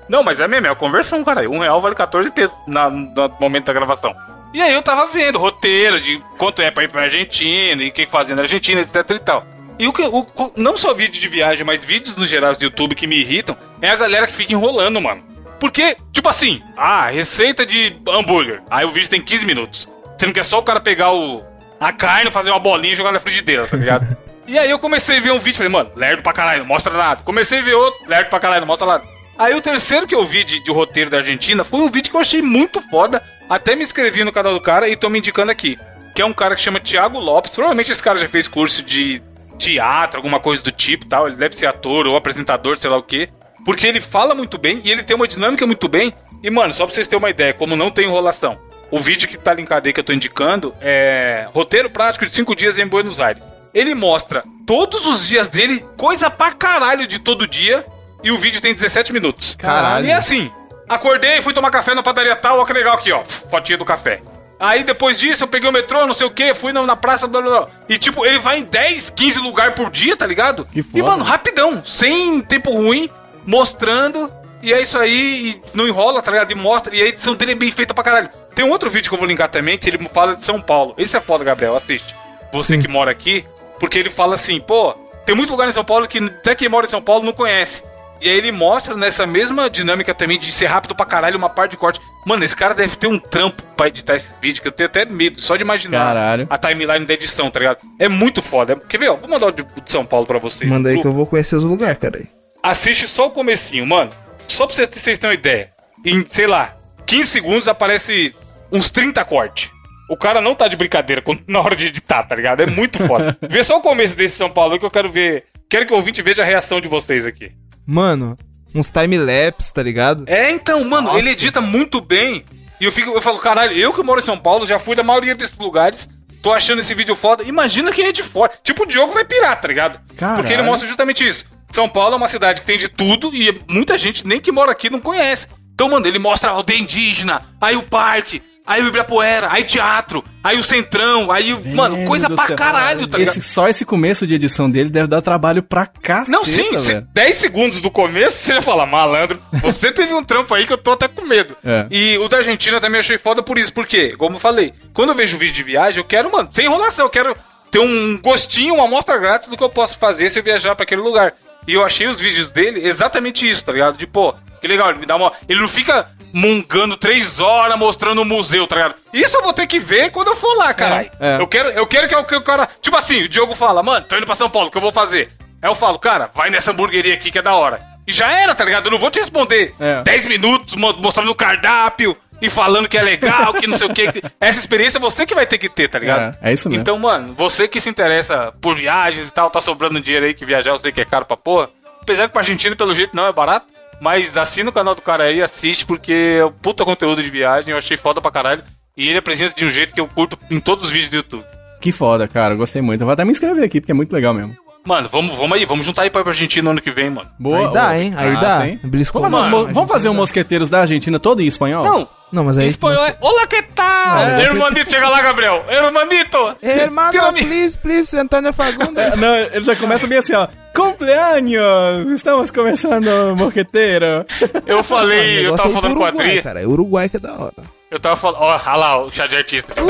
Não, 0.09 0.23
mas 0.23 0.39
é 0.39 0.47
mesmo, 0.47 0.67
é 0.67 0.69
a 0.71 0.75
conversão, 0.75 1.23
cara. 1.23 1.49
Um 1.49 1.59
real 1.59 1.79
vale 1.79 1.95
14 1.95 2.29
pesos 2.31 2.53
na- 2.67 2.89
no 2.89 3.31
momento 3.39 3.65
da 3.67 3.73
gravação. 3.73 4.13
E 4.53 4.61
aí 4.61 4.73
eu 4.73 4.81
tava 4.81 5.07
vendo 5.07 5.37
roteiro 5.37 6.01
de 6.01 6.19
quanto 6.37 6.61
é 6.61 6.71
pra 6.71 6.83
ir 6.83 6.89
pra 6.89 7.03
Argentina 7.03 7.83
e 7.83 7.89
o 7.89 7.91
que 7.91 8.05
fazer 8.07 8.35
na 8.35 8.41
Argentina, 8.41 8.81
etc 8.81 9.09
e 9.11 9.19
tal. 9.19 9.45
E 9.77 9.87
o 9.87 9.93
que, 9.93 10.01
o, 10.01 10.25
não 10.57 10.75
só 10.75 10.93
vídeo 10.93 11.21
de 11.21 11.27
viagem, 11.27 11.65
mas 11.65 11.85
vídeos 11.85 12.15
no 12.15 12.25
geral 12.25 12.53
do 12.53 12.63
YouTube 12.63 12.95
que 12.95 13.07
me 13.07 13.17
irritam 13.17 13.55
é 13.81 13.89
a 13.89 13.95
galera 13.95 14.27
que 14.27 14.33
fica 14.33 14.51
enrolando, 14.51 14.99
mano. 14.99 15.23
Porque, 15.59 15.95
tipo 16.11 16.27
assim, 16.27 16.61
ah, 16.75 17.09
receita 17.09 17.65
de 17.65 17.95
hambúrguer. 18.07 18.61
Aí 18.69 18.85
o 18.85 18.91
vídeo 18.91 19.09
tem 19.09 19.21
15 19.21 19.45
minutos. 19.45 19.89
Sendo 20.17 20.33
que 20.33 20.39
é 20.39 20.43
só 20.43 20.59
o 20.59 20.63
cara 20.63 20.79
pegar 20.79 21.13
o, 21.13 21.43
a 21.79 21.93
carne, 21.93 22.31
fazer 22.31 22.49
uma 22.49 22.59
bolinha 22.59 22.93
e 22.93 22.95
jogar 22.95 23.11
na 23.11 23.19
frigideira, 23.19 23.65
tá 23.65 23.77
ligado? 23.77 24.17
e 24.47 24.57
aí 24.57 24.69
eu 24.69 24.79
comecei 24.79 25.17
a 25.17 25.21
ver 25.21 25.31
um 25.31 25.39
vídeo, 25.39 25.57
falei, 25.57 25.71
mano, 25.71 25.91
lerdo 25.95 26.23
pra 26.23 26.33
caralho, 26.33 26.59
não 26.59 26.67
mostra 26.67 26.93
nada. 26.93 27.21
Comecei 27.23 27.59
a 27.59 27.61
ver 27.61 27.73
outro, 27.73 28.05
lerdo 28.07 28.29
pra 28.29 28.39
caralho, 28.39 28.61
não 28.61 28.67
mostra 28.67 28.87
nada. 28.87 29.03
Aí 29.37 29.53
o 29.55 29.61
terceiro 29.61 30.05
que 30.05 30.15
eu 30.15 30.25
vi 30.25 30.43
de, 30.43 30.61
de 30.61 30.71
roteiro 30.71 31.09
da 31.09 31.17
Argentina 31.19 31.63
foi 31.63 31.79
um 31.79 31.89
vídeo 31.89 32.11
que 32.11 32.17
eu 32.17 32.21
achei 32.21 32.41
muito 32.41 32.81
foda. 32.89 33.23
Até 33.49 33.75
me 33.75 33.83
inscrevi 33.83 34.23
no 34.23 34.31
canal 34.31 34.53
do 34.53 34.61
cara 34.61 34.87
e 34.87 34.95
tô 34.95 35.09
me 35.09 35.17
indicando 35.17 35.51
aqui. 35.51 35.77
Que 36.15 36.21
é 36.21 36.25
um 36.25 36.33
cara 36.33 36.55
que 36.55 36.61
chama 36.61 36.79
Thiago 36.79 37.19
Lopes. 37.19 37.55
Provavelmente 37.55 37.91
esse 37.91 38.03
cara 38.03 38.19
já 38.19 38.27
fez 38.27 38.47
curso 38.47 38.83
de 38.83 39.21
teatro, 39.57 40.19
alguma 40.19 40.39
coisa 40.39 40.61
do 40.61 40.71
tipo 40.71 41.05
tal. 41.05 41.27
Ele 41.27 41.35
deve 41.35 41.55
ser 41.55 41.65
ator 41.65 42.05
ou 42.05 42.15
apresentador, 42.15 42.77
sei 42.77 42.89
lá 42.89 42.97
o 42.97 43.03
quê. 43.03 43.29
Porque 43.65 43.87
ele 43.87 43.99
fala 43.99 44.35
muito 44.35 44.57
bem 44.57 44.81
e 44.83 44.91
ele 44.91 45.03
tem 45.03 45.15
uma 45.15 45.27
dinâmica 45.27 45.65
muito 45.65 45.87
bem. 45.87 46.13
E, 46.43 46.49
mano, 46.49 46.73
só 46.73 46.85
pra 46.85 46.93
vocês 46.93 47.07
terem 47.07 47.21
uma 47.21 47.29
ideia, 47.29 47.53
como 47.53 47.75
não 47.75 47.91
tem 47.91 48.05
enrolação. 48.05 48.57
O 48.91 48.99
vídeo 48.99 49.27
que 49.27 49.37
tá 49.37 49.53
linkado 49.53 49.87
aí 49.87 49.93
que 49.93 49.99
eu 49.99 50.03
tô 50.03 50.13
indicando 50.13 50.73
é 50.81 51.47
roteiro 51.53 51.89
prático 51.89 52.25
de 52.25 52.33
5 52.33 52.55
dias 52.55 52.77
em 52.77 52.87
Buenos 52.87 53.19
Aires. 53.19 53.43
Ele 53.73 53.93
mostra 53.93 54.43
todos 54.65 55.05
os 55.05 55.27
dias 55.27 55.47
dele, 55.47 55.85
coisa 55.97 56.29
pra 56.29 56.51
caralho 56.51 57.05
de 57.05 57.19
todo 57.19 57.47
dia, 57.47 57.85
e 58.23 58.31
o 58.31 58.37
vídeo 58.37 58.61
tem 58.61 58.73
17 58.73 59.13
minutos. 59.13 59.55
Caralho. 59.59 60.07
E 60.07 60.11
assim, 60.11 60.51
acordei, 60.89 61.41
fui 61.41 61.53
tomar 61.53 61.71
café 61.71 61.93
na 61.93 62.03
padaria 62.03 62.35
tal, 62.35 62.59
ó 62.59 62.65
que 62.65 62.73
legal 62.73 62.95
aqui, 62.95 63.11
ó, 63.11 63.23
fotinha 63.23 63.77
do 63.77 63.85
café. 63.85 64.21
Aí 64.59 64.83
depois 64.83 65.17
disso 65.17 65.43
eu 65.45 65.47
peguei 65.47 65.69
o 65.69 65.71
metrô, 65.71 66.05
não 66.05 66.13
sei 66.13 66.27
o 66.27 66.31
que, 66.31 66.53
fui 66.53 66.73
na, 66.73 66.81
na 66.85 66.95
praça, 66.97 67.27
blá, 67.27 67.41
blá, 67.41 67.59
blá. 67.61 67.69
e 67.87 67.97
tipo, 67.97 68.25
ele 68.25 68.39
vai 68.39 68.59
em 68.59 68.63
10, 68.63 69.11
15 69.11 69.39
lugares 69.39 69.73
por 69.73 69.89
dia, 69.89 70.17
tá 70.17 70.27
ligado? 70.27 70.65
Que 70.65 70.79
E 70.79 70.83
foda. 70.83 71.03
mano, 71.03 71.23
rapidão, 71.23 71.81
sem 71.85 72.41
tempo 72.41 72.71
ruim, 72.71 73.09
mostrando, 73.45 74.29
e 74.61 74.73
é 74.73 74.81
isso 74.81 74.97
aí, 74.97 75.61
e 75.73 75.77
não 75.77 75.87
enrola, 75.87 76.21
tá 76.21 76.31
ligado? 76.31 76.51
E 76.51 76.55
mostra, 76.55 76.93
e 76.93 77.01
a 77.01 77.05
edição 77.05 77.35
dele 77.35 77.53
é 77.53 77.55
bem 77.55 77.71
feita 77.71 77.93
pra 77.93 78.03
caralho. 78.03 78.29
Tem 78.53 78.65
um 78.65 78.69
outro 78.69 78.89
vídeo 78.89 79.07
que 79.09 79.15
eu 79.15 79.19
vou 79.19 79.27
linkar 79.27 79.47
também, 79.47 79.77
que 79.77 79.89
ele 79.89 80.09
fala 80.09 80.35
de 80.35 80.43
São 80.45 80.61
Paulo. 80.61 80.93
Esse 80.97 81.15
é 81.15 81.21
foda, 81.21 81.43
Gabriel, 81.45 81.75
assiste. 81.77 82.13
Você 82.51 82.77
que 82.77 82.87
mora 82.87 83.11
aqui, 83.11 83.45
porque 83.79 83.97
ele 83.97 84.09
fala 84.09 84.35
assim, 84.35 84.59
pô, 84.59 84.93
tem 85.25 85.33
muito 85.35 85.51
lugar 85.51 85.69
em 85.69 85.71
São 85.71 85.85
Paulo 85.85 86.07
que 86.07 86.17
até 86.17 86.53
quem 86.53 86.67
mora 86.67 86.85
em 86.85 86.89
São 86.89 87.01
Paulo 87.01 87.23
não 87.23 87.31
conhece. 87.31 87.83
E 88.21 88.29
aí 88.29 88.37
ele 88.37 88.51
mostra 88.51 88.95
nessa 88.95 89.25
mesma 89.25 89.69
dinâmica 89.69 90.13
também 90.13 90.37
de 90.37 90.51
ser 90.51 90.65
rápido 90.65 90.93
pra 90.93 91.05
caralho 91.05 91.37
uma 91.37 91.49
parte 91.49 91.71
de 91.71 91.77
corte. 91.77 92.01
Mano, 92.25 92.43
esse 92.43 92.55
cara 92.55 92.73
deve 92.73 92.95
ter 92.97 93.07
um 93.07 93.17
trampo 93.17 93.63
pra 93.77 93.87
editar 93.87 94.15
esse 94.15 94.29
vídeo, 94.41 94.61
que 94.61 94.67
eu 94.67 94.71
tenho 94.71 94.89
até 94.89 95.05
medo, 95.05 95.41
só 95.41 95.55
de 95.55 95.63
imaginar 95.63 95.99
Caralho. 95.99 96.47
a 96.49 96.57
timeline 96.57 97.05
da 97.05 97.13
edição, 97.13 97.49
tá 97.49 97.59
ligado? 97.59 97.79
É 97.97 98.09
muito 98.09 98.41
foda. 98.41 98.75
Quer 98.75 98.97
ver, 98.97 99.09
ó? 99.09 99.15
Vou 99.15 99.29
mandar 99.29 99.47
o 99.47 99.51
de 99.51 99.65
São 99.85 100.05
Paulo 100.05 100.25
pra 100.25 100.37
vocês. 100.37 100.69
Manda 100.69 100.89
aí 100.89 100.95
Lu, 100.95 101.01
que 101.01 101.07
eu 101.07 101.11
vou 101.13 101.25
conhecer 101.25 101.55
os 101.55 101.63
lugares, 101.63 101.97
cara. 101.97 102.17
aí. 102.17 102.27
Assiste 102.61 103.07
só 103.07 103.27
o 103.27 103.31
comecinho, 103.31 103.85
mano. 103.85 104.11
Só 104.47 104.67
pra 104.67 104.75
vocês 104.75 105.17
terem 105.17 105.29
uma 105.29 105.33
ideia. 105.33 105.71
Em, 106.05 106.25
sei 106.29 106.47
lá, 106.47 106.75
15 107.05 107.27
segundos 107.27 107.67
aparece 107.67 108.35
uns 108.71 108.89
30 108.89 109.23
cortes. 109.23 109.71
O 110.09 110.17
cara 110.17 110.41
não 110.41 110.55
tá 110.55 110.67
de 110.67 110.75
brincadeira 110.75 111.23
na 111.47 111.59
hora 111.59 111.75
de 111.75 111.87
editar, 111.87 112.23
tá 112.23 112.35
ligado? 112.35 112.61
É 112.61 112.65
muito 112.65 113.05
foda. 113.07 113.37
Vê 113.47 113.63
só 113.63 113.77
o 113.77 113.81
começo 113.81 114.15
desse 114.15 114.35
São 114.35 114.49
Paulo 114.49 114.77
que 114.77 114.85
eu 114.85 114.91
quero 114.91 115.09
ver. 115.09 115.45
Quero 115.69 115.85
que 115.85 115.93
o 115.93 115.95
ouvinte 115.95 116.21
veja 116.21 116.41
a 116.41 116.45
reação 116.45 116.81
de 116.81 116.87
vocês 116.87 117.25
aqui. 117.25 117.51
Mano, 117.91 118.37
uns 118.75 118.91
time-lapse, 118.91 119.73
tá 119.73 119.81
ligado? 119.81 120.23
É, 120.27 120.51
então, 120.51 120.83
mano, 120.83 121.07
Nossa. 121.07 121.17
ele 121.17 121.31
edita 121.31 121.59
muito 121.59 121.99
bem. 121.99 122.45
E 122.79 122.85
eu 122.85 122.91
fico, 122.91 123.09
eu 123.09 123.21
falo, 123.21 123.39
caralho, 123.39 123.75
eu 123.75 123.91
que 123.91 124.03
moro 124.03 124.19
em 124.19 124.23
São 124.23 124.37
Paulo, 124.37 124.63
já 124.67 124.77
fui 124.77 124.95
da 124.95 125.01
maioria 125.01 125.33
desses 125.33 125.57
lugares. 125.57 126.07
Tô 126.39 126.53
achando 126.53 126.81
esse 126.81 126.93
vídeo 126.93 127.15
foda. 127.15 127.43
Imagina 127.43 127.91
quem 127.91 128.05
é 128.05 128.11
de 128.11 128.21
fora. 128.21 128.53
Tipo, 128.63 128.83
o 128.83 128.85
Diogo 128.85 129.11
vai 129.11 129.25
pirar, 129.25 129.59
tá 129.59 129.67
ligado? 129.67 129.99
Caralho. 130.15 130.37
Porque 130.37 130.53
ele 130.53 130.61
mostra 130.61 130.87
justamente 130.87 131.27
isso. 131.27 131.45
São 131.71 131.89
Paulo 131.89 132.13
é 132.13 132.17
uma 132.17 132.27
cidade 132.27 132.61
que 132.61 132.67
tem 132.67 132.77
de 132.77 132.89
tudo 132.89 133.35
e 133.35 133.59
muita 133.67 133.97
gente 133.97 134.25
nem 134.25 134.39
que 134.39 134.51
mora 134.51 134.71
aqui 134.71 134.87
não 134.87 135.01
conhece. 135.01 135.47
Então, 135.73 135.89
mano, 135.89 136.07
ele 136.07 136.19
mostra 136.19 136.51
a 136.51 136.53
aldeia 136.53 136.79
indígena, 136.79 137.43
aí 137.59 137.75
o 137.75 137.81
parque, 137.81 138.41
aí 138.69 138.81
o 138.83 138.87
Ibirapuera, 138.87 139.47
aí 139.51 139.63
teatro, 139.63 140.23
aí 140.43 140.57
o 140.57 140.63
centrão, 140.63 141.31
aí, 141.31 141.53
o- 141.53 141.75
mano, 141.75 141.95
Velho 141.95 142.07
coisa 142.07 142.29
pra 142.29 142.45
céu. 142.45 142.55
caralho, 142.55 143.07
tá 143.07 143.17
ligado? 143.17 143.35
Esse, 143.37 143.41
só 143.49 143.67
esse 143.67 143.83
começo 143.83 144.25
de 144.27 144.35
edição 144.35 144.69
dele 144.69 144.89
deve 144.89 145.07
dar 145.07 145.21
trabalho 145.21 145.63
pra 145.63 145.85
caceta, 145.87 146.31
Não, 146.31 146.45
sim, 146.45 146.77
se 146.77 146.93
velho. 146.93 147.07
10 147.13 147.35
segundos 147.35 147.81
do 147.81 147.89
começo, 147.91 148.37
você 148.43 148.53
já 148.53 148.61
fala, 148.61 148.85
malandro, 148.85 149.41
você 149.61 149.91
teve 149.91 150.13
um 150.13 150.23
trampo 150.23 150.53
aí 150.53 150.65
que 150.67 150.71
eu 150.73 150.77
tô 150.77 150.91
até 150.91 151.07
com 151.07 151.25
medo. 151.25 151.57
É. 151.65 151.87
E 151.89 152.17
o 152.19 152.27
da 152.29 152.37
Argentina 152.37 152.79
também 152.79 152.99
achei 152.99 153.17
foda 153.17 153.41
por 153.43 153.57
isso, 153.57 153.73
porque, 153.73 154.15
como 154.15 154.35
eu 154.35 154.39
falei, 154.39 154.73
quando 154.93 155.09
eu 155.09 155.15
vejo 155.15 155.37
vídeo 155.37 155.53
de 155.55 155.63
viagem, 155.63 155.99
eu 155.99 156.05
quero, 156.05 156.31
mano, 156.31 156.49
sem 156.53 156.65
enrolação, 156.65 157.05
eu 157.05 157.09
quero 157.09 157.35
ter 157.71 157.79
um 157.79 158.17
gostinho, 158.21 158.75
uma 158.75 158.85
amostra 158.85 159.17
grátis 159.17 159.49
do 159.49 159.57
que 159.57 159.63
eu 159.63 159.69
posso 159.69 159.97
fazer 159.97 160.29
se 160.29 160.37
eu 160.39 160.43
viajar 160.43 160.75
pra 160.75 160.83
aquele 160.83 161.01
lugar. 161.01 161.33
E 161.67 161.73
eu 161.73 161.83
achei 161.83 162.07
os 162.07 162.19
vídeos 162.19 162.49
dele 162.51 162.87
exatamente 162.87 163.47
isso, 163.47 163.63
tá 163.65 163.71
ligado? 163.71 163.97
De, 163.97 164.07
pô, 164.07 164.33
que 164.61 164.67
legal, 164.67 164.89
ele 164.89 164.99
me 164.99 165.05
dá 165.05 165.15
uma. 165.15 165.31
Ele 165.47 165.59
não 165.59 165.67
fica 165.67 166.07
mungando 166.33 166.95
três 166.97 167.39
horas 167.39 167.77
mostrando 167.77 168.21
o 168.21 168.25
museu, 168.25 168.67
tá 168.67 168.75
ligado? 168.75 168.95
Isso 169.13 169.35
eu 169.37 169.41
vou 169.43 169.53
ter 169.53 169.67
que 169.67 169.79
ver 169.79 170.11
quando 170.11 170.27
eu 170.29 170.35
for 170.35 170.55
lá, 170.57 170.73
caralho. 170.73 171.09
é. 171.19 171.37
Eu 171.39 171.47
quero, 171.47 171.69
eu 171.69 171.87
quero 171.87 172.07
que 172.07 172.15
o- 172.15 172.23
que 172.23 172.35
o 172.35 172.41
cara. 172.41 172.67
Tipo 172.81 172.97
assim, 172.97 173.23
o 173.23 173.29
Diogo 173.29 173.55
fala, 173.55 173.81
mano, 173.83 174.05
tô 174.07 174.15
indo 174.15 174.25
pra 174.25 174.35
São 174.35 174.49
Paulo, 174.49 174.67
o 174.67 174.71
que 174.71 174.77
eu 174.77 174.81
vou 174.81 174.91
fazer? 174.91 175.29
Aí 175.61 175.69
eu 175.69 175.75
falo, 175.75 175.99
cara, 175.99 176.29
vai 176.33 176.49
nessa 176.49 176.71
hamburgueria 176.71 177.13
aqui 177.13 177.31
que 177.31 177.39
é 177.39 177.41
da 177.41 177.53
hora. 177.55 177.81
E 178.07 178.11
já 178.11 178.31
era, 178.31 178.55
tá 178.55 178.63
ligado? 178.63 178.85
Eu 178.87 178.91
não 178.91 178.97
vou 178.99 179.11
te 179.11 179.19
responder 179.19 179.73
É. 179.79 180.01
10 180.03 180.25
minutos 180.25 180.75
mo- 180.75 180.93
mostrando 180.97 181.29
o 181.31 181.35
cardápio 181.35 182.15
e 182.41 182.49
falando 182.49 182.87
que 182.87 182.97
é 182.97 183.03
legal, 183.03 183.53
que 183.53 183.67
não 183.67 183.77
sei 183.77 183.87
o 183.87 183.93
que. 183.93 184.05
Essa 184.39 184.59
experiência 184.59 184.97
é 184.97 185.01
você 185.01 185.25
que 185.25 185.35
vai 185.35 185.45
ter 185.45 185.57
que 185.57 185.67
ter, 185.69 185.89
tá 185.89 185.99
ligado? 185.99 186.35
É, 186.41 186.49
é 186.49 186.53
isso 186.53 186.69
mesmo. 186.69 186.81
Então, 186.81 186.97
mano, 186.97 187.33
você 187.37 187.67
que 187.67 187.81
se 187.81 187.89
interessa 187.89 188.53
por 188.61 188.75
viagens 188.75 189.27
e 189.27 189.31
tal, 189.31 189.49
tá 189.49 189.59
sobrando 189.61 189.99
dinheiro 189.99 190.25
aí 190.25 190.33
que 190.33 190.45
viajar 190.45 190.71
eu 190.71 190.77
sei 190.79 190.91
que 190.91 191.01
é 191.01 191.05
caro 191.05 191.25
pra 191.25 191.35
porra. 191.37 191.69
Apesar 192.01 192.27
que 192.27 192.33
pra 192.33 192.41
Argentina, 192.41 192.75
pelo 192.75 192.95
jeito, 192.95 193.15
não 193.15 193.27
é 193.27 193.33
barato. 193.33 193.67
Mas 194.01 194.37
assina 194.37 194.69
o 194.69 194.73
canal 194.73 194.95
do 194.95 195.01
cara 195.01 195.25
aí, 195.25 195.41
assiste, 195.41 195.85
porque 195.85 196.37
é 196.39 196.45
um 196.45 196.51
puta 196.51 196.85
conteúdo 196.85 197.21
de 197.21 197.29
viagem, 197.29 197.71
eu 197.71 197.77
achei 197.77 197.97
foda 197.97 198.21
pra 198.21 198.31
caralho. 198.31 198.63
E 198.95 199.07
ele 199.07 199.17
apresenta 199.17 199.55
de 199.55 199.65
um 199.65 199.69
jeito 199.69 199.93
que 199.93 200.01
eu 200.01 200.07
curto 200.07 200.37
em 200.49 200.59
todos 200.59 200.85
os 200.85 200.91
vídeos 200.91 201.09
do 201.09 201.17
YouTube. 201.17 201.45
Que 201.79 201.91
foda, 201.91 202.27
cara. 202.27 202.55
Gostei 202.55 202.81
muito. 202.81 203.01
Eu 203.01 203.05
vou 203.05 203.13
até 203.13 203.23
me 203.23 203.31
inscrever 203.31 203.63
aqui, 203.63 203.79
porque 203.79 203.91
é 203.91 203.95
muito 203.95 204.11
legal 204.11 204.33
mesmo. 204.33 204.55
Mano, 204.85 205.09
vamos, 205.11 205.35
vamos 205.37 205.57
aí, 205.57 205.65
vamos 205.65 205.85
juntar 205.85 206.03
aí 206.03 206.09
pra 206.09 206.21
Argentina 206.25 206.69
ano 206.71 206.81
que 206.81 206.89
vem, 206.89 207.09
mano. 207.09 207.29
Boa. 207.37 207.59
Aí 207.67 207.73
dá, 207.73 207.99
hein? 207.99 208.13
Aí 208.17 208.31
massa, 208.33 208.47
dá. 208.59 208.67
hein? 208.67 208.79
Bliscou. 208.83 209.21
Vamos 209.21 209.37
fazer, 209.37 209.51
Mano, 209.51 209.67
mo- 209.67 209.73
vamos 209.73 209.91
fazer 209.91 210.09
um 210.09 210.13
Mosqueteiros 210.13 210.69
da 210.69 210.79
Argentina 210.81 211.19
todo 211.19 211.41
em 211.41 211.45
espanhol? 211.47 211.83
Não, 211.83 212.07
Não, 212.31 212.43
mas 212.45 212.57
em 212.57 212.61
aí... 212.63 212.67
espanhol 212.69 213.05
é 213.05 213.15
Olá, 213.21 213.45
que 213.45 213.61
tal? 213.61 214.17
Você- 214.39 214.45
Hermanito, 214.47 214.89
chega 214.89 215.09
lá, 215.09 215.21
Gabriel. 215.21 215.65
Hermanito! 215.67 216.55
Hermano, 216.61 217.33
please, 217.33 217.77
please, 217.77 218.17
Antônio 218.17 218.53
Fagundes. 218.53 218.95
É, 219.13 219.15
não, 219.17 219.35
ele 219.35 219.63
já 219.63 219.75
começa 219.75 220.07
bem 220.07 220.17
assim, 220.17 220.33
ó. 220.33 220.47
Cumpleaños! 220.73 222.09
Estamos 222.11 222.49
começando, 222.51 223.35
Mosqueteiro. 223.37 224.25
Eu 224.65 224.83
falei, 224.83 225.39
eu 225.39 225.43
negócio 225.43 225.57
tava 225.57 225.69
é 225.77 225.81
falando 225.81 225.97
com 225.97 226.05
a 226.05 226.07
Adri. 226.09 226.41
cara. 226.41 226.61
É 226.61 226.67
Uruguai 226.67 227.09
que 227.09 227.17
é 227.17 227.19
da 227.19 227.33
hora. 227.33 227.78
Eu 227.91 227.99
tava 227.99 228.15
falando. 228.15 228.41
Ó, 228.41 228.55
olha 228.55 228.75
lá 228.75 228.97
o 229.01 229.09
chá 229.11 229.25
de 229.25 229.35
artista. 229.35 229.73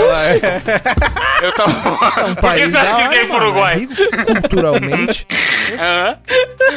Eu 1.42 1.52
tava. 1.54 2.36
Por 2.36 2.54
que 2.54 2.68
você 2.68 2.78
acha 2.78 2.96
que 2.96 3.02
ele 3.04 3.16
ir 3.24 3.28
pro 3.28 3.36
é 3.38 3.40
Uruguai? 3.40 3.76
rico 3.80 3.96
culturalmente. 4.42 5.28
Aham. 5.80 6.20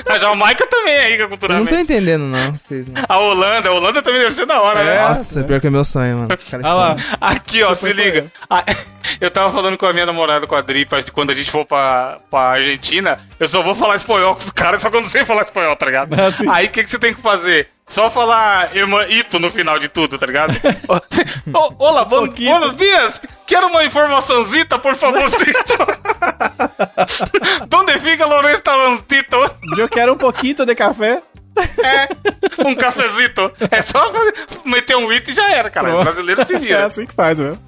A 0.07 0.19
Jamaica 0.19 0.67
também 0.67 0.95
é 0.95 1.09
rica 1.11 1.15
Eu 1.15 1.19
não 1.19 1.29
tô 1.29 1.29
culturalmente. 1.29 1.75
entendendo, 1.75 2.23
não. 2.23 2.53
Vocês 2.53 2.89
não. 2.89 3.03
A 3.09 3.19
Holanda, 3.19 3.69
a 3.69 3.73
Holanda 3.73 4.03
também 4.03 4.21
deve 4.21 4.35
ser 4.35 4.47
da 4.47 4.61
hora, 4.61 4.83
né? 4.83 5.01
Nossa, 5.01 5.45
pior 5.45 5.61
que 5.61 5.67
é 5.69 5.71
meu 5.71 5.85
sonho, 5.85 6.17
mano. 6.19 6.29
Cara, 6.51 6.63
Olha 6.65 6.75
lá. 6.75 6.97
Aqui, 7.21 7.63
ó, 7.63 7.73
se 7.75 7.93
liga. 7.93 8.31
Ah, 8.51 8.65
Eu 9.21 9.31
tava 9.31 9.51
falando 9.51 9.77
com 9.77 9.87
a 9.87 9.93
minha 9.93 10.07
namorada, 10.07 10.47
com 10.47 10.55
a 10.55 10.59
Adri, 10.59 10.85
pra 10.85 11.03
quando 11.13 11.31
a 11.31 11.35
gente 11.35 11.51
for 11.51 11.65
pra, 11.65 12.19
pra 12.31 12.41
Argentina, 12.41 13.19
eu 13.39 13.49
só 13.49 13.63
vou 13.63 13.75
falar 13.75 13.97
espanhol 13.97 14.35
com 14.35 14.41
os 14.41 14.51
caras, 14.51 14.81
só 14.81 14.91
que 14.91 14.97
eu 14.97 15.01
não 15.01 15.09
sei 15.09 15.25
falar 15.25 15.43
espanhol, 15.43 15.77
tá 15.77 15.87
ligado? 15.87 16.15
Ah, 16.15 16.31
sim. 16.31 16.49
Aí 16.49 16.67
o 16.67 16.71
que, 16.71 16.85
que 16.85 16.91
você 16.91 16.99
tem 16.99 17.13
que 17.15 17.21
fazer? 17.21 17.69
Só 17.87 18.09
falar 18.11 18.75
irmã 18.75 19.05
Ito 19.07 19.39
no 19.39 19.51
final 19.51 19.79
de 19.79 19.89
tudo, 19.89 20.19
tá 20.19 20.25
ligado? 20.27 20.55
Ô, 21.53 21.75
Olá, 21.79 22.05
bom, 22.05 22.27
buenos 22.29 22.75
dias! 22.77 23.21
Quero 23.47 23.67
uma 23.67 23.85
informaçãozita, 23.85 24.79
por 24.79 24.95
favorcito! 24.95 25.75
Donde 27.69 27.99
fica 28.01 28.27
o 28.27 28.41
restaurantito? 28.41 29.37
Eu 29.77 29.89
quero 29.89 30.15
um 30.15 30.17
pouquinho 30.17 30.65
de 30.65 30.75
café. 30.75 31.23
É, 31.85 32.09
um 32.67 32.75
cafezito. 32.75 33.53
É 33.71 33.83
só 33.83 34.01
meter 34.65 34.97
um 34.97 35.13
Ito 35.13 35.31
e 35.31 35.35
já 35.35 35.51
era, 35.51 35.69
cara. 35.69 35.97
O 35.97 36.03
brasileiro 36.03 36.47
se 36.47 36.55
É 36.55 36.59
vira. 36.59 36.87
assim 36.87 37.05
que 37.05 37.13
faz, 37.13 37.39
meu. 37.39 37.59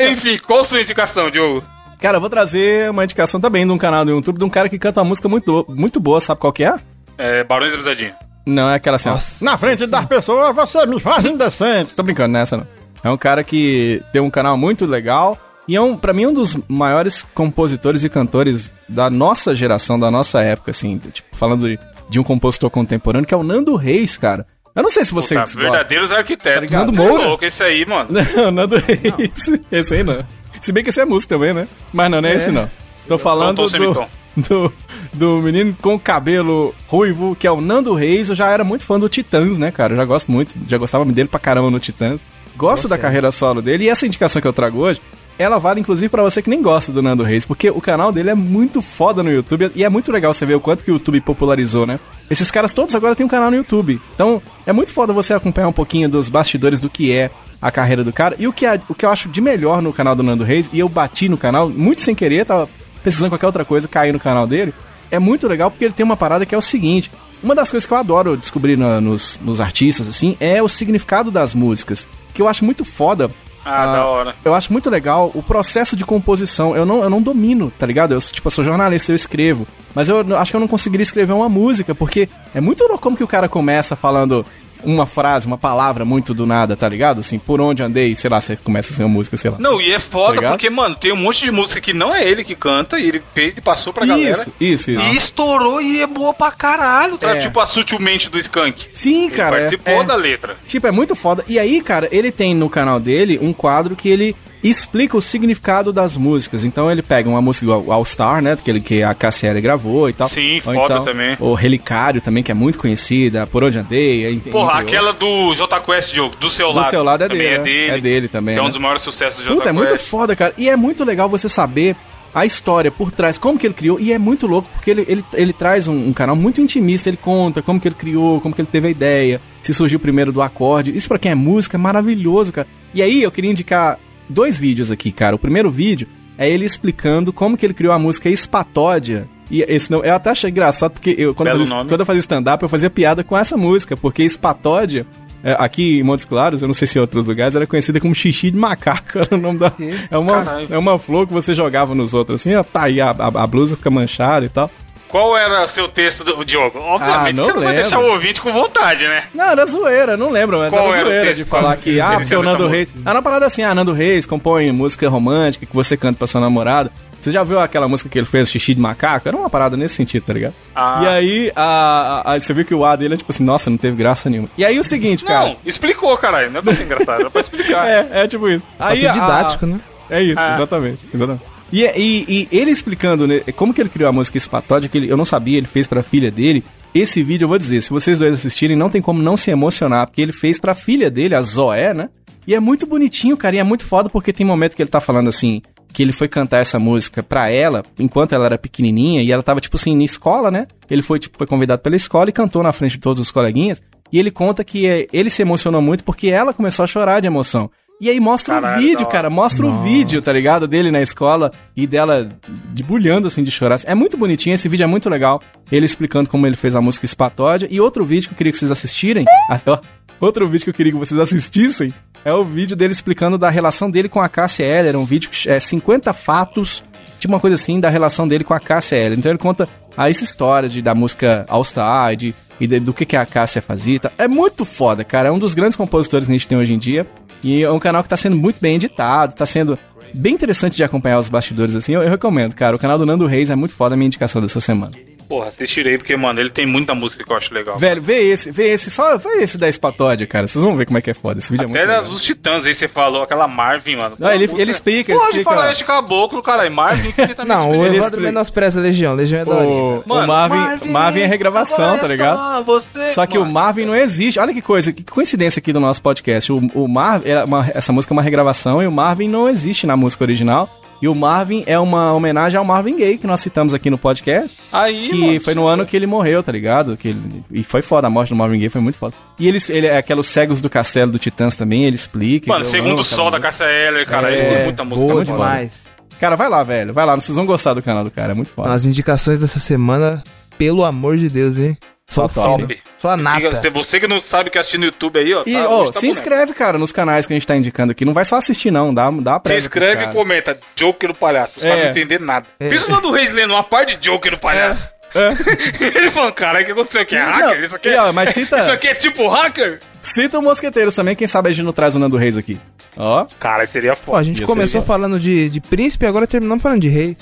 Enfim, 0.00 0.38
qual 0.38 0.62
sua 0.64 0.82
indicação, 0.82 1.30
Diogo? 1.30 1.64
Cara, 1.98 2.18
eu 2.18 2.20
vou 2.20 2.28
trazer 2.28 2.90
uma 2.90 3.04
indicação 3.04 3.40
também 3.40 3.64
de 3.64 3.72
um 3.72 3.78
canal 3.78 4.04
do 4.04 4.10
YouTube 4.10 4.36
de 4.38 4.44
um 4.44 4.50
cara 4.50 4.68
que 4.68 4.78
canta 4.78 5.00
uma 5.00 5.08
música 5.08 5.30
muito, 5.30 5.64
muito 5.66 5.98
boa, 5.98 6.20
sabe 6.20 6.38
qual 6.42 6.52
que 6.52 6.62
é? 6.62 6.74
É, 7.16 7.42
Barões 7.42 7.72
da 7.72 7.78
Pisadinha. 7.78 8.14
Não, 8.46 8.70
é 8.70 8.76
aquela 8.76 8.94
assim, 8.96 9.08
ó. 9.08 9.12
Nossa, 9.14 9.44
Na 9.44 9.58
frente 9.58 9.86
das 9.88 10.04
pessoas, 10.06 10.54
você 10.54 10.86
me 10.86 11.00
faz 11.00 11.24
indecente. 11.24 11.92
Tô 11.94 12.02
brincando 12.02 12.32
nessa, 12.32 12.56
não. 12.56 12.66
É 13.02 13.10
um 13.10 13.16
cara 13.16 13.42
que 13.44 14.00
tem 14.12 14.22
um 14.22 14.30
canal 14.30 14.56
muito 14.56 14.86
legal. 14.86 15.36
E 15.68 15.74
é 15.74 15.80
um, 15.80 15.96
pra 15.96 16.12
mim, 16.12 16.26
um 16.26 16.32
dos 16.32 16.56
maiores 16.68 17.26
compositores 17.34 18.04
e 18.04 18.08
cantores 18.08 18.72
da 18.88 19.10
nossa 19.10 19.52
geração, 19.54 19.98
da 19.98 20.10
nossa 20.12 20.40
época, 20.40 20.70
assim. 20.70 20.96
Tipo, 20.98 21.36
falando 21.36 21.68
de, 21.68 21.78
de 22.08 22.20
um 22.20 22.22
compositor 22.22 22.70
contemporâneo, 22.70 23.26
que 23.26 23.34
é 23.34 23.36
o 23.36 23.42
Nando 23.42 23.74
Reis, 23.74 24.16
cara. 24.16 24.46
Eu 24.76 24.82
não 24.84 24.90
sei 24.90 25.04
se 25.04 25.12
vocês 25.12 25.36
Tá, 25.36 25.40
gostam. 25.44 25.62
verdadeiros 25.62 26.12
arquitetos. 26.12 26.60
ligado? 26.60 26.86
Nando 26.86 26.98
Nando 26.98 27.08
Moura? 27.10 27.26
louco 27.28 27.44
esse 27.44 27.62
aí, 27.64 27.84
mano. 27.84 28.10
Não, 28.36 28.50
Nando 28.52 28.76
Reis. 28.76 29.50
Esse 29.72 29.94
aí 29.96 30.02
não. 30.04 30.24
Se 30.60 30.70
bem 30.70 30.84
que 30.84 30.90
esse 30.90 31.00
é 31.00 31.04
música 31.04 31.34
também, 31.34 31.52
né? 31.52 31.66
Mas 31.92 32.10
não, 32.10 32.20
não 32.20 32.28
é, 32.28 32.34
esse 32.36 32.50
não. 32.52 32.70
Tô 33.08 33.16
falando 33.18 33.56
Tom, 33.56 33.62
do, 33.64 33.68
semitom. 33.70 34.06
Do, 34.36 34.72
do 35.12 35.38
menino 35.42 35.76
com 35.80 35.98
cabelo 35.98 36.74
ruivo, 36.86 37.36
que 37.38 37.46
é 37.46 37.50
o 37.50 37.60
Nando 37.60 37.94
Reis. 37.94 38.28
Eu 38.28 38.34
já 38.36 38.48
era 38.48 38.64
muito 38.64 38.84
fã 38.84 38.98
do 39.00 39.08
Titãs, 39.08 39.58
né, 39.58 39.70
cara? 39.70 39.92
Eu 39.92 39.96
já 39.96 40.04
gosto 40.04 40.30
muito, 40.30 40.54
já 40.68 40.78
gostava 40.78 41.04
dele 41.04 41.28
pra 41.28 41.40
caramba 41.40 41.70
no 41.70 41.80
Titãs. 41.80 42.20
Gosto 42.56 42.88
da 42.88 42.96
carreira 42.96 43.30
solo 43.30 43.60
dele. 43.60 43.84
E 43.84 43.88
essa 43.88 44.06
indicação 44.06 44.40
que 44.40 44.48
eu 44.48 44.52
trago 44.52 44.78
hoje, 44.80 45.00
ela 45.38 45.58
vale 45.58 45.80
inclusive 45.80 46.08
pra 46.08 46.22
você 46.22 46.40
que 46.40 46.48
nem 46.48 46.62
gosta 46.62 46.90
do 46.90 47.02
Nando 47.02 47.22
Reis, 47.22 47.44
porque 47.44 47.68
o 47.68 47.80
canal 47.82 48.10
dele 48.10 48.30
é 48.30 48.34
muito 48.34 48.80
foda 48.80 49.22
no 49.22 49.30
YouTube 49.30 49.70
e 49.74 49.84
é 49.84 49.88
muito 49.90 50.10
legal 50.10 50.32
você 50.32 50.46
ver 50.46 50.54
o 50.54 50.60
quanto 50.60 50.82
que 50.82 50.90
o 50.90 50.94
YouTube 50.94 51.20
popularizou, 51.20 51.84
né? 51.86 52.00
Esses 52.30 52.50
caras 52.50 52.72
todos 52.72 52.94
agora 52.94 53.14
têm 53.14 53.26
um 53.26 53.28
canal 53.28 53.50
no 53.50 53.56
YouTube. 53.58 54.00
Então, 54.14 54.40
é 54.66 54.72
muito 54.72 54.90
foda 54.92 55.12
você 55.12 55.34
acompanhar 55.34 55.68
um 55.68 55.72
pouquinho 55.72 56.08
dos 56.08 56.30
bastidores 56.30 56.80
do 56.80 56.88
que 56.88 57.12
é 57.12 57.30
a 57.60 57.70
carreira 57.70 58.02
do 58.02 58.12
cara. 58.12 58.34
E 58.38 58.48
o 58.48 58.52
que, 58.52 58.64
é- 58.64 58.80
o 58.88 58.94
que 58.94 59.04
eu 59.04 59.10
acho 59.10 59.28
de 59.28 59.40
melhor 59.42 59.82
no 59.82 59.92
canal 59.92 60.14
do 60.14 60.22
Nando 60.22 60.42
Reis, 60.44 60.70
e 60.72 60.78
eu 60.78 60.88
bati 60.88 61.28
no 61.28 61.36
canal, 61.36 61.68
muito 61.68 62.00
sem 62.00 62.14
querer, 62.14 62.46
tava 62.46 62.68
pesquisando 63.06 63.30
qualquer 63.30 63.46
outra 63.46 63.64
coisa, 63.64 63.86
caí 63.86 64.10
no 64.10 64.18
canal 64.18 64.48
dele, 64.48 64.74
é 65.12 65.18
muito 65.20 65.46
legal 65.46 65.70
porque 65.70 65.84
ele 65.84 65.94
tem 65.94 66.02
uma 66.04 66.16
parada 66.16 66.44
que 66.44 66.52
é 66.52 66.58
o 66.58 66.60
seguinte. 66.60 67.08
Uma 67.40 67.54
das 67.54 67.70
coisas 67.70 67.86
que 67.86 67.92
eu 67.92 67.96
adoro 67.96 68.36
descobrir 68.36 68.76
na- 68.76 69.00
nos, 69.00 69.38
nos 69.44 69.60
artistas, 69.60 70.08
assim, 70.08 70.36
é 70.40 70.60
o 70.60 70.68
significado 70.68 71.30
das 71.30 71.54
músicas. 71.54 72.04
Que 72.34 72.42
eu 72.42 72.48
acho 72.48 72.64
muito 72.64 72.84
foda. 72.84 73.30
Ah, 73.64 73.86
da 73.86 74.04
hora. 74.06 74.34
Eu 74.44 74.54
acho 74.54 74.72
muito 74.72 74.90
legal 74.90 75.30
o 75.34 75.42
processo 75.42 75.94
de 75.96 76.04
composição. 76.04 76.74
Eu 76.76 76.84
não, 76.84 77.02
eu 77.02 77.10
não 77.10 77.22
domino, 77.22 77.72
tá 77.78 77.86
ligado? 77.86 78.12
Eu, 78.14 78.20
tipo, 78.20 78.46
eu 78.46 78.50
sou 78.50 78.64
jornalista, 78.64 79.12
eu 79.12 79.16
escrevo. 79.16 79.66
Mas 79.94 80.08
eu 80.08 80.36
acho 80.36 80.50
que 80.50 80.56
eu 80.56 80.60
não 80.60 80.68
conseguiria 80.68 81.02
escrever 81.02 81.32
uma 81.32 81.48
música, 81.48 81.94
porque 81.94 82.28
é 82.54 82.60
muito 82.60 82.82
louco 82.84 82.98
como 83.00 83.16
que 83.16 83.24
o 83.24 83.28
cara 83.28 83.48
começa 83.48 83.94
falando 83.96 84.44
uma 84.84 85.06
frase, 85.06 85.46
uma 85.46 85.58
palavra 85.58 86.04
muito 86.04 86.32
do 86.34 86.46
nada, 86.46 86.76
tá 86.76 86.88
ligado? 86.88 87.20
Assim, 87.20 87.38
por 87.38 87.60
onde 87.60 87.82
andei, 87.82 88.14
sei 88.14 88.30
lá, 88.30 88.40
você 88.40 88.56
começa 88.56 88.92
assim 88.92 89.02
uma 89.02 89.08
música, 89.08 89.36
sei 89.36 89.50
lá. 89.50 89.56
Não, 89.58 89.80
e 89.80 89.90
é 89.92 89.94
Tá 89.94 90.00
foda 90.00 90.34
ligado? 90.36 90.50
porque, 90.52 90.70
mano, 90.70 90.94
tem 90.94 91.12
um 91.12 91.16
monte 91.16 91.44
de 91.44 91.50
música 91.50 91.80
que 91.80 91.92
não 91.92 92.14
é 92.14 92.24
ele 92.26 92.44
que 92.44 92.54
canta 92.54 92.98
e 92.98 93.08
ele 93.08 93.22
fez 93.34 93.56
e 93.56 93.60
passou 93.60 93.92
pra 93.92 94.06
galera. 94.06 94.30
isso, 94.42 94.52
isso, 94.60 94.90
isso. 94.90 95.02
E 95.12 95.16
estourou 95.16 95.80
e 95.80 96.00
é 96.02 96.06
boa 96.06 96.32
pra 96.34 96.50
caralho, 96.50 97.18
tá? 97.18 97.30
É. 97.36 97.38
Tipo 97.38 97.60
a 97.60 97.66
sutilmente 97.66 98.30
do 98.30 98.38
Skank. 98.38 98.86
Sim, 98.92 99.26
Ele 99.26 99.34
cara. 99.34 99.56
é- 99.56 99.60
participou 99.60 100.00
é. 100.02 100.04
da 100.04 100.14
letra. 100.16 100.56
Tipo, 100.66 100.86
é 100.86 100.90
muito 100.90 101.14
foda. 101.14 101.44
E 101.48 101.58
aí, 101.58 101.80
cara, 101.80 102.08
ele 102.12 102.30
tem 102.32 102.54
no 102.54 102.68
canal 102.70 102.98
dele 103.00 103.38
um 103.42 103.52
quadro 103.52 103.94
que 103.96 104.08
ele 104.08 104.34
explica 104.68 105.16
o 105.16 105.22
significado 105.22 105.92
das 105.92 106.16
músicas. 106.16 106.64
Então 106.64 106.90
ele 106.90 107.02
pega 107.02 107.28
uma 107.28 107.40
música 107.40 107.66
igual 107.66 107.92
All 107.92 108.04
Star, 108.04 108.42
né? 108.42 108.56
Que, 108.62 108.70
ele, 108.70 108.80
que 108.80 109.02
a 109.02 109.14
Cassiele 109.14 109.60
gravou 109.60 110.08
e 110.08 110.12
tal. 110.12 110.28
Sim, 110.28 110.56
Ou 110.64 110.74
foda 110.74 110.94
então, 110.94 111.04
também. 111.04 111.36
O 111.40 111.54
Relicário 111.54 112.20
também, 112.20 112.42
que 112.42 112.50
é 112.50 112.54
muito 112.54 112.78
conhecida. 112.78 113.46
Por 113.46 113.62
onde 113.64 113.78
andei. 113.78 114.40
Porra, 114.50 114.80
aquela 114.80 115.12
do 115.12 115.54
J 115.54 115.80
Quest 115.80 116.14
jogo, 116.14 116.36
do 116.36 116.48
seu 116.48 116.68
Do 116.68 116.76
lado. 116.76 116.90
seu 116.90 117.02
lado 117.02 117.24
é 117.24 117.28
dele, 117.28 117.46
é 117.46 117.58
dele. 117.58 117.90
É 117.90 118.00
dele 118.00 118.28
também, 118.28 118.56
é 118.56 118.60
um 118.60 118.64
né? 118.64 118.70
dos 118.70 118.78
maiores 118.78 119.02
sucessos 119.02 119.44
do 119.44 119.48
J 119.48 119.56
Puta, 119.56 119.68
é 119.68 119.72
muito 119.72 119.98
foda, 119.98 120.34
cara. 120.34 120.54
E 120.56 120.68
é 120.68 120.76
muito 120.76 121.04
legal 121.04 121.28
você 121.28 121.48
saber 121.48 121.96
a 122.34 122.44
história 122.44 122.90
por 122.90 123.10
trás, 123.10 123.38
como 123.38 123.58
que 123.58 123.66
ele 123.66 123.74
criou. 123.74 123.98
E 123.98 124.12
é 124.12 124.18
muito 124.18 124.46
louco, 124.46 124.68
porque 124.74 124.90
ele, 124.90 125.04
ele, 125.08 125.24
ele 125.32 125.52
traz 125.52 125.88
um, 125.88 126.08
um 126.08 126.12
canal 126.12 126.36
muito 126.36 126.60
intimista. 126.60 127.08
Ele 127.08 127.16
conta 127.16 127.62
como 127.62 127.80
que 127.80 127.88
ele 127.88 127.94
criou, 127.94 128.40
como 128.40 128.54
que 128.54 128.60
ele 128.60 128.68
teve 128.70 128.88
a 128.88 128.90
ideia, 128.90 129.40
se 129.62 129.72
surgiu 129.72 129.98
primeiro 129.98 130.32
do 130.32 130.42
acorde. 130.42 130.94
Isso 130.94 131.08
pra 131.08 131.18
quem 131.18 131.32
é 131.32 131.34
música 131.34 131.76
é 131.76 131.78
maravilhoso, 131.78 132.52
cara. 132.52 132.68
E 132.92 133.02
aí 133.02 133.22
eu 133.22 133.30
queria 133.30 133.50
indicar 133.50 133.98
dois 134.28 134.58
vídeos 134.58 134.90
aqui, 134.90 135.10
cara. 135.12 135.36
O 135.36 135.38
primeiro 135.38 135.70
vídeo 135.70 136.06
é 136.38 136.48
ele 136.48 136.64
explicando 136.64 137.32
como 137.32 137.56
que 137.56 137.64
ele 137.64 137.74
criou 137.74 137.92
a 137.92 137.98
música 137.98 138.28
Espatódia. 138.28 139.26
E 139.50 139.62
esse 139.62 139.90
não, 139.90 140.04
eu 140.04 140.14
até 140.14 140.30
achei 140.30 140.50
engraçado 140.50 140.92
porque 140.92 141.14
eu, 141.16 141.34
quando, 141.34 141.48
eu 141.48 141.58
fazia, 141.58 141.76
nome. 141.76 141.88
quando 141.88 142.00
eu 142.00 142.06
fazia 142.06 142.20
stand-up, 142.20 142.62
eu 142.62 142.68
fazia 142.68 142.90
piada 142.90 143.22
com 143.22 143.36
essa 143.36 143.56
música, 143.56 143.96
porque 143.96 144.24
Espatódia, 144.24 145.06
é, 145.42 145.54
aqui 145.58 146.00
em 146.00 146.02
Montes 146.02 146.24
Claros, 146.24 146.62
eu 146.62 146.66
não 146.66 146.74
sei 146.74 146.88
se 146.88 146.98
em 146.98 147.00
outros 147.00 147.28
lugares, 147.28 147.54
era 147.54 147.66
conhecida 147.66 148.00
como 148.00 148.14
xixi 148.14 148.50
de 148.50 148.58
macaco. 148.58 149.18
Era 149.20 149.36
o 149.36 149.38
nome 149.38 149.60
da. 149.60 149.72
É 150.10 150.18
uma, 150.18 150.44
Caralho. 150.44 150.66
é 150.70 150.78
uma 150.78 150.98
flor 150.98 151.26
que 151.26 151.32
você 151.32 151.54
jogava 151.54 151.94
nos 151.94 152.12
outros, 152.12 152.40
assim, 152.40 152.54
ó, 152.54 152.64
tá 152.64 152.82
aí, 152.84 153.00
a, 153.00 153.10
a, 153.10 153.42
a 153.42 153.46
blusa 153.46 153.76
fica 153.76 153.90
manchada 153.90 154.44
e 154.44 154.48
tal. 154.48 154.70
Qual 155.08 155.36
era 155.36 155.64
o 155.64 155.68
seu 155.68 155.88
texto, 155.88 156.24
do 156.24 156.44
Diogo? 156.44 156.78
Obviamente 156.78 157.28
Ah, 157.30 157.32
não 157.32 157.44
você 157.44 157.52
não 157.52 157.62
vai 157.62 157.74
deixar 157.74 157.98
o 157.98 158.10
ouvinte 158.10 158.40
com 158.40 158.52
vontade, 158.52 159.04
né? 159.06 159.24
Não, 159.34 159.44
era 159.44 159.64
zoeira, 159.66 160.16
não 160.16 160.30
lembro, 160.30 160.58
mas 160.58 160.70
Qual 160.70 160.86
era 160.92 160.94
era 161.00 161.04
zoeira 161.10 161.34
de 161.34 161.44
que 161.44 161.50
falar 161.50 161.62
fala 161.62 161.76
que, 161.76 162.00
ah, 162.00 162.16
porque 162.18 162.36
o 162.36 162.42
Nando? 162.42 162.66
Reis. 162.68 162.96
Ah, 163.04 163.14
na 163.14 163.22
parada 163.22 163.46
assim, 163.46 163.62
ah, 163.62 163.74
Nando 163.74 163.92
Reis 163.92 164.26
compõe 164.26 164.70
música 164.72 165.08
romântica 165.08 165.64
que 165.66 165.74
você 165.74 165.96
canta 165.96 166.18
pra 166.18 166.26
sua 166.26 166.40
namorada. 166.40 166.90
Você 167.20 167.32
já 167.32 167.42
viu 167.42 167.58
aquela 167.58 167.88
música 167.88 168.08
que 168.08 168.18
ele 168.18 168.26
fez, 168.26 168.48
Xixi 168.50 168.74
de 168.74 168.80
Macaco? 168.80 169.26
Era 169.26 169.36
uma 169.36 169.50
parada 169.50 169.76
nesse 169.76 169.94
sentido, 169.96 170.22
tá 170.24 170.32
ligado? 170.32 170.54
Ah. 170.74 171.00
E 171.02 171.06
aí, 171.08 171.52
a, 171.56 172.22
a- 172.24 172.34
a- 172.34 172.38
você 172.38 172.52
viu 172.52 172.64
que 172.64 172.74
o 172.74 172.84
A 172.84 172.94
dele 172.94 173.14
é 173.14 173.16
tipo 173.16 173.32
assim, 173.32 173.42
nossa, 173.42 173.68
não 173.70 173.76
teve 173.76 173.96
graça 173.96 174.28
nenhuma. 174.30 174.48
E 174.56 174.64
aí 174.64 174.78
o 174.78 174.84
seguinte, 174.84 175.24
cara. 175.24 175.46
Não, 175.48 175.56
explicou, 175.64 176.16
caralho. 176.18 176.50
Não 176.52 176.60
é 176.60 176.62
pra 176.62 176.74
ser 176.74 176.84
engraçado, 176.84 177.26
é 177.26 177.30
pra 177.30 177.40
explicar. 177.40 177.88
É, 177.88 178.06
é 178.12 178.28
tipo 178.28 178.48
isso. 178.48 178.64
Pra 178.76 178.88
Aí 178.88 179.00
ser 179.00 179.06
a- 179.08 179.12
didático, 179.12 179.66
né? 179.66 179.80
É 180.08 180.22
isso, 180.22 180.38
Ah. 180.40 180.54
exatamente. 180.54 181.00
exatamente. 181.12 181.42
E, 181.72 181.82
e- 181.84 182.48
e 182.52 182.56
ele 182.56 182.70
explicando 182.70 183.26
né, 183.26 183.40
como 183.56 183.74
que 183.74 183.80
ele 183.80 183.88
criou 183.88 184.08
a 184.08 184.12
música 184.12 184.38
Espatódia, 184.38 184.88
que 184.88 184.96
ele- 184.98 185.10
eu 185.10 185.16
não 185.16 185.24
sabia, 185.24 185.58
ele 185.58 185.66
fez 185.66 185.86
pra 185.86 186.02
filha 186.02 186.30
dele. 186.30 186.62
Esse 186.94 187.22
vídeo 187.22 187.44
eu 187.44 187.48
vou 187.48 187.58
dizer, 187.58 187.82
se 187.82 187.90
vocês 187.90 188.18
dois 188.18 188.34
assistirem, 188.34 188.76
não 188.76 188.88
tem 188.88 189.02
como 189.02 189.20
não 189.20 189.36
se 189.36 189.50
emocionar, 189.50 190.06
porque 190.06 190.22
ele 190.22 190.32
fez 190.32 190.58
pra 190.58 190.74
filha 190.74 191.10
dele, 191.10 191.34
a 191.34 191.42
Zoé, 191.42 191.92
né? 191.92 192.08
E 192.46 192.54
é 192.54 192.60
muito 192.60 192.86
bonitinho, 192.86 193.36
cara, 193.36 193.56
e 193.56 193.58
é 193.58 193.64
muito 193.64 193.84
foda 193.84 194.08
porque 194.08 194.32
tem 194.32 194.46
momento 194.46 194.76
que 194.76 194.82
ele 194.82 194.88
tá 194.88 195.00
falando 195.00 195.28
assim, 195.28 195.60
que 195.92 196.02
ele 196.02 196.12
foi 196.12 196.28
cantar 196.28 196.58
essa 196.58 196.78
música 196.78 197.22
pra 197.22 197.50
ela, 197.50 197.82
enquanto 197.98 198.32
ela 198.34 198.46
era 198.46 198.56
pequenininha, 198.56 199.20
e 199.22 199.32
ela 199.32 199.42
tava, 199.42 199.60
tipo 199.60 199.76
assim, 199.76 199.96
na 199.96 200.04
escola, 200.04 200.50
né? 200.50 200.66
Ele 200.88 201.02
foi, 201.02 201.18
tipo, 201.18 201.36
foi 201.36 201.46
convidado 201.46 201.82
pela 201.82 201.96
escola 201.96 202.30
e 202.30 202.32
cantou 202.32 202.62
na 202.62 202.72
frente 202.72 202.92
de 202.92 202.98
todos 202.98 203.20
os 203.20 203.30
coleguinhas. 203.32 203.82
E 204.12 204.18
ele 204.20 204.30
conta 204.30 204.62
que 204.62 204.86
é, 204.86 205.08
ele 205.12 205.28
se 205.28 205.42
emocionou 205.42 205.82
muito 205.82 206.04
porque 206.04 206.28
ela 206.28 206.54
começou 206.54 206.84
a 206.84 206.86
chorar 206.86 207.18
de 207.20 207.26
emoção. 207.26 207.68
E 207.98 208.10
aí 208.10 208.20
mostra 208.20 208.60
Caralho, 208.60 208.76
o 208.76 208.86
vídeo, 208.86 209.06
cara, 209.06 209.30
mostra 209.30 209.64
o 209.66 209.82
vídeo, 209.82 210.20
tá 210.20 210.30
ligado? 210.30 210.68
Dele 210.68 210.90
na 210.90 211.00
escola 211.00 211.50
e 211.74 211.86
dela 211.86 212.28
debulhando, 212.68 213.26
assim, 213.26 213.42
de 213.42 213.50
chorar. 213.50 213.80
É 213.84 213.94
muito 213.94 214.18
bonitinho, 214.18 214.52
esse 214.54 214.68
vídeo 214.68 214.84
é 214.84 214.86
muito 214.86 215.08
legal. 215.08 215.40
Ele 215.72 215.86
explicando 215.86 216.28
como 216.28 216.46
ele 216.46 216.56
fez 216.56 216.76
a 216.76 216.80
música 216.82 217.06
Espatódia. 217.06 217.66
E 217.70 217.80
outro 217.80 218.04
vídeo 218.04 218.28
que 218.28 218.34
eu 218.34 218.36
queria 218.36 218.52
que 218.52 218.58
vocês 218.58 218.70
assistirem, 218.70 219.24
ah, 219.50 219.80
outro 220.20 220.46
vídeo 220.46 220.64
que 220.64 220.70
eu 220.70 220.74
queria 220.74 220.92
que 220.92 220.98
vocês 220.98 221.18
assistissem, 221.18 221.88
é 222.22 222.32
o 222.34 222.42
vídeo 222.42 222.76
dele 222.76 222.92
explicando 222.92 223.38
da 223.38 223.48
relação 223.48 223.90
dele 223.90 224.10
com 224.10 224.20
a 224.20 224.28
Cássia 224.28 224.64
Eller. 224.64 224.94
É 224.94 224.98
um 224.98 225.04
vídeo 225.06 225.30
que 225.30 225.48
é 225.48 225.58
50 225.58 226.12
fatos, 226.12 226.84
tipo 227.18 227.32
uma 227.32 227.40
coisa 227.40 227.54
assim, 227.54 227.80
da 227.80 227.88
relação 227.88 228.28
dele 228.28 228.44
com 228.44 228.52
a 228.52 228.60
Cássia 228.60 228.96
Eller. 228.96 229.18
Então 229.18 229.32
ele 229.32 229.38
conta 229.38 229.66
a 229.96 230.10
essa 230.10 230.22
história 230.22 230.68
de, 230.68 230.82
da 230.82 230.94
música 230.94 231.46
All 231.48 231.64
Star 231.64 232.12
e, 232.12 232.16
de, 232.16 232.34
e 232.60 232.66
de- 232.66 232.80
do 232.80 232.92
que, 232.92 233.06
que 233.06 233.16
a 233.16 233.24
Cássia 233.24 233.62
fazia. 233.62 233.96
e 233.96 233.98
tal. 234.00 234.12
É 234.18 234.28
muito 234.28 234.66
foda, 234.66 235.02
cara. 235.02 235.28
É 235.28 235.32
um 235.32 235.38
dos 235.38 235.54
grandes 235.54 235.76
compositores 235.76 236.26
que 236.26 236.32
a 236.32 236.36
gente 236.36 236.46
tem 236.46 236.58
hoje 236.58 236.74
em 236.74 236.78
dia. 236.78 237.06
E 237.46 237.62
é 237.62 237.70
um 237.70 237.78
canal 237.78 238.02
que 238.02 238.08
tá 238.08 238.16
sendo 238.16 238.36
muito 238.36 238.60
bem 238.60 238.74
editado, 238.74 239.36
tá 239.36 239.46
sendo 239.46 239.78
bem 240.12 240.34
interessante 240.34 240.74
de 240.74 240.82
acompanhar 240.82 241.20
os 241.20 241.28
bastidores 241.28 241.76
assim. 241.76 241.92
Eu, 241.92 242.02
eu 242.02 242.10
recomendo, 242.10 242.54
cara. 242.54 242.74
O 242.74 242.78
canal 242.78 242.98
do 242.98 243.06
Nando 243.06 243.24
Reis 243.24 243.50
é 243.50 243.54
muito 243.54 243.72
foda, 243.72 243.94
a 243.94 243.96
minha 243.96 244.08
indicação 244.08 244.42
dessa 244.42 244.58
semana. 244.58 244.90
Porra, 245.28 245.48
assistirei, 245.48 245.98
porque, 245.98 246.16
mano, 246.16 246.38
ele 246.40 246.50
tem 246.50 246.64
muita 246.66 246.94
música 246.94 247.24
que 247.24 247.32
eu 247.32 247.36
acho 247.36 247.52
legal. 247.52 247.76
Velho, 247.78 248.00
vê 248.00 248.28
esse, 248.30 248.50
vê 248.50 248.68
esse, 248.72 248.90
só 248.90 249.16
vê 249.18 249.42
esse 249.42 249.58
da 249.58 249.68
Espatódia, 249.68 250.26
cara. 250.26 250.46
Vocês 250.46 250.62
vão 250.64 250.76
ver 250.76 250.86
como 250.86 250.98
é 250.98 251.00
que 251.02 251.10
é 251.10 251.14
foda. 251.14 251.38
Esse 251.40 251.50
vídeo 251.50 251.64
é 251.64 251.68
Até 251.68 251.78
muito 251.78 251.88
das 251.88 251.96
legal. 251.98 252.12
dos 252.12 252.22
Titãs 252.22 252.64
aí 252.66 252.74
você 252.74 252.86
falou, 252.88 253.22
aquela 253.22 253.48
Marvin, 253.48 253.96
mano. 253.96 254.16
Não, 254.18 254.30
ele- 254.32 254.46
Pô, 254.48 254.56
a 254.56 254.60
ele 254.60 254.70
explica, 254.70 255.10
ele 255.12 255.18
de 255.18 255.24
explica. 255.26 255.50
falar 255.50 255.70
este 255.72 255.84
caboclo, 255.84 256.42
caralho. 256.42 256.70
Marvin, 256.72 257.10
que 257.12 257.34
tá 257.34 257.44
Não, 257.46 257.70
o 257.70 257.74
Evandro 257.84 257.98
explica. 257.98 258.22
menospreza 258.22 258.78
a 258.78 258.82
Legião. 258.82 259.14
Legião 259.14 259.40
é 259.40 259.44
da 259.44 259.54
O, 259.56 259.98
o 259.98 260.02
Mano, 260.06 260.26
Marvin, 260.26 260.90
Marvin, 260.90 261.20
é 261.20 261.26
regravação, 261.26 261.98
tá 261.98 262.04
é 262.04 262.08
ligado? 262.08 262.36
só 262.36 262.62
você, 262.62 263.08
Só 263.14 263.26
que 263.26 263.36
o 263.36 263.40
mano. 263.42 263.52
Marvin 263.52 263.84
não 263.84 263.94
existe. 263.96 264.38
Olha 264.38 264.54
que 264.54 264.62
coisa, 264.62 264.92
que 264.92 265.02
coincidência 265.04 265.58
aqui 265.60 265.72
do 265.72 265.80
nosso 265.80 266.00
podcast. 266.02 266.52
O, 266.52 266.58
o 266.74 266.88
Marvin, 266.88 267.28
é 267.30 267.44
essa 267.74 267.92
música 267.92 268.12
é 268.12 268.16
uma 268.16 268.22
regravação 268.22 268.82
e 268.82 268.86
o 268.86 268.92
Marvin 268.92 269.28
não 269.28 269.48
existe 269.48 269.86
na 269.86 269.96
música 269.96 270.24
original. 270.24 270.68
E 271.00 271.08
o 271.08 271.14
Marvin 271.14 271.62
é 271.66 271.78
uma 271.78 272.12
homenagem 272.12 272.58
ao 272.58 272.64
Marvin 272.64 272.96
Gaye 272.96 273.18
que 273.18 273.26
nós 273.26 273.40
citamos 273.40 273.74
aqui 273.74 273.90
no 273.90 273.98
podcast. 273.98 274.56
Aí, 274.72 275.08
que 275.10 275.16
mano, 275.16 275.40
foi 275.40 275.54
no 275.54 275.66
ano 275.66 275.84
que 275.84 275.94
ele 275.96 276.06
morreu, 276.06 276.42
tá 276.42 276.50
ligado? 276.50 276.96
Que 276.96 277.08
ele- 277.08 277.44
e 277.50 277.62
foi 277.62 277.82
foda, 277.82 278.06
a 278.06 278.10
morte 278.10 278.30
do 278.30 278.36
Marvin 278.36 278.58
Gaye 278.58 278.70
foi 278.70 278.80
muito 278.80 278.96
foda. 278.98 279.14
E 279.38 279.46
ele, 279.46 279.58
ele 279.68 279.86
é 279.86 279.98
aquelos 279.98 280.26
cegos 280.26 280.60
do 280.60 280.70
castelo 280.70 281.12
do 281.12 281.18
Titãs 281.18 281.54
também, 281.54 281.84
ele 281.84 281.96
explica. 281.96 282.48
Mano, 282.50 282.64
Eu 282.64 282.68
segundo 282.68 283.00
o 283.00 283.04
sol 283.04 283.30
da. 283.30 283.38
Cássia 283.38 283.64
Eller, 283.64 284.06
cara, 284.06 284.30
É, 284.32 284.38
ele 284.38 284.54
tem 284.54 284.64
muita 284.64 284.84
música. 284.84 285.06
Boa 285.06 285.16
muito 285.16 285.28
foda. 285.32 285.44
demais. 285.44 285.88
Cara, 286.18 286.34
vai 286.34 286.48
lá, 286.48 286.62
velho, 286.62 286.94
vai 286.94 287.04
lá, 287.04 287.14
vocês 287.14 287.36
vão 287.36 287.44
gostar 287.44 287.74
do 287.74 287.82
canal 287.82 288.02
do 288.02 288.10
cara, 288.10 288.32
é 288.32 288.34
muito 288.34 288.50
foda. 288.50 288.72
As 288.72 288.86
indicações 288.86 289.38
dessa 289.38 289.58
semana, 289.58 290.22
pelo 290.56 290.82
amor 290.82 291.18
de 291.18 291.28
Deus, 291.28 291.58
hein? 291.58 291.76
Só 292.08 292.28
Só 292.28 292.42
top. 292.56 292.62
top. 292.62 292.82
Só 292.98 293.10
a 293.10 293.16
nata. 293.16 293.70
Você 293.70 293.98
que 293.98 294.06
não 294.06 294.20
sabe 294.20 294.48
que 294.48 294.58
assiste 294.58 294.78
no 294.78 294.84
YouTube 294.86 295.18
aí, 295.18 295.34
ó. 295.34 295.42
E, 295.44 295.52
tá- 295.52 295.68
ó, 295.68 295.78
tá 295.86 295.92
se 295.94 295.98
bonito. 296.00 296.06
inscreve, 296.18 296.54
cara, 296.54 296.78
nos 296.78 296.92
canais 296.92 297.26
que 297.26 297.32
a 297.32 297.36
gente 297.36 297.46
tá 297.46 297.56
indicando 297.56 297.90
aqui. 297.92 298.04
Não 298.04 298.14
vai 298.14 298.24
só 298.24 298.36
assistir, 298.36 298.70
não. 298.70 298.94
Dá, 298.94 299.10
dá 299.10 299.32
uma 299.32 299.42
Se 299.46 299.54
inscreve 299.56 300.04
e 300.04 300.08
comenta 300.12 300.56
Joker 300.76 301.08
do 301.10 301.14
palhaço. 301.14 301.54
Os 301.58 301.64
É. 301.64 301.68
caras 301.68 301.84
não 301.84 301.90
entender 301.90 302.20
nada. 302.20 302.46
É. 302.60 302.68
Pensa 302.68 302.86
o 302.86 302.90
Nando 302.94 303.10
Reis 303.10 303.30
lendo 303.32 303.52
uma 303.54 303.64
parte 303.64 303.96
de 303.96 304.02
Joker 304.08 304.30
do 304.32 304.38
palhaço. 304.38 304.94
É. 305.14 305.30
Ele 305.98 306.10
falando, 306.10 306.32
caralho, 306.32 306.62
o 306.62 306.66
que 306.66 306.72
aconteceu 306.72 307.00
aqui? 307.02 307.16
É 307.16 307.24
Não, 307.24 307.32
hacker? 307.32 307.64
Isso 307.64 307.76
aqui 307.76 307.88
é, 307.88 308.02
ó, 308.02 308.12
mas 308.12 308.30
cita- 308.34 308.58
isso 308.58 308.72
aqui 308.72 308.88
é 308.88 308.94
tipo 308.94 309.28
hacker? 309.28 309.80
Cita 310.02 310.38
o 310.38 310.42
Mosqueteiros 310.42 310.94
também, 310.94 311.16
quem 311.16 311.26
sabe 311.26 311.48
a 311.48 311.52
gente 311.52 311.64
não 311.64 311.72
traz 311.72 311.94
o 311.94 311.98
Nando 311.98 312.16
Reis 312.16 312.36
aqui. 312.36 312.58
Ó. 312.96 313.26
Cara, 313.40 313.66
seria 313.66 313.96
Pô, 313.96 314.12
foda. 314.12 314.18
a 314.18 314.22
gente 314.22 314.40
Ia 314.40 314.46
começou 314.46 314.80
falando 314.82 315.18
de, 315.18 315.48
de 315.50 315.60
príncipe 315.60 316.04
e 316.04 316.08
agora 316.08 316.26
terminamos 316.26 316.62
falando 316.62 316.80
de 316.80 316.88
rei. 316.88 317.16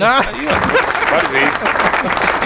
Ah, 0.00 0.20
Aí, 0.26 0.46
ó, 0.48 1.10
várias 1.10 1.30
vezes. 1.30 1.54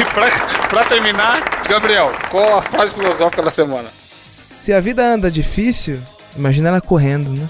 E 0.01 0.05
pra, 0.13 0.31
pra 0.69 0.85
terminar, 0.85 1.41
Gabriel, 1.69 2.13
qual 2.31 2.59
a 2.59 2.63
frase 2.63 2.95
filosófica 2.95 3.43
da 3.43 3.51
semana? 3.51 3.89
se 4.29 4.73
a 4.73 4.81
vida 4.81 5.03
anda 5.05 5.31
difícil, 5.31 6.03
imagina 6.37 6.69
ela 6.69 6.81
correndo, 6.81 7.31
né? 7.31 7.49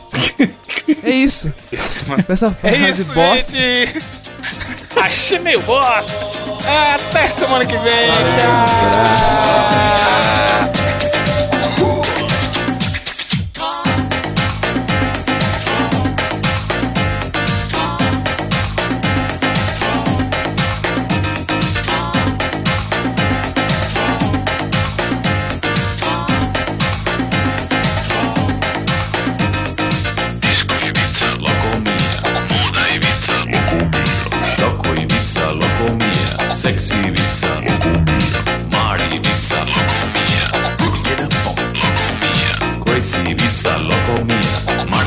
é 1.03 1.11
isso. 1.11 1.53
Com 2.07 2.15
essa 2.33 2.51
frase 2.53 2.77
É 2.77 2.91
isso, 2.91 3.05
bosta. 3.07 3.53
gente. 3.53 3.99
Achei 4.97 5.39
meio 5.41 5.61
bosta. 5.63 6.13
Até 6.95 7.29
semana 7.31 7.65
que 7.65 7.77
vem. 7.79 8.13
Tchau. 8.13 8.67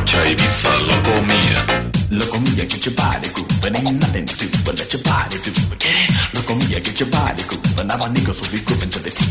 Marcha 0.09 0.27
Ibiza, 0.27 0.69
loco 0.87 1.21
mia. 1.21 1.85
Loco 2.09 2.39
mia, 2.39 2.65
get 2.65 2.83
your 2.83 2.95
body 2.95 3.29
grooving. 3.29 3.75
Ain't 3.75 4.01
nothing 4.01 4.25
to 4.25 4.35
do 4.39 4.49
but 4.65 4.73
let 4.79 4.91
your 4.91 5.03
body 5.03 5.37
do. 5.45 5.53
Get 5.77 5.93
it? 5.93 6.33
Loco 6.33 6.55
mia, 6.65 6.79
get 6.81 6.99
your 6.99 7.11
body 7.11 7.43
grooving. 7.45 7.85
Now 7.85 7.97
my 8.01 8.09
niggas 8.09 8.41
will 8.41 8.49
be 8.49 8.57
grooving 8.65 8.89
till 8.89 9.03
they 9.05 9.13
see 9.13 9.28